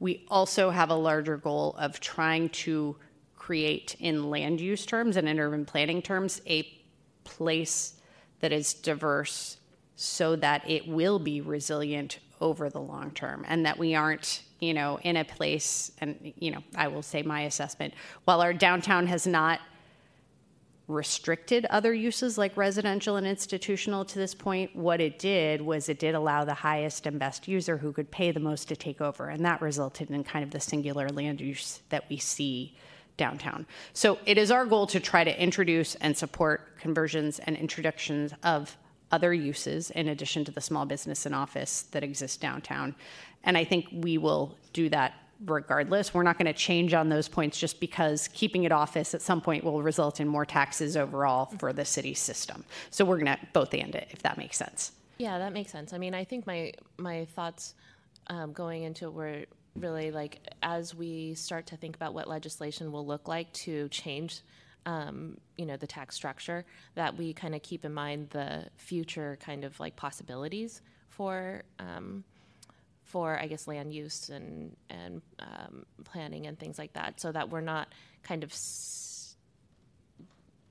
We 0.00 0.24
also 0.28 0.70
have 0.70 0.90
a 0.90 0.94
larger 0.94 1.36
goal 1.36 1.76
of 1.78 2.00
trying 2.00 2.48
to 2.50 2.96
create, 3.36 3.96
in 4.00 4.30
land 4.30 4.60
use 4.60 4.84
terms 4.84 5.16
and 5.16 5.28
in 5.28 5.38
urban 5.38 5.64
planning 5.64 6.02
terms, 6.02 6.40
a 6.46 6.66
place 7.24 7.94
that 8.40 8.52
is 8.52 8.74
diverse 8.74 9.58
so 9.94 10.34
that 10.36 10.68
it 10.68 10.88
will 10.88 11.18
be 11.18 11.40
resilient 11.40 12.18
over 12.40 12.68
the 12.68 12.80
long 12.80 13.12
term 13.12 13.44
and 13.46 13.64
that 13.64 13.78
we 13.78 13.94
aren't 13.94 14.42
you 14.62 14.72
know 14.72 14.98
in 15.02 15.16
a 15.16 15.24
place 15.24 15.90
and 16.00 16.32
you 16.38 16.50
know 16.50 16.62
i 16.76 16.86
will 16.86 17.02
say 17.02 17.22
my 17.22 17.42
assessment 17.42 17.92
while 18.24 18.40
our 18.40 18.54
downtown 18.54 19.06
has 19.06 19.26
not 19.26 19.60
restricted 20.88 21.64
other 21.66 21.92
uses 21.92 22.38
like 22.38 22.56
residential 22.56 23.16
and 23.16 23.26
institutional 23.26 24.04
to 24.04 24.18
this 24.18 24.34
point 24.34 24.74
what 24.76 25.00
it 25.00 25.18
did 25.18 25.60
was 25.60 25.88
it 25.88 25.98
did 25.98 26.14
allow 26.14 26.44
the 26.44 26.54
highest 26.54 27.06
and 27.06 27.18
best 27.18 27.48
user 27.48 27.76
who 27.76 27.92
could 27.92 28.10
pay 28.10 28.30
the 28.30 28.40
most 28.40 28.68
to 28.68 28.76
take 28.76 29.00
over 29.00 29.28
and 29.28 29.44
that 29.44 29.60
resulted 29.60 30.10
in 30.10 30.22
kind 30.22 30.44
of 30.44 30.50
the 30.50 30.60
singular 30.60 31.08
land 31.08 31.40
use 31.40 31.82
that 31.88 32.04
we 32.08 32.16
see 32.16 32.76
downtown. 33.16 33.66
So 33.92 34.18
it 34.26 34.38
is 34.38 34.50
our 34.50 34.64
goal 34.64 34.86
to 34.88 35.00
try 35.00 35.24
to 35.24 35.42
introduce 35.42 35.94
and 35.96 36.16
support 36.16 36.78
conversions 36.78 37.38
and 37.40 37.56
introductions 37.56 38.32
of 38.42 38.76
other 39.12 39.32
uses 39.32 39.90
in 39.90 40.08
addition 40.08 40.44
to 40.46 40.50
the 40.50 40.60
small 40.60 40.86
business 40.86 41.26
and 41.26 41.34
office 41.34 41.82
that 41.92 42.02
exists 42.02 42.36
downtown. 42.36 42.94
And 43.44 43.56
I 43.56 43.64
think 43.64 43.86
we 43.92 44.18
will 44.18 44.56
do 44.72 44.88
that 44.88 45.14
regardless. 45.44 46.14
We're 46.14 46.22
not 46.22 46.38
going 46.38 46.46
to 46.46 46.52
change 46.52 46.94
on 46.94 47.08
those 47.08 47.28
points 47.28 47.58
just 47.58 47.80
because 47.80 48.28
keeping 48.32 48.64
it 48.64 48.72
office 48.72 49.14
at 49.14 49.22
some 49.22 49.40
point 49.40 49.64
will 49.64 49.82
result 49.82 50.20
in 50.20 50.28
more 50.28 50.46
taxes 50.46 50.96
overall 50.96 51.46
for 51.58 51.72
the 51.72 51.84
city 51.84 52.14
system. 52.14 52.64
So 52.90 53.04
we're 53.04 53.18
going 53.18 53.36
to 53.36 53.38
both 53.52 53.74
end 53.74 53.94
it, 53.94 54.08
if 54.10 54.22
that 54.22 54.38
makes 54.38 54.56
sense. 54.56 54.92
Yeah, 55.18 55.38
that 55.38 55.52
makes 55.52 55.70
sense. 55.70 55.92
I 55.92 55.98
mean, 55.98 56.14
I 56.14 56.24
think 56.24 56.46
my 56.46 56.72
my 56.98 57.26
thoughts 57.26 57.74
um, 58.28 58.52
going 58.52 58.82
into 58.82 59.06
it 59.06 59.12
were 59.12 59.44
really 59.76 60.10
like 60.10 60.40
as 60.62 60.94
we 60.94 61.34
start 61.34 61.66
to 61.66 61.76
think 61.76 61.96
about 61.96 62.14
what 62.14 62.28
legislation 62.28 62.92
will 62.92 63.06
look 63.06 63.28
like 63.28 63.52
to 63.52 63.88
change, 63.88 64.40
um, 64.86 65.38
you 65.56 65.66
know, 65.66 65.76
the 65.76 65.86
tax 65.86 66.14
structure, 66.16 66.64
that 66.94 67.16
we 67.16 67.32
kind 67.32 67.54
of 67.54 67.62
keep 67.62 67.84
in 67.84 67.92
mind 67.94 68.30
the 68.30 68.66
future 68.76 69.38
kind 69.40 69.64
of 69.64 69.78
like 69.80 69.96
possibilities 69.96 70.82
for. 71.08 71.62
Um, 71.78 72.24
for 73.04 73.38
I 73.38 73.46
guess 73.46 73.68
land 73.68 73.92
use 73.92 74.30
and 74.30 74.74
and 74.88 75.20
um, 75.38 75.84
planning 76.04 76.46
and 76.46 76.58
things 76.58 76.78
like 76.78 76.94
that, 76.94 77.20
so 77.20 77.30
that 77.30 77.50
we're 77.50 77.60
not 77.60 77.88
kind 78.22 78.42
of 78.42 78.50
s- 78.52 79.36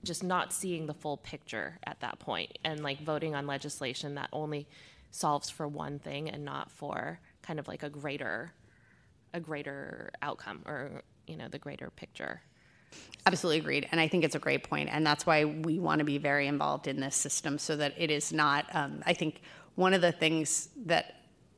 just 0.03 0.23
not 0.23 0.51
seeing 0.51 0.87
the 0.87 0.93
full 0.93 1.17
picture 1.17 1.77
at 1.85 1.99
that 1.99 2.17
point 2.17 2.57
and 2.63 2.81
like 2.81 2.99
voting 3.01 3.35
on 3.35 3.45
legislation 3.45 4.15
that 4.15 4.29
only 4.33 4.67
solves 5.11 5.49
for 5.49 5.67
one 5.67 5.99
thing 5.99 6.29
and 6.29 6.43
not 6.43 6.71
for 6.71 7.19
kind 7.43 7.59
of 7.59 7.67
like 7.67 7.83
a 7.83 7.89
greater 7.89 8.51
a 9.33 9.39
greater 9.39 10.11
outcome 10.21 10.63
or 10.65 11.03
you 11.27 11.37
know 11.37 11.47
the 11.47 11.59
greater 11.59 11.89
picture 11.91 12.41
Absolutely 13.25 13.59
agreed. 13.59 13.87
And 13.91 14.01
I 14.01 14.07
think 14.07 14.23
it's 14.23 14.35
a 14.35 14.39
great 14.39 14.63
point. 14.63 14.89
And 14.91 15.05
that's 15.05 15.25
why 15.25 15.45
we 15.45 15.79
want 15.79 15.99
to 15.99 16.05
be 16.05 16.17
very 16.17 16.47
involved 16.47 16.87
in 16.87 16.99
this 16.99 17.15
system 17.15 17.59
so 17.59 17.75
that 17.75 17.93
it 17.97 18.09
is 18.09 18.33
not, 18.33 18.65
um, 18.73 19.03
I 19.05 19.13
think 19.13 19.41
one 19.75 19.93
of 19.93 20.01
the 20.01 20.11
things 20.11 20.69
that 20.85 21.17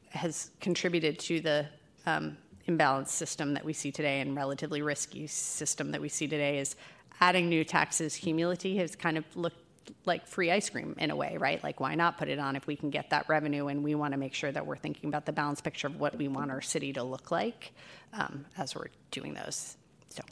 has 0.10 0.52
contributed 0.60 1.18
to 1.20 1.40
the 1.40 1.66
um, 2.06 2.38
imbalanced 2.68 3.10
system 3.10 3.54
that 3.54 3.64
we 3.64 3.74
see 3.74 3.92
today 3.92 4.20
and 4.20 4.36
relatively 4.36 4.82
risky 4.82 5.28
system 5.28 5.92
that 5.92 6.02
we 6.02 6.10
see 6.10 6.28
today 6.28 6.60
is 6.60 6.76
adding 7.22 7.50
new 7.50 7.64
taxes 7.64 8.18
cumulatively 8.18 8.78
has 8.78 8.96
kind 8.96 9.18
of 9.18 9.24
looked 9.36 9.58
like 10.06 10.28
free 10.28 10.52
ice 10.52 10.70
cream 10.70 10.96
in 10.98 11.12
a 11.12 11.16
way, 11.16 11.38
right? 11.38 11.64
Like, 11.64 11.80
why 11.80 11.96
not 11.96 12.18
put 12.18 12.30
it 12.30 12.40
on 12.40 12.56
if 12.56 12.68
we 12.68 12.76
can 12.76 12.90
get 12.90 13.10
that 13.10 13.28
revenue? 13.28 13.68
And 13.68 13.84
we 13.84 13.96
want 13.96 14.14
to 14.14 14.18
make 14.18 14.34
sure 14.34 14.52
that 14.52 14.66
we're 14.66 14.78
thinking 14.78 15.10
about 15.10 15.26
the 15.26 15.34
balanced 15.34 15.64
picture 15.64 15.88
of 15.88 16.00
what 16.00 16.18
we 16.18 16.28
want 16.28 16.52
our 16.52 16.62
city 16.62 16.94
to 16.94 17.04
look 17.04 17.32
like 17.32 17.74
um, 18.14 18.46
as 18.58 18.76
we're 18.76 18.88
doing 19.12 19.34
those. 19.34 19.78
So. 20.10 20.24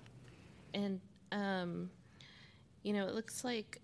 And 0.74 1.00
um, 1.32 1.90
you 2.84 2.94
know 2.94 3.08
it 3.08 3.14
looks 3.14 3.44
like 3.44 3.82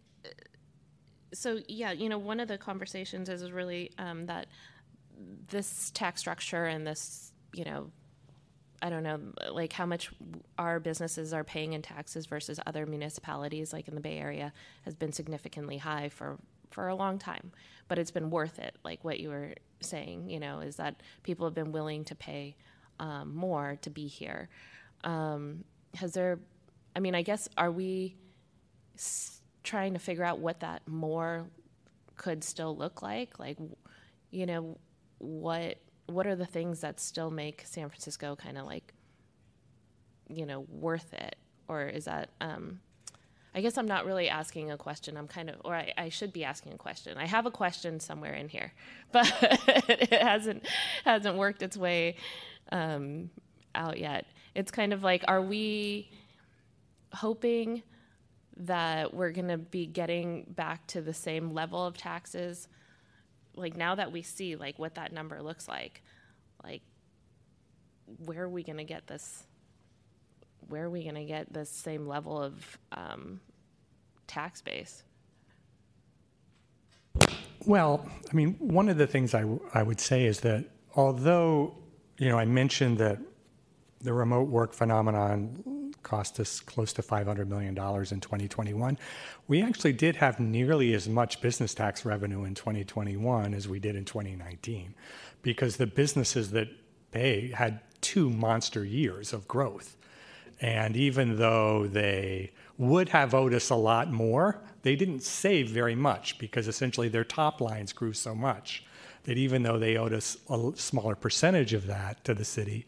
so 1.34 1.60
yeah 1.68 1.92
you 1.92 2.10
know 2.10 2.18
one 2.18 2.40
of 2.40 2.48
the 2.48 2.58
conversations 2.58 3.30
is 3.30 3.52
really 3.52 3.92
um, 3.98 4.26
that 4.26 4.48
this 5.50 5.92
tax 5.94 6.20
structure 6.20 6.66
and 6.66 6.86
this 6.86 7.32
you 7.54 7.64
know 7.64 7.92
I 8.82 8.90
don't 8.90 9.04
know, 9.04 9.20
like 9.52 9.74
how 9.74 9.86
much 9.86 10.12
our 10.58 10.80
businesses 10.80 11.34
are 11.34 11.44
paying 11.44 11.74
in 11.74 11.82
taxes 11.82 12.28
versus 12.28 12.60
other 12.66 12.86
municipalities, 12.86 13.74
like 13.74 13.88
in 13.88 13.96
the 13.96 14.02
Bay 14.02 14.20
Area, 14.20 14.54
has 14.86 14.94
been 14.96 15.12
significantly 15.12 15.78
high 15.78 16.10
for 16.10 16.38
for 16.70 16.88
a 16.88 16.96
long 16.96 17.18
time. 17.18 17.52
But 17.88 17.98
it's 17.98 18.12
been 18.12 18.30
worth 18.30 18.60
it. 18.60 18.76
Like 18.84 19.04
what 19.04 19.20
you 19.20 19.30
were 19.30 19.56
saying, 19.80 20.30
you 20.30 20.40
know, 20.40 20.60
is 20.60 20.76
that 20.76 21.02
people 21.24 21.46
have 21.48 21.56
been 21.56 21.72
willing 21.72 22.04
to 22.06 22.16
pay 22.16 22.56
um, 23.00 23.36
more 23.36 23.78
to 23.82 23.90
be 23.90 24.08
here. 24.08 24.50
Um, 25.04 25.64
has 25.96 26.14
there? 26.14 26.40
I 26.98 27.00
mean, 27.00 27.14
I 27.14 27.22
guess 27.22 27.48
are 27.56 27.70
we 27.70 28.16
s- 28.96 29.42
trying 29.64 29.94
to 29.94 30.00
figure 30.00 30.24
out 30.24 30.40
what 30.40 30.62
that 30.62 30.82
more 30.88 31.46
could 32.16 32.44
still 32.44 32.76
look 32.76 33.04
like? 33.04 33.38
Like, 33.38 33.60
you 34.32 34.48
know, 34.48 34.80
what 35.20 35.78
what 36.08 36.26
are 36.26 36.36
the 36.36 36.46
things 36.46 36.80
that 36.82 37.00
still 37.00 37.30
make 37.30 37.62
San 37.66 37.88
Francisco 37.90 38.36
kind 38.36 38.58
of 38.58 38.66
like, 38.66 38.96
you 40.28 40.48
know, 40.48 40.62
worth 40.72 41.14
it? 41.14 41.36
Or 41.68 41.84
is 41.84 42.06
that, 42.06 42.30
um, 42.42 42.80
I 43.54 43.62
guess 43.62 43.78
I'm 43.78 43.88
not 43.88 44.06
really 44.06 44.28
asking 44.28 44.72
a 44.72 44.78
question. 44.78 45.18
I'm 45.18 45.28
kind 45.28 45.50
of, 45.52 45.58
or 45.66 45.76
I, 45.76 45.94
I 45.98 46.10
should 46.10 46.34
be 46.34 46.46
asking 46.46 46.74
a 46.74 46.78
question. 46.78 47.18
I 47.18 47.28
have 47.28 47.46
a 47.46 47.52
question 47.52 48.00
somewhere 48.00 48.34
in 48.34 48.50
here, 48.50 48.74
but 49.12 49.32
it 49.88 50.14
hasn't 50.14 50.66
hasn't 51.04 51.38
worked 51.38 51.62
its 51.62 51.78
way 51.78 52.16
um, 52.72 53.30
out 53.76 54.00
yet. 54.00 54.26
It's 54.56 54.72
kind 54.72 54.94
of 54.94 55.04
like, 55.04 55.24
are 55.28 55.44
we 55.44 56.10
hoping 57.18 57.84
that 58.58 59.14
we're 59.14 59.32
going 59.32 59.50
to 59.50 59.58
be 59.58 59.86
getting 59.86 60.46
back 60.50 60.88
to 60.88 61.02
the 61.02 61.14
same 61.14 61.52
level 61.52 61.86
of 61.86 61.98
taxes. 61.98 62.68
Like 63.56 63.76
now 63.76 63.96
that 63.96 64.12
we 64.12 64.22
see 64.22 64.56
like 64.56 64.80
what 64.80 64.96
that 64.96 65.12
number 65.12 65.42
looks 65.42 65.68
like 65.68 66.02
like 66.64 66.82
where 68.26 68.44
are 68.44 68.50
we 68.50 68.64
going 68.64 68.78
to 68.78 68.84
get 68.84 69.08
this 69.08 69.44
where 70.68 70.84
are 70.84 70.90
we 70.90 71.04
going 71.04 71.16
to 71.16 71.24
get 71.24 71.52
this 71.54 71.70
same 71.70 72.08
level 72.08 72.42
of 72.42 72.78
um, 72.92 73.40
tax 74.28 74.62
base? 74.62 75.04
Well, 77.66 78.06
I 78.30 78.36
mean, 78.36 78.56
one 78.60 78.90
of 78.90 78.98
the 78.98 79.08
things 79.08 79.34
I, 79.34 79.42
w- 79.42 79.62
I 79.74 79.82
would 79.82 80.02
say 80.02 80.26
is 80.26 80.42
that 80.42 80.66
although, 80.96 81.78
you 82.18 82.28
know, 82.28 82.38
I 82.38 82.44
mentioned 82.44 82.98
that 82.98 83.20
the 84.02 84.12
remote 84.12 84.50
work 84.50 84.74
phenomenon 84.74 85.64
cost 86.08 86.40
us 86.40 86.62
close 86.62 86.94
to 86.94 87.02
$500 87.02 87.48
million 87.48 87.70
in 87.70 87.76
2021. 87.76 88.98
We 89.48 89.62
actually 89.62 89.94
did 89.94 90.16
have 90.16 90.40
nearly 90.40 90.94
as 90.94 91.10
much 91.10 91.42
business 91.42 91.74
tax 91.74 92.06
revenue 92.06 92.46
in 92.46 92.56
2021 92.56 93.54
as 93.54 93.68
we 93.68 93.80
did 93.80 93.96
in 93.96 94.06
2019 94.06 94.96
because 95.42 95.76
the 95.76 95.86
businesses 95.86 96.52
that 96.52 96.70
pay 97.12 97.52
had 97.52 97.82
two 98.00 98.30
monster 98.30 98.86
years 98.86 99.34
of 99.34 99.48
growth. 99.48 99.98
And 100.62 100.96
even 100.96 101.38
though 101.38 101.88
they 101.88 102.52
would 102.78 103.10
have 103.10 103.34
owed 103.34 103.54
us 103.54 103.70
a 103.70 103.76
lot 103.76 104.12
more, 104.12 104.62
they 104.84 104.96
didn't 104.96 105.24
save 105.24 105.70
very 105.70 105.96
much 105.96 106.40
because 106.40 106.68
essentially 106.68 107.10
their 107.10 107.26
top 107.26 107.60
lines 107.60 107.92
grew 107.92 108.14
so 108.14 108.34
much 108.34 108.86
that 109.24 109.38
even 109.38 109.64
though 109.64 109.78
they 109.78 109.98
owed 109.98 110.14
us 110.14 110.38
a 110.50 110.72
smaller 110.76 111.16
percentage 111.16 111.74
of 111.74 111.86
that 111.88 112.24
to 112.24 112.34
the 112.34 112.46
city, 112.46 112.86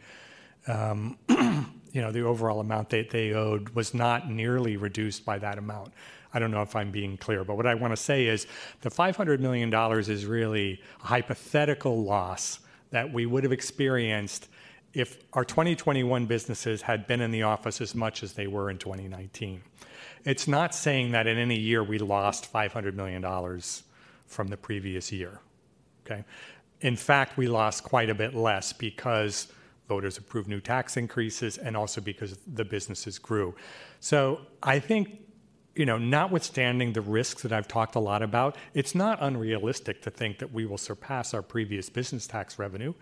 um, 0.68 1.18
you 1.92 2.02
know, 2.02 2.12
the 2.12 2.22
overall 2.22 2.60
amount 2.60 2.90
that 2.90 3.10
they 3.10 3.34
owed 3.34 3.70
was 3.70 3.94
not 3.94 4.30
nearly 4.30 4.78
reduced 4.78 5.26
by 5.26 5.40
that 5.40 5.58
amount. 5.58 5.92
I 6.34 6.40
don't 6.40 6.52
know 6.52 6.62
if 6.62 6.76
I'm 6.76 6.92
being 6.92 7.18
clear, 7.18 7.44
but 7.44 7.56
what 7.58 7.66
I 7.66 7.74
want 7.74 7.92
to 7.92 7.98
say 7.98 8.28
is 8.28 8.46
the 8.82 8.90
$500 8.90 9.40
million 9.40 9.74
is 10.00 10.26
really 10.26 10.82
a 11.04 11.08
hypothetical 11.08 12.04
loss 12.04 12.60
that 12.92 13.12
we 13.12 13.26
would 13.26 13.44
have 13.44 13.54
experienced 13.54 14.48
if 14.94 15.18
our 15.34 15.46
2021 15.46 16.26
businesses 16.26 16.82
had 16.82 17.08
been 17.08 17.22
in 17.22 17.32
the 17.32 17.44
office 17.44 17.82
as 17.82 17.94
much 17.96 18.24
as 18.24 18.34
they 18.34 18.48
were 18.48 18.70
in 18.70 18.78
2019. 18.78 19.62
It's 20.26 20.48
not 20.48 20.76
saying 20.76 21.12
that 21.12 21.28
in 21.28 21.38
any 21.38 21.58
year 21.58 21.84
we 21.84 21.98
lost 22.00 22.52
$500 22.52 22.94
million 22.94 23.24
from 24.26 24.48
the 24.48 24.58
previous 24.58 25.12
year. 25.12 25.40
Okay. 26.06 26.24
In 26.82 26.96
fact, 26.96 27.38
we 27.38 27.48
lost 27.48 27.84
quite 27.84 28.10
a 28.10 28.16
bit 28.16 28.34
less 28.34 28.74
because 28.74 29.52
voters 29.90 30.18
approved 30.18 30.48
new 30.48 30.62
tax 30.62 30.96
increases 30.96 31.58
and 31.58 31.76
also 31.76 32.00
because 32.00 32.38
the 32.48 32.64
businesses 32.64 33.20
grew. 33.20 33.54
So 34.00 34.40
I 34.64 34.80
think, 34.80 35.20
you 35.76 35.86
know, 35.86 35.98
notwithstanding 35.98 36.94
the 36.94 37.02
risks 37.02 37.42
that 37.42 37.52
I've 37.52 37.68
talked 37.68 37.96
a 37.96 38.00
lot 38.00 38.22
about, 38.22 38.56
it's 38.74 38.96
not 38.96 39.18
unrealistic 39.20 40.02
to 40.04 40.12
think 40.12 40.40
that 40.40 40.54
we 40.54 40.66
will 40.66 40.78
surpass 40.78 41.34
our 41.34 41.42
previous 41.42 41.90
business 41.90 42.28
tax 42.28 42.58
revenue 42.58 42.94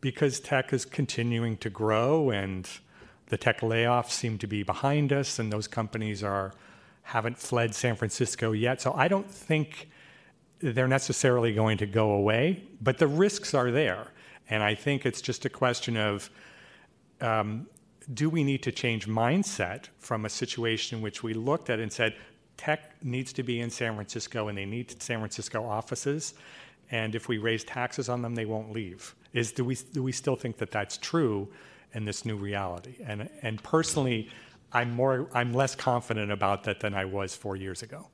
because 0.00 0.38
tech 0.38 0.72
is 0.72 0.84
continuing 0.84 1.56
to 1.56 1.70
grow 1.70 2.30
and 2.30 2.68
the 3.26 3.36
tech 3.36 3.60
layoffs 3.62 4.10
seem 4.10 4.38
to 4.38 4.46
be 4.46 4.62
behind 4.62 5.12
us 5.12 5.38
and 5.38 5.52
those 5.52 5.66
companies 5.66 6.22
are 6.22 6.52
haven't 7.02 7.38
fled 7.38 7.74
San 7.74 7.96
Francisco 7.96 8.52
yet. 8.52 8.82
So 8.82 8.92
I 8.92 9.08
don't 9.08 9.30
think 9.30 9.88
they're 10.60 10.86
necessarily 10.86 11.54
going 11.54 11.78
to 11.78 11.86
go 11.86 12.10
away, 12.10 12.64
but 12.82 12.98
the 12.98 13.06
risks 13.06 13.54
are 13.54 13.70
there. 13.70 14.08
And 14.50 14.62
I 14.62 14.74
think 14.74 15.06
it's 15.06 15.20
just 15.20 15.44
a 15.44 15.50
question 15.50 15.96
of 15.96 16.30
um, 17.20 17.66
do 18.14 18.30
we 18.30 18.44
need 18.44 18.62
to 18.62 18.72
change 18.72 19.06
mindset 19.06 19.86
from 19.98 20.24
a 20.24 20.28
situation 20.28 20.98
in 20.98 21.02
which 21.02 21.22
we 21.22 21.34
looked 21.34 21.68
at 21.70 21.78
and 21.80 21.92
said, 21.92 22.14
tech 22.56 23.02
needs 23.04 23.32
to 23.34 23.42
be 23.42 23.60
in 23.60 23.70
San 23.70 23.94
Francisco 23.94 24.48
and 24.48 24.56
they 24.56 24.64
need 24.64 25.00
San 25.02 25.18
Francisco 25.18 25.64
offices. 25.64 26.34
And 26.90 27.14
if 27.14 27.28
we 27.28 27.38
raise 27.38 27.64
taxes 27.64 28.08
on 28.08 28.22
them, 28.22 28.34
they 28.34 28.46
won't 28.46 28.72
leave. 28.72 29.14
Is 29.34 29.52
do 29.52 29.64
we 29.64 29.76
do 29.92 30.02
we 30.02 30.12
still 30.12 30.36
think 30.36 30.56
that 30.56 30.70
that's 30.70 30.96
true 30.96 31.48
in 31.92 32.04
this 32.04 32.24
new 32.24 32.36
reality? 32.36 32.96
And 33.04 33.28
and 33.42 33.62
personally, 33.62 34.30
I'm 34.72 34.90
more 34.92 35.28
I'm 35.34 35.52
less 35.52 35.74
confident 35.74 36.32
about 36.32 36.64
that 36.64 36.80
than 36.80 36.94
I 36.94 37.04
was 37.04 37.36
four 37.36 37.56
years 37.56 37.82
ago 37.82 38.08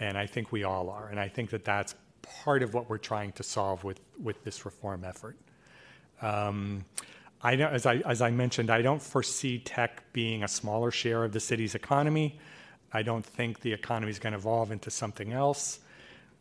and 0.00 0.16
I 0.16 0.26
think 0.26 0.50
we 0.50 0.64
all 0.64 0.88
are. 0.88 1.08
And 1.08 1.20
I 1.20 1.28
think 1.28 1.50
that 1.50 1.64
that's 1.64 1.94
part 2.22 2.62
of 2.62 2.74
what 2.74 2.88
we're 2.88 2.98
trying 2.98 3.32
to 3.32 3.42
solve 3.42 3.84
with, 3.84 4.00
with 4.20 4.42
this 4.42 4.64
reform 4.64 5.04
effort. 5.04 5.36
Um, 6.22 6.84
I 7.42 7.56
know, 7.56 7.68
as 7.68 7.86
I, 7.86 7.96
as 8.06 8.20
I 8.20 8.30
mentioned, 8.30 8.70
I 8.70 8.82
don't 8.82 9.00
foresee 9.00 9.58
tech 9.58 10.12
being 10.12 10.42
a 10.44 10.48
smaller 10.48 10.90
share 10.90 11.24
of 11.24 11.32
the 11.32 11.40
city's 11.40 11.74
economy. 11.74 12.38
I 12.92 13.02
don't 13.02 13.24
think 13.24 13.60
the 13.60 13.72
economy 13.72 14.10
is 14.10 14.18
going 14.18 14.32
to 14.32 14.38
evolve 14.38 14.72
into 14.72 14.90
something 14.90 15.32
else. 15.32 15.80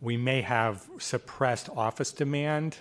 We 0.02 0.18
may 0.18 0.42
have 0.42 0.90
suppressed 0.98 1.70
office 1.70 2.12
demand 2.12 2.78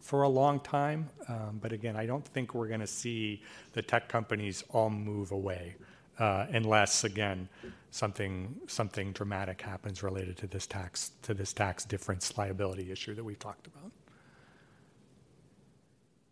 for 0.00 0.22
a 0.22 0.28
long 0.28 0.60
time, 0.60 1.10
um, 1.28 1.58
but 1.62 1.72
again, 1.72 1.96
I 1.96 2.06
don't 2.06 2.24
think 2.24 2.54
we're 2.54 2.68
going 2.68 2.80
to 2.80 2.86
see 2.86 3.42
the 3.72 3.82
tech 3.82 4.08
companies 4.08 4.64
all 4.70 4.90
move 4.90 5.30
away 5.30 5.76
uh, 6.18 6.46
unless, 6.50 7.04
again, 7.04 7.48
something 7.90 8.54
something 8.66 9.12
dramatic 9.12 9.60
happens 9.60 10.02
related 10.02 10.36
to 10.38 10.46
this 10.46 10.66
tax 10.66 11.12
to 11.22 11.34
this 11.34 11.52
tax 11.52 11.84
difference 11.84 12.36
liability 12.38 12.92
issue 12.92 13.14
that 13.14 13.24
we've 13.24 13.38
talked 13.38 13.66
about. 13.66 13.90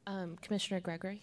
Um, 0.08 0.38
Commissioner 0.40 0.80
Gregory. 0.80 1.20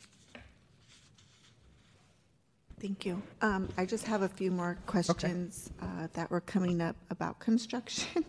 Thank 2.79 3.03
you. 3.03 3.19
Um, 3.41 3.67
I 3.77 3.85
just 3.85 4.05
have 4.05 4.21
a 4.21 4.29
few 4.29 4.51
more 4.51 4.77
questions 4.85 5.71
uh, 5.81 6.07
that 6.13 6.29
were 6.29 6.41
coming 6.41 6.81
up 6.81 6.95
about 7.09 7.39
construction. 7.39 8.23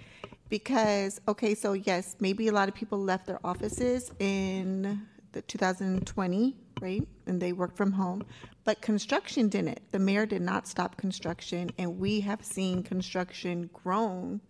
because, 0.50 1.18
okay, 1.28 1.54
so 1.54 1.72
yes, 1.72 2.16
maybe 2.20 2.48
a 2.48 2.52
lot 2.52 2.68
of 2.68 2.74
people 2.74 2.98
left 2.98 3.24
their 3.24 3.38
offices 3.42 4.12
in 4.18 5.00
the 5.32 5.40
2020, 5.40 6.56
right? 6.82 7.08
And 7.26 7.40
they 7.40 7.54
worked 7.54 7.78
from 7.78 7.92
home. 7.92 8.26
But 8.64 8.82
construction 8.82 9.48
didn't. 9.48 9.80
The 9.92 9.98
mayor 9.98 10.26
did 10.26 10.42
not 10.42 10.68
stop 10.68 10.98
construction, 10.98 11.70
and 11.78 11.98
we 11.98 12.20
have 12.20 12.44
seen 12.44 12.82
construction 12.82 13.70
grown 13.72 14.42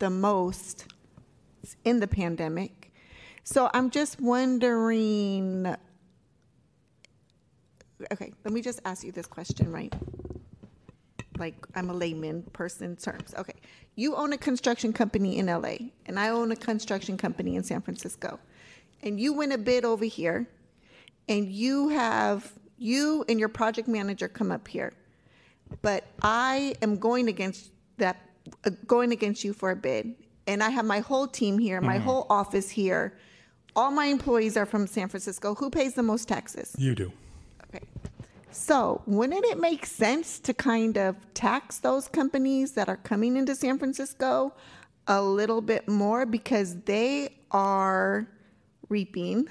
the 0.00 0.10
most 0.10 0.86
in 1.84 2.00
the 2.00 2.08
pandemic. 2.08 2.83
So 3.44 3.70
I'm 3.74 3.90
just 3.90 4.20
wondering. 4.20 5.74
Okay, 8.12 8.32
let 8.44 8.52
me 8.52 8.60
just 8.60 8.80
ask 8.84 9.04
you 9.04 9.12
this 9.12 9.26
question, 9.26 9.70
right? 9.70 9.94
Like 11.38 11.54
I'm 11.74 11.90
a 11.90 11.94
layman 11.94 12.42
person 12.52 12.96
terms. 12.96 13.34
Okay, 13.36 13.54
you 13.96 14.16
own 14.16 14.32
a 14.32 14.38
construction 14.38 14.92
company 14.92 15.38
in 15.38 15.46
LA, 15.46 15.76
and 16.06 16.18
I 16.18 16.30
own 16.30 16.52
a 16.52 16.56
construction 16.56 17.16
company 17.18 17.56
in 17.56 17.62
San 17.64 17.82
Francisco, 17.82 18.38
and 19.02 19.20
you 19.20 19.32
win 19.34 19.52
a 19.52 19.58
bid 19.58 19.84
over 19.84 20.04
here, 20.06 20.48
and 21.28 21.50
you 21.52 21.90
have 21.90 22.50
you 22.78 23.24
and 23.28 23.38
your 23.38 23.48
project 23.50 23.88
manager 23.88 24.26
come 24.26 24.50
up 24.50 24.66
here, 24.66 24.92
but 25.82 26.04
I 26.22 26.74
am 26.82 26.96
going 26.96 27.28
against 27.28 27.70
that, 27.98 28.16
uh, 28.64 28.70
going 28.86 29.12
against 29.12 29.44
you 29.44 29.52
for 29.52 29.70
a 29.70 29.76
bid, 29.76 30.14
and 30.46 30.62
I 30.62 30.70
have 30.70 30.84
my 30.84 31.00
whole 31.00 31.26
team 31.26 31.58
here, 31.58 31.80
my 31.80 31.96
Mm-hmm. 31.96 32.04
whole 32.04 32.26
office 32.30 32.70
here. 32.70 33.18
All 33.76 33.90
my 33.90 34.06
employees 34.06 34.56
are 34.56 34.66
from 34.66 34.86
San 34.86 35.08
Francisco. 35.08 35.54
Who 35.56 35.70
pays 35.70 35.94
the 35.94 36.02
most 36.02 36.28
taxes? 36.28 36.74
You 36.78 36.94
do. 36.94 37.12
Okay. 37.68 37.84
So, 38.50 39.02
wouldn't 39.06 39.44
it 39.46 39.58
make 39.58 39.84
sense 39.84 40.38
to 40.40 40.54
kind 40.54 40.96
of 40.96 41.16
tax 41.34 41.78
those 41.78 42.06
companies 42.06 42.72
that 42.72 42.88
are 42.88 42.96
coming 42.96 43.36
into 43.36 43.56
San 43.56 43.78
Francisco 43.78 44.54
a 45.08 45.20
little 45.20 45.60
bit 45.60 45.88
more 45.88 46.24
because 46.24 46.80
they 46.82 47.34
are 47.50 48.28
reaping 48.88 49.48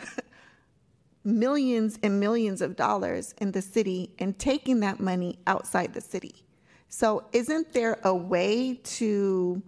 millions 1.25 1.99
and 2.01 2.17
millions 2.17 2.61
of 2.61 2.77
dollars 2.77 3.35
in 3.39 3.51
the 3.51 3.61
city 3.61 4.15
and 4.19 4.39
taking 4.39 4.79
that 4.79 5.01
money 5.01 5.37
outside 5.47 5.93
the 5.93 6.01
city? 6.01 6.45
So, 6.87 7.25
isn't 7.33 7.73
there 7.73 7.99
a 8.03 8.15
way 8.15 8.75
to 8.75 9.61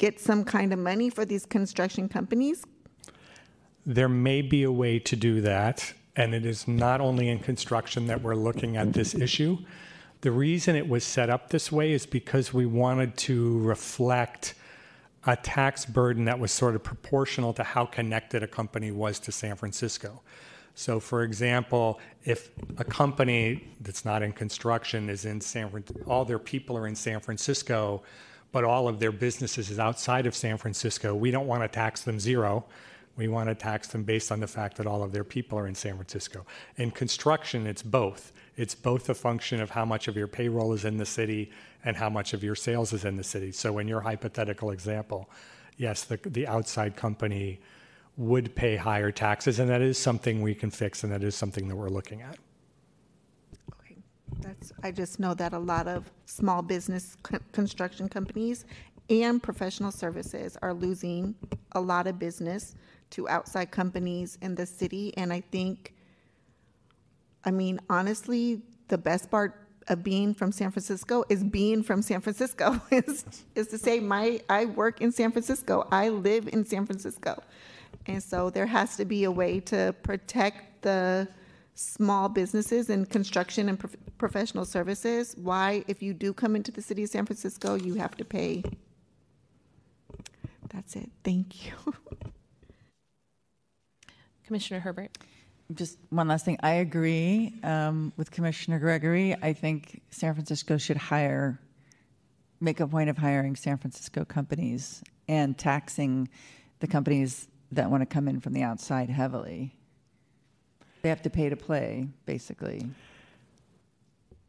get 0.00 0.18
some 0.18 0.42
kind 0.42 0.72
of 0.72 0.78
money 0.78 1.10
for 1.10 1.24
these 1.24 1.46
construction 1.46 2.08
companies? 2.08 2.64
There 3.86 4.08
may 4.08 4.42
be 4.42 4.64
a 4.64 4.72
way 4.72 4.98
to 4.98 5.14
do 5.14 5.40
that, 5.42 5.92
and 6.16 6.34
it 6.34 6.44
is 6.44 6.66
not 6.66 7.00
only 7.00 7.28
in 7.28 7.38
construction 7.38 8.06
that 8.06 8.22
we're 8.22 8.34
looking 8.34 8.76
at 8.76 8.92
this 8.94 9.14
issue. 9.14 9.58
The 10.22 10.30
reason 10.30 10.74
it 10.74 10.88
was 10.88 11.04
set 11.04 11.30
up 11.30 11.50
this 11.50 11.70
way 11.70 11.92
is 11.92 12.06
because 12.06 12.52
we 12.52 12.66
wanted 12.66 13.16
to 13.28 13.58
reflect 13.60 14.54
a 15.26 15.36
tax 15.36 15.84
burden 15.84 16.24
that 16.24 16.38
was 16.38 16.50
sort 16.50 16.74
of 16.74 16.82
proportional 16.82 17.52
to 17.52 17.62
how 17.62 17.84
connected 17.84 18.42
a 18.42 18.46
company 18.46 18.90
was 18.90 19.18
to 19.20 19.32
San 19.32 19.54
Francisco. 19.54 20.22
So, 20.74 20.98
for 20.98 21.24
example, 21.24 22.00
if 22.24 22.50
a 22.78 22.84
company 22.84 23.68
that's 23.82 24.04
not 24.06 24.22
in 24.22 24.32
construction 24.32 25.10
is 25.10 25.26
in 25.26 25.40
San 25.40 25.84
all 26.06 26.24
their 26.24 26.38
people 26.38 26.76
are 26.76 26.86
in 26.86 26.94
San 26.94 27.20
Francisco, 27.20 28.02
but 28.52 28.64
all 28.64 28.88
of 28.88 28.98
their 28.98 29.12
businesses 29.12 29.70
is 29.70 29.78
outside 29.78 30.26
of 30.26 30.34
San 30.34 30.56
Francisco, 30.56 31.14
we 31.14 31.30
don't 31.30 31.46
want 31.46 31.62
to 31.62 31.68
tax 31.68 32.02
them 32.02 32.18
zero. 32.18 32.64
We 33.16 33.28
want 33.28 33.48
to 33.48 33.54
tax 33.54 33.88
them 33.88 34.04
based 34.04 34.32
on 34.32 34.40
the 34.40 34.46
fact 34.46 34.76
that 34.78 34.86
all 34.86 35.02
of 35.02 35.12
their 35.12 35.24
people 35.24 35.58
are 35.58 35.66
in 35.66 35.74
San 35.74 35.94
Francisco. 35.94 36.46
In 36.76 36.90
construction, 36.90 37.66
it's 37.66 37.82
both. 37.82 38.32
It's 38.56 38.74
both 38.74 39.08
a 39.08 39.14
function 39.14 39.60
of 39.60 39.70
how 39.70 39.84
much 39.84 40.08
of 40.08 40.16
your 40.16 40.26
payroll 40.26 40.72
is 40.72 40.84
in 40.84 40.96
the 40.96 41.04
city 41.04 41.50
and 41.84 41.96
how 41.96 42.08
much 42.08 42.32
of 42.32 42.42
your 42.42 42.54
sales 42.54 42.92
is 42.92 43.04
in 43.04 43.16
the 43.16 43.24
city. 43.24 43.52
So, 43.52 43.78
in 43.78 43.88
your 43.88 44.00
hypothetical 44.00 44.70
example, 44.70 45.28
yes, 45.76 46.04
the, 46.04 46.18
the 46.24 46.46
outside 46.46 46.96
company 46.96 47.60
would 48.16 48.54
pay 48.54 48.76
higher 48.76 49.10
taxes, 49.10 49.58
and 49.58 49.68
that 49.70 49.82
is 49.82 49.98
something 49.98 50.42
we 50.42 50.54
can 50.54 50.70
fix, 50.70 51.04
and 51.04 51.12
that 51.12 51.24
is 51.24 51.34
something 51.34 51.68
that 51.68 51.76
we're 51.76 51.88
looking 51.88 52.22
at. 52.22 52.38
That's, 54.40 54.72
I 54.82 54.90
just 54.90 55.20
know 55.20 55.34
that 55.34 55.52
a 55.52 55.58
lot 55.58 55.86
of 55.86 56.10
small 56.26 56.62
business 56.62 57.16
con- 57.22 57.44
construction 57.52 58.08
companies 58.08 58.64
and 59.08 59.42
professional 59.42 59.90
services 59.90 60.56
are 60.62 60.72
losing 60.72 61.34
a 61.72 61.80
lot 61.80 62.06
of 62.06 62.18
business 62.18 62.74
to 63.10 63.28
outside 63.28 63.70
companies 63.70 64.38
in 64.40 64.54
the 64.54 64.64
city. 64.64 65.12
And 65.16 65.32
I 65.32 65.40
think, 65.40 65.94
I 67.44 67.50
mean, 67.50 67.80
honestly, 67.90 68.62
the 68.88 68.98
best 68.98 69.30
part 69.30 69.56
of 69.88 70.04
being 70.04 70.32
from 70.32 70.52
San 70.52 70.70
Francisco 70.70 71.24
is 71.28 71.42
being 71.42 71.82
from 71.82 72.02
San 72.02 72.20
Francisco. 72.20 72.80
is 72.90 73.24
is 73.54 73.66
to 73.68 73.78
say 73.78 73.98
my 73.98 74.40
I 74.48 74.66
work 74.66 75.00
in 75.00 75.10
San 75.10 75.32
Francisco. 75.32 75.88
I 75.90 76.10
live 76.10 76.48
in 76.48 76.64
San 76.64 76.86
Francisco. 76.86 77.42
And 78.06 78.22
so 78.22 78.50
there 78.50 78.66
has 78.66 78.96
to 78.96 79.04
be 79.04 79.24
a 79.24 79.30
way 79.30 79.60
to 79.60 79.94
protect 80.02 80.82
the 80.82 81.28
small 81.80 82.28
businesses 82.28 82.90
in 82.90 83.06
construction 83.06 83.68
and 83.68 83.78
prof- 83.78 83.96
professional 84.18 84.64
services. 84.64 85.34
Why, 85.36 85.84
if 85.88 86.02
you 86.02 86.12
do 86.12 86.32
come 86.32 86.54
into 86.54 86.70
the 86.70 86.82
city 86.82 87.04
of 87.04 87.08
San 87.08 87.24
Francisco, 87.26 87.74
you 87.74 87.94
have 87.94 88.16
to 88.18 88.24
pay. 88.24 88.62
That's 90.72 90.94
it. 90.94 91.10
Thank 91.24 91.66
you. 91.66 91.72
Commissioner 94.44 94.80
Herbert. 94.80 95.16
Just 95.74 95.98
one 96.10 96.28
last 96.28 96.44
thing. 96.44 96.58
I 96.62 96.72
agree 96.74 97.54
um, 97.62 98.12
with 98.16 98.30
Commissioner 98.30 98.78
Gregory. 98.78 99.34
I 99.40 99.52
think 99.52 100.02
San 100.10 100.34
Francisco 100.34 100.76
should 100.76 100.96
hire, 100.96 101.60
make 102.60 102.80
a 102.80 102.86
point 102.86 103.08
of 103.08 103.16
hiring 103.16 103.56
San 103.56 103.78
Francisco 103.78 104.24
companies 104.24 105.02
and 105.28 105.56
taxing 105.56 106.28
the 106.80 106.88
companies 106.88 107.48
that 107.72 107.90
want 107.90 108.02
to 108.02 108.06
come 108.06 108.26
in 108.26 108.40
from 108.40 108.52
the 108.52 108.62
outside 108.62 109.08
heavily. 109.08 109.76
They 111.02 111.08
have 111.08 111.22
to 111.22 111.30
pay 111.30 111.48
to 111.48 111.56
play, 111.56 112.08
basically. 112.26 112.86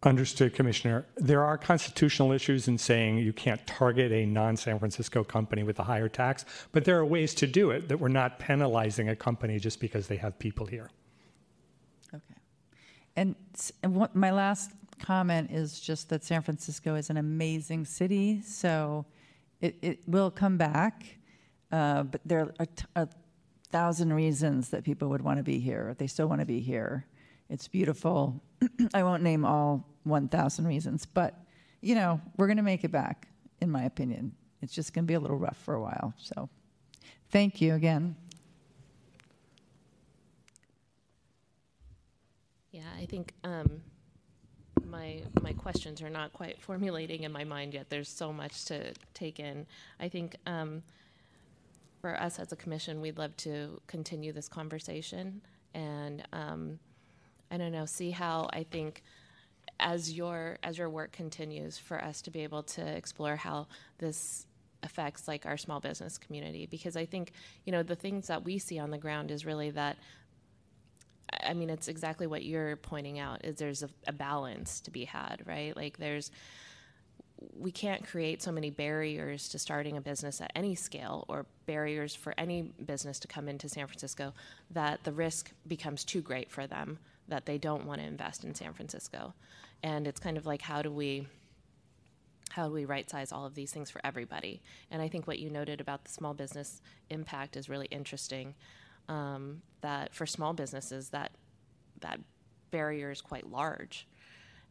Understood, 0.03 0.55
Commissioner. 0.55 1.05
There 1.17 1.43
are 1.43 1.59
constitutional 1.59 2.31
issues 2.31 2.67
in 2.67 2.79
saying 2.79 3.19
you 3.19 3.33
can't 3.33 3.65
target 3.67 4.11
a 4.11 4.25
non 4.25 4.57
San 4.57 4.79
Francisco 4.79 5.23
company 5.23 5.61
with 5.61 5.77
a 5.77 5.83
higher 5.83 6.09
tax, 6.09 6.43
but 6.71 6.85
there 6.85 6.97
are 6.97 7.05
ways 7.05 7.35
to 7.35 7.45
do 7.45 7.69
it 7.69 7.87
that 7.87 7.99
we're 7.99 8.07
not 8.07 8.39
penalizing 8.39 9.09
a 9.09 9.15
company 9.15 9.59
just 9.59 9.79
because 9.79 10.07
they 10.07 10.15
have 10.15 10.39
people 10.39 10.65
here. 10.65 10.89
Okay. 12.13 12.23
And, 13.15 13.35
and 13.83 13.95
what, 13.95 14.15
my 14.15 14.31
last 14.31 14.71
comment 14.97 15.51
is 15.51 15.79
just 15.79 16.09
that 16.09 16.23
San 16.23 16.41
Francisco 16.41 16.95
is 16.95 17.11
an 17.11 17.17
amazing 17.17 17.85
city, 17.85 18.41
so 18.41 19.05
it, 19.61 19.75
it 19.83 19.99
will 20.07 20.31
come 20.31 20.57
back. 20.57 21.19
Uh, 21.71 22.03
but 22.03 22.21
there 22.25 22.39
are 22.39 22.53
a, 22.59 22.65
t- 22.65 22.85
a 22.95 23.07
thousand 23.71 24.13
reasons 24.13 24.69
that 24.69 24.83
people 24.83 25.09
would 25.09 25.21
want 25.21 25.37
to 25.37 25.43
be 25.43 25.59
here. 25.59 25.95
They 25.97 26.07
still 26.07 26.27
want 26.27 26.41
to 26.41 26.45
be 26.45 26.59
here. 26.59 27.05
It's 27.49 27.67
beautiful. 27.67 28.41
I 28.93 29.03
won't 29.03 29.23
name 29.23 29.45
all 29.45 29.85
1,000 30.03 30.65
reasons, 30.65 31.05
but 31.05 31.35
you 31.81 31.95
know, 31.95 32.21
we're 32.37 32.47
going 32.47 32.57
to 32.57 32.63
make 32.63 32.83
it 32.83 32.91
back, 32.91 33.27
in 33.59 33.69
my 33.69 33.83
opinion. 33.83 34.33
It's 34.61 34.73
just 34.73 34.93
going 34.93 35.05
to 35.05 35.07
be 35.07 35.15
a 35.15 35.19
little 35.19 35.37
rough 35.37 35.57
for 35.57 35.73
a 35.73 35.81
while. 35.81 36.13
So 36.17 36.47
thank 37.31 37.59
you 37.59 37.73
again. 37.73 38.15
Yeah, 42.71 42.83
I 42.97 43.05
think 43.05 43.33
um, 43.43 43.81
my 44.85 45.23
my 45.41 45.53
questions 45.53 46.01
are 46.01 46.09
not 46.09 46.31
quite 46.31 46.61
formulating 46.61 47.23
in 47.23 47.31
my 47.31 47.43
mind 47.43 47.73
yet. 47.73 47.89
There's 47.89 48.07
so 48.07 48.31
much 48.31 48.65
to 48.65 48.93
take 49.13 49.39
in. 49.39 49.65
I 49.99 50.07
think 50.07 50.35
um, 50.45 50.83
for 52.01 52.19
us 52.19 52.39
as 52.39 52.51
a 52.51 52.55
commission, 52.55 52.99
we'd 53.01 53.17
love 53.17 53.35
to 53.37 53.79
continue 53.87 54.33
this 54.33 54.47
conversation 54.47 55.41
and 55.73 56.27
um, 56.33 56.79
I 57.49 57.57
don't 57.57 57.71
know, 57.71 57.85
see 57.85 58.11
how 58.11 58.49
I 58.51 58.63
think 58.63 59.03
as 59.79 60.11
your 60.11 60.57
as 60.63 60.77
your 60.77 60.89
work 60.89 61.11
continues 61.11 61.77
for 61.77 62.03
us 62.03 62.21
to 62.23 62.31
be 62.31 62.43
able 62.43 62.63
to 62.63 62.85
explore 62.85 63.35
how 63.35 63.67
this 63.97 64.45
affects 64.83 65.27
like 65.27 65.45
our 65.45 65.57
small 65.57 65.79
business 65.79 66.17
community 66.17 66.65
because 66.65 66.95
I 66.95 67.05
think 67.05 67.31
you 67.65 67.71
know 67.71 67.83
the 67.83 67.95
things 67.95 68.27
that 68.27 68.43
we 68.43 68.57
see 68.57 68.79
on 68.79 68.91
the 68.91 68.97
ground 68.97 69.31
is 69.31 69.45
really 69.45 69.69
that 69.71 69.97
I 71.43 71.53
mean, 71.53 71.69
it's 71.69 71.87
exactly 71.87 72.27
what 72.27 72.43
you're 72.43 72.75
pointing 72.75 73.19
out. 73.19 73.45
Is 73.45 73.55
there's 73.55 73.83
a, 73.83 73.89
a, 74.07 74.11
balance 74.11 74.81
to 74.81 74.91
be 74.91 75.05
had, 75.05 75.41
right? 75.45 75.75
Like 75.75 75.97
there's, 75.97 76.31
we 77.57 77.71
can't 77.71 78.05
create 78.05 78.41
so 78.41 78.51
many 78.51 78.69
barriers 78.69 79.49
to 79.49 79.59
starting 79.59 79.97
a 79.97 80.01
business 80.01 80.41
at 80.41 80.51
any 80.55 80.75
scale, 80.75 81.25
or 81.27 81.45
barriers 81.65 82.13
for 82.15 82.33
any 82.37 82.71
business 82.85 83.19
to 83.19 83.27
come 83.27 83.47
into 83.47 83.67
San 83.67 83.87
Francisco, 83.87 84.33
that 84.69 85.03
the 85.03 85.11
risk 85.11 85.51
becomes 85.67 86.03
too 86.03 86.21
great 86.21 86.51
for 86.51 86.67
them 86.67 86.99
that 87.27 87.45
they 87.45 87.57
don't 87.57 87.85
want 87.85 88.01
to 88.01 88.07
invest 88.07 88.43
in 88.43 88.53
San 88.53 88.73
Francisco. 88.73 89.33
And 89.83 90.07
it's 90.07 90.19
kind 90.19 90.37
of 90.37 90.45
like 90.45 90.61
how 90.61 90.81
do 90.81 90.91
we, 90.91 91.27
how 92.49 92.67
do 92.67 92.73
we 92.73 92.85
right 92.85 93.09
size 93.09 93.31
all 93.31 93.45
of 93.45 93.55
these 93.55 93.71
things 93.71 93.89
for 93.89 94.01
everybody? 94.03 94.61
And 94.91 95.01
I 95.01 95.07
think 95.07 95.27
what 95.27 95.39
you 95.39 95.49
noted 95.49 95.81
about 95.81 96.03
the 96.03 96.11
small 96.11 96.33
business 96.33 96.81
impact 97.09 97.55
is 97.57 97.69
really 97.69 97.87
interesting 97.87 98.53
um, 99.09 99.61
that 99.81 100.13
for 100.13 100.25
small 100.25 100.53
businesses 100.53 101.09
that 101.09 101.31
that 102.01 102.19
barrier 102.71 103.11
is 103.11 103.21
quite 103.21 103.49
large, 103.49 104.07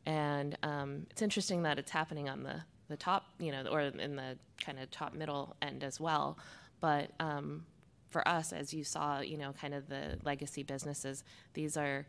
and 0.07 0.57
um, 0.63 1.07
it's 1.11 1.23
interesting 1.23 1.63
that 1.63 1.79
it's 1.79 1.91
happening 1.91 2.29
on 2.29 2.43
the 2.43 2.63
the 2.89 2.97
top, 2.97 3.27
you 3.39 3.53
know, 3.53 3.65
or 3.71 3.83
in 3.83 4.17
the 4.17 4.37
kind 4.65 4.79
of 4.79 4.91
top 4.91 5.15
middle 5.15 5.55
end 5.63 5.85
as 5.85 6.01
well. 6.01 6.37
But 6.81 7.13
um, 7.21 7.65
for 8.09 8.27
us, 8.27 8.53
as 8.53 8.75
you 8.75 8.83
saw, 8.83 9.21
you 9.21 9.39
know, 9.39 9.53
kind 9.53 9.75
of 9.75 9.89
the 9.89 10.19
legacy 10.25 10.65
businesses, 10.65 11.23
these 11.55 11.77
are 11.77 12.07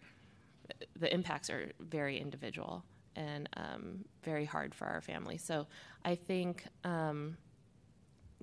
the 1.00 1.14
impacts 1.14 1.50
are 1.50 1.72
very 1.80 2.20
individual 2.20 2.84
and 3.16 3.48
um, 3.58 4.06
very 4.24 4.46
hard 4.46 4.74
for 4.74 4.88
our 4.88 5.02
family. 5.02 5.38
So 5.38 5.68
I 6.04 6.16
think 6.16 6.66
um, 6.84 7.38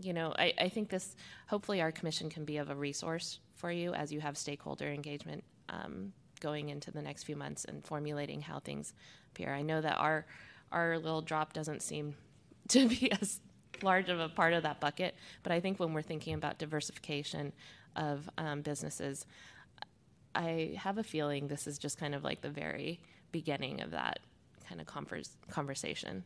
you 0.03 0.13
know, 0.13 0.33
I, 0.39 0.53
I 0.59 0.69
think 0.69 0.89
this, 0.89 1.17
hopefully, 1.49 1.81
our 1.81 1.93
commission 1.93 2.31
can 2.31 2.45
be 2.45 2.59
of 2.59 2.71
a 2.71 2.75
resource 2.75 3.41
for 3.55 3.71
you 3.71 3.95
as 3.95 4.13
you 4.13 4.21
have 4.21 4.37
stakeholder 4.37 4.87
engagement 4.87 5.45
um, 5.69 6.13
going 6.41 6.69
into 6.69 6.91
the 6.91 7.03
next 7.03 7.25
few 7.25 7.37
months 7.37 7.65
and 7.65 7.85
formulating 7.85 8.41
how 8.41 8.61
things 8.61 8.95
appear. 9.33 9.53
I 9.53 9.63
know 9.63 9.81
that 9.81 9.97
our 9.99 10.27
our 10.71 10.99
little 10.99 11.23
drop 11.23 11.53
doesn't 11.53 11.83
seem 11.83 12.15
to 12.69 12.89
be 12.89 13.11
as 13.13 13.41
large 13.83 14.09
of 14.09 14.21
a 14.21 14.29
part 14.29 14.53
of 14.53 14.65
that 14.65 14.81
bucket, 14.81 15.15
but 15.43 15.53
I 15.53 15.61
think 15.61 15.79
when 15.79 15.93
we're 15.93 16.03
thinking 16.03 16.35
about 16.35 16.59
diversification 16.59 17.53
of 17.97 18.29
um, 18.37 18.63
businesses, 18.63 19.27
I 20.35 20.77
have 20.79 20.99
a 20.99 21.03
feeling 21.03 21.49
this 21.49 21.67
is 21.67 21.79
just 21.79 21.99
kind 21.99 22.15
of 22.15 22.25
like 22.25 22.41
the 22.43 22.51
very 22.51 23.01
beginning 23.33 23.81
of 23.81 23.93
that 23.93 24.21
kind 24.69 24.81
of 24.81 24.87
converse, 24.87 25.37
conversation. 25.51 26.25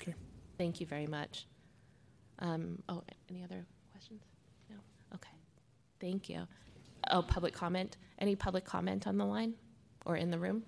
Okay. 0.00 0.14
Thank 0.58 0.80
you 0.80 0.86
very 0.86 1.06
much. 1.06 1.46
Um, 2.38 2.82
oh, 2.88 3.02
any 3.30 3.44
other 3.44 3.66
questions? 3.92 4.22
No? 4.70 4.76
Okay. 5.14 5.30
Thank 6.00 6.28
you. 6.28 6.46
Oh, 7.10 7.22
public 7.22 7.54
comment? 7.54 7.96
Any 8.18 8.34
public 8.34 8.64
comment 8.64 9.06
on 9.06 9.18
the 9.18 9.24
line 9.24 9.54
or 10.06 10.16
in 10.16 10.30
the 10.30 10.38
room? 10.38 10.64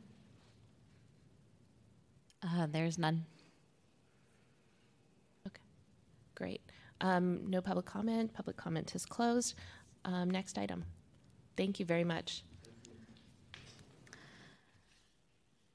Uh, 2.46 2.66
there's 2.70 2.98
none. 2.98 3.24
Okay. 5.46 5.62
Great. 6.34 6.60
Um, 7.00 7.50
no 7.50 7.60
public 7.60 7.86
comment. 7.86 8.32
Public 8.32 8.56
comment 8.56 8.94
is 8.94 9.04
closed. 9.04 9.54
Um, 10.04 10.30
next 10.30 10.56
item. 10.58 10.84
Thank 11.56 11.80
you 11.80 11.86
very 11.86 12.04
much. 12.04 12.44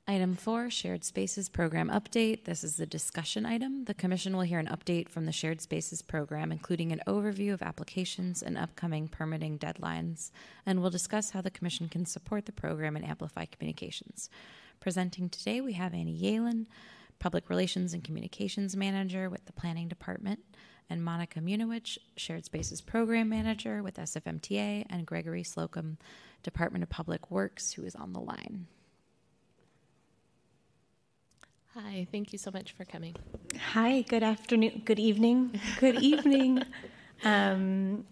Item 0.08 0.36
four, 0.36 0.70
Shared 0.70 1.06
Spaces 1.06 1.48
Program 1.48 1.90
Update. 1.90 2.44
This 2.44 2.64
is 2.64 2.76
the 2.76 2.86
discussion 2.86 3.46
item. 3.46 3.86
The 3.86 3.94
Commission 3.94 4.36
will 4.36 4.44
hear 4.44 4.60
an 4.60 4.68
update 4.68 5.08
from 5.08 5.26
the 5.26 5.32
Shared 5.32 5.62
Spaces 5.62 6.02
Program, 6.02 6.52
including 6.52 6.92
an 6.92 7.02
overview 7.08 7.54
of 7.54 7.62
applications 7.62 8.42
and 8.42 8.58
upcoming 8.58 9.08
permitting 9.08 9.58
deadlines, 9.58 10.32
and 10.66 10.82
will 10.82 10.90
discuss 10.90 11.30
how 11.32 11.42
the 11.42 11.52
Commission 11.52 11.88
can 11.88 12.06
support 12.06 12.46
the 12.46 12.52
program 12.52 12.96
and 12.96 13.06
amplify 13.06 13.46
communications. 13.46 14.30
Presenting 14.82 15.30
today, 15.30 15.62
we 15.62 15.74
have 15.74 15.94
Annie 15.94 16.20
Yalen, 16.20 16.66
Public 17.20 17.52
Relations 17.52 17.94
and 17.94 18.04
Communications 18.04 18.76
Manager 18.76 19.30
with 19.30 19.46
the 19.46 19.54
Planning 19.54 19.88
Department, 19.88 20.40
and 20.90 21.06
Monica 21.06 21.40
Munowitch, 21.40 22.00
Shared 22.18 22.46
Spaces 22.46 22.82
Program 22.82 23.30
Manager 23.30 23.84
with 23.84 23.98
SFMTA, 23.98 24.88
and 24.90 25.06
Gregory 25.06 25.44
Slocum, 25.44 26.00
Department 26.42 26.82
of 26.82 26.90
Public 26.90 27.30
Works, 27.30 27.74
who 27.74 27.84
is 27.84 27.94
on 27.94 28.12
the 28.14 28.20
line. 28.20 28.66
Hi, 31.76 32.08
thank 32.12 32.34
you 32.34 32.40
so 32.40 32.50
much 32.50 32.72
for 32.72 32.84
coming. 32.84 33.16
Hi, 33.74 34.02
good 34.02 34.24
afternoon, 34.24 34.82
good 34.84 35.00
evening, 35.00 35.62
good 35.80 35.96
evening. 36.02 36.64
Um, 37.24 38.04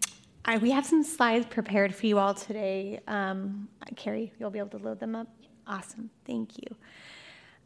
I, 0.44 0.58
we 0.58 0.70
have 0.70 0.86
some 0.86 1.02
slides 1.02 1.46
prepared 1.46 1.96
for 1.96 2.06
you 2.06 2.20
all 2.20 2.32
today. 2.32 3.00
Um, 3.08 3.68
Carrie, 3.96 4.32
you'll 4.38 4.50
be 4.50 4.60
able 4.60 4.78
to 4.78 4.78
load 4.78 5.00
them 5.00 5.16
up? 5.16 5.26
Awesome, 5.66 6.10
thank 6.26 6.58
you. 6.58 6.76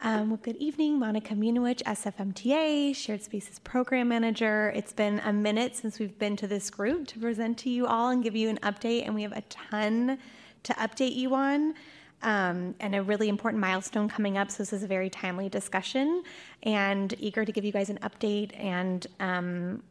Um, 0.00 0.28
well, 0.28 0.40
good 0.42 0.56
evening, 0.56 0.98
Monica 0.98 1.34
Munowitch, 1.34 1.82
SFMTA, 1.84 2.94
Shared 2.94 3.22
Spaces 3.22 3.58
Program 3.60 4.08
Manager. 4.08 4.70
It's 4.74 4.92
been 4.92 5.20
a 5.20 5.32
minute 5.32 5.76
since 5.76 5.98
we've 5.98 6.18
been 6.18 6.36
to 6.36 6.46
this 6.46 6.68
group 6.68 7.06
to 7.08 7.18
present 7.18 7.56
to 7.58 7.70
you 7.70 7.86
all 7.86 8.10
and 8.10 8.22
give 8.22 8.36
you 8.36 8.50
an 8.50 8.58
update, 8.58 9.06
and 9.06 9.14
we 9.14 9.22
have 9.22 9.32
a 9.32 9.42
ton 9.42 10.18
to 10.64 10.72
update 10.74 11.16
you 11.16 11.34
on 11.34 11.74
um, 12.22 12.74
and 12.80 12.94
a 12.94 13.02
really 13.02 13.28
important 13.28 13.60
milestone 13.60 14.08
coming 14.08 14.36
up. 14.36 14.50
So 14.50 14.58
this 14.58 14.72
is 14.72 14.82
a 14.82 14.86
very 14.86 15.08
timely 15.08 15.48
discussion, 15.48 16.22
and 16.64 17.14
eager 17.18 17.44
to 17.44 17.52
give 17.52 17.64
you 17.64 17.72
guys 17.72 17.88
an 17.88 17.98
update 18.02 18.50
and 18.58 19.06
um, 19.20 19.82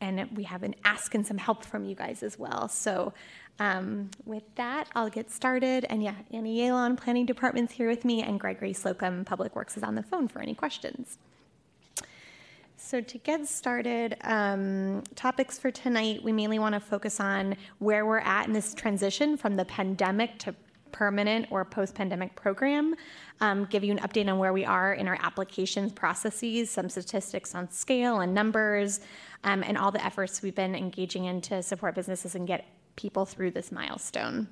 and 0.00 0.28
we 0.36 0.44
have 0.44 0.60
been 0.60 0.74
asking 0.84 1.24
some 1.24 1.38
help 1.38 1.64
from 1.64 1.84
you 1.84 1.94
guys 1.94 2.22
as 2.22 2.38
well. 2.38 2.68
So, 2.68 3.12
um, 3.60 4.10
with 4.24 4.42
that, 4.56 4.88
I'll 4.94 5.10
get 5.10 5.30
started. 5.30 5.86
And 5.88 6.02
yeah, 6.02 6.14
Annie 6.32 6.58
Yalon, 6.58 6.96
Planning 6.96 7.24
Department's 7.26 7.72
here 7.72 7.88
with 7.88 8.04
me, 8.04 8.22
and 8.22 8.38
Gregory 8.40 8.72
Slocum, 8.72 9.24
Public 9.24 9.54
Works, 9.54 9.76
is 9.76 9.82
on 9.82 9.94
the 9.94 10.02
phone 10.02 10.26
for 10.26 10.40
any 10.40 10.54
questions. 10.54 11.18
So, 12.76 13.00
to 13.00 13.18
get 13.18 13.46
started, 13.46 14.16
um, 14.22 15.04
topics 15.14 15.58
for 15.58 15.70
tonight, 15.70 16.22
we 16.22 16.32
mainly 16.32 16.58
want 16.58 16.74
to 16.74 16.80
focus 16.80 17.20
on 17.20 17.56
where 17.78 18.04
we're 18.04 18.18
at 18.18 18.46
in 18.46 18.52
this 18.52 18.74
transition 18.74 19.36
from 19.36 19.54
the 19.54 19.64
pandemic 19.64 20.38
to 20.40 20.54
permanent 20.94 21.48
or 21.50 21.64
post 21.64 21.92
pandemic 21.92 22.36
program, 22.36 22.94
um, 23.40 23.64
give 23.64 23.82
you 23.82 23.90
an 23.90 23.98
update 23.98 24.30
on 24.30 24.38
where 24.38 24.52
we 24.52 24.64
are 24.64 24.94
in 24.94 25.08
our 25.08 25.18
applications 25.20 25.92
processes, 25.92 26.70
some 26.70 26.88
statistics 26.88 27.52
on 27.52 27.68
scale 27.72 28.20
and 28.20 28.32
numbers, 28.32 29.00
um, 29.42 29.64
and 29.64 29.76
all 29.76 29.90
the 29.90 30.02
efforts 30.04 30.40
we've 30.40 30.54
been 30.54 30.76
engaging 30.76 31.24
in 31.24 31.40
to 31.40 31.62
support 31.64 31.96
businesses 31.96 32.36
and 32.36 32.46
get 32.46 32.64
people 32.94 33.26
through 33.26 33.50
this 33.50 33.72
milestone. 33.72 34.46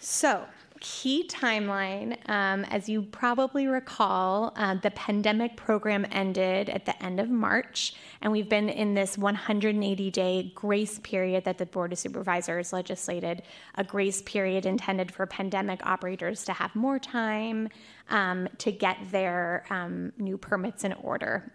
So, 0.00 0.44
key 0.80 1.26
timeline 1.28 2.16
um, 2.28 2.64
as 2.64 2.88
you 2.88 3.02
probably 3.02 3.66
recall, 3.66 4.52
uh, 4.56 4.74
the 4.74 4.90
pandemic 4.92 5.56
program 5.56 6.06
ended 6.10 6.68
at 6.68 6.84
the 6.84 7.02
end 7.02 7.20
of 7.20 7.28
March, 7.28 7.94
and 8.22 8.32
we've 8.32 8.48
been 8.48 8.68
in 8.68 8.94
this 8.94 9.18
180 9.18 10.10
day 10.10 10.52
grace 10.54 10.98
period 10.98 11.44
that 11.44 11.58
the 11.58 11.66
Board 11.66 11.92
of 11.92 11.98
Supervisors 11.98 12.72
legislated 12.72 13.42
a 13.76 13.84
grace 13.84 14.22
period 14.22 14.66
intended 14.66 15.12
for 15.12 15.26
pandemic 15.26 15.84
operators 15.84 16.44
to 16.44 16.52
have 16.52 16.74
more 16.74 16.98
time 16.98 17.68
um, 18.10 18.48
to 18.58 18.72
get 18.72 18.96
their 19.10 19.64
um, 19.70 20.12
new 20.18 20.38
permits 20.38 20.84
in 20.84 20.92
order. 20.94 21.52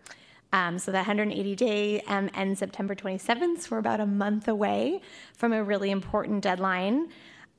Um, 0.53 0.77
so 0.77 0.91
the 0.91 0.97
180 0.97 1.55
day 1.55 2.01
um, 2.01 2.29
ends 2.35 2.59
September 2.59 2.93
27th. 2.93 3.61
So 3.61 3.69
we're 3.71 3.79
about 3.79 3.99
a 3.99 4.05
month 4.05 4.47
away 4.47 5.01
from 5.35 5.51
a 5.51 5.63
really 5.63 5.89
important 5.89 6.43
deadline. 6.43 7.09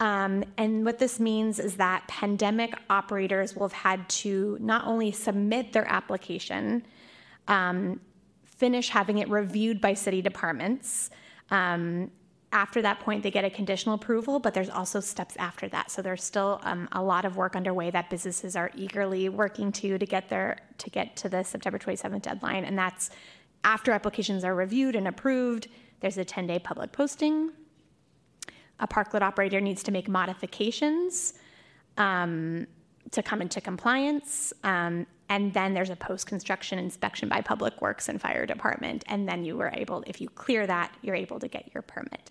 Um, 0.05 0.45
and 0.59 0.85
what 0.85 0.99
this 0.99 1.19
means 1.19 1.59
is 1.59 1.77
that 1.77 2.07
pandemic 2.09 2.75
operators 2.91 3.57
will 3.57 3.71
have 3.71 3.73
had 3.73 4.07
to 4.21 4.59
not 4.61 4.87
only 4.87 5.11
submit 5.11 5.73
their 5.73 5.91
application, 5.91 6.85
um, 7.49 7.99
finish 8.45 8.91
having 8.91 9.17
it 9.17 9.31
reviewed 9.31 9.81
by 9.81 9.95
city 9.95 10.21
departments. 10.21 11.09
Um, 11.51 12.11
after 12.53 12.83
that 12.83 13.01
point, 13.01 13.23
they 13.23 13.31
get 13.31 13.47
a 13.47 13.51
conditional 13.51 13.95
approval, 13.95 14.41
but 14.41 14.53
there's 14.53 14.69
also 14.69 15.01
steps 15.01 15.37
after 15.39 15.71
that. 15.71 15.91
So 15.91 16.03
there's 16.03 16.23
still 16.23 16.61
a 16.93 17.03
lot 17.03 17.25
of 17.25 17.39
work 17.39 17.57
underway 17.57 17.91
that 17.91 18.11
businesses 18.11 18.57
are 18.57 18.71
eagerly 18.77 19.31
working 19.31 19.73
to 19.73 19.97
to 19.97 20.05
get 20.05 20.29
their 20.29 20.59
to 20.77 20.91
get 20.91 21.17
to 21.17 21.31
the 21.31 21.43
September 21.45 21.79
27th 21.79 22.21
deadline, 22.21 22.67
and 22.67 22.77
that's 22.77 23.09
after 23.65 23.91
applications 23.93 24.45
are 24.45 24.55
reviewed 24.55 24.97
and 24.97 25.09
approved. 25.09 25.69
There's 26.01 26.19
a 26.19 26.27
10-day 26.27 26.59
public 26.59 26.93
posting. 26.93 27.53
A 28.81 28.89
parklet 28.89 29.23
operator 29.23 29.61
needs 29.61 29.83
to 29.85 29.93
make 29.93 30.09
modifications 30.09 31.35
um, 31.97 32.67
to 33.11 33.23
come 33.23 33.41
into 33.41 33.61
compliance. 33.61 34.53
Um, 34.65 35.07
and 35.29 35.55
then 35.55 35.73
there's 35.75 35.91
a 35.91 35.97
post 35.97 36.27
construction 36.27 36.79
inspection 36.79 37.29
by 37.29 37.41
Public 37.41 37.81
Works 37.81 38.09
and 38.09 38.21
Fire 38.21 38.47
Department. 38.47 39.05
And 39.07 39.29
then 39.29 39.45
you 39.45 39.57
were 39.57 39.71
able, 39.75 40.05
if 40.07 40.21
you 40.21 40.29
clear 40.29 40.67
that, 40.67 40.95
you're 41.03 41.15
able 41.15 41.39
to 41.39 41.49
get 41.49 41.73
your 41.73 41.83
permit. 41.83 42.31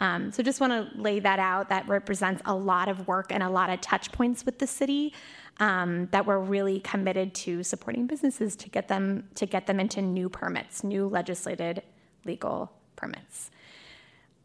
Um, 0.00 0.32
so 0.32 0.42
just 0.42 0.60
want 0.60 0.72
to 0.72 1.00
lay 1.00 1.20
that 1.20 1.38
out. 1.38 1.68
That 1.68 1.88
represents 1.88 2.42
a 2.44 2.54
lot 2.54 2.88
of 2.88 3.06
work 3.06 3.30
and 3.30 3.42
a 3.42 3.48
lot 3.48 3.70
of 3.70 3.80
touch 3.80 4.10
points 4.12 4.44
with 4.44 4.58
the 4.58 4.66
city 4.66 5.14
um, 5.58 6.08
that 6.10 6.26
we're 6.26 6.40
really 6.40 6.80
committed 6.80 7.32
to 7.34 7.62
supporting 7.62 8.06
businesses 8.06 8.56
to 8.56 8.68
get 8.68 8.88
them 8.88 9.28
to 9.36 9.46
get 9.46 9.66
them 9.66 9.78
into 9.78 10.02
new 10.02 10.28
permits, 10.28 10.82
new 10.82 11.06
legislated 11.06 11.82
legal 12.24 12.72
permits. 12.96 13.50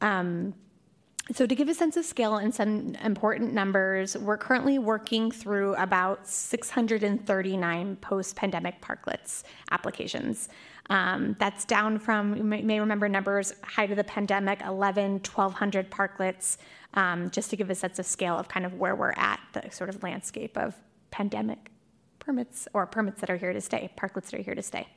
Um, 0.02 0.54
so, 1.34 1.46
to 1.46 1.56
give 1.56 1.70
a 1.70 1.76
sense 1.76 1.96
of 1.96 2.06
scale 2.06 2.38
and 2.38 2.54
some 2.54 2.96
important 3.04 3.54
numbers, 3.54 4.18
we're 4.18 4.38
currently 4.38 4.80
working 4.80 5.30
through 5.30 5.76
about 5.76 6.28
639 6.28 7.96
post 7.98 8.36
pandemic 8.36 8.82
parklets 8.82 9.44
applications. 9.72 10.50
Um, 10.90 11.36
that's 11.40 11.66
down 11.66 12.00
from, 12.00 12.36
you 12.36 12.44
may, 12.44 12.64
may, 12.64 12.80
remember 12.80 13.08
numbers, 13.08 13.54
height 13.64 13.92
of 13.92 13.98
the 13.98 14.04
pandemic, 14.04 14.62
11, 14.62 15.22
1,200 15.24 15.92
parklets, 15.92 16.58
um, 16.96 17.30
just 17.30 17.52
to 17.52 17.56
give 17.56 17.70
a 17.70 17.76
sense 17.76 18.00
of 18.00 18.08
scale 18.08 18.36
of 18.36 18.48
kind 18.48 18.66
of 18.66 18.74
where 18.74 18.96
we're 18.96 19.14
at, 19.16 19.40
the 19.54 19.70
sort 19.70 19.90
of 19.92 20.02
landscape 20.02 20.58
of 20.58 20.76
pandemic 21.12 21.70
permits 22.18 22.68
or 22.74 22.88
permits 22.88 23.22
that 23.22 23.30
are 23.30 23.38
here 23.38 23.54
to 23.54 23.62
stay, 23.62 23.92
parklets 23.96 24.32
that 24.32 24.40
are 24.40 24.44
here 24.44 24.56
to 24.56 24.64
stay. 24.64 24.88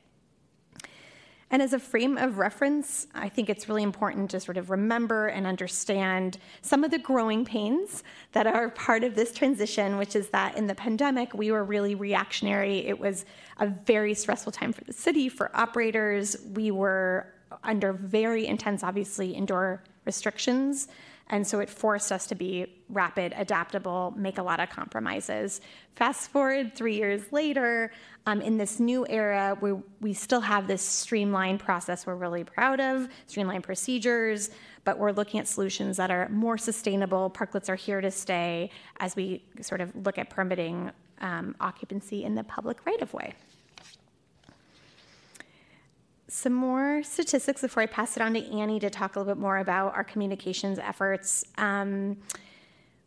And 1.53 1.61
as 1.61 1.75
a 1.75 1.79
frame 1.79 2.17
of 2.17 2.39
reference, 2.39 3.07
I 3.15 3.29
think 3.29 3.51
it's 3.51 3.69
really 3.69 3.83
important 3.83 4.31
to 4.31 4.41
sort 4.41 4.57
of 4.57 4.71
remember 4.71 5.27
and 5.27 5.47
understand 5.47 6.39
some 6.63 6.83
of 6.83 6.91
the 6.91 6.99
growing 6.99 7.45
pains 7.45 8.05
that 8.33 8.47
are 8.47 8.71
part 8.71 9.05
of 9.05 9.15
this 9.15 9.35
transition, 9.35 9.99
which 9.99 10.17
is 10.17 10.31
that 10.31 10.57
in 10.57 10.67
the 10.67 10.75
pandemic, 10.75 11.35
we 11.35 11.53
were 11.53 11.63
really 11.63 11.95
reactionary. 11.95 12.87
It 12.87 12.99
was 12.99 13.27
a 13.61 13.67
very 13.67 14.15
stressful 14.15 14.53
time 14.53 14.73
for 14.73 14.83
the 14.85 14.95
city, 14.95 15.29
for 15.29 15.55
operators. 15.55 16.39
We 16.55 16.71
were 16.71 17.27
under 17.63 17.93
very 17.93 18.47
intense, 18.47 18.83
obviously, 18.83 19.33
indoor 19.33 19.83
restrictions. 20.07 20.89
And 21.29 21.47
so 21.47 21.61
it 21.61 21.71
forced 21.71 22.13
us 22.13 22.27
to 22.27 22.35
be 22.35 22.67
rapid, 22.89 23.33
adaptable, 23.37 24.13
make 24.17 24.39
a 24.39 24.43
lot 24.43 24.61
of 24.61 24.69
compromises. 24.69 25.61
Fast 25.95 26.31
forward 26.31 26.75
three 26.75 26.97
years 26.97 27.33
later, 27.33 27.91
um, 28.27 28.41
in 28.41 28.59
this 28.59 28.79
new 28.79 29.07
era, 29.09 29.57
we, 29.61 29.73
we 30.01 30.13
still 30.13 30.41
have 30.41 30.67
this 30.67 30.83
streamlined 30.83 31.61
process 31.61 32.07
we're 32.07 32.15
really 32.15 32.45
proud 32.45 32.81
of, 32.81 33.09
streamlined 33.27 33.65
procedures, 33.65 34.51
but 34.85 34.99
we're 34.99 35.13
looking 35.13 35.41
at 35.41 35.49
solutions 35.49 35.97
that 35.97 36.11
are 36.11 36.29
more 36.29 36.59
sustainable. 36.59 37.31
Parklets 37.31 37.69
are 37.69 37.77
here 37.77 38.01
to 38.01 38.11
stay 38.11 38.71
as 38.99 39.17
we 39.17 39.43
sort 39.61 39.81
of 39.81 39.95
look 40.05 40.19
at 40.19 40.29
permitting 40.29 40.91
um, 41.21 41.55
occupancy 41.61 42.25
in 42.25 42.35
the 42.35 42.45
public 42.45 42.85
right 42.85 43.01
of 43.01 43.15
way 43.15 43.33
some 46.33 46.55
more 46.55 47.03
statistics 47.03 47.61
before 47.61 47.83
I 47.83 47.87
pass 47.87 48.17
it 48.17 48.23
on 48.23 48.33
to 48.35 48.41
Annie 48.51 48.81
to 48.81 48.89
talk 48.89 49.17
a 49.17 49.19
little 49.19 49.35
bit 49.35 49.41
more 49.41 49.59
about 49.59 49.95
our 49.95 50.03
communications 50.03 50.79
efforts. 50.79 51.45
Um, 51.59 52.17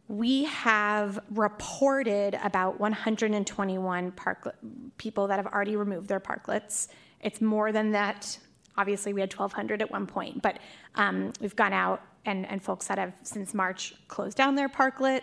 we 0.07 0.43
have 0.43 1.19
reported 1.31 2.37
about 2.43 2.79
121 2.79 4.11
park 4.11 4.55
people 4.97 5.25
that 5.27 5.37
have 5.37 5.47
already 5.47 5.75
removed 5.75 6.07
their 6.07 6.19
parklets. 6.19 6.89
It's 7.19 7.41
more 7.41 7.71
than 7.71 7.91
that. 7.93 8.37
Obviously, 8.77 9.11
we 9.11 9.21
had 9.21 9.33
1,200 9.33 9.81
at 9.81 9.89
one 9.89 10.05
point, 10.05 10.43
but 10.43 10.59
um, 10.93 11.33
we've 11.41 11.55
gone 11.55 11.73
out 11.73 12.03
and, 12.25 12.45
and 12.45 12.61
folks 12.61 12.87
that 12.87 12.99
have 12.99 13.13
since 13.23 13.55
March 13.55 13.95
closed 14.07 14.37
down 14.37 14.53
their 14.53 14.69
parklet. 14.69 15.21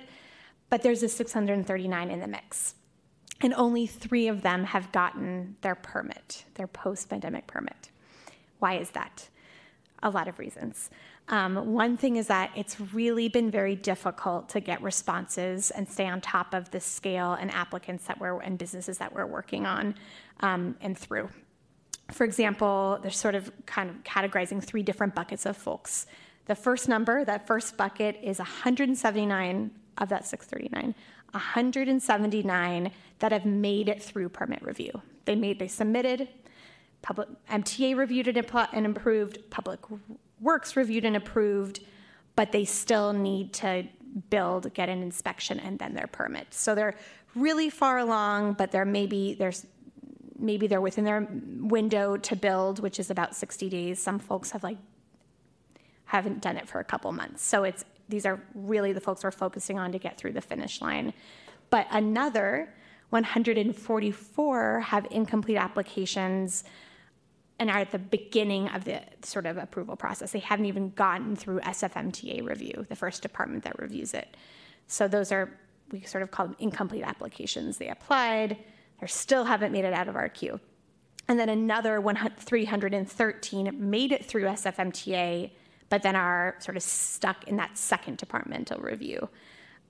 But 0.71 0.83
there's 0.83 1.05
a 1.05 1.09
639 1.09 2.11
in 2.11 2.19
the 2.19 2.27
mix 2.27 2.75
and 3.43 3.53
only 3.55 3.87
three 3.87 4.29
of 4.29 4.43
them 4.43 4.65
have 4.65 4.91
gotten 4.93 5.57
their 5.61 5.75
permit, 5.75 6.45
their 6.55 6.69
post 6.69 7.09
pandemic 7.11 7.47
permit. 7.47 7.91
Why 8.63 8.75
is 8.75 8.91
that? 8.91 9.29
A 10.05 10.11
lot 10.11 10.29
of 10.29 10.39
reasons. 10.39 10.89
Um, 11.27 11.73
one 11.75 11.97
thing 11.97 12.15
is 12.15 12.29
that 12.29 12.53
it's 12.55 12.81
really 12.81 13.29
been 13.29 13.51
very 13.51 13.75
difficult 13.75 14.49
to 14.51 14.61
get 14.61 14.81
responses 14.81 15.73
and 15.73 15.89
stay 15.89 16.07
on 16.07 16.21
top 16.21 16.55
of 16.55 16.71
the 16.71 16.79
scale 16.79 17.33
and 17.33 17.51
applicants 17.51 18.05
that 18.07 18.21
we're 18.21 18.41
and 18.41 18.57
businesses 18.57 18.99
that 18.99 19.13
we're 19.13 19.27
working 19.27 19.67
on 19.67 19.97
um, 20.41 20.77
and 20.81 20.97
through. 20.97 21.29
For 22.13 22.23
example, 22.23 23.01
they're 23.03 23.11
sort 23.11 23.35
of 23.35 23.51
kind 23.67 23.91
of 23.91 23.97
categorizing 24.05 24.63
three 24.63 24.85
different 24.85 25.13
buckets 25.13 25.45
of 25.45 25.57
folks. 25.57 26.07
The 26.47 26.55
first 26.55 26.89
number, 26.89 27.25
that 27.25 27.49
first 27.49 27.77
bucket, 27.77 28.17
is 28.23 28.39
179 28.39 29.73
of 29.99 30.09
that 30.11 30.25
639. 30.25 30.95
179 31.33 32.91
that 33.19 33.33
have 33.33 33.45
made 33.45 33.89
it 33.89 34.01
through 34.01 34.29
permit 34.29 34.63
review. 34.63 35.03
They 35.25 35.35
made, 35.35 35.59
they 35.59 35.69
submitted, 35.69 36.29
public 37.03 37.29
MTA 37.51 37.97
reviewed 37.97 38.29
it 38.29 38.37
and 38.73 38.87
approved, 38.87 39.51
Public 39.51 39.81
Works 40.41 40.77
reviewed 40.77 41.05
and 41.05 41.17
approved, 41.17 41.81
but 42.35 42.53
they 42.53 42.65
still 42.65 43.13
need 43.13 43.53
to 43.55 43.85
build, 44.31 44.73
get 44.75 44.89
an 44.89 45.03
inspection, 45.03 45.61
and 45.61 45.79
then 45.79 45.95
their 45.95 46.07
permit. 46.07 46.49
So 46.51 46.75
they're 46.75 46.95
really 47.35 47.71
far 47.71 47.99
along, 47.99 48.55
but 48.55 48.73
there 48.73 48.85
maybe 48.85 49.35
there's 49.35 49.67
maybe 50.39 50.67
they're 50.67 50.81
within 50.81 51.05
their 51.05 51.29
window 51.61 52.17
to 52.17 52.37
build, 52.37 52.81
which 52.81 52.99
is 52.99 53.11
about 53.11 53.35
60 53.35 53.69
days. 53.69 54.03
Some 54.03 54.19
folks 54.19 54.51
have 54.51 54.63
like 54.63 54.79
haven't 56.07 56.41
done 56.41 56.57
it 56.57 56.69
for 56.69 56.81
a 56.81 56.85
couple 56.85 57.11
months. 57.13 57.43
So 57.43 57.65
it's 57.65 57.85
these 58.09 58.27
are 58.27 58.41
really 58.55 58.93
the 58.93 59.01
folks 59.01 59.25
we're 59.25 59.31
focusing 59.31 59.79
on 59.79 59.93
to 59.93 59.99
get 59.99 60.19
through 60.19 60.33
the 60.33 60.41
finish 60.41 60.81
line. 60.83 61.15
But 61.71 61.87
another 61.91 62.75
144 63.11 64.81
have 64.81 65.07
incomplete 65.11 65.57
applications 65.57 66.65
and 67.63 67.71
are 67.71 67.79
at 67.79 67.93
the 67.93 67.99
beginning 67.99 68.69
of 68.69 68.85
the 68.85 69.01
sort 69.23 69.47
of 69.47 69.57
approval 69.57 69.97
process. 69.97 70.33
They 70.33 70.41
haven't 70.41 70.67
even 70.67 70.91
gotten 70.91 71.37
through 71.37 71.61
SFMTA 71.61 72.45
review, 72.47 72.85
the 72.89 72.97
first 72.97 73.23
department 73.23 73.63
that 73.65 73.79
reviews 73.79 74.13
it. 74.15 74.37
So 74.89 75.07
those 75.07 75.31
are, 75.31 75.49
we 75.93 76.03
sort 76.03 76.23
of 76.23 76.33
call 76.33 76.49
them 76.49 76.57
incomplete 76.59 77.05
applications. 77.05 77.79
They 77.79 77.89
applied, 77.89 78.59
they 79.01 79.07
still 79.07 79.45
haven't 79.45 79.73
made 79.73 79.85
it 79.85 79.93
out 79.93 80.09
of 80.09 80.17
our 80.17 80.29
queue. 80.29 80.61
and 81.29 81.39
then 81.39 81.49
another 81.49 82.03
313 82.03 83.71
made 83.79 84.11
it 84.13 84.25
through 84.25 84.43
SFMTA, 84.43 85.53
but 85.89 86.03
then 86.03 86.17
are 86.17 86.57
sort 86.59 86.77
of 86.77 86.83
stuck 86.83 87.47
in 87.47 87.57
that 87.57 87.79
second 87.79 88.19
departmental 88.19 88.81
review. 88.81 89.29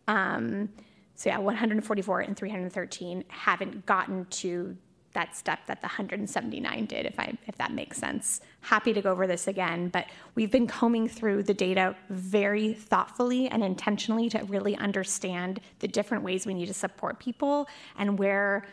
Um, 0.07 0.69
so 1.15 1.31
yeah, 1.31 1.39
144 1.39 2.21
and 2.21 2.37
313 2.37 3.25
haven't 3.29 3.87
gotten 3.87 4.27
to 4.27 4.77
that 5.15 5.37
step 5.37 5.61
that 5.67 5.81
the 5.81 5.87
179 5.87 6.87
did, 6.87 7.07
if 7.07 7.19
I 7.19 7.37
if 7.47 7.57
that 7.57 7.73
makes 7.73 7.99
sense. 7.99 8.41
Happy 8.61 8.93
to 8.93 9.03
go 9.03 9.11
over 9.11 9.27
this 9.27 9.49
again, 9.49 9.89
but 9.89 10.07
we've 10.35 10.51
been 10.51 10.67
combing 10.67 11.09
through 11.09 11.43
the 11.43 11.55
data 11.55 11.95
very 12.09 12.73
thoughtfully 12.73 13.49
and 13.49 13.63
intentionally 13.63 14.29
to 14.31 14.39
really 14.45 14.77
understand 14.77 15.61
the 15.81 15.89
different 15.89 16.25
ways 16.25 16.47
we 16.47 16.55
need 16.55 16.67
to 16.67 16.75
support 16.75 17.19
people 17.19 17.69
and 17.99 18.19
where 18.19 18.67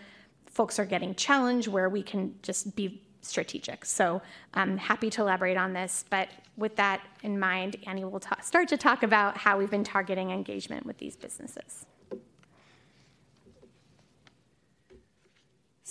folks 0.46 0.80
are 0.80 0.86
getting 0.86 1.14
challenged, 1.16 1.68
where 1.68 1.90
we 1.90 2.02
can 2.02 2.36
just 2.42 2.76
be 2.76 3.02
strategic. 3.22 3.86
So 3.86 4.22
I'm 4.54 4.78
happy 4.78 5.10
to 5.12 5.22
elaborate 5.22 5.58
on 5.58 5.74
this, 5.74 6.06
but 6.10 6.30
with 6.58 6.76
that 6.78 7.02
in 7.24 7.40
mind, 7.40 7.76
Annie 7.86 8.06
will 8.06 8.20
ta- 8.20 8.42
start 8.42 8.68
to 8.70 8.78
talk 8.78 9.04
about 9.04 9.38
how 9.38 9.58
we've 9.58 9.70
been 9.70 9.84
targeting 9.84 10.32
engagement 10.32 10.86
with 10.86 10.98
these 10.98 11.16
businesses. 11.16 11.86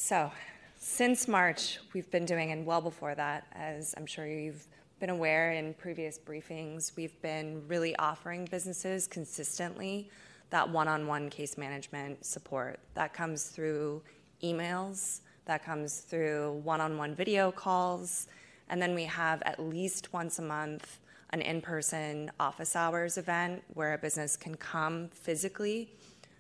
So, 0.09 0.33
since 0.79 1.29
March, 1.29 1.81
we've 1.93 2.11
been 2.11 2.25
doing, 2.25 2.51
and 2.53 2.65
well 2.65 2.81
before 2.81 3.15
that, 3.15 3.47
as 3.53 3.95
I'm 3.95 4.07
sure 4.07 4.27
you've 4.27 4.67
been 5.01 5.11
aware 5.11 5.53
in 5.53 5.75
previous 5.75 6.19
briefings, 6.19 6.97
we've 6.97 7.21
been 7.21 7.63
really 7.69 7.95
offering 7.97 8.47
businesses 8.51 9.07
consistently 9.07 10.09
that 10.49 10.67
one 10.67 10.89
on 10.89 11.07
one 11.07 11.29
case 11.29 11.59
management 11.59 12.25
support. 12.25 12.81
That 12.95 13.13
comes 13.13 13.49
through 13.49 14.01
emails, 14.43 15.21
that 15.45 15.63
comes 15.63 15.99
through 16.01 16.63
one 16.65 16.81
on 16.81 16.97
one 16.97 17.15
video 17.15 17.53
calls, 17.53 18.29
and 18.71 18.81
then 18.81 18.95
we 18.95 19.05
have 19.05 19.43
at 19.43 19.61
least 19.61 20.15
once 20.15 20.39
a 20.39 20.43
month 20.43 21.01
an 21.35 21.43
in 21.43 21.61
person 21.61 22.31
office 22.41 22.75
hours 22.75 23.19
event 23.19 23.63
where 23.75 23.93
a 23.93 23.99
business 23.99 24.39
can 24.39 24.55
come 24.55 25.09
physically 25.09 25.91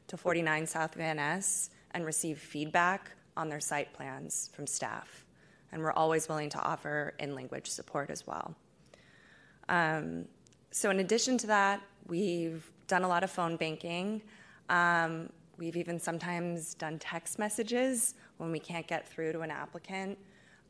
to 0.07 0.16
49 0.16 0.66
South 0.66 0.95
Van 0.95 1.16
Ness 1.16 1.69
and 1.90 2.07
receive 2.07 2.39
feedback 2.39 3.11
on 3.39 3.48
their 3.48 3.60
site 3.60 3.93
plans 3.94 4.51
from 4.52 4.66
staff. 4.66 5.24
And 5.73 5.82
we're 5.82 5.93
always 5.93 6.28
willing 6.28 6.51
to 6.51 6.60
offer 6.60 7.15
in 7.19 7.35
language 7.35 7.69
support 7.69 8.10
as 8.10 8.27
well. 8.27 8.55
Um, 9.69 10.27
so, 10.70 10.90
in 10.90 11.01
addition 11.01 11.39
to 11.39 11.47
that, 11.47 11.81
we've 12.06 12.70
done 12.89 13.05
a 13.05 13.09
lot 13.09 13.23
of 13.23 13.31
phone 13.31 13.56
banking. 13.56 14.23
Um, 14.69 15.31
we've 15.56 15.77
even 15.77 15.98
sometimes 16.01 16.74
done 16.74 16.98
text 16.98 17.39
messages 17.39 18.15
when 18.39 18.51
we 18.51 18.59
can't 18.59 18.86
get 18.86 19.09
through 19.09 19.32
to 19.32 19.40
an 19.40 19.51
applicant. 19.51 20.19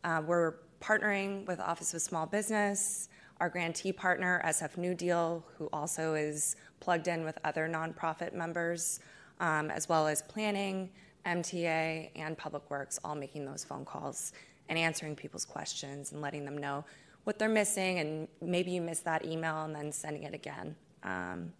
Uh, 0.04 0.22
we're 0.24 0.54
partnering 0.80 1.46
with 1.46 1.60
Office 1.60 1.94
of 1.94 2.02
Small 2.02 2.26
Business, 2.26 3.08
our 3.40 3.48
grantee 3.48 3.92
partner, 3.92 4.40
SF 4.44 4.76
New 4.76 4.94
Deal, 4.94 5.44
who 5.56 5.68
also 5.72 6.14
is 6.14 6.56
plugged 6.80 7.08
in 7.08 7.24
with 7.24 7.38
other 7.44 7.68
nonprofit 7.68 8.32
members, 8.32 9.00
um, 9.40 9.70
as 9.70 9.88
well 9.88 10.06
as 10.06 10.22
planning 10.22 10.90
MTA, 11.28 12.10
and 12.16 12.36
Public 12.36 12.68
Works 12.70 12.98
all 13.04 13.14
making 13.14 13.44
those 13.44 13.64
phone 13.64 13.84
calls 13.84 14.32
and 14.68 14.78
answering 14.78 15.14
people's 15.14 15.44
questions 15.44 16.12
and 16.12 16.20
letting 16.20 16.44
them 16.44 16.58
know 16.58 16.84
what 17.24 17.38
they're 17.38 17.48
missing. 17.48 17.98
And 17.98 18.28
maybe 18.40 18.70
you 18.70 18.80
missed 18.80 19.04
that 19.04 19.24
email 19.24 19.64
and 19.64 19.74
then 19.74 19.92
sending 19.92 20.24
it 20.24 20.34
again. 20.34 20.74
Um, 21.02 21.52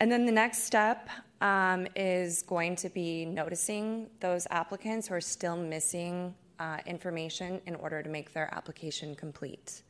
and 0.00 0.10
then 0.10 0.26
the 0.26 0.32
next 0.32 0.64
step 0.64 1.08
um, 1.40 1.86
is 1.94 2.42
going 2.42 2.76
to 2.76 2.88
be 2.88 3.24
noticing 3.24 4.08
those 4.20 4.46
applicants 4.50 5.08
who 5.08 5.14
are 5.14 5.20
still 5.20 5.56
missing 5.56 6.34
uh, 6.58 6.78
information 6.86 7.60
in 7.66 7.74
order 7.76 8.02
to 8.02 8.08
make 8.08 8.32
their 8.32 8.52
application 8.54 9.14
complete. 9.14 9.82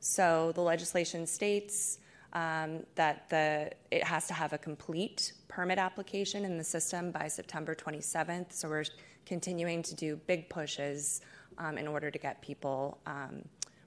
So 0.00 0.52
the 0.54 0.62
legislation 0.62 1.26
states 1.26 1.98
um, 2.32 2.84
that 2.94 3.28
the, 3.28 3.70
it 3.90 4.04
has 4.04 4.26
to 4.28 4.34
have 4.34 4.52
a 4.52 4.58
complete 4.58 5.32
permit 5.54 5.78
application 5.78 6.44
in 6.46 6.56
the 6.56 6.64
system 6.64 7.10
by 7.10 7.28
September 7.28 7.74
27th. 7.74 8.52
So 8.52 8.68
we're 8.68 8.84
continuing 9.26 9.82
to 9.82 9.94
do 9.94 10.16
big 10.26 10.48
pushes 10.48 11.20
um, 11.58 11.76
in 11.76 11.86
order 11.86 12.10
to 12.10 12.18
get 12.18 12.40
people 12.40 12.98
um, 13.06 13.42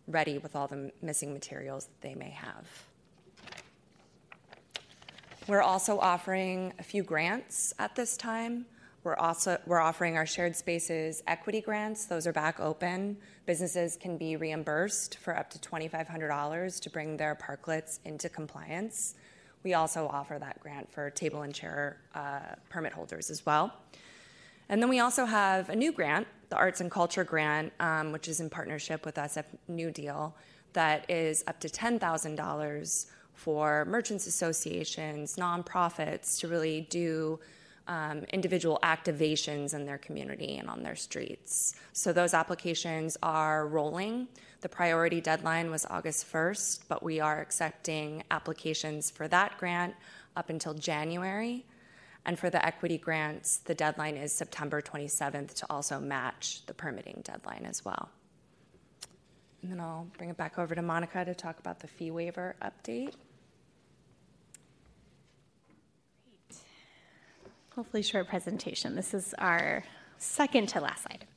ready 0.07 0.37
with 0.37 0.55
all 0.55 0.67
the 0.67 0.91
missing 1.01 1.33
materials 1.33 1.85
that 1.85 2.01
they 2.01 2.13
may 2.13 2.29
have. 2.29 2.67
We're 5.47 5.63
also 5.63 5.99
offering 5.99 6.71
a 6.77 6.83
few 6.83 7.01
grants 7.01 7.73
at 7.79 7.95
this 7.95 8.15
time. 8.15 8.65
We're 9.03 9.15
also 9.15 9.59
we're 9.67 9.79
offering 9.79 10.17
our 10.17 10.25
shared 10.25 10.55
spaces 10.55 11.23
equity 11.27 11.61
grants. 11.61 12.05
Those 12.05 12.25
are 12.25 12.33
back 12.33 12.59
open. 12.59 13.17
Businesses 13.45 13.97
can 13.97 14.17
be 14.17 14.35
reimbursed 14.35 15.17
for 15.17 15.37
up 15.37 15.49
to 15.51 15.59
$2,500 15.59 16.81
to 16.81 16.89
bring 16.89 17.17
their 17.17 17.35
parklets 17.35 17.99
into 18.05 18.29
compliance. 18.29 19.15
We 19.65 19.73
also 19.73 20.07
offer 20.07 20.37
that 20.37 20.59
grant 20.59 20.93
for 20.93 21.09
table 21.09 21.41
and 21.41 21.53
chair 21.53 21.97
uh, 22.13 22.53
permit 22.69 22.93
holders 22.93 23.31
as 23.31 23.47
well. 23.47 23.73
And 24.69 24.79
then 24.79 24.89
we 24.89 24.99
also 24.99 25.25
have 25.25 25.69
a 25.69 25.75
new 25.75 25.91
grant, 25.91 26.27
the 26.49 26.55
Arts 26.55 26.81
and 26.81 26.91
Culture 26.91 27.23
Grant, 27.23 27.73
um, 27.79 28.11
which 28.11 28.27
is 28.27 28.39
in 28.39 28.47
partnership 28.47 29.07
with 29.07 29.15
SF 29.15 29.45
New 29.67 29.89
Deal, 29.89 30.35
that 30.73 31.09
is 31.09 31.43
up 31.47 31.59
to 31.61 31.67
$10,000 31.67 33.05
for 33.33 33.85
merchants 33.85 34.27
associations, 34.27 35.35
nonprofits 35.35 36.39
to 36.41 36.47
really 36.47 36.81
do 36.91 37.39
um, 37.87 38.19
individual 38.33 38.77
activations 38.83 39.73
in 39.73 39.83
their 39.83 39.97
community 39.97 40.57
and 40.57 40.69
on 40.69 40.83
their 40.83 40.95
streets. 40.95 41.73
So 41.91 42.13
those 42.13 42.35
applications 42.35 43.17
are 43.23 43.67
rolling. 43.67 44.27
The 44.65 44.69
priority 44.69 45.21
deadline 45.21 45.69
was 45.69 45.85
August 45.91 46.25
1st, 46.33 46.85
but 46.87 47.03
we 47.03 47.19
are 47.19 47.39
accepting 47.39 48.23
applications 48.31 49.11
for 49.11 49.27
that 49.27 49.59
grant 49.59 49.93
up 50.35 50.49
until 50.49 50.73
January. 50.73 51.67
And 52.25 52.39
for 52.39 52.49
the 52.49 52.65
equity 52.65 52.97
grants, 52.97 53.57
the 53.57 53.75
deadline 53.75 54.17
is 54.17 54.33
September 54.33 54.81
27th 54.81 55.53
to 55.57 55.67
also 55.69 55.99
match 55.99 56.65
the 56.65 56.73
permitting 56.73 57.21
deadline 57.23 57.67
as 57.69 57.85
well. 57.85 58.09
And 59.61 59.71
then 59.71 59.79
I'll 59.79 60.07
bring 60.17 60.31
it 60.31 60.37
back 60.37 60.57
over 60.57 60.73
to 60.73 60.81
Monica 60.81 61.23
to 61.23 61.35
talk 61.35 61.59
about 61.59 61.79
the 61.79 61.87
fee 61.87 62.09
waiver 62.09 62.55
update. 62.59 63.13
hopefully 67.75 68.01
short 68.01 68.27
presentation. 68.27 68.95
This 68.95 69.13
is 69.13 69.35
our 69.37 69.83
second 70.17 70.69
to 70.69 70.79
last 70.79 71.05
item. 71.11 71.27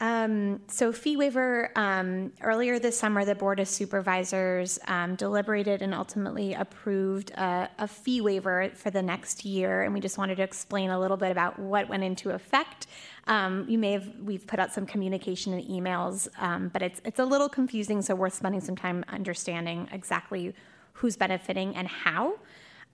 Um, 0.00 0.60
so, 0.68 0.92
fee 0.92 1.16
waiver. 1.16 1.72
Um, 1.74 2.32
earlier 2.42 2.78
this 2.78 2.96
summer, 2.96 3.24
the 3.24 3.34
Board 3.34 3.58
of 3.58 3.66
Supervisors 3.66 4.78
um, 4.86 5.16
deliberated 5.16 5.82
and 5.82 5.92
ultimately 5.92 6.54
approved 6.54 7.30
a, 7.32 7.68
a, 7.80 7.88
fee 7.88 8.20
waiver 8.20 8.70
for 8.74 8.90
the 8.90 9.02
next 9.02 9.44
year. 9.44 9.82
And 9.82 9.92
we 9.92 9.98
just 9.98 10.16
wanted 10.16 10.36
to 10.36 10.44
explain 10.44 10.90
a 10.90 11.00
little 11.00 11.16
bit 11.16 11.32
about 11.32 11.58
what 11.58 11.88
went 11.88 12.04
into 12.04 12.30
effect. 12.30 12.86
Um, 13.26 13.64
you 13.68 13.76
may 13.76 13.92
have 13.92 14.08
we've 14.22 14.46
put 14.46 14.60
out 14.60 14.72
some 14.72 14.86
communication 14.86 15.52
and 15.52 15.64
emails, 15.64 16.28
um, 16.40 16.68
but 16.68 16.80
it's 16.80 17.00
it's 17.04 17.18
a 17.18 17.24
little 17.24 17.48
confusing, 17.48 18.00
so 18.00 18.14
worth 18.14 18.34
spending 18.34 18.60
some 18.60 18.76
time 18.76 19.04
understanding 19.08 19.88
exactly 19.90 20.54
who's 20.92 21.16
benefiting 21.16 21.74
and 21.74 21.88
how. 21.88 22.34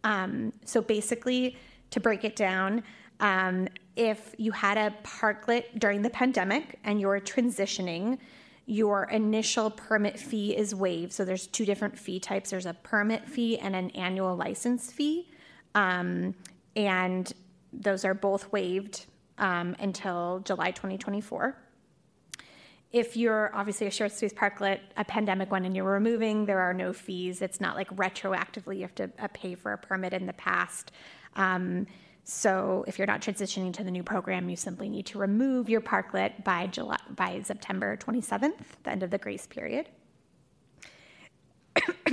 Um, 0.04 0.54
so 0.64 0.80
basically 0.80 1.58
to 1.90 2.00
break 2.00 2.24
it 2.24 2.34
down, 2.34 2.82
um, 3.20 3.68
if 3.96 4.34
you 4.38 4.52
had 4.52 4.76
a 4.76 4.94
parklet 5.02 5.78
during 5.78 6.02
the 6.02 6.10
pandemic 6.10 6.78
and 6.84 7.00
you're 7.00 7.20
transitioning, 7.20 8.18
your 8.66 9.04
initial 9.04 9.70
permit 9.70 10.18
fee 10.18 10.56
is 10.56 10.74
waived. 10.74 11.12
So 11.12 11.24
there's 11.24 11.46
two 11.46 11.64
different 11.64 11.98
fee 11.98 12.18
types. 12.18 12.50
There's 12.50 12.66
a 12.66 12.74
permit 12.74 13.28
fee 13.28 13.58
and 13.58 13.76
an 13.76 13.90
annual 13.90 14.34
license 14.36 14.90
fee, 14.90 15.30
um, 15.74 16.34
and 16.74 17.32
those 17.72 18.04
are 18.04 18.14
both 18.14 18.50
waived 18.52 19.06
um, 19.38 19.76
until 19.78 20.40
July 20.44 20.70
2024. 20.70 21.56
If 22.92 23.16
you're 23.16 23.50
obviously 23.54 23.88
a 23.88 23.90
shared 23.90 24.12
space 24.12 24.32
parklet, 24.32 24.78
a 24.96 25.04
pandemic 25.04 25.50
one, 25.50 25.64
and 25.64 25.74
you're 25.74 25.84
removing, 25.84 26.46
there 26.46 26.60
are 26.60 26.72
no 26.72 26.92
fees. 26.92 27.42
It's 27.42 27.60
not 27.60 27.74
like 27.74 27.88
retroactively 27.96 28.76
you 28.76 28.82
have 28.82 28.94
to 28.94 29.10
uh, 29.18 29.26
pay 29.34 29.56
for 29.56 29.72
a 29.72 29.78
permit 29.78 30.12
in 30.12 30.26
the 30.26 30.32
past. 30.34 30.92
Um, 31.34 31.88
so 32.24 32.84
if 32.86 32.98
you're 32.98 33.06
not 33.06 33.20
transitioning 33.20 33.72
to 33.74 33.84
the 33.84 33.90
new 33.90 34.02
program, 34.02 34.48
you 34.48 34.56
simply 34.56 34.88
need 34.88 35.04
to 35.06 35.18
remove 35.18 35.68
your 35.68 35.82
parklet 35.82 36.42
by 36.42 36.66
July 36.66 36.98
by 37.14 37.42
September 37.42 37.98
27th, 37.98 38.54
the 38.82 38.90
end 38.90 39.02
of 39.02 39.10
the 39.10 39.18
grace 39.18 39.46
period. 39.46 39.88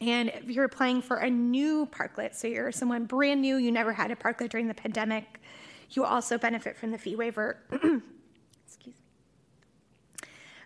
and 0.00 0.28
if 0.28 0.50
you're 0.50 0.66
applying 0.66 1.00
for 1.00 1.16
a 1.16 1.30
new 1.30 1.86
parklet, 1.86 2.34
so 2.34 2.48
you're 2.48 2.70
someone 2.70 3.06
brand 3.06 3.40
new, 3.40 3.56
you 3.56 3.72
never 3.72 3.94
had 3.94 4.10
a 4.10 4.16
parklet 4.16 4.50
during 4.50 4.68
the 4.68 4.74
pandemic, 4.74 5.40
you 5.92 6.04
also 6.04 6.36
benefit 6.36 6.76
from 6.76 6.90
the 6.90 6.98
fee 6.98 7.16
waiver. 7.16 7.56
Excuse 7.72 8.86
me. 8.86 8.94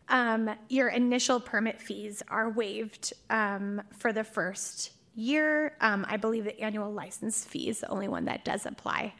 Um, 0.08 0.50
your 0.68 0.88
initial 0.88 1.38
permit 1.38 1.80
fees 1.80 2.24
are 2.28 2.50
waived 2.50 3.12
um, 3.30 3.80
for 3.96 4.12
the 4.12 4.24
first 4.24 4.90
year. 5.14 5.76
Um, 5.80 6.04
I 6.08 6.16
believe 6.16 6.44
the 6.44 6.58
annual 6.60 6.92
license 6.92 7.44
fee 7.44 7.68
is 7.68 7.80
the 7.80 7.88
only 7.88 8.08
one 8.08 8.24
that 8.26 8.44
does 8.44 8.66
apply. 8.66 9.14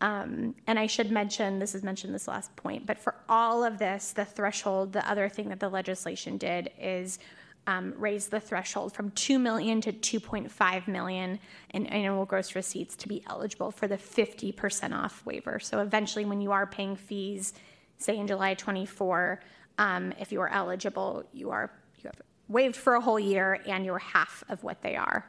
Um, 0.00 0.54
and 0.66 0.78
I 0.78 0.86
should 0.86 1.10
mention, 1.10 1.58
this 1.58 1.74
is 1.74 1.82
mentioned 1.82 2.14
this 2.14 2.28
last 2.28 2.54
point, 2.54 2.86
but 2.86 2.98
for 2.98 3.16
all 3.28 3.64
of 3.64 3.78
this, 3.78 4.12
the 4.12 4.24
threshold, 4.24 4.92
the 4.92 5.08
other 5.08 5.28
thing 5.28 5.48
that 5.48 5.58
the 5.58 5.68
legislation 5.68 6.36
did 6.36 6.70
is 6.78 7.18
um, 7.66 7.92
raise 7.98 8.28
the 8.28 8.40
threshold 8.40 8.94
from 8.94 9.10
2 9.10 9.38
million 9.38 9.80
to 9.82 9.92
2.5 9.92 10.88
million 10.88 11.38
in 11.74 11.86
annual 11.86 12.24
gross 12.24 12.54
receipts 12.54 12.96
to 12.96 13.08
be 13.08 13.22
eligible 13.28 13.70
for 13.70 13.86
the 13.86 13.96
50% 13.96 14.94
off 14.94 15.24
waiver. 15.26 15.58
So 15.58 15.80
eventually, 15.80 16.24
when 16.24 16.40
you 16.40 16.52
are 16.52 16.66
paying 16.66 16.96
fees, 16.96 17.52
say 17.98 18.16
in 18.16 18.26
July 18.26 18.54
24, 18.54 19.40
um, 19.76 20.14
if 20.18 20.32
you 20.32 20.40
are 20.40 20.48
eligible, 20.48 21.24
you 21.32 21.50
are 21.50 21.70
you 21.98 22.08
have 22.08 22.20
waived 22.48 22.76
for 22.76 22.94
a 22.94 23.00
whole 23.00 23.20
year 23.20 23.60
and 23.66 23.84
you're 23.84 23.98
half 23.98 24.42
of 24.48 24.62
what 24.64 24.82
they 24.82 24.96
are, 24.96 25.24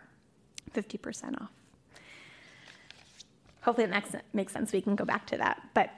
50% 0.74 1.41
off. 1.41 1.50
Hopefully, 3.62 3.88
that 3.88 4.04
makes, 4.04 4.26
makes 4.34 4.54
sense. 4.54 4.72
We 4.72 4.82
can 4.82 4.96
go 4.96 5.06
back 5.06 5.28
to 5.28 5.38
that. 5.38 5.62
But 5.74 5.91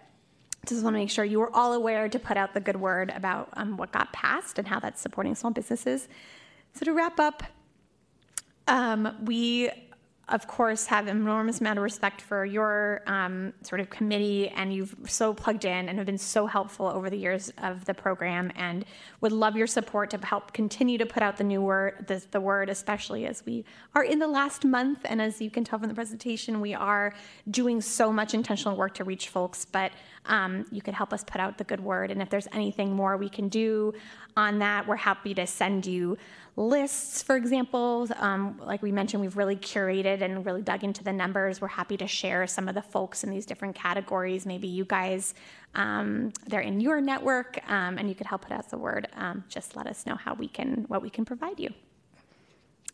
just 0.65 0.83
want 0.83 0.95
to 0.95 0.99
make 0.99 1.09
sure 1.09 1.25
you 1.25 1.39
were 1.39 1.55
all 1.55 1.73
aware 1.73 2.09
to 2.09 2.19
put 2.19 2.37
out 2.37 2.53
the 2.53 2.59
good 2.59 2.75
word 2.75 3.11
about 3.15 3.49
um, 3.53 3.77
what 3.77 3.91
got 3.91 4.11
passed 4.13 4.59
and 4.59 4.67
how 4.67 4.79
that's 4.79 5.01
supporting 5.01 5.35
small 5.35 5.51
businesses. 5.51 6.07
So, 6.73 6.85
to 6.85 6.93
wrap 6.93 7.19
up, 7.19 7.43
um, 8.67 9.15
we 9.25 9.69
of 10.31 10.47
course, 10.47 10.85
have 10.87 11.07
an 11.07 11.17
enormous 11.17 11.59
amount 11.59 11.77
of 11.77 11.83
respect 11.83 12.21
for 12.21 12.45
your 12.45 13.01
um, 13.05 13.53
sort 13.61 13.81
of 13.81 13.89
committee, 13.89 14.49
and 14.49 14.73
you've 14.73 14.95
so 15.05 15.33
plugged 15.33 15.65
in 15.65 15.89
and 15.89 15.97
have 15.97 16.05
been 16.05 16.17
so 16.17 16.47
helpful 16.47 16.87
over 16.87 17.09
the 17.09 17.17
years 17.17 17.51
of 17.59 17.85
the 17.85 17.93
program, 17.93 18.51
and 18.55 18.85
would 19.19 19.31
love 19.31 19.55
your 19.55 19.67
support 19.67 20.09
to 20.09 20.17
help 20.25 20.53
continue 20.53 20.97
to 20.97 21.05
put 21.05 21.21
out 21.21 21.37
the 21.37 21.43
new 21.43 21.61
word, 21.61 22.05
the, 22.07 22.23
the 22.31 22.39
word, 22.39 22.69
especially 22.69 23.25
as 23.25 23.45
we 23.45 23.65
are 23.93 24.03
in 24.03 24.19
the 24.19 24.27
last 24.27 24.65
month, 24.65 24.99
and 25.05 25.21
as 25.21 25.41
you 25.41 25.51
can 25.51 25.63
tell 25.63 25.79
from 25.79 25.89
the 25.89 25.95
presentation, 25.95 26.61
we 26.61 26.73
are 26.73 27.13
doing 27.49 27.81
so 27.81 28.11
much 28.11 28.33
intentional 28.33 28.75
work 28.77 28.93
to 28.93 29.03
reach 29.03 29.29
folks. 29.29 29.65
But 29.65 29.91
um, 30.25 30.65
you 30.71 30.81
could 30.81 30.93
help 30.93 31.13
us 31.13 31.23
put 31.23 31.41
out 31.41 31.57
the 31.57 31.63
good 31.63 31.79
word, 31.79 32.11
and 32.11 32.21
if 32.21 32.29
there's 32.29 32.47
anything 32.53 32.93
more 32.93 33.17
we 33.17 33.29
can 33.29 33.49
do 33.49 33.93
on 34.37 34.59
that, 34.59 34.87
we're 34.87 34.95
happy 34.95 35.33
to 35.33 35.47
send 35.47 35.85
you 35.85 36.17
lists, 36.55 37.23
for 37.23 37.35
example. 37.35 38.07
Um, 38.17 38.59
like 38.63 38.81
we 38.81 38.91
mentioned, 38.91 39.21
we've 39.21 39.37
really 39.37 39.55
curated 39.55 40.21
and 40.21 40.45
really 40.45 40.61
dug 40.61 40.83
into 40.83 41.03
the 41.03 41.13
numbers. 41.13 41.61
We're 41.61 41.67
happy 41.67 41.97
to 41.97 42.07
share 42.07 42.45
some 42.47 42.67
of 42.67 42.75
the 42.75 42.81
folks 42.81 43.23
in 43.23 43.29
these 43.29 43.45
different 43.45 43.75
categories. 43.75 44.45
Maybe 44.45 44.67
you 44.67 44.85
guys, 44.85 45.33
um, 45.75 46.31
they're 46.47 46.61
in 46.61 46.79
your 46.79 47.01
network, 47.01 47.59
um, 47.69 47.97
and 47.97 48.07
you 48.07 48.15
could 48.15 48.27
help 48.27 48.41
put 48.43 48.51
out 48.51 48.69
the 48.69 48.77
word. 48.77 49.07
Um, 49.15 49.43
just 49.49 49.75
let 49.75 49.87
us 49.87 50.05
know 50.05 50.15
how 50.15 50.33
we 50.33 50.47
can, 50.47 50.85
what 50.87 51.01
we 51.01 51.09
can 51.09 51.25
provide 51.25 51.59
you. 51.59 51.69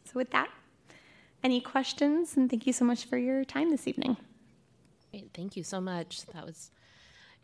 So 0.05 0.13
with 0.15 0.31
that, 0.31 0.49
any 1.43 1.59
questions? 1.59 2.37
And 2.37 2.49
thank 2.49 2.65
you 2.65 2.73
so 2.73 2.85
much 2.85 3.05
for 3.05 3.17
your 3.17 3.43
time 3.43 3.69
this 3.71 3.87
evening. 3.87 4.17
Great, 5.11 5.31
thank 5.33 5.57
you 5.57 5.63
so 5.63 5.81
much. 5.81 6.25
That 6.27 6.45
was 6.45 6.71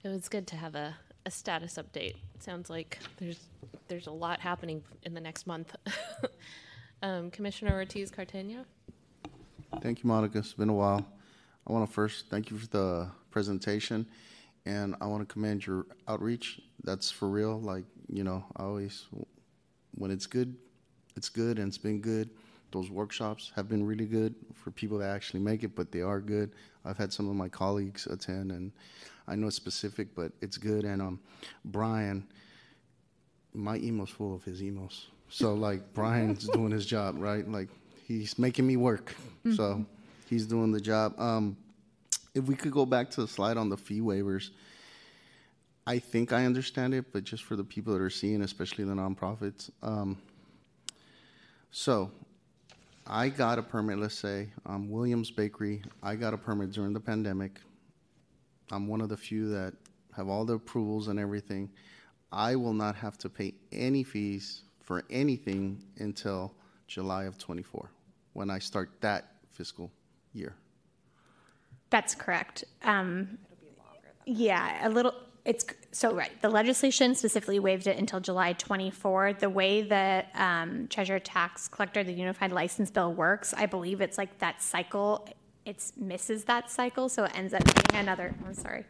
it 0.04 0.10
was 0.10 0.28
good 0.28 0.48
to 0.48 0.56
have 0.58 0.76
a, 0.76 0.96
a 1.26 1.32
status 1.32 1.76
update. 1.78 2.16
It 2.36 2.44
sounds 2.44 2.70
like 2.70 3.00
there's 3.18 3.40
there's 3.88 4.08
a 4.08 4.12
lot 4.12 4.40
happening 4.40 4.84
in 5.04 5.14
the 5.14 5.22
next 5.22 5.48
month. 5.48 5.76
um, 7.02 7.32
Commissioner 7.32 7.74
Ortiz 7.74 8.12
Cartagena. 8.12 8.66
Thank 9.82 10.04
you, 10.04 10.08
Monica. 10.08 10.40
It's 10.40 10.54
been 10.54 10.70
a 10.70 10.74
while. 10.74 11.06
I 11.66 11.72
want 11.72 11.88
to 11.88 11.94
first 11.94 12.30
thank 12.30 12.52
you 12.52 12.58
for 12.58 12.68
the 12.68 13.10
presentation, 13.32 14.06
and 14.66 14.96
I 15.00 15.08
want 15.08 15.28
to 15.28 15.32
commend 15.32 15.66
your 15.66 15.86
outreach. 16.08 16.60
That's 16.84 17.10
for 17.10 17.30
real. 17.30 17.60
Like 17.60 17.86
you 18.12 18.24
know, 18.24 18.44
I 18.58 18.64
always 18.64 19.08
when 19.96 20.12
it's 20.12 20.26
good, 20.26 20.56
it's 21.16 21.30
good, 21.30 21.60
and 21.60 21.70
it's 21.70 21.78
been 21.78 22.02
good. 22.02 22.30
Those 22.72 22.90
workshops 22.90 23.52
have 23.56 23.70
been 23.70 23.86
really 23.86 24.08
good 24.08 24.34
for 24.56 24.72
people 24.72 24.98
that 24.98 25.12
actually 25.12 25.42
make 25.42 25.64
it, 25.64 25.76
but 25.76 25.92
they 25.92 26.02
are 26.02 26.20
good. 26.20 26.52
I've 26.84 26.98
had 26.98 27.14
some 27.14 27.30
of 27.30 27.36
my 27.36 27.48
colleagues 27.48 28.08
attend, 28.08 28.52
and 28.52 28.72
I 29.28 29.36
know 29.36 29.48
it's 29.48 29.56
specific, 29.56 30.16
but 30.16 30.32
it's 30.42 30.58
good. 30.58 30.84
And 30.86 31.02
um, 31.02 31.20
Brian, 31.66 32.28
my 33.54 33.78
email's 33.78 34.10
full 34.10 34.36
of 34.36 34.44
his 34.44 34.62
emails. 34.62 35.06
So 35.30 35.54
like 35.54 35.82
Brian's 35.94 36.48
doing 36.48 36.72
his 36.72 36.86
job, 36.86 37.16
right? 37.18 37.48
Like 37.48 37.70
he's 38.08 38.38
making 38.38 38.68
me 38.68 38.78
work. 38.78 39.16
Mm-hmm. 39.46 39.54
So 39.54 39.86
he's 40.30 40.46
doing 40.46 40.72
the 40.72 40.82
job. 40.82 41.20
Um, 41.20 41.58
if 42.34 42.46
we 42.46 42.56
could 42.56 42.72
go 42.72 42.86
back 42.86 43.12
to 43.12 43.22
the 43.22 43.28
slide 43.28 43.58
on 43.58 43.70
the 43.70 43.78
fee 43.78 44.02
waivers, 44.02 44.50
I 45.86 46.00
think 46.00 46.32
I 46.32 46.46
understand 46.46 46.94
it, 46.94 47.12
but 47.12 47.24
just 47.24 47.44
for 47.44 47.56
the 47.56 47.64
people 47.64 47.94
that 47.94 48.02
are 48.02 48.10
seeing, 48.10 48.42
especially 48.42 48.86
the 48.86 48.94
nonprofits. 48.94 49.70
Um, 49.82 50.18
so 51.72 52.10
I 53.06 53.30
got 53.30 53.60
a 53.60 53.64
permit, 53.64 54.00
let's 54.00 54.16
say, 54.16 54.50
um, 54.66 54.90
Williams 54.90 55.30
Bakery. 55.30 55.84
I 56.02 56.16
got 56.16 56.34
a 56.34 56.38
permit 56.38 56.72
during 56.72 56.94
the 56.94 57.00
pandemic. 57.00 57.60
I'm 58.74 58.88
one 58.88 59.02
of 59.02 59.10
the 59.10 59.18
few 59.18 59.50
that 59.50 59.74
have 60.16 60.28
all 60.28 60.46
the 60.46 60.56
approvals 60.56 61.08
and 61.08 61.20
everything. 61.20 61.70
I 62.32 62.56
will 62.56 62.74
not 62.74 62.96
have 62.96 63.18
to 63.20 63.30
pay 63.30 63.54
any 63.72 64.04
fees 64.04 64.64
for 64.82 65.04
anything 65.10 65.84
until 66.00 66.56
July 66.88 67.26
of 67.26 67.38
24 67.38 67.90
when 68.34 68.50
I 68.50 68.60
start 68.60 68.90
that 69.02 69.36
fiscal 69.52 69.92
year. 70.34 70.56
That's 71.92 72.16
correct. 72.16 72.64
Um, 72.84 73.38
yeah, 74.26 74.88
a 74.88 74.90
little. 74.90 75.14
It's 75.46 75.66
so 75.92 76.16
right. 76.16 76.32
The 76.42 76.50
legislation 76.50 77.14
specifically 77.14 77.60
waived 77.60 77.86
it 77.86 78.00
until 78.00 78.20
July 78.20 78.54
24. 78.54 79.34
The 79.34 79.50
way 79.50 79.82
the 79.84 80.26
um, 80.34 80.88
Treasurer 80.88 81.20
Tax 81.20 81.68
Collector, 81.68 82.04
the 82.04 82.14
Unified 82.14 82.52
License 82.52 82.90
Bill 82.90 83.14
works, 83.14 83.54
I 83.56 83.68
believe 83.68 84.02
it's 84.02 84.18
like 84.18 84.40
that 84.40 84.62
cycle 84.64 85.28
it 85.66 85.92
misses 85.98 86.44
that 86.46 86.70
cycle, 86.70 87.10
so 87.10 87.24
it 87.26 87.32
ends 87.36 87.54
up 87.54 87.64
being 87.64 88.02
another, 88.02 88.34
I'm 88.46 88.54
sorry, 88.54 88.86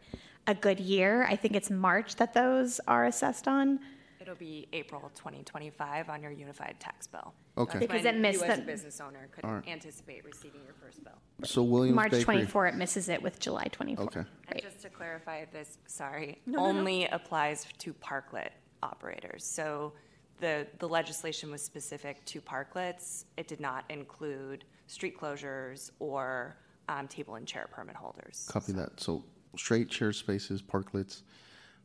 a 0.46 0.54
good 0.54 0.80
year. 0.80 1.24
I 1.24 1.36
think 1.36 1.54
it's 1.56 1.70
March 1.70 2.16
that 2.16 2.34
those 2.34 2.80
are 2.88 3.06
assessed 3.06 3.46
on. 3.48 3.80
It'll 4.20 4.34
be 4.34 4.66
April 4.72 5.10
2025 5.14 6.08
on 6.08 6.22
your 6.22 6.32
unified 6.32 6.76
tax 6.80 7.06
bill. 7.06 7.34
Okay. 7.58 7.78
That's 7.80 7.86
Because 7.86 8.04
when 8.04 8.14
it 8.16 8.20
missed 8.20 8.40
you 8.40 8.46
as 8.50 8.58
a 8.58 8.60
the- 8.62 8.66
business 8.66 9.00
owner 9.00 9.28
could 9.30 9.44
All 9.44 9.52
right. 9.54 9.68
anticipate 9.68 10.24
receiving 10.24 10.62
your 10.64 10.72
first 10.82 11.04
bill. 11.04 11.12
So 11.44 11.62
Williams 11.62 11.94
March 11.96 12.10
Bakery. 12.10 12.24
24, 12.24 12.66
it 12.68 12.74
misses 12.74 13.08
it 13.10 13.22
with 13.22 13.38
July 13.38 13.64
24. 13.70 14.04
Okay. 14.06 14.20
And 14.20 14.26
Right. 14.50 14.62
just 14.62 14.80
to 14.82 14.88
clarify, 14.88 15.44
this, 15.52 15.76
sorry, 15.86 16.40
No, 16.46 16.58
no, 16.58 16.72
no. 16.72 16.78
only 16.78 17.06
applies 17.06 17.66
to 17.78 17.92
parklet 17.94 18.48
operators. 18.82 19.44
So 19.44 19.92
the, 20.40 20.66
the 20.78 20.88
legislation 20.88 21.50
was 21.50 21.62
specific 21.62 22.24
to 22.26 22.40
parklets. 22.40 23.24
It 23.36 23.46
did 23.46 23.60
not 23.60 23.84
include 23.90 24.64
street 24.86 25.18
closures 25.18 25.90
or 25.98 26.56
um, 26.88 27.08
table 27.08 27.36
and 27.36 27.46
chair 27.46 27.68
permit 27.70 27.96
holders. 27.96 28.48
Copy 28.50 28.72
that. 28.72 29.00
So 29.00 29.24
straight 29.56 29.88
chair 29.88 30.12
spaces, 30.12 30.62
parklets. 30.62 31.22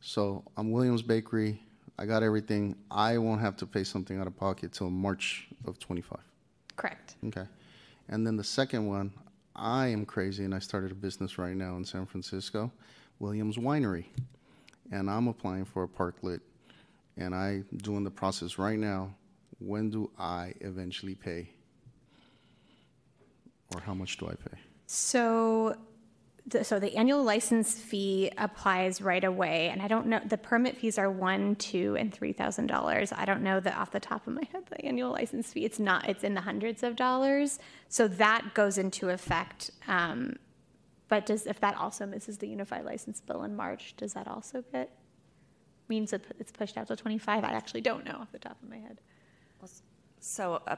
So 0.00 0.44
I'm 0.56 0.70
Williams 0.70 1.02
Bakery. 1.02 1.62
I 1.98 2.06
got 2.06 2.22
everything. 2.22 2.76
I 2.90 3.18
won't 3.18 3.40
have 3.40 3.56
to 3.56 3.66
pay 3.66 3.84
something 3.84 4.18
out 4.18 4.26
of 4.26 4.36
pocket 4.36 4.72
till 4.72 4.90
March 4.90 5.48
of 5.66 5.78
25. 5.78 6.18
Correct. 6.76 7.16
Okay. 7.26 7.44
And 8.08 8.26
then 8.26 8.36
the 8.36 8.44
second 8.44 8.86
one, 8.86 9.12
I 9.54 9.88
am 9.88 10.06
crazy 10.06 10.44
and 10.44 10.54
I 10.54 10.58
started 10.58 10.90
a 10.90 10.94
business 10.94 11.36
right 11.36 11.54
now 11.54 11.76
in 11.76 11.84
San 11.84 12.06
Francisco, 12.06 12.72
Williams 13.18 13.58
Winery. 13.58 14.06
And 14.90 15.10
I'm 15.10 15.28
applying 15.28 15.64
for 15.64 15.84
a 15.84 15.88
parklet 15.88 16.40
and 17.16 17.34
I 17.34 17.62
doing 17.76 18.02
the 18.02 18.10
process 18.10 18.58
right 18.58 18.78
now. 18.78 19.14
When 19.58 19.90
do 19.90 20.10
I 20.18 20.54
eventually 20.62 21.14
pay? 21.14 21.50
Or 23.74 23.80
how 23.80 23.92
much 23.92 24.16
do 24.16 24.26
I 24.26 24.34
pay? 24.34 24.58
So, 24.92 25.76
the, 26.48 26.64
so 26.64 26.80
the 26.80 26.96
annual 26.96 27.22
license 27.22 27.78
fee 27.78 28.32
applies 28.36 29.00
right 29.00 29.22
away, 29.22 29.68
and 29.68 29.80
I 29.80 29.86
don't 29.86 30.06
know, 30.06 30.18
the 30.26 30.36
permit 30.36 30.76
fees 30.78 30.98
are 30.98 31.08
one, 31.08 31.54
two, 31.54 31.94
and 31.96 32.12
three 32.12 32.32
thousand 32.32 32.66
dollars. 32.66 33.12
I 33.12 33.24
don't 33.24 33.44
know 33.44 33.60
that 33.60 33.76
off 33.76 33.92
the 33.92 34.00
top 34.00 34.26
of 34.26 34.34
my 34.34 34.42
head, 34.52 34.64
the 34.68 34.84
annual 34.84 35.12
license 35.12 35.52
fee, 35.52 35.64
it's 35.64 35.78
not, 35.78 36.08
it's 36.08 36.24
in 36.24 36.34
the 36.34 36.40
hundreds 36.40 36.82
of 36.82 36.96
dollars. 36.96 37.60
So 37.88 38.08
that 38.08 38.52
goes 38.52 38.78
into 38.78 39.10
effect, 39.10 39.70
um, 39.86 40.34
but 41.06 41.24
does, 41.24 41.46
if 41.46 41.60
that 41.60 41.76
also 41.76 42.04
misses 42.04 42.38
the 42.38 42.48
unified 42.48 42.84
license 42.84 43.20
bill 43.20 43.44
in 43.44 43.54
March, 43.54 43.94
does 43.96 44.14
that 44.14 44.26
also 44.26 44.64
get, 44.72 44.90
means 45.88 46.10
that 46.10 46.22
it's 46.40 46.50
pushed 46.50 46.76
out 46.76 46.88
to 46.88 46.96
twenty-five? 46.96 47.44
I 47.44 47.52
actually 47.52 47.82
don't 47.82 48.04
know 48.04 48.18
off 48.20 48.32
the 48.32 48.40
top 48.40 48.60
of 48.60 48.68
my 48.68 48.78
head. 48.78 48.98
So 50.18 50.60
uh, 50.66 50.74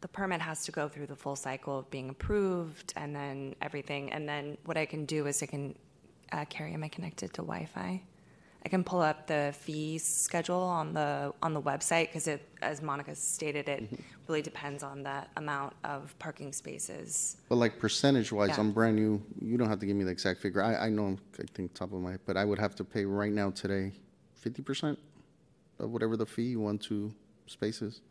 the 0.00 0.08
permit 0.08 0.40
has 0.40 0.64
to 0.64 0.72
go 0.72 0.88
through 0.88 1.06
the 1.06 1.16
full 1.16 1.36
cycle 1.36 1.78
of 1.78 1.90
being 1.90 2.08
approved 2.10 2.92
and 2.96 3.14
then 3.14 3.54
everything. 3.60 4.10
And 4.12 4.28
then 4.28 4.56
what 4.64 4.76
I 4.76 4.86
can 4.86 5.04
do 5.04 5.26
is 5.26 5.42
I 5.42 5.46
can, 5.46 5.74
uh, 6.32 6.44
Carrie, 6.46 6.72
am 6.74 6.82
I 6.84 6.88
connected 6.88 7.32
to 7.34 7.42
Wi-Fi? 7.42 8.02
I 8.62 8.68
can 8.68 8.84
pull 8.84 9.00
up 9.00 9.26
the 9.26 9.54
fee 9.58 9.96
schedule 9.96 10.60
on 10.60 10.92
the 10.92 11.32
on 11.42 11.54
the 11.54 11.62
website 11.62 12.08
because 12.08 12.26
it, 12.26 12.46
as 12.60 12.82
Monica 12.82 13.14
stated, 13.14 13.70
it 13.70 13.88
really 14.28 14.42
depends 14.42 14.82
on 14.82 15.02
the 15.02 15.24
amount 15.38 15.72
of 15.82 16.14
parking 16.18 16.52
spaces. 16.52 17.38
But 17.48 17.56
like 17.56 17.78
percentage 17.78 18.30
wise, 18.32 18.50
Yeah. 18.50 18.60
I'm 18.60 18.72
brand 18.72 18.96
new. 18.96 19.22
You 19.40 19.56
don't 19.56 19.70
have 19.70 19.78
to 19.78 19.86
give 19.86 19.96
me 19.96 20.04
the 20.04 20.10
exact 20.10 20.42
figure. 20.42 20.62
I, 20.62 20.74
I 20.76 20.88
know, 20.90 21.16
I 21.38 21.44
think 21.54 21.72
top 21.72 21.94
of 21.94 22.00
my 22.00 22.12
head, 22.12 22.20
but 22.26 22.36
I 22.36 22.44
would 22.44 22.58
have 22.58 22.74
to 22.76 22.84
pay 22.84 23.06
right 23.06 23.32
now 23.32 23.50
today 23.50 23.92
50% 24.44 24.98
of 25.78 25.90
whatever 25.90 26.18
the 26.18 26.26
fee, 26.26 26.56
one, 26.56 26.76
two 26.76 27.14
spaces 27.46 28.02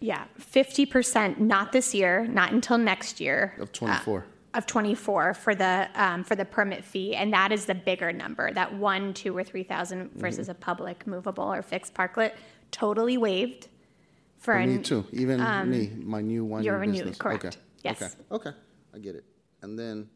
Yeah, 0.00 0.24
fifty 0.38 0.86
percent, 0.86 1.40
not 1.40 1.72
this 1.72 1.94
year, 1.94 2.26
not 2.26 2.52
until 2.52 2.78
next 2.78 3.20
year. 3.20 3.54
of 3.58 3.72
24. 3.72 4.20
Uh, 4.20 4.22
of 4.54 4.64
24 4.66 5.34
for 5.34 5.54
the 5.54 5.88
um, 5.94 6.24
for 6.24 6.34
the 6.34 6.44
permit 6.44 6.84
fee, 6.84 7.14
and 7.14 7.32
that 7.32 7.52
is 7.52 7.66
the 7.66 7.74
bigger 7.74 8.12
number. 8.12 8.50
That 8.52 8.72
one, 8.74 9.12
two, 9.12 9.36
or 9.36 9.44
three 9.44 9.62
thousand 9.64 10.10
versus 10.14 10.48
a 10.48 10.54
public 10.54 11.06
movable 11.06 11.52
or 11.52 11.62
fixed 11.62 11.94
parklet, 11.94 12.32
totally 12.70 13.18
waived. 13.18 13.68
For, 14.38 14.54
For 14.54 14.60
me 14.66 14.78
too, 14.78 15.04
even 15.12 15.40
um, 15.40 15.70
me, 15.70 15.90
my 16.00 16.20
new 16.22 16.44
one. 16.44 16.62
you're 16.62 16.78
new 16.86 16.92
new, 16.92 16.98
business. 17.00 17.18
correct. 17.18 17.44
Okay. 17.44 17.56
Yes. 17.82 18.02
Okay. 18.02 18.48
Okay. 18.50 18.56
I 18.94 18.98
get 18.98 19.16
it. 19.16 19.24
And 19.62 19.76
then, 19.78 20.08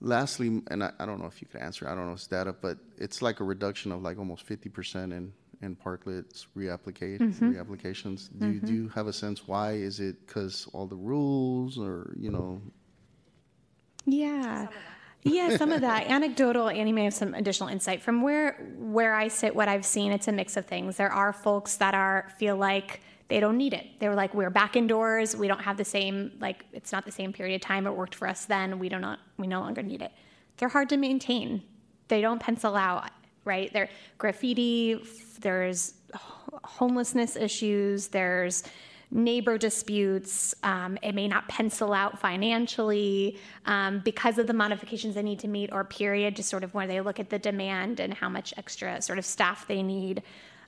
lastly, 0.00 0.60
and 0.68 0.82
I, 0.84 0.92
I 0.98 1.06
don't 1.06 1.20
know 1.20 1.26
if 1.26 1.40
you 1.40 1.48
could 1.48 1.60
answer. 1.60 1.88
I 1.88 1.94
don't 1.94 2.06
know 2.06 2.12
if 2.12 2.18
it's 2.18 2.26
data, 2.26 2.52
but 2.52 2.78
it's 2.98 3.22
like 3.22 3.40
a 3.40 3.44
reduction 3.44 3.92
of 3.92 4.02
like 4.02 4.18
almost 4.18 4.42
fifty 4.42 4.68
percent 4.68 5.12
in 5.12 5.32
in 5.62 5.76
parklets 5.76 6.46
reapplicate 6.56 7.18
Mhm. 7.20 7.54
reapplications. 7.54 8.28
Do 8.38 8.50
you, 8.50 8.60
do 8.60 8.72
Mhm. 8.72 8.76
you 8.76 8.88
have 8.88 9.06
a 9.06 9.12
sense 9.12 9.46
why? 9.48 9.72
Is 9.72 10.00
it 10.00 10.26
because 10.26 10.68
all 10.72 10.86
the 10.86 10.96
rules, 10.96 11.78
or 11.78 12.14
you 12.18 12.30
know? 12.30 12.60
Yeah. 14.06 14.66
Yeah, 15.22 15.56
some 15.56 15.72
of 15.72 15.80
that. 15.80 16.06
Anecdotal, 16.10 16.68
Annie 16.68 16.92
may 16.92 17.04
have 17.04 17.14
some 17.14 17.32
additional 17.34 17.68
insight. 17.70 18.02
From 18.02 18.20
where 18.22 18.52
where 18.78 19.14
I 19.14 19.28
sit, 19.28 19.54
what 19.56 19.68
I've 19.68 19.86
seen, 19.86 20.12
it's 20.12 20.28
a 20.28 20.32
mix 20.32 20.56
of 20.56 20.66
things. 20.66 20.96
There 20.98 21.10
are 21.12 21.32
folks 21.32 21.76
that 21.76 21.94
are 21.94 22.28
feel 22.38 22.56
like 22.56 23.00
they 23.28 23.40
don't 23.40 23.56
need 23.56 23.72
it. 23.72 23.86
They 24.00 24.08
were 24.08 24.14
like, 24.14 24.34
we're 24.34 24.50
back 24.50 24.76
indoors. 24.76 25.34
We 25.34 25.48
don't 25.48 25.62
have 25.62 25.78
the 25.78 25.84
same 25.84 26.32
like 26.40 26.66
it's 26.72 26.92
not 26.92 27.06
the 27.06 27.10
same 27.12 27.32
period 27.32 27.54
of 27.54 27.62
time. 27.62 27.86
It 27.86 27.96
worked 27.96 28.14
for 28.14 28.28
us 28.28 28.44
then. 28.44 28.78
We 28.78 28.90
do 28.90 28.98
not 28.98 29.18
we 29.38 29.46
no 29.46 29.60
longer 29.60 29.82
need 29.82 30.02
it. 30.02 30.12
They're 30.58 30.68
hard 30.68 30.90
to 30.90 30.98
maintain. 30.98 31.62
They 32.08 32.20
don't 32.20 32.38
pencil 32.38 32.76
out, 32.76 33.10
right? 33.44 33.72
They're 33.72 33.90
graffiti. 34.18 35.04
There's 35.40 35.94
homelessness 36.64 37.36
issues. 37.36 38.08
There's 38.08 38.64
neighbor 39.10 39.56
disputes. 39.56 40.54
Um, 40.62 40.98
it 41.02 41.14
may 41.14 41.28
not 41.28 41.48
pencil 41.48 41.92
out 41.92 42.18
financially 42.18 43.38
um, 43.66 44.00
because 44.00 44.38
of 44.38 44.46
the 44.46 44.52
modifications 44.52 45.14
they 45.14 45.22
need 45.22 45.38
to 45.40 45.48
meet, 45.48 45.72
or 45.72 45.84
period, 45.84 46.36
just 46.36 46.48
sort 46.48 46.64
of 46.64 46.74
where 46.74 46.86
they 46.86 47.00
look 47.00 47.20
at 47.20 47.30
the 47.30 47.38
demand 47.38 48.00
and 48.00 48.12
how 48.12 48.28
much 48.28 48.52
extra 48.56 49.00
sort 49.00 49.18
of 49.18 49.24
staff 49.24 49.66
they 49.66 49.82
need. 49.82 50.22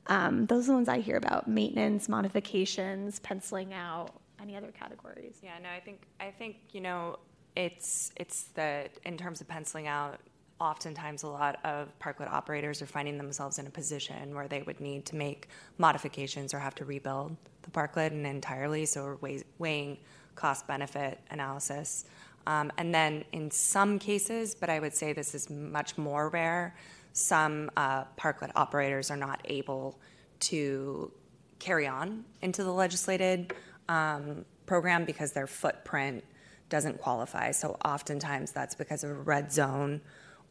Um, 0.09 0.47
those 0.47 0.65
are 0.65 0.69
the 0.69 0.75
ones 0.75 0.89
I 0.89 1.01
hear 1.01 1.17
about: 1.17 1.49
maintenance, 1.49 2.09
modifications, 2.09 3.19
penciling 3.21 3.73
out. 3.73 4.13
Any 4.41 4.57
other 4.57 4.71
categories? 4.71 5.39
Yeah, 5.43 5.59
no, 5.63 5.69
I 5.69 5.81
think 5.81 6.03
I 6.21 6.31
think 6.31 6.57
you 6.73 6.81
know 6.81 7.19
it's 7.57 8.13
it's 8.17 8.45
the 8.55 8.89
in 9.05 9.17
terms 9.17 9.41
of 9.41 9.49
penciling 9.49 9.89
out. 9.89 10.21
Oftentimes, 10.59 11.23
a 11.23 11.29
lot 11.29 11.59
of 11.65 11.89
parklet 11.99 12.33
operators 12.33 12.81
are 12.81 12.87
finding 12.87 13.19
themselves 13.19 13.59
in 13.59 13.67
a 13.67 13.71
position 13.71 14.35
where 14.35 14.49
they 14.49 14.63
would 14.63 14.81
need 14.81 15.05
to 15.07 15.17
make 15.17 15.49
modifications 15.77 16.55
or 16.55 16.59
have 16.59 16.75
to 16.77 16.85
rebuild 16.85 17.37
the 17.63 17.71
parklet 17.71 18.13
entirely. 18.13 18.87
So, 18.87 19.05
we're 19.05 19.17
weigh- 19.17 19.45
weighing 19.59 19.99
cost 20.35 20.67
benefit 20.67 21.21
analysis. 21.31 22.07
Um, 22.47 22.73
and 22.79 22.95
then, 22.95 23.25
in 23.33 23.51
some 23.51 23.99
cases, 23.99 24.55
but 24.55 24.71
I 24.71 24.79
would 24.79 24.95
say 24.95 25.13
this 25.13 25.35
is 25.35 25.51
much 25.51 25.99
more 25.99 26.31
rare, 26.31 26.75
some 27.13 27.71
uh, 27.77 28.05
parklet 28.19 28.53
operators 28.55 29.11
are 29.11 29.17
not 29.17 29.41
able 29.47 29.99
to 30.41 31.11
carry 31.59 31.87
on 31.87 32.25
into 32.43 32.63
the 32.63 32.73
legislated 32.73 33.55
um, 33.89 34.45
program 34.67 35.05
because 35.05 35.33
their 35.33 35.47
footprint 35.47 36.23
doesn't 36.69 37.01
qualify. 37.01 37.53
So 37.53 37.79
oftentimes 37.85 38.53
that's 38.53 38.75
because 38.75 39.05
of 39.05 39.11
a 39.11 39.15
red 39.15 39.53
zone 39.53 40.01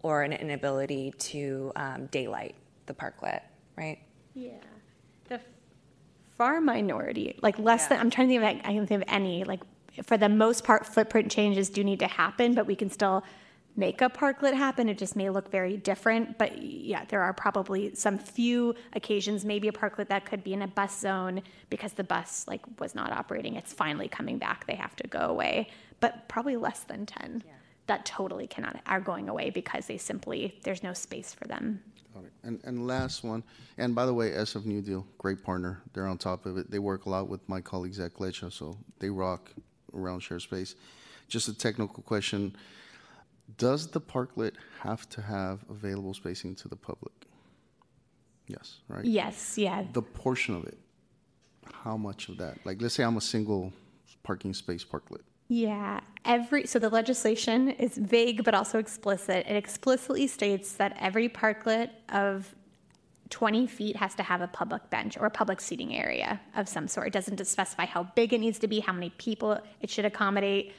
or 0.06 0.22
an 0.22 0.34
inability 0.34 1.12
to 1.18 1.72
um, 1.76 2.06
daylight 2.12 2.54
the 2.86 2.94
parklet, 2.94 3.42
right? 3.76 3.98
Yeah. 4.36 4.52
The 5.30 5.42
far 6.38 6.62
minority, 6.62 7.40
like 7.42 7.58
less 7.58 7.88
than, 7.88 8.00
I'm 8.00 8.12
trying 8.12 8.28
to 8.28 8.40
think 8.40 8.62
of, 8.62 8.70
I 8.70 8.74
can 8.74 8.86
think 8.86 9.02
of 9.02 9.08
any, 9.12 9.44
like 9.46 9.62
for 10.04 10.16
the 10.16 10.30
most 10.30 10.64
part, 10.64 10.86
footprint 10.86 11.32
changes 11.32 11.72
do 11.72 11.84
need 11.84 11.98
to 12.02 12.08
happen, 12.08 12.54
but 12.54 12.68
we 12.68 12.76
can 12.76 12.92
still 12.92 13.24
make 13.76 14.00
a 14.04 14.08
parklet 14.08 14.54
happen. 14.54 14.90
It 14.90 15.00
just 15.00 15.16
may 15.16 15.32
look 15.32 15.50
very 15.50 15.76
different. 15.76 16.38
But 16.38 16.62
yeah, 16.62 17.06
there 17.06 17.24
are 17.24 17.34
probably 17.34 17.96
some 17.96 18.20
few 18.20 18.76
occasions, 18.94 19.44
maybe 19.44 19.70
a 19.70 19.72
parklet 19.72 20.10
that 20.10 20.28
could 20.28 20.44
be 20.44 20.54
in 20.54 20.62
a 20.62 20.68
bus 20.68 21.00
zone 21.00 21.42
because 21.72 21.94
the 21.94 22.04
bus 22.04 22.46
like 22.48 22.62
was 22.80 22.94
not 22.94 23.12
operating. 23.12 23.56
It's 23.56 23.74
finally 23.74 24.08
coming 24.08 24.38
back. 24.38 24.68
They 24.68 24.76
have 24.76 24.96
to 24.98 25.08
go 25.08 25.22
away, 25.22 25.70
but 26.00 26.30
probably 26.30 26.58
less 26.58 26.82
than 26.82 27.08
10 27.08 27.44
that 27.88 28.06
totally 28.06 28.48
cannot, 28.48 28.80
are 28.86 29.00
going 29.00 29.30
away 29.30 29.50
because 29.50 29.88
they 29.88 29.98
simply, 29.98 30.60
there's 30.64 30.84
no 30.84 30.94
space 30.94 31.34
for 31.34 31.48
them. 31.48 31.82
And 32.44 32.62
and 32.64 32.88
last 32.88 33.24
one, 33.24 33.44
and 33.78 33.94
by 33.94 34.06
the 34.06 34.14
way, 34.14 34.32
SF 34.32 34.66
New 34.66 34.82
Deal, 34.82 35.06
great 35.18 35.44
partner. 35.44 35.82
They're 35.94 36.08
on 36.08 36.18
top 36.18 36.46
of 36.46 36.58
it. 36.58 36.72
They 36.72 36.80
work 36.80 37.06
a 37.06 37.10
lot 37.10 37.28
with 37.28 37.48
my 37.50 37.60
colleagues 37.60 38.00
at 38.00 38.14
Lecha, 38.14 38.54
so 38.54 38.78
they 39.00 39.10
rock 39.10 39.52
around 39.94 40.22
share 40.22 40.40
space. 40.40 40.76
Just 41.28 41.50
a 41.50 41.54
technical 41.54 42.04
question: 42.04 42.56
Does 43.58 43.88
the 43.88 44.00
parklet 44.00 44.54
have 44.80 45.10
to 45.10 45.22
have 45.22 45.66
available 45.70 46.14
spacing 46.14 46.56
to 46.56 46.70
the 46.70 46.78
public? 46.78 47.12
Yes, 48.48 48.78
right. 48.88 49.04
Yes, 49.04 49.58
yeah. 49.58 49.84
The 49.92 50.02
portion 50.02 50.56
of 50.56 50.66
it, 50.66 50.78
how 51.74 51.98
much 51.98 52.30
of 52.30 52.38
that? 52.38 52.66
Like, 52.66 52.82
let's 52.82 52.94
say 52.94 53.04
I'm 53.04 53.18
a 53.18 53.22
single 53.22 53.74
parking 54.24 54.54
space 54.54 54.86
parklet. 54.86 55.24
Yeah, 55.48 56.00
every 56.24 56.66
so 56.66 56.80
the 56.80 56.90
legislation 56.90 57.70
is 57.70 57.98
vague 57.98 58.44
but 58.44 58.56
also 58.56 58.80
explicit. 58.80 59.46
It 59.48 59.56
explicitly 59.56 60.28
states 60.28 60.74
that 60.74 60.98
every 61.00 61.30
parklet 61.30 61.92
of 62.10 62.56
20 63.30 63.68
feet 63.68 63.96
has 63.96 64.16
to 64.16 64.24
have 64.24 64.42
a 64.42 64.48
public 64.48 64.90
bench 64.90 65.18
or 65.18 65.26
a 65.26 65.32
public 65.32 65.60
seating 65.60 65.96
area 65.96 66.40
of 66.56 66.68
some 66.70 66.88
sort. 66.88 67.08
It 67.08 67.14
doesn't 67.14 67.46
specify 67.46 67.86
how 67.86 68.04
big 68.16 68.34
it 68.34 68.40
needs 68.40 68.60
to 68.60 68.68
be, 68.68 68.80
how 68.80 68.94
many 68.94 69.12
people 69.12 69.60
it 69.82 69.90
should 69.90 70.06
accommodate. 70.06 70.74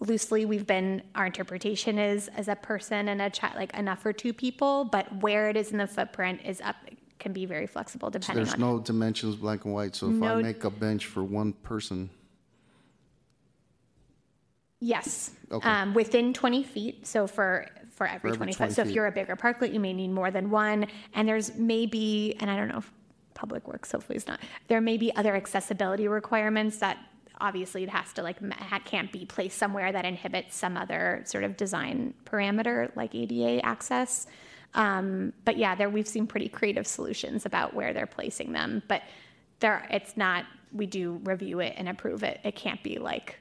Loosely, 0.00 0.44
we've 0.44 0.66
been 0.66 1.02
our 1.14 1.26
interpretation 1.26 1.98
is 1.98 2.28
as 2.36 2.48
a 2.48 2.56
person 2.56 3.08
and 3.08 3.22
a 3.22 3.30
child, 3.30 3.54
like 3.56 3.72
enough 3.74 4.00
for 4.02 4.12
two 4.12 4.32
people, 4.32 4.84
but 4.84 5.22
where 5.22 5.48
it 5.48 5.56
is 5.56 5.72
in 5.72 5.78
the 5.78 5.86
footprint 5.86 6.40
is 6.44 6.60
up 6.60 6.76
can 7.20 7.32
be 7.32 7.46
very 7.46 7.66
flexible 7.66 8.08
So 8.08 8.18
depending 8.18 8.44
there's 8.44 8.54
on 8.54 8.60
no 8.60 8.78
dimensions, 8.80 9.36
black 9.36 9.64
and 9.64 9.72
white. 9.72 9.94
So 9.94 10.10
if 10.10 10.22
I 10.22 10.42
make 10.42 10.64
a 10.64 10.70
bench 10.70 11.06
for 11.06 11.22
one 11.22 11.52
person, 11.52 12.10
Yes. 14.84 15.30
Okay. 15.50 15.66
Um, 15.68 15.94
within 15.94 16.34
20 16.34 16.62
feet. 16.62 17.06
So 17.06 17.26
for 17.26 17.66
for 17.90 18.06
every, 18.06 18.30
every 18.30 18.36
20 18.36 18.52
foot. 18.52 18.56
20 18.58 18.72
So 18.74 18.82
if 18.82 18.88
feet. 18.88 18.94
you're 18.94 19.06
a 19.06 19.12
bigger 19.12 19.36
parklet, 19.36 19.72
you 19.72 19.80
may 19.80 19.92
need 19.92 20.08
more 20.10 20.30
than 20.30 20.50
one. 20.50 20.86
And 21.14 21.28
there's 21.28 21.54
maybe, 21.54 22.36
and 22.40 22.50
I 22.50 22.56
don't 22.56 22.68
know 22.68 22.78
if 22.78 22.92
Public 23.34 23.66
Works 23.68 23.92
hopefully 23.92 24.16
is 24.16 24.26
not. 24.26 24.40
There 24.68 24.80
may 24.80 24.96
be 24.96 25.14
other 25.14 25.34
accessibility 25.36 26.08
requirements 26.08 26.78
that 26.78 26.98
obviously 27.40 27.84
it 27.84 27.88
has 27.88 28.12
to 28.14 28.22
like 28.22 28.42
ma- 28.42 28.56
ha- 28.56 28.80
can't 28.84 29.10
be 29.12 29.24
placed 29.24 29.58
somewhere 29.58 29.90
that 29.92 30.04
inhibits 30.04 30.54
some 30.56 30.76
other 30.76 31.22
sort 31.24 31.44
of 31.44 31.56
design 31.56 32.12
parameter 32.24 32.94
like 32.96 33.14
ADA 33.14 33.64
access. 33.64 34.26
Um, 34.74 35.32
but 35.44 35.56
yeah, 35.56 35.74
there 35.76 35.88
we've 35.88 36.08
seen 36.08 36.26
pretty 36.26 36.48
creative 36.48 36.86
solutions 36.86 37.46
about 37.46 37.74
where 37.74 37.92
they're 37.94 38.06
placing 38.06 38.52
them. 38.52 38.82
But 38.88 39.02
there, 39.60 39.86
it's 39.90 40.16
not. 40.16 40.44
We 40.72 40.86
do 40.86 41.20
review 41.22 41.60
it 41.60 41.74
and 41.76 41.88
approve 41.88 42.24
it. 42.24 42.40
It 42.42 42.56
can't 42.56 42.82
be 42.82 42.98
like 42.98 43.38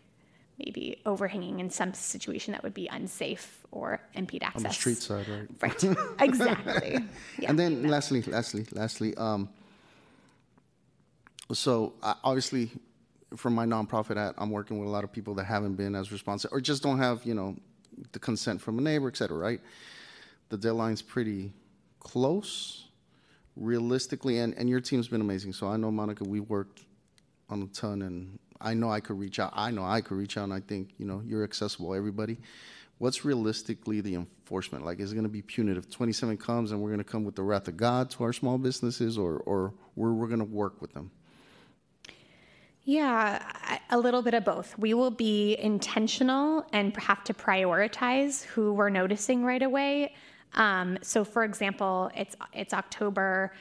maybe 0.59 1.01
overhanging 1.05 1.59
in 1.59 1.69
some 1.69 1.93
situation 1.93 2.51
that 2.51 2.63
would 2.63 2.73
be 2.73 2.87
unsafe 2.87 3.65
or 3.71 3.99
impede 4.13 4.43
access. 4.43 4.57
on 4.57 4.63
the 4.63 4.73
street 4.73 4.97
side, 4.97 5.27
right? 5.27 5.83
Right. 5.83 5.97
Exactly. 6.19 6.99
Yeah. 7.39 7.49
And 7.49 7.59
then 7.59 7.87
lastly, 7.87 8.21
lastly, 8.21 8.65
lastly, 8.71 9.15
um, 9.17 9.49
so 11.51 11.93
uh, 12.01 12.13
obviously, 12.23 12.71
from 13.35 13.53
my 13.55 13.65
nonprofit 13.65 14.15
hat, 14.17 14.35
I'm 14.37 14.51
working 14.51 14.79
with 14.79 14.87
a 14.87 14.91
lot 14.91 15.03
of 15.03 15.11
people 15.11 15.33
that 15.35 15.45
haven't 15.45 15.75
been 15.75 15.95
as 15.95 16.11
responsive 16.11 16.51
or 16.53 16.61
just 16.61 16.83
don't 16.83 16.99
have, 16.99 17.25
you 17.25 17.33
know, 17.33 17.55
the 18.11 18.19
consent 18.19 18.61
from 18.61 18.77
a 18.79 18.81
neighbor, 18.81 19.07
et 19.07 19.17
cetera, 19.17 19.37
right? 19.37 19.61
The 20.49 20.57
deadline's 20.57 21.01
pretty 21.01 21.51
close, 21.99 22.87
realistically, 23.55 24.39
and, 24.39 24.53
and 24.55 24.69
your 24.69 24.81
team's 24.81 25.07
been 25.07 25.21
amazing. 25.21 25.53
So 25.53 25.67
I 25.67 25.77
know, 25.77 25.91
Monica, 25.91 26.23
we 26.23 26.39
worked 26.39 26.81
on 27.49 27.61
a 27.63 27.67
ton, 27.67 28.01
and 28.01 28.39
I 28.63 28.73
know 28.73 28.89
I 28.89 29.01
could 29.01 29.19
reach 29.19 29.39
out. 29.39 29.51
I 29.53 29.71
know 29.71 29.83
I 29.83 30.01
could 30.01 30.17
reach 30.17 30.37
out, 30.37 30.45
and 30.45 30.53
I 30.53 30.61
think, 30.61 30.91
you 30.97 31.05
know, 31.05 31.21
you're 31.25 31.43
accessible, 31.43 31.93
everybody. 31.93 32.37
What's 32.97 33.25
realistically 33.25 34.01
the 34.01 34.15
enforcement? 34.15 34.85
Like, 34.85 34.99
is 34.99 35.11
it 35.11 35.15
going 35.15 35.25
to 35.25 35.29
be 35.29 35.41
punitive? 35.41 35.89
27 35.89 36.37
comes 36.37 36.71
and 36.71 36.81
we're 36.81 36.89
going 36.89 36.99
to 36.99 37.03
come 37.03 37.25
with 37.25 37.35
the 37.35 37.43
wrath 37.43 37.67
of 37.67 37.75
God 37.75 38.09
to 38.11 38.23
our 38.23 38.31
small 38.31 38.57
businesses, 38.57 39.17
or, 39.17 39.37
or 39.39 39.73
we're, 39.95 40.13
we're 40.13 40.27
going 40.27 40.39
to 40.39 40.45
work 40.45 40.81
with 40.81 40.93
them? 40.93 41.11
Yeah, 42.85 43.41
a 43.89 43.97
little 43.97 44.21
bit 44.21 44.33
of 44.33 44.43
both. 44.43 44.77
We 44.77 44.93
will 44.93 45.11
be 45.11 45.57
intentional 45.57 46.65
and 46.73 46.95
have 46.97 47.23
to 47.25 47.33
prioritize 47.33 48.43
who 48.43 48.73
we're 48.73 48.89
noticing 48.89 49.45
right 49.45 49.61
away. 49.61 50.15
Um, 50.55 50.97
so, 51.01 51.23
for 51.23 51.43
example, 51.43 52.11
it's 52.15 52.35
it's 52.51 52.73
October. 52.73 53.53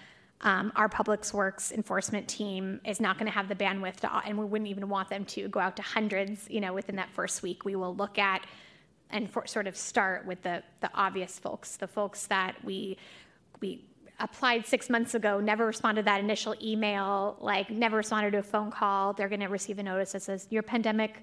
Um, 0.45 0.73
our 0.75 0.89
Public 0.89 1.25
Works 1.33 1.71
enforcement 1.71 2.27
team 2.27 2.81
is 2.85 3.01
not 3.01 3.17
going 3.17 3.27
to 3.27 3.33
have 3.33 3.49
the 3.49 3.55
bandwidth 3.55 4.01
to, 4.01 4.11
and 4.27 4.37
we 4.37 4.45
wouldn't 4.45 4.69
even 4.69 4.89
want 4.89 5.09
them 5.09 5.25
to 5.27 5.49
go 5.49 5.61
out 5.61 5.77
to 5.77 5.83
hundreds. 5.83 6.51
You 6.51 6.61
know, 6.61 6.73
within 6.73 6.97
that 6.97 7.11
first 7.11 7.43
week, 7.43 7.65
we 7.65 7.77
will 7.77 7.95
look 7.95 8.19
at 8.19 8.45
and 9.11 9.31
for, 9.31 9.47
sort 9.47 9.67
of 9.67 9.77
start 9.77 10.27
with 10.27 10.43
the 10.43 10.63
the 10.81 10.91
obvious 10.95 11.39
folks, 11.39 11.77
the 11.77 11.87
folks 11.87 12.27
that 12.27 12.57
we 12.65 12.97
we 13.61 13.85
applied 14.19 14.67
six 14.67 14.89
months 14.91 15.15
ago, 15.15 15.41
never 15.41 15.67
responded 15.67 16.03
to 16.03 16.05
that 16.07 16.21
initial 16.21 16.55
email, 16.63 17.37
like 17.41 17.71
never 17.71 17.99
responded 17.99 18.33
to 18.33 18.39
a 18.39 18.43
phone 18.43 18.71
call. 18.71 19.13
They're 19.13 19.29
going 19.29 19.41
to 19.41 19.47
receive 19.47 19.79
a 19.79 19.83
notice 19.83 20.13
that 20.13 20.23
says 20.23 20.47
your 20.51 20.63
pandemic 20.63 21.23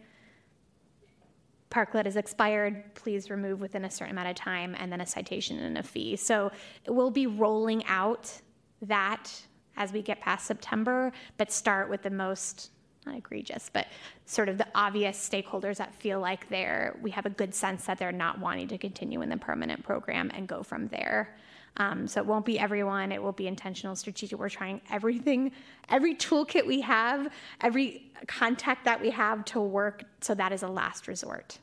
parklet 1.70 2.08
is 2.08 2.16
expired, 2.16 2.96
please 2.96 3.30
remove 3.30 3.62
within 3.62 3.86
a 3.86 3.92
certain 3.92 4.12
amount 4.12 4.28
of 4.28 4.36
time, 4.36 4.76
and 4.80 4.92
then 4.92 5.02
a 5.02 5.06
citation 5.06 5.60
and 5.60 5.78
a 5.78 5.84
fee. 5.84 6.16
So 6.16 6.52
we'll 6.88 7.12
be 7.12 7.28
rolling 7.28 7.86
out 7.86 8.42
that 8.82 9.32
as 9.78 9.94
we 9.94 10.02
get 10.02 10.20
past 10.20 10.46
September, 10.46 11.12
but 11.38 11.52
start 11.52 11.90
with 11.90 12.02
the 12.02 12.10
most 12.10 12.72
not 13.06 13.18
egregious, 13.18 13.70
but 13.72 13.88
sort 14.26 14.50
of 14.50 14.58
the 14.58 14.68
obvious 14.76 15.18
stakeholders 15.18 15.78
that 15.78 15.94
feel 15.96 16.20
like 16.20 16.48
they're 16.50 16.98
we 17.02 17.12
have 17.12 17.26
a 17.26 17.30
good 17.30 17.54
sense 17.54 17.86
that 17.86 17.98
they're 17.98 18.12
not 18.12 18.40
wanting 18.40 18.68
to 18.68 18.78
continue 18.78 19.22
in 19.22 19.30
the 19.30 19.38
permanent 19.38 19.84
program 19.84 20.30
and 20.34 20.48
go 20.48 20.64
from 20.64 20.88
there. 20.90 21.38
Um, 21.78 22.08
so 22.08 22.20
it 22.20 22.26
won't 22.26 22.46
be 22.46 22.60
everyone. 22.60 23.12
It 23.12 23.22
will 23.22 23.32
be 23.32 23.48
intentional, 23.48 23.96
strategic. 23.96 24.38
We're 24.38 24.50
trying 24.50 24.82
everything, 24.90 25.52
every 25.88 26.16
toolkit 26.16 26.66
we 26.66 26.82
have, 26.82 27.32
every 27.62 28.12
contact 28.28 28.86
that 28.86 29.00
we 29.00 29.10
have 29.12 29.46
to 29.46 29.62
work. 29.62 30.04
So 30.20 30.34
that 30.36 30.52
is 30.52 30.64
a 30.64 30.68
last 30.68 31.08
resort. 31.08 31.60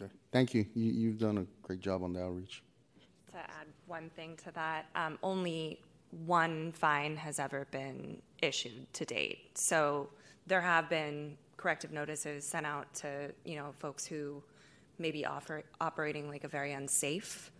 Okay. 0.00 0.12
Thank 0.30 0.54
you. 0.54 0.66
you. 0.74 0.92
You've 0.92 1.18
done 1.18 1.38
a 1.38 1.46
great 1.66 1.80
job 1.80 2.04
on 2.04 2.12
the 2.12 2.22
outreach. 2.22 2.62
To 3.32 3.38
add 3.38 3.66
one 3.86 4.10
thing 4.10 4.36
to 4.44 4.52
that, 4.52 4.86
um, 4.94 5.18
only 5.22 5.80
one 6.10 6.72
fine 6.72 7.16
has 7.16 7.38
ever 7.38 7.66
been 7.70 8.20
issued 8.42 8.92
to 8.94 9.04
date. 9.04 9.58
So 9.58 10.08
there 10.46 10.60
have 10.60 10.88
been 10.88 11.36
corrective 11.56 11.92
notices 11.92 12.44
sent 12.46 12.66
out 12.66 12.92
to 12.94 13.32
you 13.44 13.56
know 13.56 13.72
folks 13.78 14.06
who 14.06 14.42
may 14.98 15.10
be 15.10 15.26
offer, 15.26 15.62
operating 15.80 16.28
like 16.28 16.44
a 16.44 16.48
very 16.48 16.72
unsafe 16.72 17.50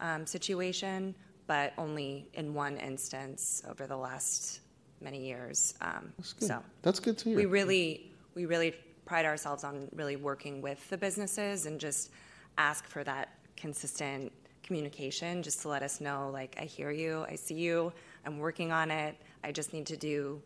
um, 0.00 0.26
situation, 0.26 1.14
but 1.46 1.72
only 1.78 2.28
in 2.34 2.54
one 2.54 2.76
instance 2.78 3.62
over 3.68 3.86
the 3.86 3.96
last 3.96 4.60
many 5.00 5.24
years. 5.24 5.74
Um, 5.80 6.12
That's 6.16 6.32
good. 6.32 6.48
So 6.48 6.62
That's 6.82 7.00
good 7.00 7.18
to 7.18 7.30
hear. 7.30 7.36
we 7.36 7.46
really, 7.46 8.10
we 8.34 8.46
really 8.46 8.74
pride 9.04 9.24
ourselves 9.24 9.64
on 9.64 9.88
really 9.94 10.16
working 10.16 10.60
with 10.60 10.88
the 10.90 10.96
businesses 10.96 11.66
and 11.66 11.78
just 11.78 12.10
ask 12.58 12.86
for 12.86 13.04
that 13.04 13.28
consistent 13.56 14.32
communication, 14.66 15.42
just 15.42 15.62
to 15.62 15.68
let 15.68 15.82
us 15.82 16.00
know, 16.00 16.30
like, 16.32 16.56
I 16.60 16.64
hear 16.64 16.90
you, 16.90 17.24
I 17.28 17.36
see 17.36 17.54
you, 17.54 17.92
I'm 18.24 18.38
working 18.38 18.72
on 18.72 18.90
it. 18.90 19.16
I 19.44 19.52
just 19.52 19.72
need 19.72 19.86
to 19.86 19.96
do 19.96 20.42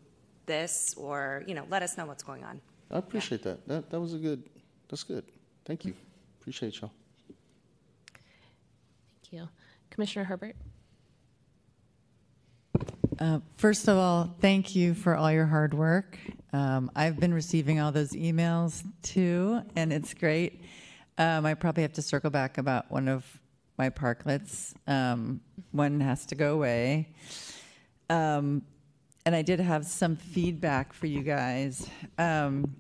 this, 0.47 0.95
or 0.97 1.43
you 1.47 1.55
know, 1.55 1.65
let 1.71 1.83
us 1.83 1.97
know 1.97 2.07
what's 2.07 2.23
going 2.23 2.45
on. 2.45 2.61
I 2.91 2.99
appreciate 2.99 3.43
that. 3.45 3.67
That 3.67 3.91
that 3.91 4.01
was 4.01 4.15
a 4.15 4.19
good. 4.19 4.43
That's 4.89 5.05
good. 5.05 5.25
Thank 5.65 5.85
you. 5.85 5.95
Appreciate 6.41 6.81
y'all. 6.81 6.91
Thank 9.23 9.33
you. 9.33 9.49
Commissioner 9.91 10.25
Herbert? 10.25 10.57
Uh, 13.19 13.41
First 13.57 13.89
of 13.89 13.97
all, 13.97 14.35
thank 14.41 14.75
you 14.75 14.95
for 14.95 15.15
all 15.15 15.31
your 15.31 15.47
hard 15.47 15.75
work. 15.75 16.19
Um, 16.53 16.91
I've 16.97 17.21
been 17.21 17.35
receiving 17.35 17.79
all 17.79 17.93
those 17.93 18.13
emails 18.13 18.83
too, 19.03 19.63
and 19.77 19.93
it's 19.93 20.15
great. 20.15 20.65
Um, 21.19 21.45
I 21.47 21.55
probably 21.55 21.83
have 21.83 21.93
to 21.95 22.03
circle 22.03 22.31
back 22.31 22.59
about 22.59 22.91
one 22.91 23.09
of 23.09 23.40
my 23.81 23.89
parklets. 23.89 24.75
Um, 24.87 25.41
one 25.73 26.01
has 26.01 26.27
to 26.27 26.35
go 26.35 26.53
away. 26.53 27.09
Um, 28.11 28.61
and 29.25 29.35
I 29.35 29.41
did 29.41 29.59
have 29.59 29.87
some 29.87 30.17
feedback 30.17 30.93
for 30.93 31.07
you 31.07 31.23
guys. 31.23 31.89
Um, 32.19 32.77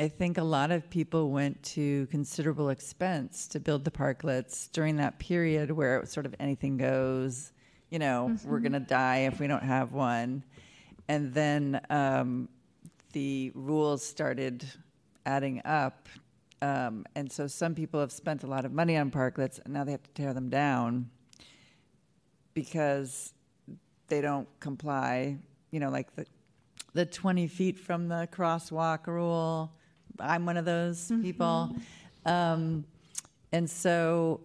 I 0.00 0.08
think 0.08 0.38
a 0.38 0.42
lot 0.42 0.72
of 0.72 0.90
people 0.90 1.30
went 1.30 1.62
to 1.76 2.06
considerable 2.10 2.70
expense 2.70 3.46
to 3.48 3.60
build 3.60 3.84
the 3.84 3.92
parklets 3.92 4.70
during 4.72 4.96
that 4.96 5.20
period 5.20 5.70
where 5.70 5.96
it 5.96 6.00
was 6.00 6.10
sort 6.10 6.26
of 6.26 6.34
anything 6.40 6.76
goes. 6.76 7.52
You 7.90 8.00
know, 8.00 8.36
we're 8.44 8.58
Mhm. 8.58 8.62
going 8.62 8.72
to 8.72 8.80
die 8.80 9.18
if 9.30 9.38
we 9.38 9.46
don't 9.46 9.62
have 9.62 9.92
one. 9.92 10.42
And 11.06 11.32
then 11.32 11.80
um, 11.90 12.48
the 13.12 13.52
rules 13.54 14.04
started 14.04 14.64
adding 15.26 15.62
up. 15.64 16.08
Um, 16.62 17.04
and 17.14 17.30
so 17.30 17.46
some 17.46 17.74
people 17.74 18.00
have 18.00 18.12
spent 18.12 18.42
a 18.42 18.46
lot 18.46 18.64
of 18.64 18.72
money 18.72 18.96
on 18.96 19.10
parklets 19.10 19.58
and 19.64 19.72
now 19.72 19.84
they 19.84 19.92
have 19.92 20.02
to 20.02 20.10
tear 20.10 20.34
them 20.34 20.50
down 20.50 21.08
because 22.54 23.32
they 24.08 24.20
don't 24.20 24.48
comply. 24.60 25.38
You 25.70 25.80
know, 25.80 25.90
like 25.90 26.14
the 26.16 26.26
the 26.92 27.06
20 27.06 27.46
feet 27.46 27.78
from 27.78 28.08
the 28.08 28.28
crosswalk 28.32 29.06
rule. 29.06 29.72
I'm 30.18 30.44
one 30.44 30.56
of 30.56 30.64
those 30.64 31.12
people. 31.22 31.74
Um, 32.26 32.84
and 33.52 33.68
so 33.68 34.40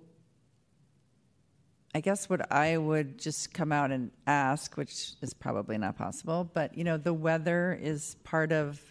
I 1.93 2.01
guess 2.01 2.29
what 2.29 2.51
I 2.51 2.77
would 2.77 3.17
just 3.17 3.53
come 3.53 3.71
out 3.71 3.91
and 3.91 4.11
ask, 4.27 4.77
which 4.77 5.13
is 5.21 5.33
probably 5.33 5.77
not 5.77 5.97
possible, 5.97 6.49
but 6.53 6.77
you 6.77 6.83
know, 6.83 6.97
the 6.97 7.13
weather 7.13 7.77
is 7.81 8.15
part 8.23 8.51
of 8.51 8.81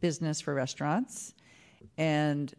business 0.00 0.40
for 0.40 0.54
restaurants. 0.54 1.34
And 1.98 2.52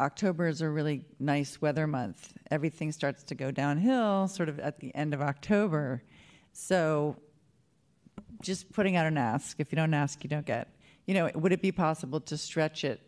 October 0.00 0.46
is 0.46 0.60
a 0.60 0.68
really 0.68 1.04
nice 1.18 1.60
weather 1.60 1.86
month. 1.86 2.32
Everything 2.50 2.92
starts 2.92 3.22
to 3.24 3.34
go 3.34 3.50
downhill 3.50 4.28
sort 4.28 4.48
of 4.48 4.60
at 4.60 4.78
the 4.80 4.94
end 4.94 5.12
of 5.12 5.20
October. 5.20 6.02
So 6.52 7.16
just 8.42 8.72
putting 8.72 8.96
out 8.96 9.06
an 9.06 9.18
ask. 9.18 9.58
If 9.58 9.72
you 9.72 9.76
don't 9.76 9.94
ask, 9.94 10.22
you 10.22 10.30
don't 10.30 10.46
get. 10.46 10.68
You 11.06 11.14
know, 11.14 11.30
would 11.34 11.52
it 11.52 11.62
be 11.62 11.72
possible 11.72 12.20
to 12.20 12.36
stretch 12.36 12.84
it 12.84 13.00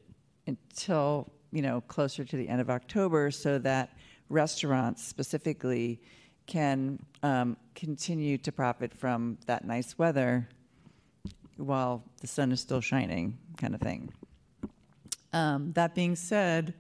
until, 0.46 1.30
you 1.52 1.62
know, 1.62 1.80
closer 1.82 2.24
to 2.24 2.36
the 2.36 2.48
end 2.48 2.60
of 2.60 2.70
October 2.70 3.30
so 3.30 3.58
that 3.58 3.96
restaurants 4.28 5.04
specifically 5.04 6.00
can 6.46 6.98
um, 7.22 7.56
continue 7.74 8.38
to 8.38 8.50
profit 8.50 8.92
from 8.94 9.38
that 9.46 9.64
nice 9.64 9.96
weather 9.98 10.48
while 11.56 12.02
the 12.20 12.26
sun 12.26 12.50
is 12.50 12.60
still 12.60 12.80
shining, 12.80 13.38
kind 13.58 13.74
of 13.74 13.80
thing? 13.80 14.12
Um, 15.32 15.72
that 15.72 15.94
being 15.94 16.16
said, 16.16 16.74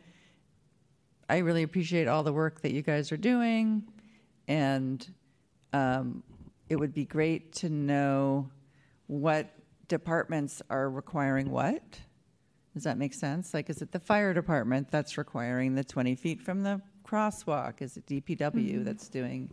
I 1.28 1.38
really 1.38 1.62
appreciate 1.62 2.08
all 2.08 2.22
the 2.22 2.32
work 2.32 2.62
that 2.62 2.72
you 2.72 2.82
guys 2.82 3.12
are 3.12 3.16
doing, 3.16 3.84
and 4.48 5.06
um, 5.72 6.22
it 6.68 6.76
would 6.76 6.92
be 6.92 7.04
great 7.04 7.52
to 7.56 7.68
know 7.68 8.50
what 9.06 9.52
departments 9.88 10.62
are 10.70 10.90
requiring 10.90 11.50
what. 11.50 12.00
Does 12.74 12.84
that 12.84 12.98
make 12.98 13.14
sense? 13.14 13.54
Like, 13.54 13.70
is 13.70 13.82
it 13.82 13.92
the 13.92 14.00
fire 14.00 14.32
department 14.34 14.90
that's 14.90 15.16
requiring 15.18 15.74
the 15.74 15.84
20 15.84 16.14
feet 16.16 16.40
from 16.40 16.62
the 16.62 16.80
crosswalk? 17.06 17.82
Is 17.82 17.96
it 17.96 18.06
DPW 18.06 18.80
Mhm. 18.80 18.84
that's 18.84 19.08
doing, 19.08 19.50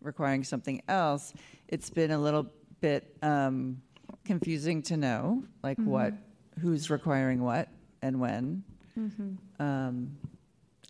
requiring 0.00 0.44
something 0.44 0.80
else? 0.88 1.32
It's 1.68 1.90
been 1.90 2.10
a 2.12 2.18
little 2.18 2.46
bit 2.80 3.16
um, 3.22 3.82
confusing 4.24 4.82
to 4.82 4.96
know, 4.96 5.44
like, 5.62 5.78
what, 5.78 6.14
who's 6.60 6.90
requiring 6.90 7.42
what 7.42 7.68
and 8.02 8.20
when. 8.20 8.62
Mhm. 8.98 9.36
Um, 9.58 10.16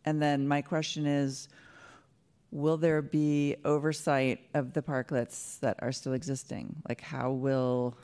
and 0.05 0.21
then 0.21 0.49
my 0.49 0.63
question 0.63 1.07
is, 1.07 1.49
will 2.51 2.77
there 2.77 3.01
be 3.03 3.57
oversight 3.65 4.41
of 4.55 4.73
the 4.73 4.83
parklets 4.83 5.59
that 5.61 5.77
are 5.81 5.93
still 5.93 6.13
existing? 6.15 6.75
Like, 6.89 7.01
how 7.01 7.31
will 7.31 7.97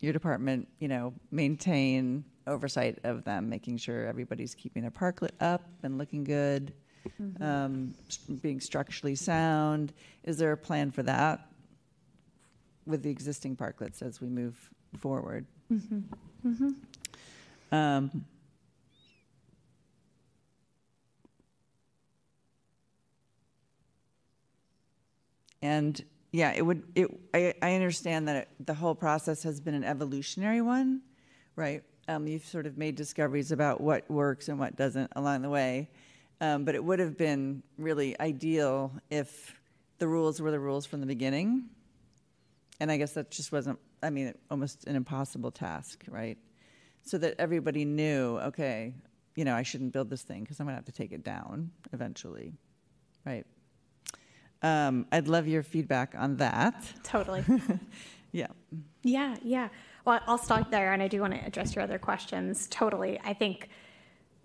your 0.00 0.12
department, 0.12 0.68
you 0.80 0.88
know, 0.88 1.12
maintain 1.30 2.24
oversight 2.46 2.98
of 3.04 3.24
them, 3.24 3.48
making 3.48 3.76
sure 3.76 4.06
everybody's 4.06 4.54
keeping 4.54 4.82
their 4.82 4.90
parklet 4.90 5.30
up 5.40 5.62
and 5.82 5.98
looking 5.98 6.24
good, 6.24 6.72
Mhm. 7.20 7.42
um, 7.42 7.94
being 8.40 8.60
structurally 8.60 9.14
sound? 9.14 9.92
Is 10.24 10.38
there 10.38 10.52
a 10.52 10.56
plan 10.56 10.90
for 10.90 11.02
that 11.04 11.46
with 12.86 13.02
the 13.02 13.10
existing 13.10 13.56
parklets 13.56 14.02
as 14.02 14.20
we 14.20 14.28
move 14.28 14.70
forward? 14.98 15.46
Mhm. 15.70 16.02
Mhm. 16.44 16.74
Um, 17.72 18.24
and 25.64 26.04
yeah, 26.30 26.52
it 26.52 26.62
would. 26.62 26.82
It, 26.94 27.08
I, 27.32 27.54
I 27.62 27.74
understand 27.74 28.28
that 28.28 28.36
it, 28.36 28.48
the 28.66 28.74
whole 28.74 28.94
process 28.94 29.42
has 29.44 29.60
been 29.60 29.74
an 29.74 29.84
evolutionary 29.84 30.60
one, 30.60 31.02
right? 31.56 31.82
Um, 32.06 32.26
you've 32.26 32.44
sort 32.44 32.66
of 32.66 32.76
made 32.76 32.96
discoveries 32.96 33.50
about 33.50 33.80
what 33.80 34.08
works 34.10 34.48
and 34.48 34.58
what 34.58 34.76
doesn't 34.76 35.10
along 35.16 35.42
the 35.42 35.48
way, 35.48 35.88
um, 36.40 36.64
but 36.64 36.74
it 36.74 36.84
would 36.84 36.98
have 36.98 37.16
been 37.16 37.62
really 37.78 38.18
ideal 38.20 38.92
if 39.10 39.58
the 39.98 40.06
rules 40.06 40.40
were 40.40 40.50
the 40.50 40.60
rules 40.60 40.86
from 40.86 41.00
the 41.00 41.06
beginning. 41.06 41.64
And 42.78 42.90
I 42.90 42.96
guess 42.96 43.12
that 43.12 43.30
just 43.30 43.50
wasn't. 43.50 43.78
I 44.02 44.10
mean, 44.10 44.34
almost 44.50 44.86
an 44.86 44.96
impossible 44.96 45.50
task, 45.50 46.04
right? 46.08 46.36
so 47.04 47.18
that 47.18 47.34
everybody 47.38 47.84
knew, 47.84 48.38
okay, 48.38 48.94
you 49.36 49.44
know, 49.44 49.54
I 49.54 49.62
shouldn't 49.62 49.92
build 49.92 50.08
this 50.10 50.22
thing 50.22 50.42
because 50.42 50.58
I'm 50.58 50.66
going 50.66 50.74
to 50.74 50.76
have 50.76 50.86
to 50.86 50.92
take 50.92 51.12
it 51.12 51.22
down 51.22 51.70
eventually, 51.92 52.54
right? 53.24 53.46
Um, 54.64 55.06
I'd 55.12 55.28
love 55.28 55.46
your 55.46 55.62
feedback 55.62 56.14
on 56.16 56.38
that. 56.38 56.82
Totally. 57.02 57.44
yeah. 58.32 58.46
Yeah, 59.02 59.36
yeah. 59.44 59.68
Well, 60.06 60.20
I'll 60.26 60.38
start 60.38 60.70
there, 60.70 60.94
and 60.94 61.02
I 61.02 61.08
do 61.08 61.20
want 61.20 61.34
to 61.34 61.44
address 61.44 61.76
your 61.76 61.84
other 61.84 61.98
questions. 61.98 62.66
Totally. 62.68 63.20
I 63.22 63.34
think 63.34 63.68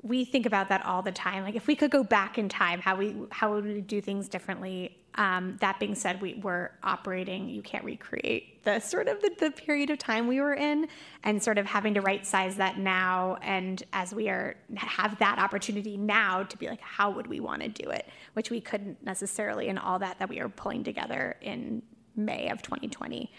we 0.02 0.26
think 0.26 0.46
about 0.46 0.68
that 0.70 0.86
all 0.86 1.02
the 1.02 1.14
time. 1.14 1.44
Like 1.44 1.56
if 1.56 1.68
we 1.68 1.76
could 1.76 1.90
go 1.90 2.04
back 2.04 2.38
in 2.38 2.50
time, 2.50 2.82
how 2.82 2.98
we 2.98 3.16
how 3.32 3.54
would 3.54 3.64
we 3.64 3.80
do 3.80 4.02
things 4.02 4.28
differently? 4.28 4.98
Um, 5.16 5.58
that 5.60 5.80
being 5.80 5.96
said, 5.96 6.22
we 6.22 6.36
were 6.36 6.72
operating. 6.84 7.50
You 7.50 7.62
can't 7.62 7.84
recreate 7.84 8.64
the 8.64 8.80
sort 8.80 9.08
of 9.08 9.22
the, 9.22 9.32
the 9.40 9.52
period 9.52 9.90
of 9.90 9.98
time 9.98 10.28
we 10.28 10.40
were 10.40 10.54
in, 10.54 10.88
and 11.24 11.42
sort 11.42 11.58
of 11.58 11.66
having 11.66 11.96
to 11.96 12.02
right 12.02 12.26
size 12.26 12.58
that 12.58 12.78
now. 12.78 13.38
And 13.42 13.82
as 13.94 14.14
we 14.14 14.30
are 14.30 14.56
have 14.76 15.18
that 15.20 15.40
opportunity 15.40 15.98
now 15.98 16.44
to 16.44 16.58
be 16.58 16.68
like, 16.68 16.82
how 16.82 17.10
would 17.12 17.28
we 17.28 17.40
want 17.40 17.64
to 17.64 17.70
do 17.70 17.90
it? 17.90 18.08
Which 18.34 18.50
we 18.50 18.62
couldn't 18.62 19.04
necessarily 19.04 19.68
in 19.68 19.78
all 19.78 20.00
that 20.00 20.20
that 20.20 20.30
we 20.30 20.40
are 20.40 20.50
pulling 20.50 20.84
together 20.84 21.36
in 21.42 21.82
May 22.16 22.50
of 22.50 22.62
2020. 22.62 23.32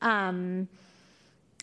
Um, 0.00 0.68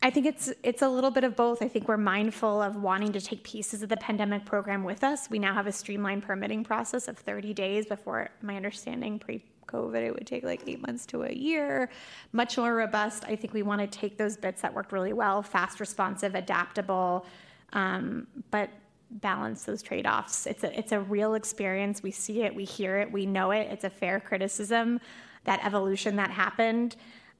I 0.02 0.10
think 0.10 0.26
it's 0.26 0.52
it's 0.64 0.82
a 0.82 0.88
little 0.88 1.12
bit 1.12 1.24
of 1.24 1.36
both. 1.36 1.62
I 1.62 1.68
think 1.68 1.88
we're 1.88 1.98
mindful 1.98 2.62
of 2.62 2.78
wanting 2.78 3.12
to 3.14 3.22
take 3.22 3.44
pieces 3.44 3.84
of 3.84 3.90
the 3.90 3.98
pandemic 3.98 4.46
program 4.46 4.84
with 4.84 5.04
us. 5.04 5.30
We 5.30 5.40
now 5.40 5.54
have 5.54 5.68
a 5.68 5.72
streamlined 5.72 6.24
permitting 6.24 6.64
process 6.64 7.08
of 7.08 7.18
30 7.18 7.54
days 7.54 7.86
before 7.86 8.30
my 8.42 8.56
understanding 8.56 9.20
pre-COVID 9.20 10.02
it 10.02 10.14
would 10.14 10.26
take 10.26 10.44
like 10.44 10.64
8 10.66 10.86
months 10.88 11.06
to 11.08 11.24
a 11.24 11.32
year. 11.32 11.90
Much 12.32 12.58
more 12.58 12.74
robust. 12.74 13.26
I 13.26 13.36
think 13.36 13.54
we 13.54 13.62
want 13.62 13.82
to 13.82 13.88
take 13.88 14.18
those 14.18 14.38
bits 14.38 14.62
that 14.62 14.74
worked 14.74 14.94
really 14.94 15.14
well, 15.14 15.44
fast 15.44 15.82
responsive, 15.82 16.34
adaptable, 16.34 17.26
um, 17.74 18.28
but 18.52 18.70
balance 19.12 19.64
those 19.64 19.82
trade-offs. 19.82 20.48
It's 20.48 20.64
a 20.64 20.78
it's 20.80 20.94
a 20.94 21.00
real 21.02 21.34
experience. 21.34 22.02
We 22.02 22.12
see 22.12 22.44
it, 22.44 22.56
we 22.56 22.64
hear 22.64 23.00
it, 23.00 23.12
we 23.12 23.26
know 23.26 23.52
it. 23.52 23.68
It's 23.70 23.84
a 23.84 23.90
fair 23.90 24.22
criticism 24.22 25.02
that 25.44 25.66
evolution 25.66 26.16
that 26.18 26.30
happened. 26.30 26.96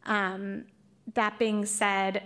Um, 0.06 0.66
that 1.14 1.38
being 1.40 1.66
said, 1.66 2.24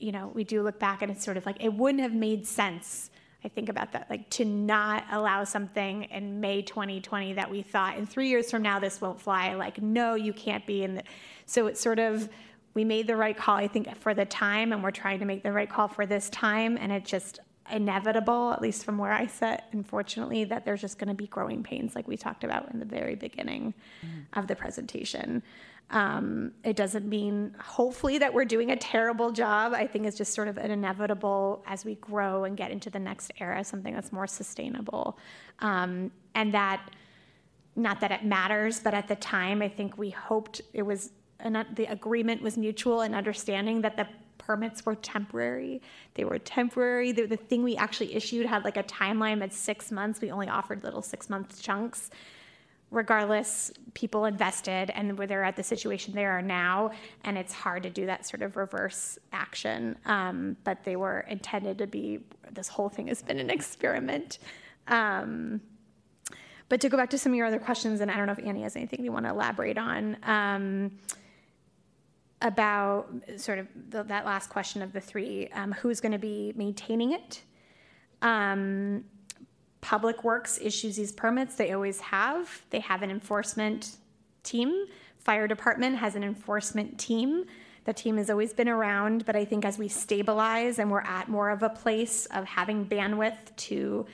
you 0.00 0.12
know, 0.12 0.30
we 0.34 0.44
do 0.44 0.62
look 0.62 0.78
back 0.78 1.02
and 1.02 1.10
it's 1.10 1.24
sort 1.24 1.36
of 1.36 1.46
like 1.46 1.62
it 1.62 1.72
wouldn't 1.72 2.02
have 2.02 2.14
made 2.14 2.46
sense. 2.46 3.10
I 3.44 3.48
think 3.48 3.70
about 3.70 3.92
that, 3.92 4.10
like 4.10 4.28
to 4.30 4.44
not 4.44 5.04
allow 5.10 5.44
something 5.44 6.04
in 6.04 6.40
May 6.40 6.60
2020 6.60 7.34
that 7.34 7.50
we 7.50 7.62
thought 7.62 7.96
in 7.96 8.06
three 8.06 8.28
years 8.28 8.50
from 8.50 8.62
now 8.62 8.78
this 8.78 9.00
won't 9.00 9.20
fly. 9.20 9.54
Like, 9.54 9.80
no, 9.80 10.14
you 10.14 10.32
can't 10.32 10.66
be 10.66 10.82
in 10.82 10.96
the. 10.96 11.02
So 11.46 11.66
it's 11.66 11.80
sort 11.80 11.98
of 11.98 12.28
we 12.74 12.84
made 12.84 13.06
the 13.06 13.16
right 13.16 13.36
call, 13.36 13.56
I 13.56 13.66
think, 13.66 13.96
for 13.96 14.14
the 14.14 14.24
time, 14.24 14.72
and 14.72 14.82
we're 14.82 14.90
trying 14.90 15.18
to 15.20 15.24
make 15.24 15.42
the 15.42 15.52
right 15.52 15.68
call 15.68 15.88
for 15.88 16.06
this 16.06 16.30
time, 16.30 16.76
and 16.78 16.92
it's 16.92 17.10
just 17.10 17.40
inevitable, 17.72 18.52
at 18.52 18.60
least 18.60 18.84
from 18.84 18.98
where 18.98 19.12
I 19.12 19.26
sit, 19.26 19.62
unfortunately, 19.72 20.44
that 20.44 20.64
there's 20.64 20.80
just 20.80 20.98
going 20.98 21.08
to 21.08 21.14
be 21.14 21.26
growing 21.26 21.62
pains, 21.62 21.94
like 21.94 22.06
we 22.06 22.16
talked 22.16 22.44
about 22.44 22.70
in 22.72 22.78
the 22.78 22.84
very 22.84 23.14
beginning 23.14 23.74
mm. 24.04 24.24
of 24.38 24.46
the 24.46 24.56
presentation. 24.56 25.42
Um, 25.90 26.52
it 26.62 26.76
doesn't 26.76 27.08
mean, 27.08 27.56
hopefully, 27.60 28.18
that 28.18 28.32
we're 28.32 28.44
doing 28.44 28.70
a 28.70 28.76
terrible 28.76 29.32
job. 29.32 29.72
I 29.72 29.86
think 29.86 30.06
it's 30.06 30.16
just 30.16 30.34
sort 30.34 30.46
of 30.46 30.56
an 30.56 30.70
inevitable 30.70 31.64
as 31.66 31.84
we 31.84 31.96
grow 31.96 32.44
and 32.44 32.56
get 32.56 32.70
into 32.70 32.90
the 32.90 33.00
next 33.00 33.32
era, 33.40 33.64
something 33.64 33.92
that's 33.92 34.12
more 34.12 34.28
sustainable. 34.28 35.18
Um, 35.58 36.12
and 36.36 36.54
that, 36.54 36.90
not 37.74 38.00
that 38.00 38.12
it 38.12 38.24
matters, 38.24 38.78
but 38.78 38.94
at 38.94 39.08
the 39.08 39.16
time, 39.16 39.62
I 39.62 39.68
think 39.68 39.98
we 39.98 40.10
hoped 40.10 40.60
it 40.72 40.82
was, 40.82 41.10
an, 41.40 41.66
the 41.74 41.86
agreement 41.86 42.40
was 42.40 42.56
mutual 42.56 43.00
and 43.00 43.14
understanding 43.14 43.80
that 43.80 43.96
the 43.96 44.06
permits 44.38 44.86
were 44.86 44.94
temporary. 44.94 45.82
They 46.14 46.24
were 46.24 46.38
temporary. 46.38 47.10
The, 47.12 47.26
the 47.26 47.36
thing 47.36 47.64
we 47.64 47.76
actually 47.76 48.14
issued 48.14 48.46
had 48.46 48.64
like 48.64 48.76
a 48.76 48.84
timeline 48.84 49.42
at 49.42 49.52
six 49.52 49.90
months. 49.90 50.20
We 50.20 50.30
only 50.30 50.48
offered 50.48 50.84
little 50.84 51.02
six 51.02 51.28
month 51.28 51.60
chunks 51.60 52.10
regardless, 52.90 53.72
people 53.94 54.24
invested 54.24 54.90
and 54.90 55.16
they're 55.16 55.44
at 55.44 55.56
the 55.56 55.62
situation 55.62 56.14
they 56.14 56.24
are 56.24 56.42
now, 56.42 56.90
and 57.24 57.38
it's 57.38 57.52
hard 57.52 57.82
to 57.84 57.90
do 57.90 58.06
that 58.06 58.26
sort 58.26 58.42
of 58.42 58.56
reverse 58.56 59.18
action. 59.32 59.96
Um, 60.06 60.56
but 60.64 60.82
they 60.84 60.96
were 60.96 61.20
intended 61.28 61.78
to 61.78 61.86
be, 61.86 62.20
this 62.50 62.68
whole 62.68 62.88
thing 62.88 63.06
has 63.08 63.22
been 63.22 63.38
an 63.38 63.50
experiment. 63.50 64.38
Um, 64.88 65.60
but 66.68 66.80
to 66.80 66.88
go 66.88 66.96
back 66.96 67.10
to 67.10 67.18
some 67.18 67.32
of 67.32 67.36
your 67.36 67.46
other 67.46 67.58
questions, 67.58 68.00
and 68.00 68.10
I 68.10 68.16
don't 68.16 68.26
know 68.26 68.32
if 68.32 68.44
Annie 68.44 68.62
has 68.62 68.76
anything 68.76 69.04
you 69.04 69.12
want 69.12 69.26
to 69.26 69.30
elaborate 69.30 69.78
on. 69.78 70.16
Um, 70.22 70.92
about 72.42 73.12
sort 73.36 73.58
of 73.58 73.66
the, 73.90 74.02
that 74.04 74.24
last 74.24 74.48
question 74.48 74.80
of 74.80 74.92
the 74.92 75.00
three, 75.00 75.48
um, 75.48 75.72
who's 75.72 76.00
going 76.00 76.12
to 76.12 76.18
be 76.18 76.52
maintaining 76.56 77.12
it? 77.12 77.42
Public 79.80 80.24
Works 80.24 80.58
issues 80.60 80.96
these 80.96 81.12
permits, 81.12 81.54
they 81.56 81.72
always 81.72 82.00
have. 82.00 82.64
They 82.70 82.80
have 82.80 83.02
an 83.02 83.10
enforcement 83.10 83.96
team. 84.42 84.86
Fire 85.18 85.46
department 85.46 85.96
has 85.98 86.14
an 86.14 86.24
enforcement 86.24 86.98
team. 86.98 87.44
The 87.84 87.92
team 87.92 88.18
has 88.18 88.28
always 88.30 88.52
been 88.52 88.68
around, 88.68 89.24
but 89.24 89.36
I 89.36 89.44
think 89.44 89.64
as 89.64 89.78
we 89.78 89.88
stabilize 89.88 90.78
and 90.78 90.90
we're 90.90 91.00
at 91.00 91.28
more 91.28 91.50
of 91.50 91.62
a 91.62 91.68
place 91.68 92.26
of 92.26 92.44
having 92.44 92.86
bandwidth 92.86 93.56
to 93.56 94.06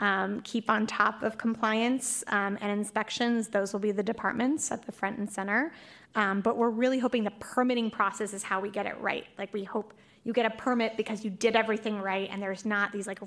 um, 0.00 0.40
keep 0.40 0.68
on 0.68 0.86
top 0.86 1.22
of 1.22 1.38
compliance 1.38 2.24
um, 2.28 2.58
and 2.60 2.72
inspections, 2.72 3.48
those 3.48 3.72
will 3.72 3.80
be 3.80 3.92
the 3.92 4.02
departments 4.02 4.72
at 4.72 4.84
the 4.84 4.92
front 4.92 5.18
and 5.18 5.30
center. 5.30 5.72
Um, 6.14 6.40
but 6.40 6.56
we're 6.56 6.70
really 6.70 6.98
hoping 6.98 7.24
the 7.24 7.32
permitting 7.38 7.90
process 7.90 8.34
is 8.34 8.42
how 8.42 8.60
we 8.60 8.70
get 8.70 8.86
it 8.86 8.98
right. 9.00 9.26
Like 9.38 9.52
we 9.52 9.64
hope 9.64 9.94
you 10.24 10.32
get 10.32 10.46
a 10.46 10.50
permit 10.50 10.96
because 10.96 11.24
you 11.24 11.30
did 11.30 11.56
everything 11.56 12.00
right 12.00 12.28
and 12.30 12.42
there's 12.42 12.64
not 12.64 12.92
these 12.92 13.06
like 13.06 13.20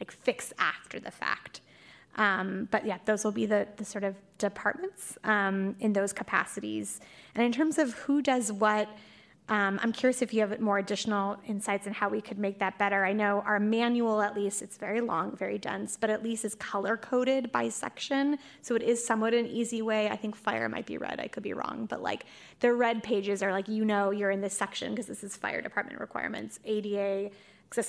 like 0.00 0.10
fix 0.10 0.52
after 0.58 1.00
the 1.00 1.10
fact. 1.10 1.60
Um, 2.16 2.68
but 2.70 2.84
yeah 2.84 2.98
those 3.06 3.24
will 3.24 3.32
be 3.32 3.46
the, 3.46 3.66
the 3.76 3.84
sort 3.84 4.04
of 4.04 4.14
departments 4.38 5.16
um, 5.24 5.76
in 5.80 5.92
those 5.92 6.12
capacities. 6.12 7.00
And 7.34 7.44
in 7.44 7.52
terms 7.52 7.78
of 7.78 7.94
who 7.94 8.20
does 8.20 8.52
what 8.52 8.88
Um, 9.48 9.80
I'm 9.82 9.92
curious 9.92 10.22
if 10.22 10.32
you 10.32 10.40
have 10.40 10.58
more 10.60 10.78
additional 10.78 11.36
insights 11.46 11.86
on 11.86 11.92
how 11.92 12.08
we 12.08 12.20
could 12.20 12.38
make 12.38 12.60
that 12.60 12.78
better. 12.78 13.04
I 13.04 13.12
know 13.12 13.42
our 13.44 13.58
manual, 13.58 14.22
at 14.22 14.36
least, 14.36 14.62
it's 14.62 14.76
very 14.76 15.00
long, 15.00 15.36
very 15.36 15.58
dense, 15.58 15.98
but 16.00 16.10
at 16.10 16.22
least 16.22 16.44
it's 16.44 16.54
color 16.54 16.96
coded 16.96 17.50
by 17.50 17.68
section. 17.68 18.38
So 18.62 18.76
it 18.76 18.82
is 18.82 19.04
somewhat 19.04 19.34
an 19.34 19.46
easy 19.46 19.82
way. 19.82 20.08
I 20.08 20.16
think 20.16 20.36
fire 20.36 20.68
might 20.68 20.86
be 20.86 20.96
red. 20.96 21.18
I 21.18 21.26
could 21.26 21.42
be 21.42 21.54
wrong. 21.54 21.86
But 21.86 22.02
like 22.02 22.24
the 22.60 22.72
red 22.72 23.02
pages 23.02 23.42
are 23.42 23.50
like, 23.50 23.68
you 23.68 23.84
know, 23.84 24.10
you're 24.10 24.30
in 24.30 24.40
this 24.40 24.56
section 24.56 24.92
because 24.92 25.06
this 25.06 25.24
is 25.24 25.36
fire 25.36 25.60
department 25.60 26.00
requirements. 26.00 26.60
ADA, 26.64 27.30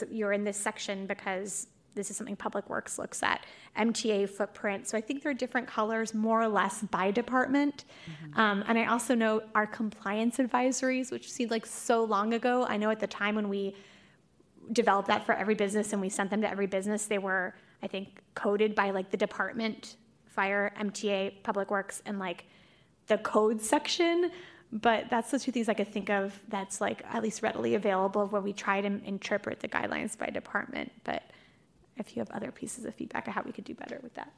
you're 0.10 0.34
in 0.34 0.44
this 0.44 0.58
section 0.58 1.06
because 1.06 1.68
this 1.96 2.10
is 2.10 2.18
something 2.18 2.36
Public 2.36 2.70
Works 2.70 2.98
looks 2.98 3.22
at, 3.24 3.46
MTA 3.78 4.30
footprint. 4.30 4.88
So 4.88 4.98
I 4.98 5.02
think 5.02 5.24
there 5.24 5.32
are 5.32 5.36
different 5.36 5.68
colors, 5.68 6.14
more 6.14 6.42
or 6.42 6.48
less 6.48 6.82
by 6.84 7.12
department. 7.12 7.86
Mm-hmm. 8.06 8.40
Um, 8.40 8.64
and 8.68 8.78
I 8.78 8.86
also 8.86 9.16
know 9.16 9.42
our 9.56 9.68
compliance 9.68 10.38
advisories, 10.38 11.12
which 11.12 11.32
seemed 11.32 11.52
like 11.52 11.66
so 11.66 12.04
long 12.04 12.34
ago. 12.34 12.66
I 12.68 12.78
know 12.78 12.90
at 12.90 13.00
the 13.00 13.08
time 13.08 13.36
when 13.36 13.50
we 13.50 13.76
developed 14.72 15.08
that 15.08 15.26
for 15.26 15.34
every 15.34 15.56
business 15.56 15.94
and 15.94 16.02
we 16.02 16.10
sent 16.10 16.30
them 16.30 16.42
to 16.42 16.50
every 16.50 16.68
business, 16.68 17.06
they 17.06 17.18
were, 17.18 17.54
I 17.82 17.88
think, 17.88 18.22
coded 18.36 18.76
by 18.76 18.92
like 18.92 19.12
the 19.12 19.18
department, 19.18 19.98
fire, 20.26 20.74
MTA, 20.80 21.44
Public 21.44 21.70
Works, 21.70 22.02
and 22.06 22.18
like 22.20 22.46
the 23.08 23.18
code 23.20 23.62
section. 23.62 24.32
But 24.72 25.10
that's 25.12 25.30
the 25.30 25.38
two 25.38 25.52
things 25.52 25.70
I 25.70 25.76
could 25.76 25.92
think 25.92 26.10
of 26.10 26.40
that's 26.48 26.82
like 26.82 27.04
at 27.12 27.22
least 27.22 27.44
readily 27.44 27.76
available 27.76 28.26
where 28.28 28.42
we 28.42 28.54
try 28.54 28.82
to 28.82 28.88
interpret 28.88 29.60
the 29.60 29.68
guidelines 29.68 30.18
by 30.18 30.28
department. 30.28 30.92
But 31.04 31.22
if 31.98 32.16
you 32.16 32.22
have 32.22 32.30
other 32.32 32.52
pieces 32.52 32.86
of 32.86 32.96
feedback 32.96 33.28
on 33.28 33.34
how 33.34 33.42
we 33.44 33.52
could 33.52 33.66
do 33.66 33.74
better 33.74 34.00
with 34.02 34.14
that. 34.16 34.32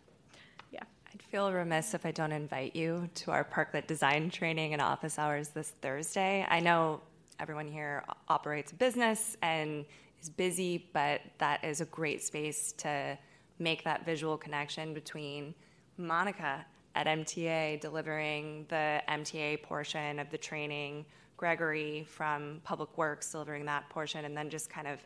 Yeah. 0.72 0.84
I'd 1.14 1.22
feel 1.22 1.52
remiss 1.52 1.94
if 1.94 2.06
I 2.06 2.12
don't 2.12 2.32
invite 2.32 2.76
you 2.76 3.10
to 3.16 3.32
our 3.32 3.44
parklet 3.44 3.88
design 3.88 4.30
training 4.30 4.74
and 4.74 4.82
office 4.82 5.18
hours 5.18 5.50
this 5.50 5.74
Thursday. 5.82 6.46
I 6.50 6.60
know 6.60 7.02
everyone 7.40 7.68
here 7.68 8.04
operates 8.28 8.72
a 8.72 8.76
business 8.76 9.38
and 9.42 9.86
is 10.22 10.30
busy, 10.30 10.90
but 10.94 11.22
that 11.38 11.64
is 11.64 11.82
a 11.82 11.86
great 11.86 12.24
space 12.24 12.74
to 12.74 13.18
make 13.60 13.84
that 13.84 14.06
visual 14.06 14.38
connection 14.38 14.94
between 14.94 15.54
Monica 15.98 16.66
at 16.96 17.08
MTA 17.08 17.80
delivering 17.82 18.66
the 18.70 19.02
MTA 19.08 19.62
portion 19.64 20.20
of 20.20 20.30
the 20.30 20.38
training, 20.38 21.06
Gregory 21.38 22.06
from 22.08 22.62
Public 22.64 22.98
Works 22.98 23.32
delivering 23.32 23.66
that 23.66 23.90
portion, 23.90 24.26
and 24.26 24.36
then 24.36 24.50
just 24.50 24.70
kind 24.70 24.88
of 24.88 25.00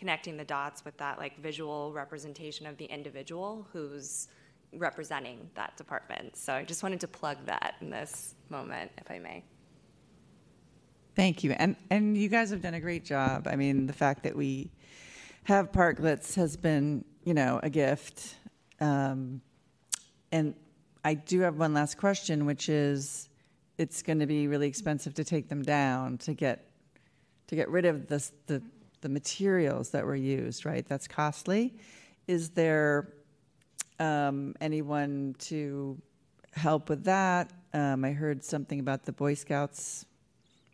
connecting 0.00 0.38
the 0.38 0.44
dots 0.44 0.82
with 0.82 0.96
that 0.96 1.18
like 1.18 1.38
visual 1.40 1.92
representation 1.92 2.66
of 2.66 2.78
the 2.78 2.86
individual 2.86 3.68
who's 3.70 4.28
representing 4.72 5.50
that 5.54 5.76
department. 5.76 6.34
So 6.36 6.54
I 6.54 6.64
just 6.64 6.82
wanted 6.82 7.00
to 7.00 7.08
plug 7.08 7.36
that 7.44 7.74
in 7.82 7.90
this 7.90 8.34
moment, 8.48 8.90
if 8.96 9.10
I 9.10 9.18
may. 9.18 9.44
Thank 11.14 11.44
you. 11.44 11.52
And 11.52 11.76
and 11.90 12.16
you 12.16 12.30
guys 12.30 12.48
have 12.48 12.62
done 12.62 12.74
a 12.74 12.80
great 12.80 13.04
job. 13.04 13.46
I 13.46 13.56
mean, 13.56 13.86
the 13.86 13.92
fact 13.92 14.22
that 14.22 14.34
we 14.34 14.70
have 15.44 15.70
parklets 15.70 16.34
has 16.36 16.56
been, 16.56 17.04
you 17.24 17.34
know, 17.34 17.60
a 17.62 17.68
gift. 17.68 18.36
Um, 18.80 19.42
and 20.32 20.54
I 21.04 21.12
do 21.12 21.40
have 21.40 21.56
one 21.56 21.74
last 21.74 21.98
question, 21.98 22.46
which 22.46 22.70
is, 22.70 23.28
it's 23.76 24.02
going 24.02 24.20
to 24.20 24.26
be 24.26 24.48
really 24.48 24.68
expensive 24.68 25.12
to 25.14 25.24
take 25.24 25.48
them 25.48 25.62
down 25.62 26.16
to 26.18 26.32
get 26.32 26.70
to 27.48 27.56
get 27.56 27.68
rid 27.68 27.84
of 27.84 28.06
this, 28.06 28.32
the 28.46 28.62
the 29.00 29.08
materials 29.08 29.90
that 29.90 30.04
were 30.04 30.16
used, 30.16 30.64
right? 30.64 30.86
That's 30.86 31.08
costly. 31.08 31.74
Is 32.26 32.50
there 32.50 33.12
um, 33.98 34.54
anyone 34.60 35.34
to 35.40 36.00
help 36.52 36.88
with 36.88 37.04
that? 37.04 37.50
Um, 37.72 38.04
I 38.04 38.12
heard 38.12 38.44
something 38.44 38.80
about 38.80 39.04
the 39.04 39.12
Boy 39.12 39.34
Scouts 39.34 40.06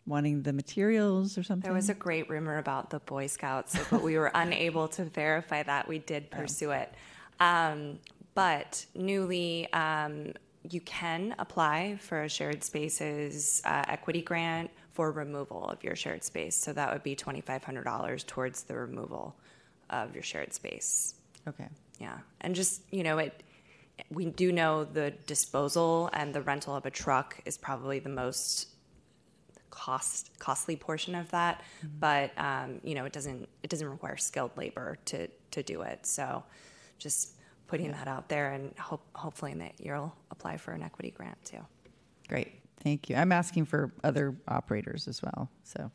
wanting 0.07 0.43
the 0.43 0.53
materials 0.53 1.37
or 1.37 1.43
something? 1.43 1.69
There 1.69 1.75
was 1.75 1.91
a 1.91 1.95
great 1.95 2.31
rumor 2.31 2.59
about 2.59 2.91
the 2.91 3.01
Boy 3.01 3.27
Scouts, 3.27 3.77
but 3.91 4.03
we 4.03 4.17
were 4.17 4.31
unable 4.35 4.89
to 4.89 5.05
verify 5.05 5.63
that. 5.65 5.89
We 5.89 5.99
did 5.99 6.31
pursue 6.31 6.71
it. 6.71 6.93
Um, 7.41 7.99
but 8.35 8.87
newly, 8.95 9.71
um, 9.73 10.33
you 10.71 10.81
can 10.81 11.35
apply 11.39 11.99
for 12.01 12.23
a 12.23 12.29
shared 12.29 12.63
spaces 12.63 13.63
uh, 13.65 13.85
equity 13.89 14.23
grant 14.23 14.71
for 14.97 15.13
removal 15.13 15.69
of 15.69 15.85
your 15.85 15.95
shared 15.95 16.25
space. 16.25 16.57
So 16.57 16.73
that 16.73 16.91
would 16.91 17.03
be 17.03 17.15
$2,500 17.15 18.27
towards 18.27 18.63
the 18.63 18.75
removal 18.75 19.37
of 19.91 20.15
your 20.15 20.23
shared 20.23 20.55
space. 20.55 21.17
Okay. 21.47 21.69
Yeah. 22.01 22.17
And 22.41 22.55
just, 22.55 22.81
you 22.91 23.03
know, 23.03 23.19
it, 23.19 23.43
we 24.11 24.25
do 24.25 24.53
know 24.53 24.85
the 24.85 25.11
disposal 25.27 26.09
and 26.15 26.35
the 26.35 26.41
rental 26.41 26.75
of 26.75 26.87
a 26.87 26.91
truck 26.91 27.39
is 27.45 27.59
probably 27.59 27.99
the 27.99 28.09
most 28.09 28.69
cost 29.69 30.31
costly 30.39 30.75
portion 30.75 31.15
of 31.15 31.31
that 31.33 31.63
but 32.01 32.31
um, 32.39 32.81
you 32.83 32.95
know 32.95 33.05
it 33.05 33.13
doesn't 33.13 33.47
it 33.63 33.69
doesn't 33.69 33.91
require 33.91 34.17
skilled 34.17 34.51
labor 34.57 34.97
to 35.05 35.29
to 35.51 35.63
do 35.63 35.83
it 35.83 36.07
so 36.07 36.43
just 36.99 37.33
putting 37.67 37.91
that 37.91 38.09
out 38.09 38.27
there 38.31 38.53
and 38.53 38.73
hope 38.79 39.03
hopefully 39.15 39.53
that 39.53 39.73
you'll 39.79 40.15
apply 40.31 40.57
for 40.57 40.73
an 40.73 40.83
equity 40.83 41.11
grant 41.11 41.37
too 41.45 41.61
Great. 42.29 42.66
Thank 42.83 43.11
you. 43.11 43.17
I'm 43.17 43.33
asking 43.33 43.67
for 43.67 43.93
other 44.05 44.37
operators 44.47 45.09
as 45.09 45.23
well. 45.23 45.51
So 45.65 45.91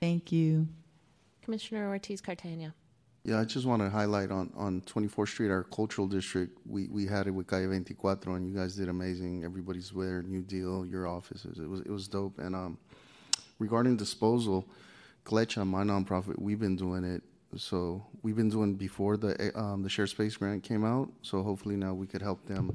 thank 0.00 0.30
you. 0.30 0.68
Commissioner 1.42 1.88
Ortiz 1.88 2.20
Cartagena. 2.20 2.74
Yeah, 3.24 3.40
I 3.40 3.44
just 3.44 3.66
want 3.66 3.82
to 3.82 3.90
highlight 3.90 4.30
on, 4.30 4.52
on 4.56 4.80
24th 4.82 5.28
Street, 5.28 5.50
our 5.50 5.64
cultural 5.64 6.06
district. 6.06 6.56
We, 6.66 6.88
we 6.88 7.06
had 7.06 7.26
it 7.26 7.30
with 7.32 7.46
Calle 7.46 7.66
24, 7.66 8.36
and 8.36 8.46
you 8.46 8.54
guys 8.54 8.76
did 8.76 8.88
amazing. 8.88 9.44
Everybody's 9.44 9.90
there, 9.90 10.22
New 10.22 10.42
Deal, 10.42 10.86
your 10.86 11.06
offices. 11.06 11.58
It 11.58 11.68
was 11.68 11.80
it 11.80 11.90
was 11.90 12.08
dope. 12.08 12.38
And 12.38 12.54
um, 12.54 12.78
regarding 13.58 13.96
disposal, 13.96 14.66
Glecha, 15.24 15.66
my 15.66 15.82
nonprofit, 15.82 16.38
we've 16.38 16.60
been 16.60 16.76
doing 16.76 17.04
it. 17.04 17.22
So 17.56 18.06
we've 18.22 18.36
been 18.36 18.50
doing 18.50 18.74
before 18.74 19.16
the 19.16 19.52
um, 19.58 19.82
the 19.82 19.88
share 19.88 20.06
space 20.06 20.36
grant 20.36 20.62
came 20.62 20.84
out. 20.84 21.10
So 21.22 21.42
hopefully 21.42 21.76
now 21.76 21.94
we 21.94 22.06
could 22.06 22.22
help 22.22 22.46
them 22.46 22.70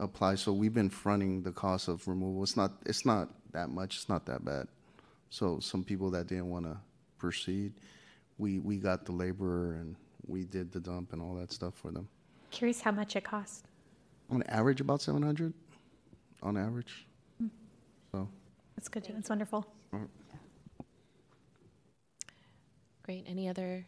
apply. 0.00 0.34
So 0.34 0.52
we've 0.52 0.74
been 0.74 0.90
fronting 0.90 1.42
the 1.42 1.52
cost 1.52 1.88
of 1.88 2.08
removal. 2.08 2.42
It's 2.42 2.56
not 2.56 2.72
it's 2.84 3.06
not 3.06 3.28
that 3.52 3.70
much. 3.70 3.96
It's 3.96 4.08
not 4.08 4.26
that 4.26 4.44
bad. 4.44 4.66
So 5.28 5.60
some 5.60 5.84
people 5.84 6.10
that 6.10 6.26
didn't 6.26 6.50
want 6.50 6.64
to 6.64 6.76
proceed, 7.18 7.74
we 8.38 8.58
we 8.58 8.78
got 8.78 9.04
the 9.04 9.12
laborer 9.12 9.74
and 9.74 9.94
we 10.26 10.44
did 10.44 10.72
the 10.72 10.80
dump 10.80 11.12
and 11.12 11.22
all 11.22 11.34
that 11.34 11.52
stuff 11.52 11.74
for 11.74 11.92
them. 11.92 12.08
Curious 12.50 12.80
how 12.80 12.90
much 12.90 13.14
it 13.14 13.24
cost. 13.24 13.66
On 14.30 14.42
average, 14.44 14.80
about 14.80 15.00
seven 15.00 15.22
hundred. 15.22 15.54
On 16.42 16.56
average. 16.56 17.06
So. 18.12 18.28
That's 18.76 18.88
good. 18.88 19.06
That's 19.14 19.28
wonderful. 19.28 19.66
Great. 23.02 23.24
Any 23.28 23.48
other 23.48 23.86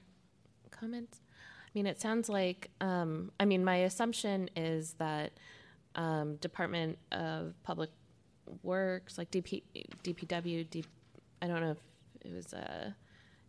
comments? 0.71 1.21
I 1.67 1.71
mean, 1.75 1.87
it 1.87 2.01
sounds 2.01 2.29
like, 2.29 2.71
um, 2.81 3.33
I 3.41 3.47
mean, 3.47 3.65
my 3.65 3.77
assumption 3.77 4.51
is 4.55 4.95
that 4.99 5.33
um, 5.95 6.37
Department 6.37 6.99
of 7.11 7.55
Public 7.63 7.91
Works, 8.63 9.19
like 9.19 9.31
DP, 9.31 9.63
DPW, 10.03 10.69
D, 10.69 10.85
I 11.41 11.47
don't 11.47 11.61
know 11.61 11.73
if 11.73 11.79
it 12.25 12.35
was, 12.35 12.53
uh, 12.55 12.91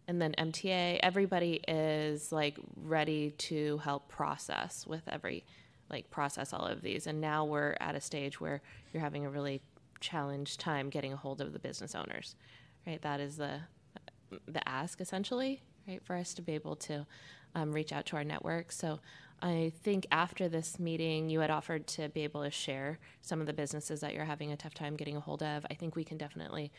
and 0.07 0.21
then 0.21 0.33
MTA, 0.37 0.99
everybody 1.01 1.61
is 1.67 2.31
like 2.31 2.57
ready 2.75 3.31
to 3.31 3.77
help 3.79 4.09
process 4.09 4.85
with 4.85 5.01
every, 5.07 5.45
like 5.89 6.09
process 6.09 6.53
all 6.53 6.65
of 6.65 6.81
these. 6.81 7.07
And 7.07 7.21
now 7.21 7.45
we're 7.45 7.75
at 7.79 7.95
a 7.95 8.01
stage 8.01 8.39
where 8.39 8.61
you're 8.91 9.01
having 9.01 9.25
a 9.25 9.29
really 9.29 9.61
challenged 9.99 10.59
time 10.59 10.89
getting 10.89 11.13
a 11.13 11.17
hold 11.17 11.41
of 11.41 11.53
the 11.53 11.59
business 11.59 11.95
owners, 11.95 12.35
right? 12.85 13.01
That 13.01 13.19
is 13.19 13.37
the 13.37 13.61
the 14.47 14.67
ask 14.67 14.99
essentially, 14.99 15.61
right, 15.87 16.03
for 16.03 16.15
us 16.15 16.33
to 16.33 16.41
be 16.41 16.53
able 16.53 16.75
to 16.75 17.05
um, 17.55 17.71
reach 17.71 17.91
out 17.91 18.05
to 18.07 18.15
our 18.15 18.23
network. 18.23 18.71
So 18.71 18.99
I 19.43 19.73
think 19.83 20.07
after 20.09 20.47
this 20.47 20.79
meeting, 20.79 21.29
you 21.29 21.41
had 21.41 21.51
offered 21.51 21.85
to 21.87 22.07
be 22.07 22.21
able 22.21 22.43
to 22.43 22.49
share 22.49 22.97
some 23.21 23.41
of 23.41 23.45
the 23.45 23.51
businesses 23.51 23.99
that 23.99 24.13
you're 24.13 24.23
having 24.23 24.53
a 24.53 24.55
tough 24.55 24.73
time 24.73 24.95
getting 24.95 25.17
a 25.17 25.19
hold 25.19 25.43
of. 25.43 25.65
I 25.69 25.73
think 25.73 25.97
we 25.97 26.05
can 26.05 26.17
definitely, 26.17 26.71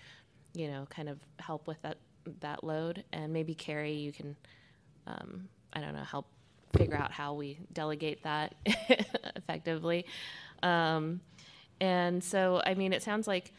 you 0.55 0.69
know, 0.69 0.87
kind 0.89 1.11
of 1.11 1.19
help 1.39 1.69
with 1.69 1.81
that 1.83 1.99
that 2.41 2.65
load, 2.65 3.05
and 3.13 3.35
maybe 3.35 3.55
Carrie, 3.55 3.93
you 3.93 4.11
can, 4.11 4.35
um, 5.07 5.47
I 5.75 5.81
don't 5.83 5.93
know, 5.93 6.05
help 6.05 6.27
figure 6.75 6.97
out 6.97 7.13
how 7.13 7.35
we 7.35 7.59
delegate 7.75 8.23
that 8.23 8.55
effectively. 9.37 10.07
Um, 10.63 11.21
and 11.83 12.25
so, 12.25 12.63
I 12.65 12.73
mean, 12.73 12.95
it 12.95 13.03
sounds 13.03 13.29
like 13.29 13.53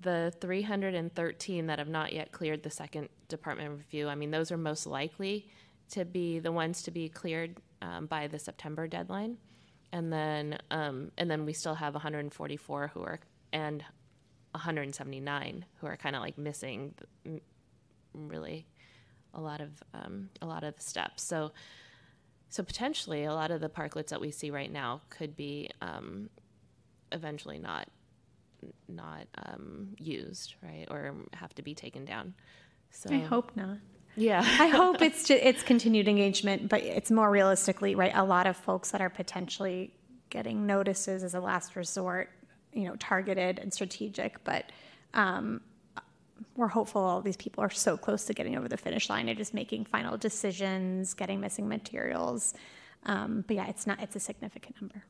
the 0.00 0.32
313 0.40 1.66
that 1.66 1.80
have 1.80 1.88
not 1.88 2.12
yet 2.12 2.30
cleared 2.30 2.62
the 2.62 2.70
second 2.70 3.08
department 3.28 3.70
review, 3.70 4.08
I 4.08 4.14
mean, 4.14 4.30
those 4.30 4.52
are 4.52 4.56
most 4.56 4.86
likely 4.86 5.48
to 5.90 6.04
be 6.04 6.38
the 6.38 6.52
ones 6.52 6.82
to 6.82 6.92
be 6.92 7.08
cleared 7.08 7.56
um, 7.84 8.06
by 8.06 8.26
the 8.26 8.38
September 8.38 8.88
deadline. 8.88 9.36
And 9.92 10.12
then, 10.12 10.58
um, 10.70 11.12
and 11.18 11.30
then 11.30 11.44
we 11.44 11.52
still 11.52 11.74
have 11.74 11.94
144 11.94 12.90
who 12.94 13.02
are, 13.02 13.20
and 13.52 13.84
179 14.52 15.64
who 15.76 15.86
are 15.86 15.96
kind 15.96 16.16
of 16.16 16.22
like 16.22 16.38
missing 16.38 16.94
really 18.12 18.66
a 19.34 19.40
lot 19.40 19.60
of, 19.60 19.70
um, 19.92 20.30
a 20.40 20.46
lot 20.46 20.64
of 20.64 20.74
the 20.76 20.82
steps. 20.82 21.22
So, 21.22 21.52
so 22.48 22.62
potentially 22.62 23.24
a 23.24 23.34
lot 23.34 23.50
of 23.50 23.60
the 23.60 23.68
parklets 23.68 24.08
that 24.08 24.20
we 24.20 24.30
see 24.30 24.50
right 24.50 24.70
now 24.72 25.02
could 25.10 25.36
be 25.36 25.70
um, 25.80 26.30
eventually 27.12 27.58
not 27.58 27.88
not 28.88 29.26
um, 29.44 29.88
used, 29.98 30.54
right, 30.62 30.86
or 30.90 31.14
have 31.34 31.54
to 31.54 31.62
be 31.62 31.74
taken 31.74 32.06
down. 32.06 32.32
So 32.90 33.12
I 33.12 33.18
hope 33.18 33.54
not. 33.56 33.76
Yeah, 34.16 34.40
I 34.60 34.68
hope 34.68 35.02
it's 35.02 35.26
just, 35.26 35.42
it's 35.42 35.62
continued 35.72 36.08
engagement, 36.08 36.68
but 36.68 36.82
it's 36.82 37.10
more 37.10 37.30
realistically, 37.30 37.94
right? 37.94 38.12
A 38.14 38.24
lot 38.24 38.46
of 38.46 38.56
folks 38.56 38.90
that 38.90 39.00
are 39.00 39.10
potentially 39.10 39.92
getting 40.30 40.66
notices 40.66 41.22
as 41.22 41.34
a 41.34 41.40
last 41.40 41.76
resort, 41.76 42.30
you 42.72 42.84
know, 42.84 42.96
targeted 42.96 43.58
and 43.58 43.72
strategic, 43.72 44.42
but 44.44 44.70
um, 45.14 45.60
we're 46.56 46.68
hopeful 46.68 47.02
all 47.02 47.20
these 47.20 47.36
people 47.36 47.62
are 47.62 47.70
so 47.70 47.96
close 47.96 48.24
to 48.24 48.34
getting 48.34 48.56
over 48.56 48.68
the 48.68 48.76
finish 48.76 49.08
line 49.08 49.28
and 49.28 49.38
just 49.38 49.54
making 49.54 49.84
final 49.84 50.16
decisions, 50.16 51.14
getting 51.14 51.40
missing 51.40 51.68
materials. 51.68 52.54
Um, 53.04 53.44
but 53.46 53.56
yeah, 53.56 53.68
it's 53.68 53.86
not. 53.86 54.00
It's 54.00 54.16
a 54.16 54.20
significant 54.20 54.80
number. 54.80 55.04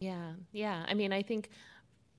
Yeah, 0.00 0.32
yeah. 0.52 0.84
I 0.88 0.94
mean, 0.94 1.12
I 1.12 1.22
think 1.22 1.50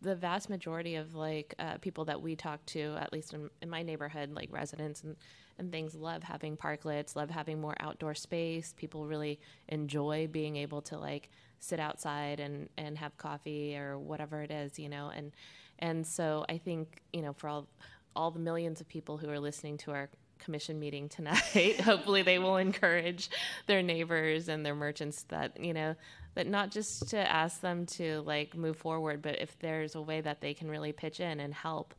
the 0.02 0.15
vast 0.15 0.49
majority 0.49 0.95
of 0.95 1.15
like 1.15 1.53
uh, 1.60 1.77
people 1.77 2.06
that 2.06 2.22
we 2.22 2.35
talk 2.35 2.65
to, 2.68 2.95
at 2.99 3.11
least 3.14 3.34
in, 3.34 3.49
in 3.61 3.69
my 3.69 3.84
neighborhood, 3.84 4.34
like 4.34 4.49
residents 4.52 5.03
and 5.03 5.15
and 5.62 5.72
things, 5.72 5.96
love 5.96 6.24
having 6.24 6.58
parklets, 6.58 7.16
love 7.16 7.30
having 7.30 7.62
more 7.62 7.76
outdoor 7.80 8.14
space. 8.14 8.74
People 8.76 9.08
really 9.08 9.40
enjoy 9.70 10.28
being 10.28 10.58
able 10.58 10.82
to 10.84 10.98
like 10.98 11.30
sit 11.60 11.80
outside 11.80 12.40
and 12.40 12.68
and 12.78 12.98
have 12.98 13.18
coffee 13.18 13.78
or 13.78 13.98
whatever 13.98 14.42
it 14.42 14.52
is, 14.52 14.78
you 14.78 14.90
know. 14.90 15.12
And 15.16 15.32
and 15.80 16.06
so 16.06 16.46
I 16.50 16.58
think 16.58 17.02
you 17.14 17.22
know 17.22 17.34
for 17.34 17.48
all 17.48 17.68
all 18.16 18.32
the 18.32 18.40
millions 18.40 18.82
of 18.82 18.88
people 18.90 19.18
who 19.18 19.30
are 19.30 19.40
listening 19.40 19.78
to 19.78 19.92
our 19.92 20.10
commission 20.40 20.80
meeting 20.80 21.08
tonight. 21.08 21.80
Hopefully, 21.84 22.24
they 22.24 22.40
will 22.40 22.58
encourage 22.58 23.30
their 23.68 23.82
neighbors 23.82 24.50
and 24.50 24.66
their 24.66 24.76
merchants 24.76 25.24
that 25.30 25.64
you 25.64 25.74
know 25.74 25.96
that 26.36 26.48
not 26.48 26.72
just 26.72 27.10
to 27.10 27.18
ask 27.18 27.62
them 27.62 27.86
to 27.86 28.22
like 28.22 28.56
move 28.56 28.78
forward, 28.78 29.22
but 29.22 29.40
if 29.40 29.58
there's 29.60 29.96
a 29.96 30.02
way 30.02 30.22
that 30.22 30.42
they 30.42 30.54
can 30.54 30.70
really 30.70 30.92
pitch 30.92 31.20
in 31.20 31.40
and 31.40 31.54
help, 31.54 31.94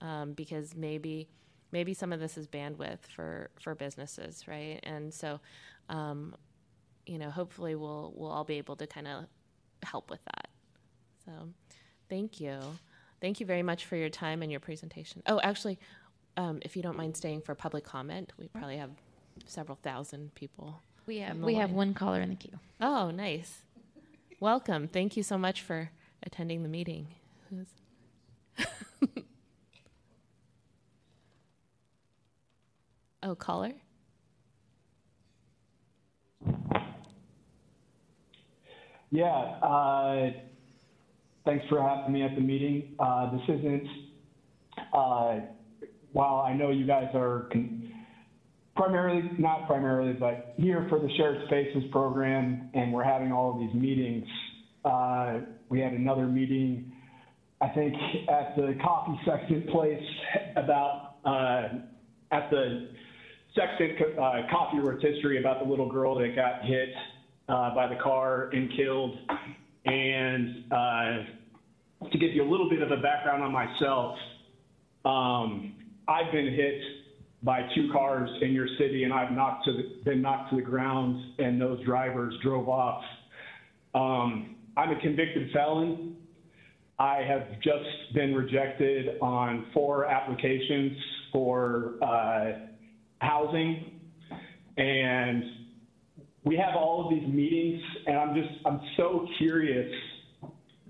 um, 0.00 0.32
because 0.32 0.74
maybe 0.74 1.28
maybe 1.72 1.94
some 1.94 2.12
of 2.12 2.20
this 2.20 2.38
is 2.38 2.46
bandwidth 2.46 3.06
for 3.14 3.50
for 3.60 3.74
businesses, 3.74 4.46
right? 4.46 4.80
And 4.82 5.12
so, 5.12 5.40
um, 5.88 6.34
you 7.06 7.18
know, 7.18 7.30
hopefully 7.30 7.74
we'll 7.74 8.12
we'll 8.16 8.30
all 8.30 8.44
be 8.44 8.58
able 8.58 8.76
to 8.76 8.86
kind 8.86 9.08
of 9.08 9.24
help 9.82 10.10
with 10.10 10.24
that. 10.24 10.48
So, 11.24 11.32
thank 12.08 12.40
you. 12.40 12.58
Thank 13.20 13.40
you 13.40 13.46
very 13.46 13.62
much 13.62 13.84
for 13.84 13.96
your 13.96 14.10
time 14.10 14.42
and 14.42 14.50
your 14.50 14.60
presentation. 14.60 15.22
Oh, 15.26 15.40
actually, 15.42 15.78
um, 16.36 16.60
if 16.62 16.76
you 16.76 16.82
don't 16.82 16.96
mind 16.96 17.16
staying 17.16 17.40
for 17.42 17.54
public 17.54 17.84
comment, 17.84 18.32
we 18.38 18.48
probably 18.48 18.76
have 18.76 18.90
several 19.46 19.76
thousand 19.82 20.34
people. 20.34 20.80
We 21.06 21.18
have 21.18 21.38
we 21.38 21.54
have 21.54 21.72
one 21.72 21.94
caller 21.94 22.20
in 22.20 22.30
the 22.30 22.36
queue. 22.36 22.58
Oh, 22.80 23.10
nice. 23.10 23.62
Welcome. 24.40 24.86
Thank 24.86 25.16
you 25.16 25.22
so 25.22 25.36
much 25.36 25.62
for 25.62 25.90
attending 26.22 26.62
the 26.62 26.68
meeting. 26.68 27.08
oh, 33.28 33.34
caller? 33.34 33.72
Yeah, 39.10 39.26
uh, 39.26 40.30
thanks 41.44 41.64
for 41.68 41.80
having 41.82 42.12
me 42.12 42.22
at 42.22 42.34
the 42.34 42.40
meeting. 42.40 42.94
Uh, 42.98 43.32
this 43.32 43.42
isn't, 43.48 43.88
uh, 44.92 45.40
while 46.12 46.44
I 46.46 46.52
know 46.52 46.70
you 46.70 46.86
guys 46.86 47.08
are 47.14 47.48
primarily, 48.76 49.30
not 49.38 49.66
primarily, 49.66 50.12
but 50.12 50.54
here 50.58 50.86
for 50.90 50.98
the 50.98 51.08
shared 51.16 51.46
spaces 51.46 51.84
program, 51.90 52.70
and 52.74 52.92
we're 52.92 53.04
having 53.04 53.32
all 53.32 53.54
of 53.54 53.58
these 53.58 53.74
meetings. 53.74 54.26
Uh, 54.84 55.40
we 55.70 55.80
had 55.80 55.92
another 55.92 56.26
meeting 56.26 56.92
I 57.60 57.68
think, 57.70 57.94
at 58.28 58.54
the 58.56 58.76
coffee 58.82 59.18
sextant 59.24 59.68
place 59.70 60.02
about 60.56 61.16
uh, 61.24 61.78
at 62.30 62.50
the 62.50 62.90
sextant 63.58 64.18
uh, 64.18 64.32
coffee 64.50 64.78
rotisserie 64.78 65.40
about 65.40 65.62
the 65.62 65.68
little 65.68 65.90
girl 65.90 66.14
that 66.18 66.34
got 66.36 66.64
hit 66.64 66.90
uh, 67.48 67.74
by 67.74 67.88
the 67.88 68.00
car 68.02 68.50
and 68.52 68.70
killed. 68.76 69.16
And 69.84 70.64
uh, 70.72 72.08
to 72.10 72.18
give 72.18 72.32
you 72.32 72.42
a 72.42 72.48
little 72.48 72.70
bit 72.70 72.82
of 72.82 72.90
a 72.90 72.96
background 72.96 73.42
on 73.42 73.52
myself, 73.52 74.16
um, 75.04 75.74
I've 76.06 76.30
been 76.32 76.54
hit 76.54 76.80
by 77.42 77.62
two 77.74 77.90
cars 77.92 78.28
in 78.42 78.52
your 78.52 78.66
city, 78.78 79.04
and 79.04 79.12
I've 79.12 79.32
knocked 79.32 79.64
to 79.66 79.72
the, 79.72 79.82
been 80.04 80.22
knocked 80.22 80.50
to 80.50 80.56
the 80.56 80.62
ground, 80.62 81.34
and 81.38 81.60
those 81.60 81.84
drivers 81.84 82.34
drove 82.42 82.68
off. 82.68 83.02
Um, 83.94 84.56
I'm 84.76 84.90
a 84.90 85.00
convicted 85.00 85.50
felon. 85.52 86.16
I 86.98 87.22
have 87.22 87.60
just 87.62 88.14
been 88.14 88.34
rejected 88.34 89.18
on 89.20 89.66
four 89.72 90.06
applications 90.06 90.96
for 91.32 91.94
uh, 92.02 92.67
housing, 93.20 94.00
and 94.76 95.42
we 96.44 96.56
have 96.56 96.76
all 96.76 97.04
of 97.04 97.10
these 97.10 97.28
meetings, 97.28 97.82
and 98.06 98.16
I'm 98.16 98.34
just 98.34 98.66
I'm 98.66 98.80
so 98.96 99.26
curious 99.38 99.92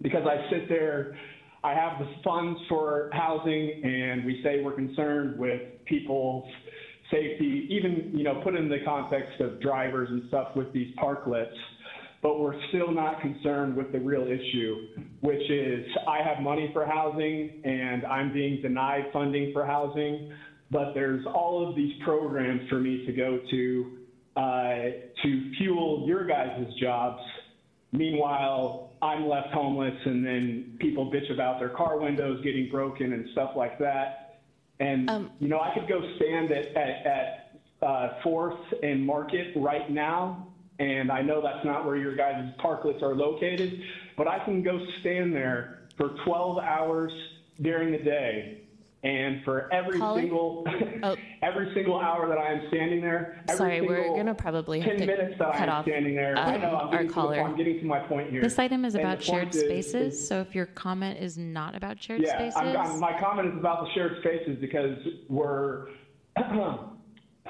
because 0.02 0.26
I 0.26 0.48
sit 0.50 0.68
there, 0.68 1.16
I 1.64 1.74
have 1.74 1.98
the 1.98 2.08
funds 2.22 2.60
for 2.68 3.10
housing, 3.12 3.82
and 3.84 4.24
we 4.24 4.40
say 4.42 4.62
we're 4.62 4.72
concerned 4.72 5.38
with 5.38 5.84
people's 5.86 6.48
safety, 7.10 7.66
even 7.70 8.12
you 8.14 8.24
know 8.24 8.40
put 8.42 8.54
in 8.54 8.68
the 8.68 8.78
context 8.84 9.40
of 9.40 9.60
drivers 9.60 10.08
and 10.10 10.22
stuff 10.28 10.54
with 10.54 10.72
these 10.72 10.94
parklets 10.96 11.56
but 12.22 12.40
we're 12.40 12.60
still 12.68 12.90
not 12.90 13.20
concerned 13.20 13.76
with 13.76 13.92
the 13.92 13.98
real 13.98 14.24
issue, 14.24 14.88
which 15.20 15.50
is 15.50 15.86
I 16.06 16.22
have 16.22 16.42
money 16.42 16.70
for 16.72 16.84
housing 16.84 17.62
and 17.64 18.04
I'm 18.04 18.32
being 18.32 18.60
denied 18.60 19.04
funding 19.12 19.52
for 19.52 19.64
housing, 19.64 20.32
but 20.70 20.94
there's 20.94 21.24
all 21.26 21.68
of 21.68 21.74
these 21.74 21.94
programs 22.02 22.68
for 22.68 22.78
me 22.78 23.04
to 23.06 23.12
go 23.12 23.40
to 23.50 23.98
uh, 24.36 24.74
to 25.22 25.52
fuel 25.56 26.04
your 26.06 26.24
guys' 26.26 26.72
jobs. 26.80 27.22
Meanwhile, 27.92 28.92
I'm 29.02 29.26
left 29.26 29.48
homeless 29.48 29.96
and 30.04 30.24
then 30.24 30.76
people 30.78 31.10
bitch 31.10 31.32
about 31.32 31.58
their 31.58 31.70
car 31.70 31.98
windows 31.98 32.42
getting 32.44 32.70
broken 32.70 33.12
and 33.14 33.28
stuff 33.32 33.52
like 33.56 33.78
that. 33.78 34.40
And, 34.78 35.10
you 35.40 35.48
know, 35.48 35.58
I 35.58 35.74
could 35.74 35.88
go 35.88 36.00
stand 36.16 36.52
at, 36.52 36.66
at, 36.76 37.06
at 37.06 37.60
uh, 37.82 38.20
Fourth 38.22 38.60
and 38.82 39.04
Market 39.04 39.54
right 39.56 39.90
now 39.90 40.48
and 40.78 41.10
I 41.10 41.22
know 41.22 41.42
that's 41.42 41.64
not 41.64 41.84
where 41.84 41.96
your 41.96 42.14
guys' 42.14 42.52
parklets 42.58 43.02
are 43.02 43.14
located, 43.14 43.82
but 44.16 44.28
I 44.28 44.38
can 44.44 44.62
go 44.62 44.78
stand 45.00 45.34
there 45.34 45.80
for 45.96 46.10
12 46.24 46.58
hours 46.58 47.12
during 47.60 47.90
the 47.90 47.98
day. 47.98 48.62
And 49.04 49.44
for 49.44 49.72
every 49.72 49.96
Caller? 49.96 50.20
single 50.20 50.66
every 51.42 51.72
single 51.72 52.00
hour 52.00 52.28
that 52.28 52.36
I 52.36 52.52
am 52.52 52.62
standing 52.66 53.00
there, 53.00 53.40
Oh. 53.48 53.54
Sorry, 53.54 53.80
we're 53.80 54.08
gonna 54.16 54.34
probably 54.34 54.80
have 54.80 54.96
10 54.96 54.98
to 54.98 55.06
minutes 55.06 55.38
that 55.38 55.48
I 55.48 55.52
cut 55.58 55.68
am 55.68 55.74
off, 55.76 55.84
standing 55.84 56.16
there, 56.16 56.36
I 56.36 56.56
um, 56.56 56.60
know 56.60 56.68
I'm 56.76 56.86
our 56.88 56.90
getting, 56.90 57.06
to 57.06 57.08
the, 57.08 57.14
caller. 57.14 57.40
I'm 57.40 57.56
getting 57.56 57.78
to 57.78 57.84
my 57.86 58.00
point 58.00 58.30
here. 58.30 58.40
This 58.42 58.58
item 58.58 58.84
is 58.84 58.96
And 58.96 59.04
about 59.04 59.22
shared 59.22 59.54
is- 59.54 59.60
spaces, 59.60 60.28
so 60.28 60.40
if 60.40 60.52
your 60.52 60.66
comment 60.66 61.20
is 61.20 61.38
not 61.38 61.76
about 61.76 62.02
shared 62.02 62.22
yeah, 62.22 62.34
spaces. 62.50 62.56
I'm, 62.56 62.76
I'm, 62.76 62.98
my 63.00 63.18
comment 63.20 63.52
is 63.52 63.58
about 63.60 63.84
the 63.84 63.90
shared 63.94 64.18
spaces 64.18 64.58
because 64.60 64.98
we're 65.28 65.86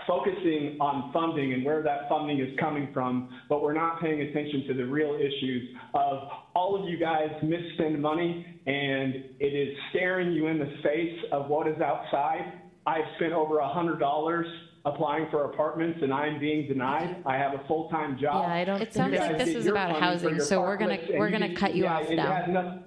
focusing 0.06 0.76
on 0.80 1.12
funding 1.12 1.52
and 1.54 1.64
where 1.64 1.82
that 1.82 2.08
funding 2.08 2.40
is 2.40 2.58
coming 2.58 2.88
from, 2.92 3.28
but 3.48 3.62
we're 3.62 3.72
not 3.74 4.00
paying 4.00 4.20
attention 4.22 4.64
to 4.68 4.74
the 4.74 4.84
real 4.84 5.14
issues 5.14 5.74
of 5.94 6.28
all 6.54 6.80
of 6.82 6.88
you 6.88 6.98
guys 6.98 7.30
misspend 7.42 7.98
money 7.98 8.44
and 8.66 9.14
it 9.40 9.54
is 9.54 9.76
staring 9.90 10.32
you 10.32 10.46
in 10.48 10.58
the 10.58 10.70
face 10.82 11.18
of 11.32 11.48
what 11.48 11.66
is 11.66 11.80
outside. 11.80 12.52
I've 12.86 13.04
spent 13.16 13.32
over 13.32 13.58
a 13.58 13.68
hundred 13.68 13.98
dollars 13.98 14.46
applying 14.84 15.26
for 15.30 15.44
apartments 15.44 15.98
and 16.02 16.12
I'm 16.12 16.38
being 16.38 16.66
denied. 16.68 17.22
I 17.26 17.36
have 17.36 17.52
a 17.52 17.62
full-time 17.66 18.18
job. 18.18 18.44
Yeah, 18.46 18.54
I 18.54 18.64
don't 18.64 18.80
It 18.80 18.94
sounds 18.94 19.18
like 19.18 19.36
this 19.38 19.48
is 19.54 19.66
about 19.66 20.00
housing, 20.00 20.40
so 20.40 20.60
we're 20.60 20.76
gonna- 20.76 20.98
we're 21.14 21.30
gonna 21.30 21.54
cut 21.54 21.74
you 21.74 21.84
yeah, 21.84 21.96
off 21.98 22.10
now. 22.10 22.46
nothing- 22.46 22.84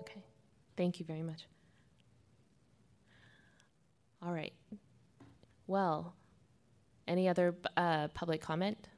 Okay, 0.00 0.22
thank 0.76 0.98
you 1.00 1.04
very 1.06 1.22
much. 1.22 1.46
All 4.24 4.32
right. 4.32 4.52
Well, 5.66 6.14
any 7.06 7.28
other 7.28 7.54
uh, 7.76 8.08
public 8.08 8.40
comment 8.40 8.88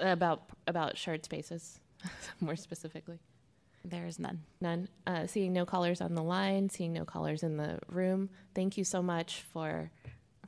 about 0.00 0.50
about 0.66 0.96
shared 0.96 1.24
spaces, 1.24 1.80
more 2.40 2.56
specifically? 2.56 3.18
There 3.84 4.06
is 4.06 4.18
none. 4.18 4.40
None. 4.60 4.88
Uh, 5.06 5.26
seeing 5.26 5.52
no 5.52 5.64
callers 5.64 6.00
on 6.00 6.14
the 6.14 6.22
line, 6.22 6.68
seeing 6.68 6.92
no 6.92 7.04
callers 7.04 7.42
in 7.42 7.56
the 7.56 7.78
room. 7.88 8.30
Thank 8.54 8.76
you 8.76 8.84
so 8.84 9.02
much 9.02 9.42
for 9.52 9.90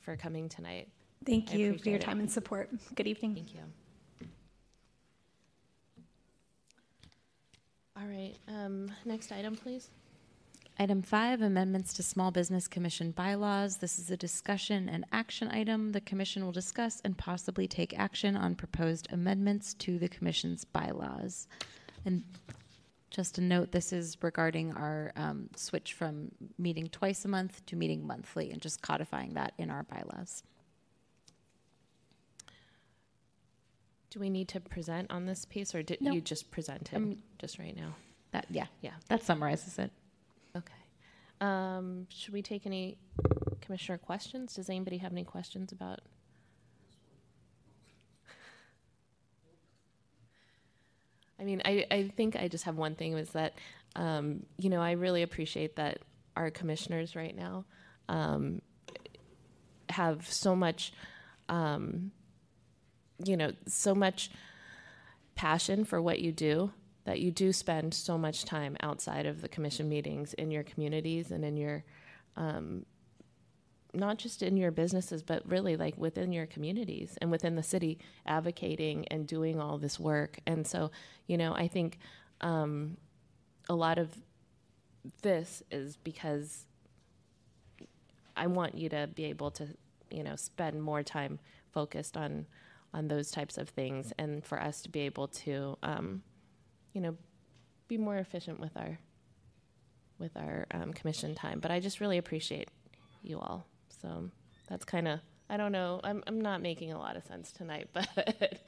for 0.01 0.17
coming 0.17 0.49
tonight. 0.49 0.89
Thank 1.25 1.51
I 1.51 1.55
you 1.55 1.67
for 1.67 1.71
appreciate 1.75 1.93
your 1.93 2.01
it. 2.01 2.05
time 2.05 2.21
and 2.21 2.31
support. 2.31 2.71
Good 2.95 3.07
evening. 3.07 3.35
Thank 3.35 3.55
you. 3.55 3.61
All 7.97 8.07
right. 8.09 8.35
Um, 8.49 8.91
next 9.05 9.31
item, 9.31 9.55
please. 9.55 9.91
Item 10.79 11.03
five, 11.03 11.43
amendments 11.43 11.93
to 11.95 12.03
Small 12.03 12.31
Business 12.31 12.67
Commission 12.67 13.11
bylaws. 13.13 13.77
This 13.77 13.99
is 13.99 14.11
a 14.11 14.17
discussion 14.17 14.89
and 14.89 15.05
action 15.13 15.49
item. 15.49 15.93
The 15.93 16.01
commission 16.01 16.45
will 16.45 16.53
discuss 16.53 17.01
and 17.05 17.17
possibly 17.17 17.69
take 17.69 17.97
action 17.99 18.37
on 18.37 18.55
proposed 18.55 19.07
amendments 19.13 19.75
to 19.75 19.99
the 19.99 20.09
commission's 20.09 20.65
bylaws. 20.65 21.47
And 22.07 22.25
just 23.11 23.37
a 23.37 23.43
note, 23.43 23.71
this 23.71 23.93
is 23.93 24.17
regarding 24.23 24.73
our 24.73 25.13
um, 25.15 25.51
switch 25.57 25.93
from 25.93 26.33
meeting 26.59 26.89
twice 26.89 27.25
a 27.27 27.29
month 27.29 27.65
to 27.67 27.77
meeting 27.77 28.07
monthly 28.07 28.51
and 28.51 28.61
just 28.61 28.81
codifying 28.81 29.35
that 29.35 29.53
in 29.59 29.71
our 29.71 29.83
bylaws. 29.85 30.43
Do 34.11 34.21
we 34.21 34.31
need 34.31 34.49
to 34.49 34.61
present 34.61 35.11
on 35.11 35.27
this 35.27 35.45
piece, 35.45 35.75
or 35.75 35.83
did 35.83 36.01
No. 36.01 36.13
you 36.13 36.21
just 36.21 36.51
present 36.51 36.91
it 36.93 36.97
Um, 36.97 37.23
just 37.39 37.59
right 37.59 37.77
now? 37.77 37.95
That, 38.33 38.47
yeah, 38.51 38.67
Yeah. 38.81 38.95
that 39.09 39.23
summarizes 39.23 39.79
it. 39.79 39.93
Um, 41.43 42.07
should 42.09 42.33
we 42.33 42.41
take 42.41 42.65
any 42.67 42.97
commissioner 43.61 43.99
questions? 43.99 44.55
Does 44.55 44.71
anybody 44.71 44.99
have 44.99 45.11
any 45.11 45.25
questions 45.25 45.73
about? 45.73 45.99
I 51.41 51.45
mean, 51.45 51.61
I, 51.65 51.85
I 51.91 52.13
think 52.17 52.37
I 52.37 52.47
just 52.47 52.63
have 52.65 52.77
one 52.77 52.95
thing 52.95 53.13
was 53.13 53.31
that, 53.31 53.55
um, 53.97 54.47
you 54.57 54.71
know, 54.71 54.81
I 54.81 54.93
really 54.93 55.23
appreciate 55.23 55.75
that 55.77 55.99
our 56.37 56.49
commissioners 56.53 57.17
right 57.17 57.37
now 57.37 57.65
um, 58.09 58.63
have 59.89 60.31
so 60.31 60.55
much, 60.55 60.93
um, 61.49 62.13
you 63.25 63.37
know, 63.37 63.51
so 63.67 63.97
much 63.97 64.31
passion 65.35 65.85
for 65.85 66.01
what 66.01 66.21
you 66.21 66.31
do 66.31 66.71
that 67.05 67.21
you 67.21 67.31
do 67.31 67.53
spend 67.53 67.93
so 67.93 68.17
much 68.17 68.45
time 68.45 68.77
outside 68.83 69.27
of 69.27 69.41
the 69.41 69.49
commission 69.49 69.89
meetings 69.89 70.35
in 70.35 70.51
your 70.51 70.63
communities 70.63 71.31
and 71.31 71.45
in 71.45 71.57
your 71.57 71.85
um, 72.37 72.87
not 73.95 74.17
just 74.17 74.43
in 74.43 74.57
your 74.57 74.71
businesses 74.71 75.23
but 75.23 75.43
really 75.47 75.77
like 75.77 75.97
within 75.99 76.33
your 76.33 76.47
communities 76.47 77.19
and 77.21 77.31
within 77.31 77.57
the 77.57 77.63
city 77.63 77.99
advocating 78.25 79.07
and 79.09 79.27
doing 79.27 79.61
all 79.61 79.77
this 79.77 80.01
work. 80.01 80.39
And 80.47 80.67
so 80.67 80.91
you 81.27 81.37
know 81.37 81.55
i 81.55 81.69
think 81.69 81.99
um, 82.41 82.97
a 83.69 83.75
lot 83.75 83.99
of 83.99 84.11
this 85.23 85.63
is 85.71 85.97
because 85.97 86.67
i 88.37 88.47
want 88.47 88.75
you 88.75 88.89
to 88.89 89.09
be 89.15 89.25
able 89.25 89.51
to 89.51 89.67
you 90.11 90.23
know 90.23 90.37
spend 90.37 90.83
more 90.83 91.03
time 91.03 91.39
focused 91.73 92.17
on 92.17 92.47
on 92.95 93.09
those 93.09 93.31
types 93.31 93.57
of 93.57 93.69
things 93.71 94.13
and 94.19 94.45
for 94.45 94.61
us 94.61 94.83
to 94.83 94.91
be 94.91 95.01
able 95.01 95.27
to 95.27 95.79
um, 95.83 96.23
you 96.93 97.01
know 97.01 97.17
be 97.89 97.99
more 97.99 98.17
efficient 98.17 98.61
with 98.61 98.77
our 98.77 98.99
with 100.19 100.37
our 100.37 100.67
um, 100.73 100.93
commission 100.93 101.35
time 101.35 101.59
but 101.61 101.71
i 101.71 101.81
just 101.81 102.01
really 102.01 102.19
appreciate 102.19 102.69
you 103.23 103.39
all. 103.39 103.67
So 103.89 104.31
that's 104.69 104.85
kind 104.85 105.07
of 105.09 105.21
i 105.49 105.57
don't 105.57 105.73
know 105.73 106.01
I'm, 106.03 106.23
I'm 106.27 106.41
not 106.41 106.61
making 106.61 106.93
a 106.93 106.99
lot 106.99 107.17
of 107.17 107.25
sense 107.25 107.53
tonight 107.53 107.89
but 107.93 108.61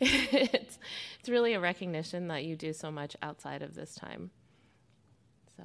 it's 0.00 0.78
it's 1.18 1.28
really 1.28 1.54
a 1.54 1.60
recognition 1.60 2.28
that 2.28 2.44
you 2.44 2.56
do 2.56 2.72
so 2.72 2.90
much 2.90 3.16
outside 3.22 3.62
of 3.62 3.74
this 3.74 3.94
time. 3.94 4.30
So 5.56 5.64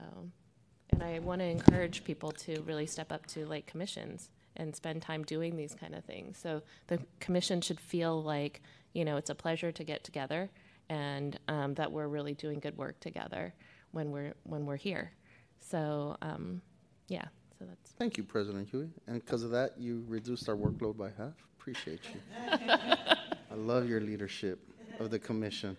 and 0.92 1.04
i 1.04 1.20
want 1.20 1.40
to 1.40 1.46
encourage 1.46 2.04
people 2.04 2.32
to 2.32 2.62
really 2.62 2.86
step 2.86 3.12
up 3.12 3.26
to 3.28 3.46
like 3.46 3.66
commissions 3.66 4.30
and 4.58 4.76
spend 4.76 5.02
time 5.02 5.24
doing 5.24 5.56
these 5.56 5.74
kind 5.74 5.96
of 5.96 6.04
things. 6.04 6.38
So 6.38 6.62
the 6.88 7.00
commission 7.20 7.62
should 7.62 7.80
feel 7.80 8.22
like 8.22 8.62
you 8.94 9.06
know 9.06 9.18
it's 9.18 9.30
a 9.30 9.36
pleasure 9.36 9.72
to 9.72 9.84
get 9.84 10.04
together 10.04 10.50
and 10.92 11.40
um, 11.48 11.74
that 11.76 11.90
we're 11.90 12.08
really 12.08 12.34
doing 12.34 12.60
good 12.60 12.78
work 12.78 13.00
together 13.00 13.54
when 13.92 14.12
we're 14.12 14.34
when 14.44 14.66
we're 14.66 14.76
here 14.76 15.12
so 15.60 16.18
um, 16.22 16.62
yeah 17.08 17.26
so 17.58 17.66
that's 17.66 17.92
Thank 17.92 18.18
you, 18.18 18.24
President 18.24 18.72
Huie. 18.72 18.90
And 19.06 19.24
because 19.24 19.44
of 19.44 19.52
that, 19.52 19.78
you 19.78 20.04
reduced 20.08 20.50
our 20.50 20.56
workload 20.56 20.98
by 20.98 21.10
half. 21.16 21.34
Appreciate 21.60 22.00
you. 22.12 22.20
I 22.60 23.56
love 23.56 23.88
your 23.88 24.02
leadership 24.02 24.58
of 25.00 25.12
the 25.12 25.20
commission. 25.20 25.78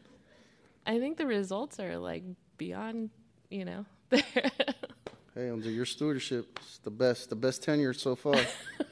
I 0.86 1.00
think 1.00 1.18
the 1.18 1.26
results 1.26 1.80
are 1.80 1.98
like 1.98 2.22
beyond, 2.56 3.10
you 3.50 3.64
know. 3.64 3.84
Hey, 5.34 5.48
under 5.48 5.70
your 5.70 5.86
stewardship, 5.86 6.58
it's 6.60 6.76
the 6.78 6.90
best, 6.90 7.30
the 7.30 7.36
best 7.36 7.62
tenure 7.62 7.94
so 7.94 8.14
far. 8.14 8.34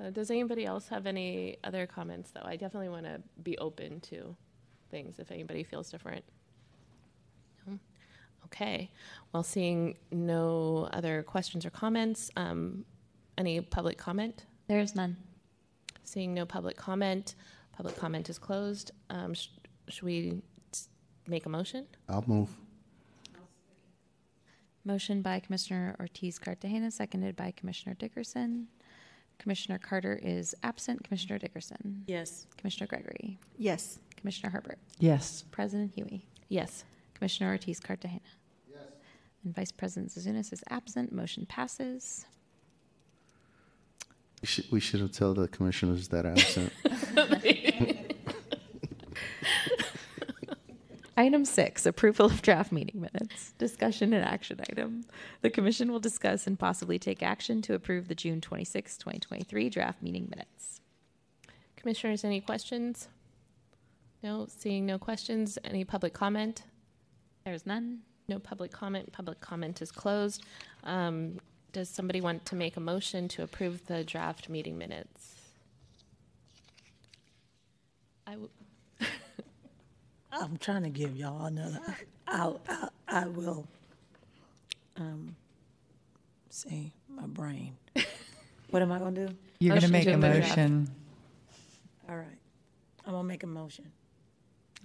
so, 0.00 0.10
does 0.10 0.30
anybody 0.30 0.64
else 0.64 0.88
have 0.88 1.06
any 1.06 1.58
other 1.64 1.86
comments, 1.86 2.30
though? 2.30 2.42
I 2.44 2.56
definitely 2.56 2.88
want 2.88 3.04
to 3.06 3.20
be 3.42 3.56
open 3.58 4.00
to 4.02 4.34
things 4.90 5.18
if 5.18 5.30
anybody 5.30 5.62
feels 5.62 5.90
different. 5.90 6.24
No? 7.66 7.78
Okay. 8.46 8.90
Well, 9.32 9.42
seeing 9.42 9.96
no 10.10 10.88
other 10.92 11.22
questions 11.22 11.66
or 11.66 11.70
comments, 11.70 12.30
um, 12.36 12.84
any 13.36 13.60
public 13.60 13.98
comment? 13.98 14.46
There 14.68 14.80
is 14.80 14.94
none. 14.94 15.16
Seeing 16.04 16.32
no 16.34 16.46
public 16.46 16.76
comment, 16.76 17.34
public 17.72 17.96
comment 17.96 18.28
is 18.30 18.38
closed. 18.38 18.92
Um, 19.10 19.34
sh- 19.34 19.48
should 19.88 20.02
we 20.04 20.42
s- 20.72 20.88
make 21.26 21.46
a 21.46 21.48
motion? 21.48 21.86
I'll 22.08 22.24
move. 22.26 22.48
Motion 24.84 25.20
by 25.20 25.40
Commissioner 25.40 25.94
Ortiz 26.00 26.38
Cartagena, 26.38 26.90
seconded 26.90 27.36
by 27.36 27.50
Commissioner 27.50 27.94
Dickerson. 27.94 28.68
Commissioner 29.40 29.78
Carter 29.78 30.20
is 30.22 30.54
absent. 30.62 31.02
Commissioner 31.02 31.38
Dickerson. 31.38 32.04
Yes. 32.06 32.46
Commissioner 32.58 32.86
Gregory. 32.86 33.38
Yes. 33.56 33.98
Commissioner 34.16 34.50
Herbert. 34.50 34.78
Yes. 34.98 35.44
President 35.50 35.96
Huie. 35.96 36.20
Yes. 36.50 36.84
Commissioner 37.14 37.50
Ortiz 37.50 37.80
Cartagena. 37.80 38.20
Yes. 38.70 38.82
And 39.42 39.56
Vice 39.56 39.72
President 39.72 40.12
Zouzounis 40.12 40.52
is 40.52 40.62
absent. 40.68 41.10
Motion 41.10 41.46
passes. 41.46 42.26
We 44.42 44.46
should, 44.46 44.70
we 44.70 44.80
should 44.80 45.00
have 45.00 45.12
told 45.12 45.38
the 45.38 45.48
commissioners 45.48 46.08
that 46.08 46.26
absent. 46.26 46.72
Item 51.16 51.44
six, 51.44 51.86
approval 51.86 52.26
of 52.26 52.40
draft 52.42 52.72
meeting 52.72 53.00
minutes. 53.00 53.52
Discussion 53.58 54.12
and 54.12 54.24
action 54.24 54.60
item. 54.70 55.04
The 55.42 55.50
commission 55.50 55.90
will 55.92 56.00
discuss 56.00 56.46
and 56.46 56.58
possibly 56.58 56.98
take 56.98 57.22
action 57.22 57.60
to 57.62 57.74
approve 57.74 58.08
the 58.08 58.14
June 58.14 58.40
26, 58.40 58.96
2023 58.96 59.68
draft 59.68 60.02
meeting 60.02 60.28
minutes. 60.30 60.80
Commissioners, 61.76 62.24
any 62.24 62.40
questions? 62.40 63.08
No, 64.22 64.46
seeing 64.48 64.86
no 64.86 64.98
questions. 64.98 65.58
Any 65.64 65.84
public 65.84 66.12
comment? 66.12 66.62
There's 67.44 67.66
none. 67.66 68.00
No 68.28 68.38
public 68.38 68.70
comment. 68.70 69.12
Public 69.12 69.40
comment 69.40 69.82
is 69.82 69.90
closed. 69.90 70.44
Um, 70.84 71.38
does 71.72 71.88
somebody 71.88 72.20
want 72.20 72.44
to 72.46 72.54
make 72.54 72.76
a 72.76 72.80
motion 72.80 73.28
to 73.28 73.42
approve 73.42 73.86
the 73.86 74.04
draft 74.04 74.48
meeting 74.48 74.76
minutes? 74.78 75.36
I 78.26 78.32
w- 78.32 78.50
I'm 80.32 80.56
trying 80.58 80.82
to 80.84 80.88
give 80.90 81.16
y'all 81.16 81.46
another, 81.46 81.80
I'll, 82.28 82.60
I'll, 82.68 82.92
I 83.08 83.26
will, 83.26 83.66
um, 84.96 85.34
see, 86.48 86.92
my 87.08 87.26
brain. 87.26 87.76
What 88.70 88.82
am 88.82 88.92
I 88.92 89.00
gonna 89.00 89.26
do? 89.26 89.34
You're 89.58 89.70
going 89.70 89.80
to 89.82 89.88
make 89.90 90.06
a 90.06 90.10
approve 90.10 90.22
the 90.32 90.38
draft. 90.38 90.50
motion. 90.56 90.88
All 92.08 92.14
right, 92.16 92.38
I'm 93.04 93.12
gonna 93.14 93.24
make 93.26 93.42
a 93.42 93.48
motion. 93.48 93.90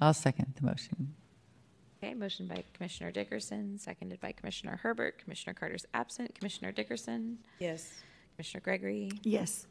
I'll 0.02 0.16
second 0.16 0.54
the 0.60 0.66
motion. 0.66 1.14
Okay, 2.04 2.16
motion 2.16 2.48
by 2.48 2.64
Commissioner 2.74 3.12
Dickerson, 3.12 3.78
seconded 3.78 4.20
by 4.20 4.32
Commissioner 4.32 4.80
Herbert. 4.82 5.20
Commissioner 5.20 5.54
Carter's 5.54 5.86
absent. 5.94 6.34
Commissioner 6.34 6.72
Dickerson. 6.72 7.38
Yes. 7.60 7.88
Commissioner 8.36 8.62
Gregory. 8.62 9.12
Yes. 9.22 9.68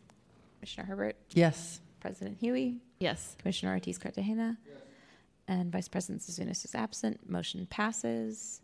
Commissioner 0.60 0.86
Herbert. 0.86 1.16
Yes. 1.32 1.80
President 1.98 2.38
Huie. 2.40 2.78
Yes. 3.00 3.34
Commissioner 3.40 3.72
Ortiz 3.72 3.98
Cartagena. 3.98 4.58
And 5.46 5.70
Vice 5.70 5.88
President 5.88 6.22
Zouzounis 6.22 6.64
is 6.64 6.74
absent. 6.74 7.28
Motion 7.28 7.66
passes. 7.66 8.60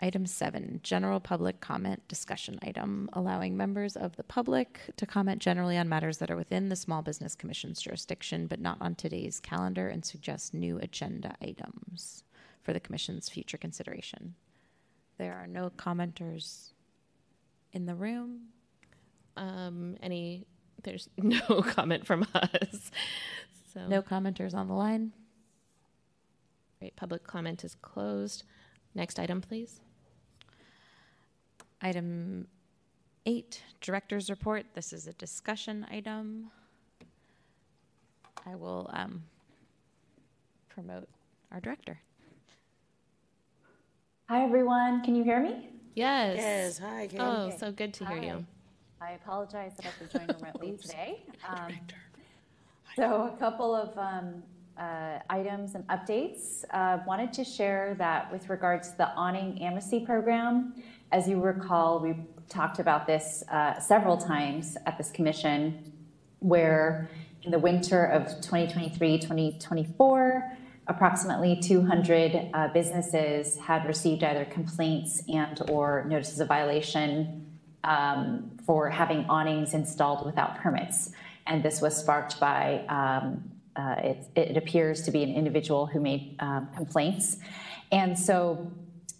Item 0.00 0.26
seven, 0.26 0.80
general 0.82 1.20
public 1.20 1.60
comment 1.60 2.02
discussion 2.08 2.58
item, 2.60 3.08
allowing 3.12 3.56
members 3.56 3.94
of 3.96 4.16
the 4.16 4.24
public 4.24 4.80
to 4.96 5.06
comment 5.06 5.40
generally 5.40 5.78
on 5.78 5.88
matters 5.88 6.18
that 6.18 6.28
are 6.28 6.36
within 6.36 6.70
the 6.70 6.74
Small 6.74 7.02
Business 7.02 7.36
Commission's 7.36 7.80
jurisdiction, 7.80 8.48
but 8.48 8.58
not 8.58 8.78
on 8.80 8.96
today's 8.96 9.38
calendar, 9.38 9.86
and 9.86 10.04
suggest 10.04 10.54
new 10.54 10.76
agenda 10.78 11.36
items 11.40 12.24
for 12.62 12.72
the 12.72 12.80
commission's 12.80 13.28
future 13.28 13.56
consideration. 13.56 14.34
There 15.18 15.34
are 15.34 15.46
no 15.46 15.70
commenters 15.70 16.72
in 17.72 17.86
the 17.86 17.94
room. 17.94 18.48
Um, 19.36 19.96
any, 20.02 20.46
there's 20.82 21.08
no 21.16 21.62
comment 21.62 22.06
from 22.06 22.26
us. 22.34 22.90
So, 23.72 23.86
No 23.86 24.02
commenters 24.02 24.52
on 24.52 24.66
the 24.66 24.74
line. 24.74 25.12
Great. 26.82 26.96
Public 26.96 27.22
comment 27.22 27.62
is 27.62 27.76
closed. 27.76 28.42
Next 28.92 29.20
item, 29.20 29.40
please. 29.40 29.80
Item 31.80 32.48
eight, 33.24 33.62
Director's 33.80 34.28
Report. 34.28 34.66
This 34.74 34.92
is 34.92 35.06
a 35.06 35.12
discussion 35.12 35.86
item. 35.92 36.50
I 38.44 38.56
will 38.56 38.90
um, 38.92 39.22
promote 40.68 41.08
our 41.52 41.60
director. 41.60 42.00
Hi, 44.28 44.42
everyone. 44.42 45.04
Can 45.04 45.14
you 45.14 45.22
hear 45.22 45.40
me? 45.40 45.68
Yes. 45.94 46.34
Yes, 46.36 46.78
hi, 46.80 47.06
Kate. 47.06 47.20
Oh, 47.20 47.42
Okay. 47.42 47.58
so 47.58 47.70
good 47.70 47.94
to 47.94 48.06
hear 48.06 48.18
Hi. 48.18 48.24
you. 48.26 48.46
I 49.00 49.12
apologize 49.12 49.74
that 49.76 49.86
I 49.86 49.88
have 49.90 50.10
to 50.10 50.18
join 50.18 50.36
remotely 50.40 50.76
today. 50.82 51.22
Um, 51.48 51.74
So 52.96 53.32
a 53.32 53.36
couple 53.38 53.72
of 53.72 53.96
um, 53.96 54.42
items 55.30 55.74
and 55.74 55.86
updates. 55.88 56.64
Uh, 56.70 56.98
Wanted 57.06 57.32
to 57.34 57.44
share 57.44 57.94
that 57.98 58.30
with 58.32 58.48
regards 58.48 58.90
to 58.90 58.98
the 58.98 59.08
awning 59.14 59.62
amnesty 59.62 60.00
program. 60.00 60.74
As 61.10 61.28
you 61.28 61.40
recall, 61.40 62.00
we 62.00 62.14
talked 62.48 62.78
about 62.78 63.06
this 63.06 63.44
uh, 63.50 63.78
several 63.80 64.16
times 64.16 64.76
at 64.86 64.98
this 64.98 65.10
commission, 65.10 65.92
where 66.40 67.08
in 67.42 67.50
the 67.50 67.58
winter 67.58 68.04
of 68.04 68.26
2023, 68.40 69.18
2024, 69.18 70.56
approximately 70.86 71.60
200 71.60 72.50
uh, 72.52 72.68
businesses 72.68 73.58
had 73.58 73.86
received 73.86 74.22
either 74.24 74.44
complaints 74.46 75.22
and/or 75.28 76.04
notices 76.08 76.40
of 76.40 76.48
violation 76.48 77.46
um, 77.84 78.50
for 78.64 78.90
having 78.90 79.24
awnings 79.28 79.74
installed 79.74 80.24
without 80.24 80.56
permits. 80.56 81.10
And 81.46 81.62
this 81.62 81.80
was 81.80 81.96
sparked 81.96 82.38
by, 82.38 82.84
um, 82.88 83.50
uh, 83.76 83.94
it, 83.98 84.26
it 84.36 84.56
appears 84.56 85.02
to 85.02 85.10
be 85.10 85.22
an 85.22 85.34
individual 85.34 85.86
who 85.86 86.00
made 86.00 86.36
um, 86.40 86.68
complaints. 86.76 87.38
And 87.90 88.18
so 88.18 88.70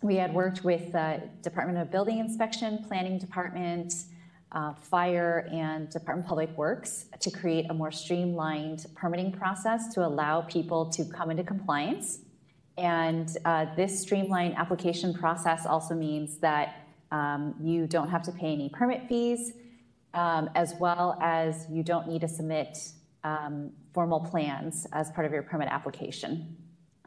we 0.02 0.16
had 0.16 0.34
worked 0.34 0.64
with 0.64 0.94
uh, 0.94 1.18
Department 1.42 1.78
of 1.78 1.90
Building 1.90 2.18
Inspection, 2.18 2.84
Planning 2.88 3.18
Department, 3.18 3.94
uh, 4.50 4.74
Fire, 4.74 5.48
and 5.52 5.88
Department 5.88 6.26
of 6.26 6.28
Public 6.28 6.50
Works 6.56 7.06
to 7.20 7.30
create 7.30 7.66
a 7.70 7.74
more 7.74 7.92
streamlined 7.92 8.86
permitting 8.94 9.32
process 9.32 9.92
to 9.94 10.04
allow 10.04 10.42
people 10.42 10.90
to 10.90 11.04
come 11.04 11.30
into 11.30 11.44
compliance. 11.44 12.20
And 12.76 13.28
uh, 13.44 13.66
this 13.76 14.00
streamlined 14.00 14.56
application 14.56 15.14
process 15.14 15.66
also 15.66 15.94
means 15.94 16.38
that 16.38 16.76
um, 17.10 17.54
you 17.60 17.86
don't 17.86 18.08
have 18.08 18.22
to 18.24 18.32
pay 18.32 18.52
any 18.52 18.70
permit 18.70 19.06
fees, 19.08 19.52
um, 20.14 20.50
as 20.54 20.74
well 20.80 21.18
as 21.20 21.66
you 21.70 21.82
don't 21.82 22.08
need 22.08 22.22
to 22.22 22.28
submit 22.28 22.78
um, 23.24 23.70
formal 23.94 24.20
plans 24.20 24.86
as 24.92 25.10
part 25.10 25.26
of 25.26 25.32
your 25.32 25.42
permit 25.42 25.68
application. 25.68 26.56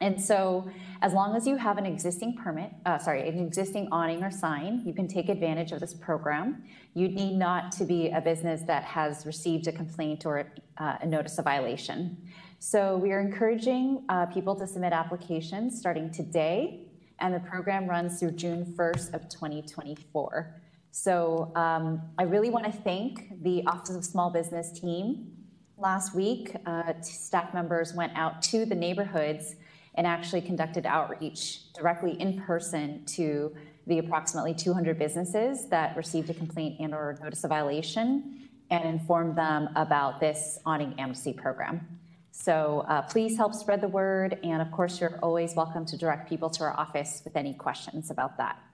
And 0.01 0.21
so, 0.21 0.69
as 1.01 1.13
long 1.13 1.37
as 1.37 1.47
you 1.47 1.55
have 1.55 1.77
an 1.77 1.85
existing 1.85 2.35
permit, 2.35 2.71
uh, 2.85 2.97
sorry, 2.97 3.27
an 3.29 3.39
existing 3.39 3.87
awning 3.93 4.23
or 4.23 4.31
sign, 4.31 4.83
you 4.85 4.93
can 4.93 5.07
take 5.07 5.29
advantage 5.29 5.71
of 5.71 5.79
this 5.79 5.93
program. 5.93 6.63
You 6.93 7.07
need 7.07 7.37
not 7.37 7.71
to 7.73 7.85
be 7.85 8.09
a 8.09 8.19
business 8.19 8.61
that 8.63 8.83
has 8.83 9.25
received 9.25 9.67
a 9.67 9.71
complaint 9.71 10.25
or 10.25 10.51
uh, 10.77 10.97
a 10.99 11.05
notice 11.05 11.37
of 11.37 11.45
violation. 11.45 12.17
So, 12.59 12.97
we 12.97 13.13
are 13.13 13.21
encouraging 13.21 14.03
uh, 14.09 14.25
people 14.25 14.53
to 14.55 14.67
submit 14.67 14.91
applications 14.91 15.79
starting 15.79 16.11
today, 16.11 16.87
and 17.19 17.33
the 17.33 17.39
program 17.39 17.87
runs 17.87 18.19
through 18.19 18.31
June 18.31 18.65
1st 18.77 19.13
of 19.13 19.29
2024. 19.29 20.61
So, 20.91 21.53
um, 21.55 22.01
I 22.17 22.23
really 22.23 22.49
want 22.49 22.65
to 22.65 22.71
thank 22.71 23.41
the 23.43 23.63
Office 23.65 23.95
of 23.95 24.03
Small 24.03 24.29
Business 24.29 24.77
team. 24.77 25.35
Last 25.77 26.15
week, 26.15 26.56
uh, 26.65 26.93
staff 27.02 27.53
members 27.53 27.93
went 27.93 28.14
out 28.15 28.41
to 28.43 28.65
the 28.65 28.76
neighborhoods 28.76 29.56
and 29.95 30.07
actually 30.07 30.39
conducted 30.39 30.85
outreach 30.85 31.72
directly 31.73 32.19
in 32.22 32.41
person 32.41 33.03
to 33.06 33.53
the 33.85 33.99
approximately 33.99 34.53
200 34.53 34.97
businesses 34.97 35.68
that 35.68 35.95
received 35.97 36.30
a 36.30 36.34
complaint 36.34 36.80
and 36.80 36.93
or 36.93 37.19
notice 37.22 37.43
of 37.43 37.49
violation 37.49 38.47
and 38.72 38.85
informed 38.85 39.35
them 39.38 39.69
about 39.76 40.22
this 40.22 40.60
awning 40.65 40.95
amnesty 40.97 41.34
program. 41.34 41.85
So 42.31 42.85
uh, 42.88 43.02
please 43.02 43.35
help 43.35 43.53
spread 43.53 43.81
the 43.81 43.89
word. 43.89 44.39
And 44.43 44.61
of 44.61 44.72
course, 44.72 45.02
you're 45.02 45.19
always 45.22 45.56
welcome 45.56 45.85
to 45.88 45.97
direct 45.97 46.30
people 46.30 46.49
to 46.52 46.64
our 46.64 46.80
office 46.80 47.22
with 47.26 47.35
any 47.35 47.53
questions 47.53 48.10
about 48.10 48.38
that. 48.38 48.64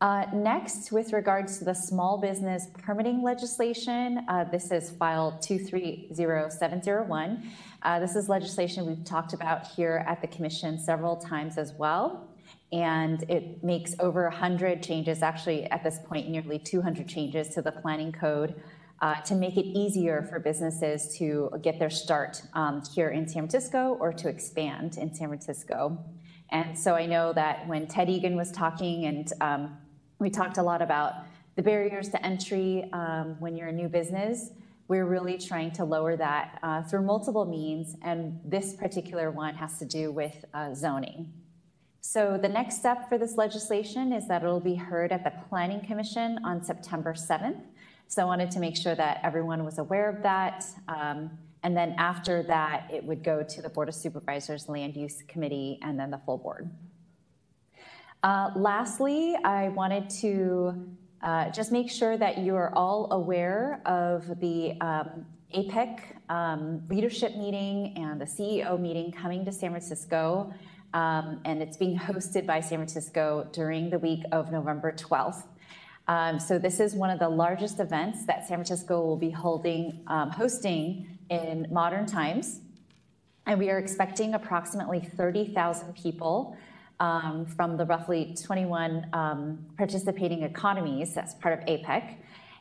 Uh, 0.00 0.26
next, 0.32 0.92
with 0.92 1.12
regards 1.12 1.58
to 1.58 1.64
the 1.64 1.74
small 1.74 2.18
business 2.18 2.68
permitting 2.84 3.20
legislation, 3.20 4.24
uh, 4.28 4.44
this 4.44 4.70
is 4.70 4.90
file 4.90 5.36
230701. 5.40 7.50
Uh, 7.82 7.98
this 7.98 8.14
is 8.14 8.28
legislation 8.28 8.86
we've 8.86 9.04
talked 9.04 9.32
about 9.32 9.66
here 9.66 10.04
at 10.06 10.20
the 10.20 10.28
commission 10.28 10.78
several 10.78 11.16
times 11.16 11.58
as 11.58 11.72
well. 11.72 12.28
And 12.70 13.24
it 13.28 13.64
makes 13.64 13.96
over 13.98 14.22
100 14.28 14.84
changes, 14.84 15.20
actually, 15.20 15.64
at 15.64 15.82
this 15.82 15.98
point, 16.06 16.28
nearly 16.28 16.60
200 16.60 17.08
changes 17.08 17.48
to 17.54 17.62
the 17.62 17.72
planning 17.72 18.12
code 18.12 18.54
to 19.24 19.34
make 19.34 19.56
it 19.56 19.66
easier 19.66 20.22
for 20.28 20.38
businesses 20.38 21.16
to 21.18 21.50
get 21.62 21.80
their 21.80 21.90
start 21.90 22.42
um, 22.54 22.82
here 22.94 23.10
in 23.10 23.26
San 23.26 23.48
Francisco 23.48 23.96
or 24.00 24.12
to 24.12 24.28
expand 24.28 24.96
in 24.96 25.12
San 25.14 25.28
Francisco. 25.28 25.98
And 26.50 26.78
so 26.78 26.94
I 26.94 27.06
know 27.06 27.32
that 27.32 27.66
when 27.68 27.86
Ted 27.86 28.08
Egan 28.08 28.36
was 28.36 28.50
talking 28.50 29.04
and 29.04 29.30
um, 29.40 29.76
we 30.18 30.30
talked 30.30 30.58
a 30.58 30.62
lot 30.62 30.82
about 30.82 31.14
the 31.56 31.62
barriers 31.62 32.08
to 32.10 32.24
entry 32.24 32.88
um, 32.92 33.36
when 33.38 33.56
you're 33.56 33.68
a 33.68 33.72
new 33.72 33.88
business. 33.88 34.50
We're 34.88 35.06
really 35.06 35.38
trying 35.38 35.72
to 35.72 35.84
lower 35.84 36.16
that 36.16 36.58
uh, 36.62 36.82
through 36.82 37.02
multiple 37.02 37.44
means, 37.44 37.96
and 38.02 38.40
this 38.44 38.74
particular 38.74 39.30
one 39.30 39.54
has 39.54 39.78
to 39.80 39.84
do 39.84 40.10
with 40.10 40.44
uh, 40.54 40.74
zoning. 40.74 41.32
So 42.00 42.38
the 42.40 42.48
next 42.48 42.78
step 42.78 43.08
for 43.08 43.18
this 43.18 43.36
legislation 43.36 44.12
is 44.12 44.26
that 44.28 44.42
it'll 44.42 44.60
be 44.60 44.76
heard 44.76 45.12
at 45.12 45.24
the 45.24 45.32
Planning 45.48 45.80
Commission 45.80 46.38
on 46.42 46.64
September 46.64 47.12
7th. 47.12 47.60
So 48.06 48.22
I 48.22 48.24
wanted 48.24 48.50
to 48.52 48.60
make 48.60 48.76
sure 48.76 48.94
that 48.94 49.20
everyone 49.22 49.64
was 49.64 49.78
aware 49.78 50.08
of 50.08 50.22
that. 50.22 50.64
Um, 50.88 51.30
and 51.62 51.76
then 51.76 51.94
after 51.98 52.42
that, 52.44 52.88
it 52.90 53.04
would 53.04 53.22
go 53.22 53.42
to 53.42 53.60
the 53.60 53.68
Board 53.68 53.88
of 53.88 53.94
Supervisors, 53.94 54.68
Land 54.68 54.96
Use 54.96 55.22
Committee, 55.28 55.78
and 55.82 56.00
then 56.00 56.10
the 56.10 56.18
full 56.24 56.38
board. 56.38 56.70
Uh, 58.22 58.50
lastly, 58.56 59.36
I 59.44 59.68
wanted 59.68 60.10
to 60.20 60.88
uh, 61.22 61.50
just 61.50 61.70
make 61.70 61.88
sure 61.88 62.16
that 62.16 62.38
you 62.38 62.56
are 62.56 62.72
all 62.74 63.12
aware 63.12 63.80
of 63.86 64.40
the 64.40 64.74
um, 64.80 65.24
APEC 65.54 66.00
um, 66.28 66.82
leadership 66.88 67.36
meeting 67.36 67.94
and 67.96 68.20
the 68.20 68.24
CEO 68.24 68.78
meeting 68.78 69.12
coming 69.12 69.44
to 69.44 69.52
San 69.52 69.70
Francisco. 69.70 70.52
Um, 70.94 71.40
and 71.44 71.62
it's 71.62 71.76
being 71.76 71.96
hosted 71.96 72.44
by 72.44 72.60
San 72.60 72.78
Francisco 72.78 73.48
during 73.52 73.88
the 73.88 73.98
week 73.98 74.24
of 74.32 74.50
November 74.50 74.90
12th. 74.92 75.44
Um, 76.08 76.40
so 76.40 76.58
this 76.58 76.80
is 76.80 76.94
one 76.94 77.10
of 77.10 77.20
the 77.20 77.28
largest 77.28 77.78
events 77.78 78.24
that 78.26 78.48
San 78.48 78.56
Francisco 78.56 79.00
will 79.00 79.18
be 79.18 79.30
holding, 79.30 80.02
hosting 80.08 81.18
in 81.28 81.68
modern 81.70 82.06
times. 82.06 82.62
And 83.46 83.58
we 83.58 83.70
are 83.70 83.78
expecting 83.78 84.34
approximately 84.34 85.00
30,000 85.00 85.94
people 85.94 86.56
from 86.98 87.76
the 87.76 87.86
roughly 87.86 88.34
21 88.42 89.06
um, 89.12 89.58
participating 89.76 90.42
economies 90.42 91.16
as 91.16 91.34
part 91.34 91.58
of 91.58 91.64
APEC. 91.66 92.16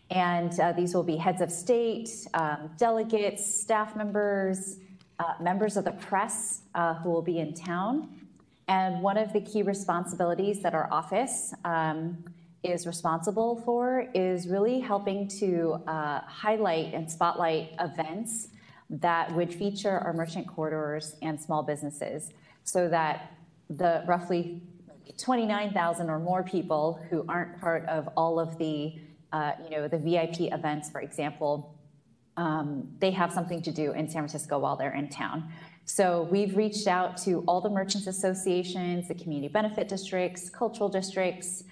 And 0.09 0.57
uh, 0.59 0.72
these 0.73 0.93
will 0.93 1.03
be 1.03 1.18
heads 1.18 1.41
of 1.41 1.51
state, 1.51 2.09
um, 2.34 2.72
delegates, 2.77 3.61
staff 3.61 3.95
members, 3.95 4.77
uh, 5.19 5.34
members 5.41 5.77
of 5.77 5.84
the 5.84 5.91
press 5.91 6.61
uh, 6.76 6.93
who 6.95 7.09
will 7.09 7.22
be 7.22 7.39
in 7.39 7.53
town. 7.53 8.09
And 8.68 9.01
one 9.01 9.18
of 9.18 9.34
the 9.34 9.41
key 9.41 9.64
responsibilities 9.64 10.61
that 10.61 10.73
our 10.73 10.91
office 10.91 11.53
um, 11.65 12.23
is 12.64 12.85
responsible 12.85 13.61
for 13.65 14.07
is 14.14 14.47
really 14.47 14.80
helping 14.80 15.27
to 15.27 15.81
uh, 15.88 16.22
highlight 16.22 16.93
and 16.93 17.09
spotlight 17.09 17.72
events 17.80 18.49
that 18.89 19.34
would 19.34 19.53
feature 19.53 19.99
our 19.99 20.14
merchant 20.14 20.47
corridors 20.47 21.15
and 21.22 21.39
small 21.39 21.64
businesses 21.64 22.31
so 22.64 22.88
that 22.89 23.36
the 23.69 24.03
roughly 24.07 24.61
29,000 25.18 26.10
or 26.10 26.19
more 26.19 26.44
people 26.44 26.99
who 27.10 27.26
aren't 27.27 27.60
part 27.60 27.88
of 27.88 28.10
all 28.15 28.39
of 28.39 28.57
the, 28.57 28.99
uh, 29.31 29.53
you 29.64 29.69
know, 29.69 29.88
the 29.88 29.98
VIP 29.98 30.53
events, 30.53 30.89
for 30.89 31.02
example, 31.02 31.76
um, 32.35 32.88
they 32.99 33.11
have 33.11 33.34
something 33.34 33.61
to 33.64 33.72
do 33.72 33.94
in 33.94 34.07
San 34.07 34.22
Francisco 34.22 34.60
while 34.60 34.76
they're 34.76 34.94
in 34.94 35.10
town. 35.10 35.52
So 35.85 36.27
we've 36.30 36.56
reached 36.56 36.88
out 36.88 37.18
to 37.19 37.44
all 37.48 37.61
the 37.61 37.69
merchants 37.69 38.07
associations, 38.07 39.07
the 39.07 39.15
community 39.15 39.52
benefit 39.52 39.88
districts, 39.88 40.49
cultural 40.49 40.89
districts, 40.89 41.64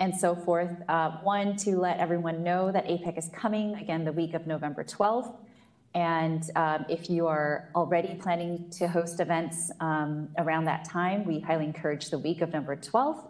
and 0.00 0.14
so 0.14 0.34
forth. 0.34 0.70
Uh, 0.88 1.12
one, 1.22 1.56
to 1.58 1.76
let 1.78 1.98
everyone 1.98 2.42
know 2.42 2.72
that 2.72 2.86
APEC 2.86 3.16
is 3.16 3.30
coming 3.32 3.74
again 3.76 4.04
the 4.04 4.12
week 4.12 4.34
of 4.34 4.46
November 4.46 4.82
12th. 4.82 5.36
And 5.94 6.44
um, 6.54 6.84
if 6.88 7.10
you 7.10 7.26
are 7.26 7.68
already 7.74 8.14
planning 8.14 8.70
to 8.78 8.86
host 8.86 9.18
events 9.18 9.72
um, 9.80 10.28
around 10.38 10.66
that 10.66 10.84
time, 10.84 11.24
we 11.24 11.40
highly 11.40 11.64
encourage 11.64 12.10
the 12.10 12.18
week 12.18 12.42
of 12.42 12.50
November 12.50 12.76
12th. 12.76 13.26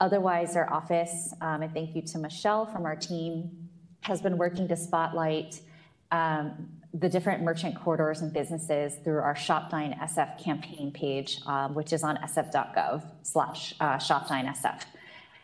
Otherwise, 0.00 0.56
our 0.56 0.72
office, 0.72 1.34
um, 1.40 1.62
and 1.62 1.74
thank 1.74 1.94
you 1.94 2.02
to 2.02 2.18
Michelle 2.18 2.64
from 2.64 2.86
our 2.86 2.96
team, 2.96 3.68
has 4.02 4.22
been 4.22 4.38
working 4.38 4.68
to 4.68 4.76
spotlight 4.76 5.60
um, 6.10 6.68
the 6.94 7.08
different 7.08 7.42
merchant 7.42 7.78
corridors 7.78 8.22
and 8.22 8.32
businesses 8.32 8.94
through 9.04 9.18
our 9.18 9.34
ShopDine 9.34 9.98
SF 10.00 10.42
campaign 10.42 10.90
page, 10.90 11.40
um, 11.46 11.74
which 11.74 11.92
is 11.92 12.02
on 12.02 12.16
sf.gov 12.18 13.04
slash 13.22 13.74
uh, 13.80 13.96
shopdinesf. 13.96 14.82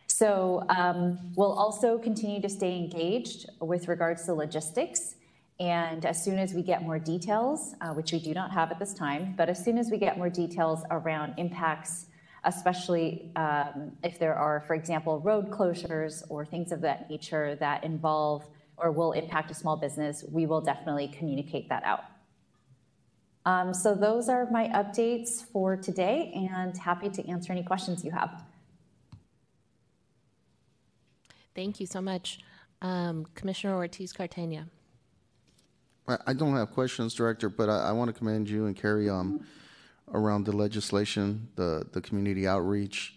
So 0.07 0.65
um, 0.71 1.19
we'll 1.37 1.53
also 1.53 1.99
continue 1.99 2.41
to 2.41 2.49
stay 2.49 2.77
engaged 2.77 3.51
with 3.61 3.89
regards 3.89 4.25
to 4.27 4.35
logistics 4.35 5.17
and 5.61 6.05
as 6.05 6.23
soon 6.23 6.39
as 6.39 6.53
we 6.53 6.63
get 6.63 6.83
more 6.83 6.99
details, 6.99 7.75
uh, 7.81 7.95
which 7.95 8.13
we 8.13 8.19
do 8.19 8.35
not 8.35 8.51
have 8.51 8.73
at 8.73 8.79
this 8.79 8.93
time, 8.93 9.35
but 9.37 9.49
as 9.49 9.65
soon 9.65 9.79
as 9.79 9.91
we 9.91 9.99
get 9.99 10.19
more 10.19 10.29
details 10.29 10.83
around 10.91 11.35
impacts, 11.37 12.07
especially 12.45 13.31
um, 13.37 13.93
if 14.03 14.19
there 14.19 14.35
are, 14.35 14.61
for 14.67 14.75
example, 14.75 15.21
road 15.21 15.51
closures 15.51 16.25
or 16.29 16.45
things 16.45 16.73
of 16.73 16.81
that 16.81 17.09
nature 17.09 17.55
that 17.57 17.85
involve 17.85 18.45
or 18.77 18.91
will 18.91 19.13
impact 19.13 19.51
a 19.51 19.55
small 19.55 19.77
business, 19.77 20.25
we 20.31 20.45
will 20.45 20.61
definitely 20.61 21.09
communicate 21.09 21.69
that 21.69 21.85
out. 21.85 22.05
Um, 23.47 23.73
so 23.75 23.95
those 23.95 24.29
are 24.29 24.49
my 24.51 24.69
updates 24.69 25.45
for 25.45 25.77
today 25.77 26.33
and 26.35 26.77
happy 26.77 27.11
to 27.11 27.29
answer 27.29 27.53
any 27.53 27.63
questions 27.63 28.05
you 28.05 28.11
have. 28.11 28.43
Thank 31.55 31.79
you 31.79 31.87
so 31.87 32.01
much. 32.01 32.41
Um, 32.83 33.27
Commissioner 33.35 33.77
Ortiz 33.77 34.13
Cartagena. 34.13 34.67
I 36.07 36.35
don't 36.35 36.55
have 36.55 36.71
questions, 36.71 37.15
Director, 37.15 37.49
but 37.49 37.71
I, 37.71 37.89
I 37.89 37.93
want 37.93 38.09
to 38.09 38.13
commend 38.13 38.49
you 38.49 38.67
and 38.67 38.77
Carrie 38.77 39.09
um, 39.09 39.47
around 40.13 40.45
the 40.45 40.53
legislation, 40.53 41.49
the, 41.57 41.87
the 41.93 42.01
community 42.03 42.47
outreach. 42.47 43.15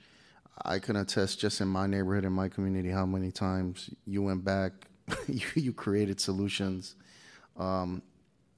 I 0.64 0.80
can 0.80 0.96
attest 0.96 1.40
just 1.40 1.60
in 1.60 1.68
my 1.68 1.86
neighborhood, 1.86 2.24
in 2.24 2.32
my 2.32 2.48
community, 2.48 2.90
how 2.90 3.06
many 3.06 3.30
times 3.32 3.90
you 4.06 4.24
went 4.24 4.46
back, 4.46 4.72
you, 5.28 5.46
you 5.56 5.74
created 5.74 6.22
solutions. 6.22 6.96
Um, 7.58 8.02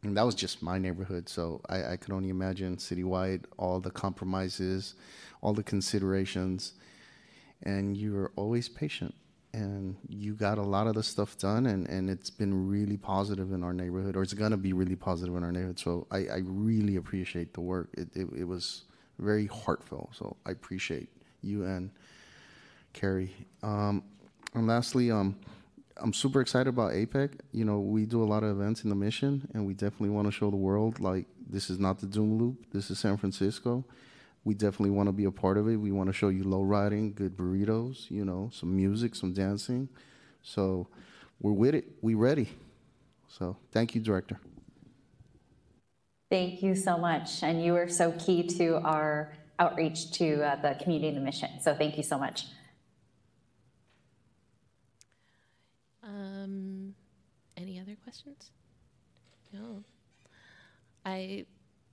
and 0.03 0.15
that 0.15 0.23
was 0.23 0.35
just 0.35 0.61
my 0.61 0.77
neighborhood. 0.77 1.27
So 1.27 1.61
I, 1.67 1.93
I 1.93 1.97
can 1.97 2.13
only 2.13 2.29
imagine 2.29 2.77
citywide, 2.77 3.45
all 3.57 3.79
the 3.79 3.91
compromises, 3.91 4.93
all 5.41 5.53
the 5.53 5.63
considerations. 5.63 6.73
And 7.63 7.97
you 7.97 8.13
were 8.13 8.31
always 8.35 8.69
patient 8.69 9.15
and 9.53 9.95
you 10.07 10.33
got 10.33 10.57
a 10.57 10.63
lot 10.63 10.87
of 10.87 10.93
the 10.93 11.03
stuff 11.03 11.37
done 11.37 11.65
and, 11.65 11.87
and 11.89 12.09
it's 12.09 12.29
been 12.29 12.67
really 12.67 12.97
positive 12.97 13.51
in 13.51 13.63
our 13.63 13.73
neighborhood 13.73 14.15
or 14.15 14.21
it's 14.21 14.33
going 14.33 14.51
to 14.51 14.57
be 14.57 14.73
really 14.73 14.95
positive 14.95 15.35
in 15.35 15.43
our 15.43 15.51
neighborhood. 15.51 15.79
So 15.79 16.05
I, 16.11 16.17
I 16.17 16.41
really 16.43 16.97
appreciate 16.97 17.53
the 17.53 17.61
work. 17.61 17.89
It, 17.97 18.09
it, 18.15 18.27
it, 18.37 18.43
was 18.43 18.83
very 19.17 19.47
heartfelt 19.47 20.09
so 20.15 20.37
i 20.45 20.51
appreciate 20.51 21.09
you 21.41 21.65
and 21.65 21.91
carrie. 22.93 23.35
Um, 23.61 24.03
and 24.53 24.65
lastly 24.65 25.11
um, 25.11 25.37
i'm 25.97 26.13
super 26.13 26.39
excited 26.39 26.69
about 26.69 26.93
apec 26.93 27.31
you 27.51 27.65
know 27.65 27.79
we 27.79 28.05
do 28.05 28.23
a 28.23 28.25
lot 28.25 28.43
of 28.43 28.49
events 28.51 28.83
in 28.83 28.89
the 28.89 28.95
mission 28.95 29.45
and 29.53 29.67
we 29.67 29.73
definitely 29.73 30.09
want 30.09 30.27
to 30.27 30.31
show 30.31 30.49
the 30.49 30.55
world 30.55 31.01
like 31.01 31.25
this 31.49 31.69
is 31.69 31.79
not 31.79 31.99
the 31.99 32.05
doom 32.05 32.37
loop. 32.37 32.71
This 32.71 32.89
is 32.91 32.99
san 32.99 33.17
francisco 33.17 33.83
we 34.49 34.55
definitely 34.55 34.89
want 34.89 35.05
to 35.07 35.13
be 35.13 35.25
a 35.25 35.31
part 35.31 35.59
of 35.59 35.67
it. 35.67 35.75
We 35.75 35.91
want 35.91 36.07
to 36.07 36.13
show 36.13 36.29
you 36.29 36.43
low 36.43 36.63
riding, 36.63 37.13
good 37.13 37.37
burritos, 37.37 38.09
you 38.09 38.25
know, 38.25 38.49
some 38.51 38.75
music, 38.75 39.13
some 39.13 39.31
dancing. 39.31 39.87
So 40.41 40.87
we're 41.39 41.51
with 41.51 41.75
it. 41.75 41.85
We 42.01 42.15
ready. 42.15 42.49
So 43.27 43.57
thank 43.71 43.93
you, 43.93 44.01
Director. 44.01 44.39
Thank 46.31 46.63
you 46.63 46.73
so 46.73 46.97
much. 46.97 47.43
And 47.43 47.63
you 47.63 47.75
are 47.75 47.87
so 47.87 48.11
key 48.13 48.41
to 48.57 48.77
our 48.77 49.31
outreach 49.59 50.13
to 50.13 50.41
uh, 50.43 50.55
the 50.55 50.73
community 50.81 51.09
and 51.09 51.17
the 51.17 51.21
mission. 51.21 51.51
So 51.61 51.75
thank 51.75 51.95
you 51.95 52.01
so 52.01 52.17
much. 52.17 52.47
Um, 56.01 56.95
any 57.55 57.79
other 57.79 57.95
questions? 58.03 58.49
No. 59.53 59.83
I 61.05 61.45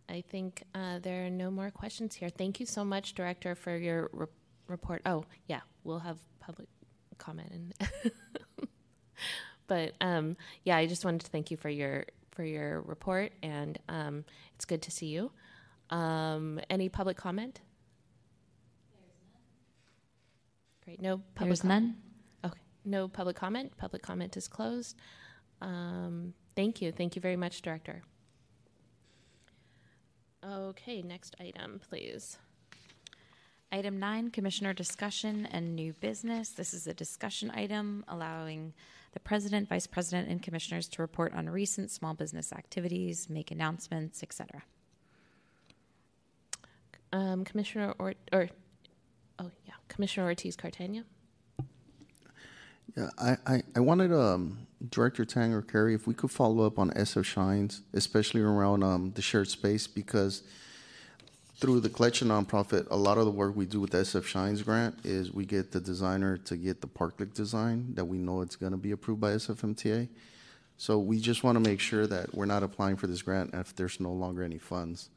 I 0.08 0.22
think 0.28 0.62
uh, 0.74 1.00
there 1.00 1.26
are 1.26 1.30
no 1.30 1.50
more 1.50 1.70
questions 1.70 2.14
here. 2.14 2.28
Thank 2.28 2.60
you 2.60 2.66
so 2.66 2.84
much, 2.84 3.14
Director, 3.14 3.54
for 3.54 3.76
your 3.76 4.08
re- 4.12 4.26
report. 4.68 5.02
Oh, 5.04 5.24
yeah, 5.48 5.60
we'll 5.84 5.98
have 5.98 6.18
public 6.40 6.68
comment. 7.18 7.50
And 7.52 8.12
but 9.66 9.94
um, 10.00 10.36
yeah, 10.64 10.76
I 10.76 10.86
just 10.86 11.04
wanted 11.04 11.22
to 11.22 11.26
thank 11.28 11.50
you 11.50 11.56
for 11.56 11.68
your 11.68 12.04
for 12.30 12.44
your 12.44 12.82
report, 12.82 13.32
and 13.42 13.78
um, 13.88 14.24
it's 14.54 14.64
good 14.64 14.82
to 14.82 14.90
see 14.90 15.06
you. 15.06 15.32
Um, 15.90 16.60
any 16.68 16.88
public 16.88 17.16
comment? 17.16 17.60
Great. 20.84 21.00
No 21.00 21.18
public. 21.34 21.48
There's 21.48 21.64
none. 21.64 21.96
Okay. 22.44 22.60
No 22.84 23.08
public 23.08 23.36
comment. 23.36 23.76
Public 23.76 24.02
comment 24.02 24.36
is 24.36 24.46
closed. 24.46 24.96
Um, 25.60 26.34
thank 26.54 26.80
you. 26.80 26.92
Thank 26.92 27.16
you 27.16 27.22
very 27.22 27.36
much, 27.36 27.62
Director. 27.62 28.02
Okay, 30.44 31.02
next 31.02 31.34
item, 31.40 31.80
please. 31.88 32.38
Item 33.72 33.98
nine, 33.98 34.30
Commissioner 34.30 34.72
discussion 34.72 35.46
and 35.46 35.74
new 35.74 35.92
business. 35.94 36.50
This 36.50 36.72
is 36.72 36.86
a 36.86 36.94
discussion 36.94 37.50
item 37.50 38.04
allowing 38.06 38.72
the 39.12 39.20
President, 39.20 39.68
Vice 39.68 39.86
President, 39.86 40.28
and 40.28 40.42
Commissioners 40.42 40.88
to 40.88 41.02
report 41.02 41.34
on 41.34 41.48
recent 41.48 41.90
small 41.90 42.14
business 42.14 42.52
activities, 42.52 43.28
make 43.28 43.50
announcements, 43.50 44.22
etc. 44.22 44.62
Um, 47.12 47.44
Commissioner 47.44 47.94
or 47.98 48.14
or 48.32 48.48
oh 49.38 49.50
yeah, 49.66 49.74
Commissioner 49.88 50.26
Ortiz 50.26 50.54
Cartagena. 50.54 51.04
Yeah, 52.96 53.10
I, 53.18 53.36
I, 53.46 53.62
I 53.74 53.80
wanted 53.80 54.12
um, 54.12 54.65
Director 54.90 55.24
Tang 55.24 55.52
or 55.52 55.62
Kerry, 55.62 55.94
if 55.94 56.06
we 56.06 56.14
could 56.14 56.30
follow 56.30 56.66
up 56.66 56.78
on 56.78 56.90
SF 56.90 57.24
Shines, 57.24 57.82
especially 57.94 58.42
around 58.42 58.82
um, 58.82 59.12
the 59.14 59.22
shared 59.22 59.48
space, 59.48 59.86
because 59.86 60.42
through 61.58 61.80
the 61.80 61.88
collection 61.88 62.28
nonprofit, 62.28 62.86
a 62.90 62.96
lot 62.96 63.16
of 63.16 63.24
the 63.24 63.30
work 63.30 63.56
we 63.56 63.64
do 63.64 63.80
with 63.80 63.90
the 63.90 63.98
SF 63.98 64.24
Shines 64.24 64.62
grant 64.62 64.98
is 65.04 65.32
we 65.32 65.46
get 65.46 65.72
the 65.72 65.80
designer 65.80 66.36
to 66.36 66.56
get 66.56 66.82
the 66.82 66.86
parklet 66.86 67.32
design 67.32 67.94
that 67.94 68.04
we 68.04 68.18
know 68.18 68.42
it's 68.42 68.56
going 68.56 68.72
to 68.72 68.78
be 68.78 68.90
approved 68.90 69.20
by 69.20 69.32
SFMTA. 69.32 70.08
So 70.76 70.98
we 70.98 71.20
just 71.20 71.42
want 71.42 71.56
to 71.56 71.60
make 71.60 71.80
sure 71.80 72.06
that 72.06 72.34
we're 72.34 72.44
not 72.44 72.62
applying 72.62 72.96
for 72.96 73.06
this 73.06 73.22
grant 73.22 73.54
if 73.54 73.74
there's 73.74 73.98
no 73.98 74.12
longer 74.12 74.42
any 74.42 74.58
funds. 74.58 75.08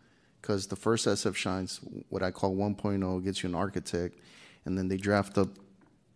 Because 0.42 0.68
the 0.68 0.78
first 0.78 1.06
SF 1.06 1.36
Shines, 1.36 1.82
what 2.08 2.24
I 2.24 2.32
call 2.32 2.56
1.0, 2.56 3.24
gets 3.26 3.44
you 3.44 3.50
an 3.50 3.56
architect, 3.56 4.18
and 4.64 4.78
then 4.78 4.88
they 4.88 4.96
draft 4.96 5.38
up 5.38 5.50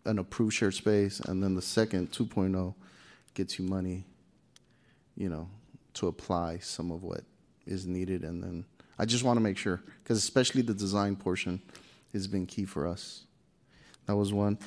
an 0.06 0.20
approved 0.20 0.53
shared 0.53 0.76
space, 0.76 1.20
and 1.20 1.44
then 1.44 1.56
the 1.56 1.61
second 1.61 2.11
2.0 2.14 2.74
gets 3.34 3.60
you 3.60 3.65
money, 3.65 4.05
you 5.15 5.30
know, 5.30 5.47
to 5.95 6.07
apply 6.07 6.60
some 6.60 6.91
of 6.91 7.03
what 7.03 7.22
is 7.65 7.85
needed, 7.85 8.23
and 8.23 8.43
then 8.43 8.65
I 8.97 9.05
just 9.05 9.23
want 9.23 9.38
to 9.38 9.41
make 9.41 9.57
sure 9.57 9.81
because 10.03 10.18
especially 10.18 10.61
the 10.61 10.73
design 10.73 11.15
portion 11.15 11.61
has 12.14 12.27
been 12.27 12.45
key 12.45 12.65
for 12.65 12.88
us. 12.88 13.23
That 14.05 14.15
was 14.15 14.34
one, 14.34 14.57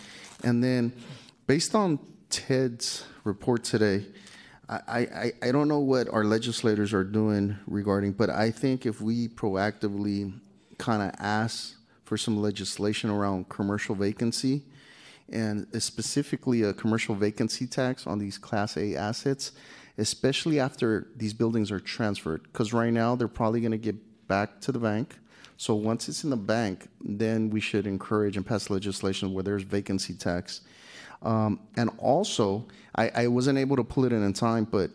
and 0.43 0.63
then 0.63 0.93
based 1.47 1.75
on 1.75 1.99
Ted's 2.31 3.05
report 3.25 3.65
today. 3.65 4.05
I, 4.69 4.99
I, 4.99 5.33
I 5.45 5.53
don't 5.53 5.69
know 5.69 5.79
what 5.79 6.09
our 6.09 6.25
legislators 6.25 6.93
are 6.93 7.05
doing 7.05 7.57
regarding, 7.69 8.15
but 8.15 8.31
I 8.31 8.51
think 8.51 8.85
if 8.85 9.01
we 9.01 9.29
proactively 9.29 10.33
kind 10.77 11.03
of 11.03 11.13
ask 11.21 11.77
for 12.03 12.17
some 12.17 12.41
legislation 12.43 13.11
around 13.11 13.49
commercial 13.49 13.95
vacancy, 13.95 14.65
and 15.29 15.67
specifically 15.83 16.63
a 16.63 16.73
commercial 16.73 17.15
vacancy 17.15 17.67
tax 17.67 18.07
on 18.07 18.19
these 18.19 18.39
Class 18.39 18.77
A 18.77 18.95
assets, 18.95 19.53
especially 19.99 20.61
after 20.61 21.09
these 21.17 21.35
buildings 21.35 21.71
are 21.71 21.81
transferred. 21.81 22.43
Because 22.45 22.73
right 22.73 22.93
now, 22.93 23.17
they're 23.17 23.29
probably 23.29 23.61
going 23.61 23.73
to 23.73 23.79
get 23.79 23.97
back 24.29 24.61
to 24.63 24.73
the 24.73 24.79
bank. 24.79 25.19
So 25.57 25.75
once 25.75 26.09
it's 26.09 26.23
in 26.23 26.31
the 26.31 26.37
bank, 26.37 26.89
then 27.01 27.51
we 27.51 27.61
should 27.61 27.87
encourage 27.87 28.37
and 28.37 28.47
pass 28.47 28.69
legislation 28.69 29.33
where 29.33 29.43
there's 29.43 29.63
vacancy 29.63 30.15
tax. 30.15 30.61
Um, 31.23 31.61
and 31.77 31.91
also, 31.99 32.67
I, 32.95 33.11
I 33.15 33.27
wasn't 33.29 33.59
able 33.59 33.77
to 33.77 33.85
pull 33.85 34.05
it 34.05 34.13
in 34.13 34.23
in 34.23 34.33
time, 34.33 34.65
but 34.65 34.91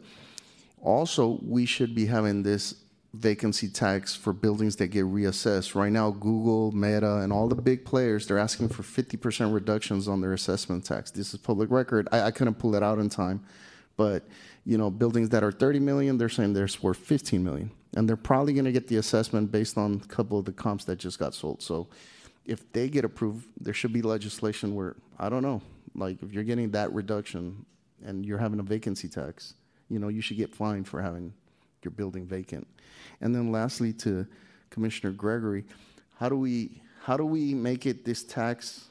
also 0.81 1.39
we 1.41 1.65
should 1.65 1.95
be 1.95 2.05
having 2.05 2.43
this 2.43 2.75
vacancy 3.13 3.67
tax 3.67 4.15
for 4.15 4.31
buildings 4.31 4.77
that 4.77 4.87
get 4.87 5.05
reassessed. 5.05 5.75
Right 5.75 5.91
now, 5.91 6.11
Google, 6.11 6.71
Meta, 6.71 7.17
and 7.17 7.33
all 7.33 7.47
the 7.47 7.55
big 7.55 7.83
players, 7.83 8.25
they're 8.25 8.39
asking 8.39 8.69
for 8.69 8.83
50% 8.83 9.53
reductions 9.53 10.07
on 10.07 10.21
their 10.21 10.33
assessment 10.33 10.85
tax. 10.85 11.11
This 11.11 11.33
is 11.33 11.39
public 11.39 11.69
record. 11.69 12.07
I, 12.11 12.21
I 12.21 12.31
couldn't 12.31 12.55
pull 12.55 12.75
it 12.75 12.83
out 12.83 12.99
in 12.99 13.09
time, 13.09 13.43
but 13.97 14.25
you 14.63 14.77
know, 14.77 14.89
buildings 14.89 15.29
that 15.29 15.43
are 15.43 15.51
30 15.51 15.79
million, 15.79 16.17
they're 16.17 16.29
saying 16.29 16.53
they're 16.53 16.69
worth 16.81 16.97
15 16.97 17.43
million. 17.43 17.71
And 17.95 18.07
they're 18.07 18.15
probably 18.15 18.53
going 18.53 18.65
to 18.65 18.71
get 18.71 18.87
the 18.87 18.97
assessment 18.97 19.51
based 19.51 19.77
on 19.77 20.01
a 20.03 20.07
couple 20.07 20.39
of 20.39 20.45
the 20.45 20.53
comps 20.53 20.85
that 20.85 20.97
just 20.97 21.19
got 21.19 21.33
sold. 21.33 21.61
So 21.61 21.89
if 22.45 22.71
they 22.71 22.87
get 22.87 23.03
approved, 23.03 23.47
there 23.59 23.73
should 23.73 23.91
be 23.91 24.01
legislation 24.01 24.75
where, 24.75 24.95
I 25.19 25.27
don't 25.27 25.41
know, 25.41 25.61
like 25.95 26.23
if 26.23 26.31
you're 26.31 26.45
getting 26.45 26.71
that 26.71 26.93
reduction 26.93 27.65
and 28.05 28.25
you're 28.25 28.37
having 28.37 28.59
a 28.59 28.63
vacancy 28.63 29.09
tax, 29.09 29.55
you 29.89 29.99
know, 29.99 30.07
you 30.07 30.21
should 30.21 30.37
get 30.37 30.55
fined 30.55 30.87
for 30.87 31.01
having 31.01 31.33
your 31.83 31.91
building 31.91 32.25
vacant. 32.25 32.67
And 33.21 33.33
then 33.33 33.51
lastly, 33.51 33.93
to 33.93 34.27
Commissioner 34.69 35.11
Gregory, 35.11 35.65
how 36.15 36.29
do 36.29 36.37
we 36.37 36.81
how 37.03 37.17
do 37.17 37.25
we 37.25 37.53
make 37.53 37.85
it 37.85 38.05
this 38.05 38.23
tax 38.23 38.89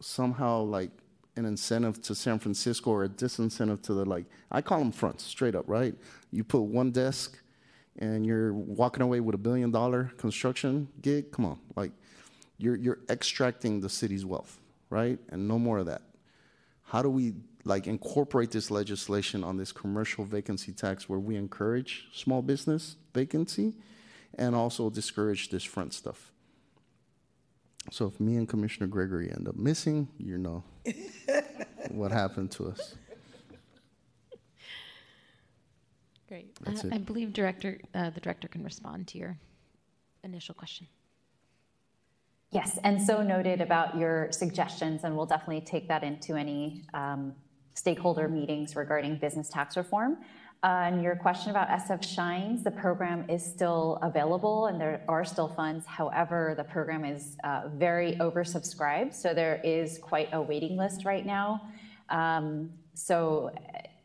somehow 0.00 0.62
like 0.62 0.90
an 1.36 1.44
incentive 1.44 2.00
to 2.02 2.14
San 2.14 2.38
Francisco 2.38 2.90
or 2.90 3.04
a 3.04 3.08
disincentive 3.08 3.82
to 3.82 3.94
the 3.94 4.04
like 4.04 4.24
I 4.50 4.62
call 4.62 4.78
them 4.78 4.92
fronts 4.92 5.24
straight 5.24 5.54
up, 5.54 5.64
right? 5.68 5.94
You 6.30 6.44
put 6.44 6.62
one 6.62 6.90
desk 6.90 7.38
and 7.98 8.26
you're 8.26 8.52
walking 8.52 9.02
away 9.02 9.20
with 9.20 9.34
a 9.34 9.38
billion 9.38 9.70
dollar 9.70 10.12
construction 10.16 10.88
gig. 11.02 11.32
Come 11.32 11.44
on, 11.44 11.58
like 11.76 11.92
you're 12.58 12.76
you're 12.76 12.98
extracting 13.08 13.80
the 13.80 13.88
city's 13.88 14.24
wealth, 14.24 14.58
right? 14.90 15.18
And 15.30 15.48
no 15.48 15.58
more 15.58 15.78
of 15.78 15.86
that. 15.86 16.02
How 16.82 17.02
do 17.02 17.10
we 17.10 17.34
like 17.64 17.86
incorporate 17.86 18.50
this 18.50 18.70
legislation 18.70 19.42
on 19.42 19.56
this 19.56 19.72
commercial 19.72 20.24
vacancy 20.24 20.72
tax 20.72 21.08
where 21.08 21.18
we 21.18 21.36
encourage 21.36 22.06
small 22.12 22.42
business 22.42 22.96
vacancy 23.14 23.74
and 24.36 24.54
also 24.54 24.90
discourage 24.90 25.48
this 25.48 25.64
front 25.64 25.94
stuff. 25.94 26.30
So 27.90 28.06
if 28.06 28.18
me 28.20 28.36
and 28.36 28.48
Commissioner 28.48 28.86
Gregory 28.86 29.30
end 29.30 29.48
up 29.48 29.56
missing, 29.56 30.08
you 30.18 30.38
know 30.38 30.64
what 31.90 32.12
happened 32.12 32.50
to 32.52 32.68
us. 32.68 32.96
Great. 36.28 36.56
Uh, 36.60 36.70
That's 36.70 36.84
it. 36.84 36.92
I 36.92 36.98
believe 36.98 37.32
director, 37.32 37.78
uh, 37.94 38.10
the 38.10 38.20
director 38.20 38.48
can 38.48 38.64
respond 38.64 39.06
to 39.08 39.18
your 39.18 39.38
initial 40.22 40.54
question. 40.54 40.86
Yes, 42.50 42.78
and 42.84 43.02
so 43.02 43.22
noted 43.22 43.60
about 43.60 43.98
your 43.98 44.30
suggestions, 44.30 45.02
and 45.04 45.16
we'll 45.16 45.26
definitely 45.26 45.62
take 45.62 45.88
that 45.88 46.04
into 46.04 46.36
any 46.36 46.84
um, 46.94 47.34
stakeholder 47.74 48.28
meetings 48.28 48.76
regarding 48.76 49.16
business 49.16 49.48
tax 49.48 49.76
reform. 49.76 50.18
Uh, 50.62 50.84
and 50.86 51.02
your 51.02 51.14
question 51.14 51.50
about 51.50 51.68
SF 51.68 52.02
Shines, 52.02 52.64
the 52.64 52.70
program 52.70 53.28
is 53.28 53.44
still 53.44 53.98
available 54.00 54.66
and 54.66 54.80
there 54.80 55.04
are 55.08 55.22
still 55.22 55.48
funds. 55.48 55.84
However, 55.84 56.54
the 56.56 56.64
program 56.64 57.04
is 57.04 57.36
uh, 57.44 57.68
very 57.74 58.16
oversubscribed, 58.16 59.12
so 59.12 59.34
there 59.34 59.60
is 59.62 59.98
quite 59.98 60.30
a 60.32 60.40
waiting 60.40 60.78
list 60.78 61.04
right 61.04 61.26
now. 61.26 61.60
Um, 62.08 62.70
so 62.94 63.50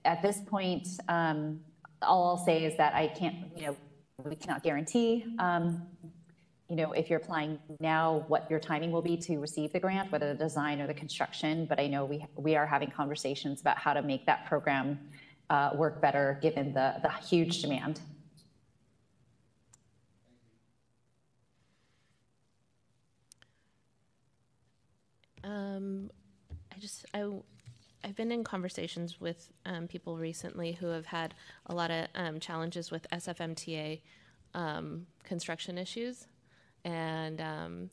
at 0.04 0.22
this 0.22 0.42
point, 0.48 0.88
um, 1.08 1.62
all 2.02 2.28
I'll 2.28 2.46
say 2.46 2.66
is 2.66 2.76
that 2.76 2.94
I 2.94 3.08
can't, 3.08 3.36
you 3.56 3.68
know, 3.68 3.78
we 4.26 4.36
cannot 4.36 4.62
guarantee 4.62 5.26
um, 5.40 5.84
you 6.70 6.76
know, 6.76 6.92
if 6.92 7.10
you're 7.10 7.20
applying 7.20 7.58
now, 7.80 8.24
what 8.28 8.50
your 8.50 8.60
timing 8.60 8.92
will 8.92 9.02
be 9.02 9.18
to 9.18 9.40
receive 9.40 9.74
the 9.74 9.80
grant, 9.80 10.12
whether 10.12 10.34
the 10.34 10.44
design 10.44 10.80
or 10.80 10.88
the 10.88 10.94
construction. 10.94 11.66
But 11.66 11.80
I 11.80 11.88
know 11.88 12.06
we, 12.06 12.26
we 12.38 12.56
are 12.56 12.68
having 12.68 12.92
conversations 12.92 13.60
about 13.60 13.80
how 13.80 13.94
to 13.94 14.04
make 14.04 14.26
that 14.28 14.46
program 14.46 15.00
uh, 15.50 15.72
work 15.74 16.00
better 16.00 16.38
given 16.44 16.74
the, 16.74 16.96
the 17.02 17.10
huge 17.26 17.64
demand. 17.64 18.02
Um, 25.44 26.12
I 26.72 26.80
just 26.80 27.06
I 27.16 27.26
I've 28.04 28.16
been 28.16 28.32
in 28.32 28.44
conversations 28.44 29.20
with 29.20 29.50
um, 29.66 29.88
people 29.88 30.18
recently 30.18 30.74
who 30.74 30.88
have 30.88 31.08
had 31.08 31.34
a 31.66 31.74
lot 31.74 31.90
of 31.90 32.08
um, 32.16 32.40
challenges 32.40 32.92
with 32.92 33.08
SFMTA 33.12 34.02
um, 34.54 35.08
construction 35.24 35.78
issues, 35.78 36.28
and 36.86 37.42
um, 37.42 37.90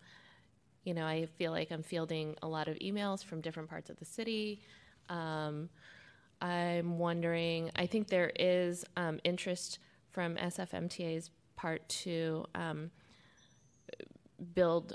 you 0.84 0.94
know 0.94 1.04
I 1.04 1.26
feel 1.38 1.52
like 1.52 1.70
I'm 1.70 1.82
fielding 1.82 2.36
a 2.42 2.48
lot 2.48 2.68
of 2.68 2.76
emails 2.78 3.24
from 3.24 3.40
different 3.40 3.68
parts 3.68 3.90
of 3.90 3.98
the 3.98 4.04
city. 4.04 4.60
Um, 5.08 5.68
I'm 6.40 6.98
wondering. 6.98 7.70
I 7.76 7.86
think 7.86 8.08
there 8.08 8.32
is 8.38 8.84
um, 8.96 9.20
interest 9.24 9.78
from 10.10 10.36
SFMTA's 10.36 11.30
part 11.56 11.88
to 11.88 12.44
um, 12.54 12.90
build 14.54 14.94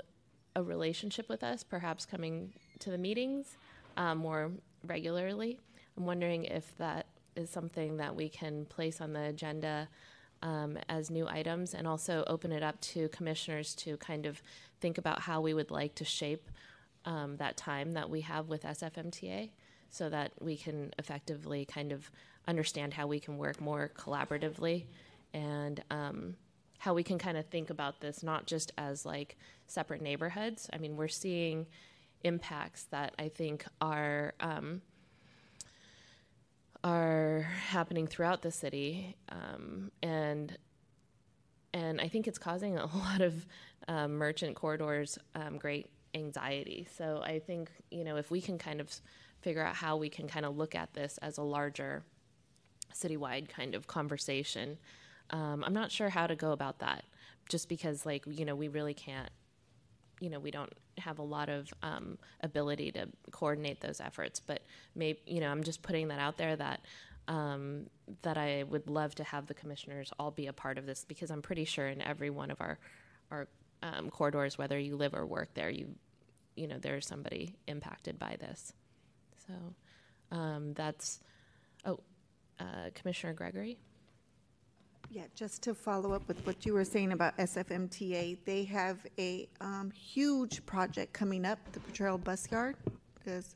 a 0.54 0.62
relationship 0.62 1.28
with 1.28 1.42
us, 1.42 1.62
perhaps 1.62 2.06
coming 2.06 2.52
to 2.78 2.90
the 2.90 2.98
meetings 2.98 3.56
um, 3.96 4.18
more 4.18 4.50
regularly. 4.86 5.58
I'm 5.96 6.06
wondering 6.06 6.44
if 6.44 6.76
that 6.78 7.06
is 7.36 7.50
something 7.50 7.96
that 7.96 8.14
we 8.14 8.28
can 8.28 8.66
place 8.66 9.00
on 9.00 9.12
the 9.12 9.22
agenda 9.22 9.88
um, 10.42 10.78
as 10.88 11.10
new 11.10 11.26
items 11.28 11.74
and 11.74 11.86
also 11.86 12.24
open 12.26 12.52
it 12.52 12.62
up 12.62 12.80
to 12.80 13.08
commissioners 13.08 13.74
to 13.76 13.96
kind 13.98 14.26
of 14.26 14.42
think 14.80 14.98
about 14.98 15.20
how 15.20 15.40
we 15.40 15.54
would 15.54 15.70
like 15.70 15.94
to 15.96 16.04
shape 16.04 16.50
um, 17.04 17.36
that 17.36 17.56
time 17.56 17.92
that 17.92 18.10
we 18.10 18.20
have 18.20 18.48
with 18.48 18.62
SFMTA 18.62 19.50
so 19.90 20.08
that 20.08 20.32
we 20.40 20.56
can 20.56 20.92
effectively 20.98 21.64
kind 21.64 21.92
of 21.92 22.10
understand 22.48 22.94
how 22.94 23.06
we 23.06 23.20
can 23.20 23.38
work 23.38 23.60
more 23.60 23.90
collaboratively 23.96 24.84
and 25.32 25.82
um, 25.90 26.34
how 26.78 26.94
we 26.94 27.02
can 27.02 27.18
kind 27.18 27.36
of 27.36 27.46
think 27.46 27.70
about 27.70 28.00
this 28.00 28.22
not 28.22 28.46
just 28.46 28.72
as 28.78 29.06
like 29.06 29.36
separate 29.66 30.02
neighborhoods. 30.02 30.68
I 30.72 30.78
mean, 30.78 30.96
we're 30.96 31.08
seeing 31.08 31.66
impacts 32.24 32.84
that 32.84 33.14
I 33.18 33.28
think 33.28 33.64
are 33.80 34.34
um, 34.40 34.82
are 36.84 37.46
happening 37.68 38.06
throughout 38.06 38.42
the 38.42 38.50
city, 38.50 39.16
um, 39.28 39.90
and 40.02 40.56
and 41.74 42.00
I 42.00 42.08
think 42.08 42.28
it's 42.28 42.38
causing 42.38 42.76
a 42.76 42.86
lot 42.96 43.20
of 43.20 43.46
um, 43.88 44.14
merchant 44.14 44.56
corridors 44.56 45.18
um, 45.34 45.58
great 45.58 45.88
anxiety. 46.14 46.86
So 46.96 47.22
I 47.24 47.38
think 47.38 47.70
you 47.90 48.04
know 48.04 48.16
if 48.16 48.30
we 48.30 48.40
can 48.40 48.58
kind 48.58 48.80
of 48.80 48.90
figure 49.40 49.64
out 49.64 49.74
how 49.74 49.96
we 49.96 50.08
can 50.08 50.28
kind 50.28 50.46
of 50.46 50.56
look 50.56 50.74
at 50.74 50.94
this 50.94 51.18
as 51.18 51.36
a 51.38 51.42
larger 51.42 52.04
citywide 52.94 53.48
kind 53.48 53.74
of 53.74 53.86
conversation. 53.86 54.78
Um, 55.30 55.64
I'm 55.64 55.72
not 55.72 55.90
sure 55.90 56.10
how 56.10 56.26
to 56.26 56.36
go 56.36 56.52
about 56.52 56.80
that, 56.80 57.04
just 57.48 57.68
because 57.68 58.04
like 58.06 58.24
you 58.26 58.44
know 58.44 58.54
we 58.54 58.68
really 58.68 58.94
can't 58.94 59.30
you 60.22 60.30
know 60.30 60.38
we 60.38 60.50
don't 60.50 60.72
have 60.98 61.18
a 61.18 61.22
lot 61.22 61.48
of 61.48 61.72
um, 61.82 62.16
ability 62.40 62.92
to 62.92 63.06
coordinate 63.30 63.80
those 63.80 64.00
efforts 64.00 64.40
but 64.40 64.62
maybe 64.94 65.18
you 65.26 65.40
know 65.40 65.50
i'm 65.50 65.62
just 65.62 65.82
putting 65.82 66.08
that 66.08 66.18
out 66.18 66.36
there 66.36 66.56
that 66.56 66.80
um, 67.28 67.86
that 68.22 68.36
i 68.38 68.64
would 68.68 68.88
love 68.88 69.14
to 69.14 69.24
have 69.24 69.46
the 69.46 69.54
commissioners 69.54 70.12
all 70.18 70.30
be 70.30 70.46
a 70.46 70.52
part 70.52 70.78
of 70.78 70.86
this 70.86 71.04
because 71.04 71.30
i'm 71.30 71.42
pretty 71.42 71.64
sure 71.64 71.88
in 71.88 72.00
every 72.00 72.30
one 72.30 72.50
of 72.50 72.60
our 72.60 72.78
our 73.30 73.48
um, 73.82 74.10
corridors 74.10 74.56
whether 74.56 74.78
you 74.78 74.96
live 74.96 75.14
or 75.14 75.26
work 75.26 75.52
there 75.54 75.70
you 75.70 75.94
you 76.56 76.66
know 76.66 76.78
there's 76.78 77.06
somebody 77.06 77.56
impacted 77.66 78.18
by 78.18 78.36
this. 78.38 78.72
So 79.46 79.54
um, 80.36 80.72
that's 80.74 81.20
oh 81.84 82.00
uh, 82.60 82.90
commissioner 82.94 83.32
gregory 83.32 83.78
Yeah, 85.12 85.24
just 85.34 85.62
to 85.64 85.74
follow 85.74 86.14
up 86.14 86.26
with 86.26 86.46
what 86.46 86.64
you 86.64 86.72
were 86.72 86.86
saying 86.86 87.12
about 87.12 87.36
SFMTA, 87.36 88.38
they 88.46 88.64
have 88.64 89.06
a 89.18 89.46
um, 89.60 89.90
huge 89.90 90.64
project 90.64 91.12
coming 91.12 91.44
up, 91.44 91.58
the 91.72 91.80
Potrero 91.80 92.16
Bus 92.16 92.50
Yard. 92.50 92.76
Is 93.26 93.54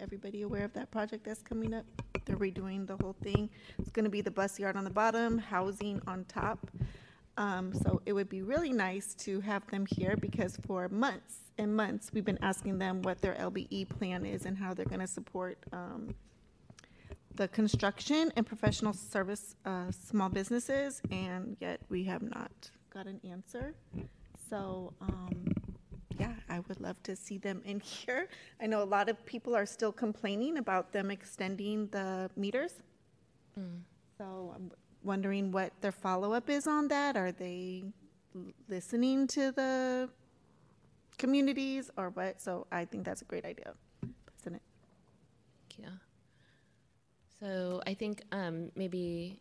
everybody 0.00 0.42
aware 0.42 0.64
of 0.64 0.72
that 0.72 0.90
project 0.90 1.22
that's 1.22 1.40
coming 1.40 1.72
up? 1.72 1.84
They're 2.24 2.34
redoing 2.34 2.84
the 2.88 2.96
whole 2.96 3.14
thing. 3.22 3.48
It's 3.78 3.92
going 3.92 4.06
to 4.06 4.10
be 4.10 4.22
the 4.22 4.32
bus 4.32 4.58
yard 4.58 4.76
on 4.76 4.82
the 4.82 4.90
bottom, 4.90 5.38
housing 5.38 6.02
on 6.08 6.24
top. 6.24 6.68
Um, 7.36 7.72
So 7.72 8.02
it 8.04 8.12
would 8.12 8.28
be 8.28 8.42
really 8.42 8.72
nice 8.72 9.14
to 9.20 9.40
have 9.42 9.64
them 9.68 9.86
here 9.88 10.16
because 10.16 10.56
for 10.66 10.88
months 10.88 11.52
and 11.58 11.76
months, 11.76 12.10
we've 12.12 12.24
been 12.24 12.42
asking 12.42 12.78
them 12.78 13.02
what 13.02 13.20
their 13.20 13.34
LBE 13.34 13.88
plan 13.88 14.26
is 14.26 14.46
and 14.46 14.58
how 14.58 14.74
they're 14.74 14.84
going 14.84 14.98
to 14.98 15.06
support 15.06 15.58
um, 15.72 16.16
the 17.42 17.48
construction 17.48 18.30
and 18.36 18.46
professional 18.46 18.92
service 18.92 19.56
uh, 19.64 19.90
small 19.90 20.28
businesses, 20.28 21.02
and 21.10 21.56
yet 21.60 21.80
we 21.88 22.04
have 22.04 22.22
not 22.22 22.52
got 22.94 23.06
an 23.06 23.20
answer. 23.28 23.74
So, 24.48 24.92
um, 25.00 25.52
yeah, 26.20 26.34
I 26.48 26.60
would 26.60 26.80
love 26.80 27.02
to 27.02 27.16
see 27.16 27.38
them 27.38 27.60
in 27.64 27.80
here. 27.96 28.28
I 28.60 28.66
know 28.68 28.80
a 28.80 28.90
lot 28.96 29.08
of 29.08 29.26
people 29.26 29.56
are 29.56 29.66
still 29.66 29.90
complaining 29.90 30.58
about 30.58 30.92
them 30.92 31.10
extending 31.10 31.88
the 31.88 32.30
meters. 32.36 32.74
So 34.18 34.52
I'm 34.54 34.70
wondering 35.02 35.50
what 35.50 35.72
their 35.80 35.90
follow-up 35.90 36.48
is 36.48 36.68
on 36.68 36.86
that. 36.88 37.16
Are 37.16 37.32
they 37.32 37.82
listening 38.68 39.26
to 39.38 39.50
the 39.50 40.08
communities 41.18 41.90
or 41.96 42.10
what? 42.10 42.40
So 42.40 42.68
I 42.70 42.84
think 42.84 43.04
that's 43.04 43.22
a 43.22 43.24
great 43.24 43.44
idea, 43.44 43.74
President. 44.26 44.62
Thank 45.68 45.88
you. 45.88 46.01
So 47.42 47.82
I 47.84 47.94
think 47.94 48.22
um, 48.30 48.70
maybe 48.76 49.40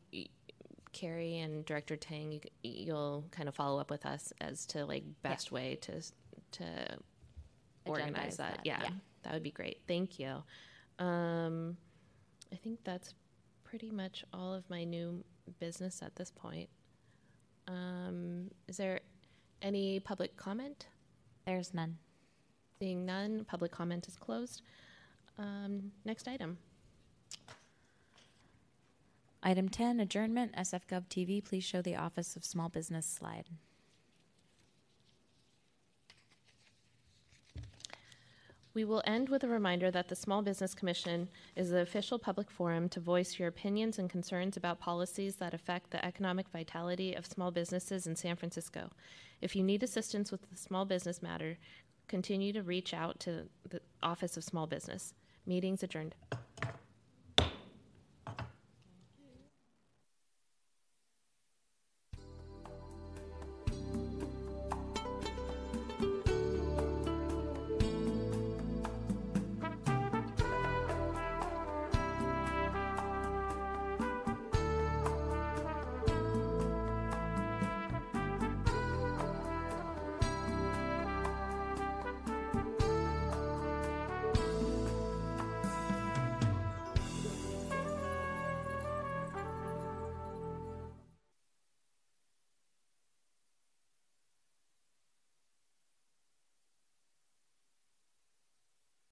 Carrie 0.91 1.37
and 1.37 1.63
Director 1.65 1.95
Tang, 1.95 2.31
you, 2.31 2.39
you'll 2.63 3.25
kind 3.29 3.47
of 3.47 3.53
follow 3.53 3.79
up 3.79 3.91
with 3.91 4.07
us 4.07 4.33
as 4.41 4.65
to 4.67 4.85
like 4.85 5.03
best 5.21 5.51
way 5.51 5.77
to 5.81 6.01
to 6.53 6.65
organize 7.85 8.37
that. 8.37 8.55
that, 8.55 8.65
Yeah, 8.65 8.79
yeah. 8.81 8.89
that 9.21 9.33
would 9.33 9.43
be 9.43 9.51
great. 9.51 9.81
Thank 9.87 10.17
you. 10.17 10.43
Um, 10.97 11.77
I 12.51 12.55
think 12.55 12.79
that's 12.83 13.13
pretty 13.63 13.91
much 13.91 14.25
all 14.33 14.51
of 14.51 14.67
my 14.67 14.83
new 14.83 15.23
business 15.59 16.01
at 16.01 16.15
this 16.15 16.31
point. 16.31 16.69
Um, 17.67 18.49
is 18.67 18.77
there 18.77 18.99
any 19.61 19.99
public 19.99 20.35
comment? 20.37 20.87
There's 21.45 21.71
none. 21.71 21.99
Seeing 22.79 23.05
none, 23.05 23.45
public 23.45 23.71
comment 23.71 24.07
is 24.07 24.15
closed. 24.15 24.63
Um, 25.37 25.91
next 26.03 26.27
item. 26.27 26.57
Item 29.43 29.69
10, 29.69 29.99
adjournment, 29.99 30.55
SF 30.55 30.81
Gov 30.87 31.07
TV, 31.07 31.43
please 31.43 31.63
show 31.63 31.81
the 31.81 31.95
Office 31.95 32.35
of 32.35 32.45
Small 32.45 32.69
Business 32.69 33.07
slide. 33.07 33.45
We 38.75 38.85
will 38.85 39.01
end 39.05 39.29
with 39.29 39.43
a 39.43 39.47
reminder 39.47 39.89
that 39.89 40.09
the 40.09 40.15
Small 40.15 40.43
Business 40.43 40.75
Commission 40.75 41.27
is 41.55 41.71
the 41.71 41.81
official 41.81 42.19
public 42.19 42.51
forum 42.51 42.87
to 42.89 42.99
voice 42.99 43.39
your 43.39 43.47
opinions 43.47 43.97
and 43.97 44.09
concerns 44.09 44.57
about 44.57 44.79
policies 44.79 45.37
that 45.37 45.55
affect 45.55 45.89
the 45.89 46.05
economic 46.05 46.47
vitality 46.49 47.15
of 47.15 47.25
small 47.25 47.49
businesses 47.49 48.05
in 48.05 48.15
San 48.15 48.35
Francisco. 48.35 48.91
If 49.41 49.55
you 49.55 49.63
need 49.63 49.81
assistance 49.81 50.31
with 50.31 50.47
the 50.49 50.55
small 50.55 50.85
business 50.85 51.21
matter, 51.23 51.57
continue 52.07 52.53
to 52.53 52.61
reach 52.61 52.93
out 52.93 53.19
to 53.21 53.47
the 53.67 53.81
Office 54.03 54.37
of 54.37 54.43
Small 54.43 54.67
Business. 54.67 55.15
Meetings 55.47 55.81
adjourned. 55.81 56.15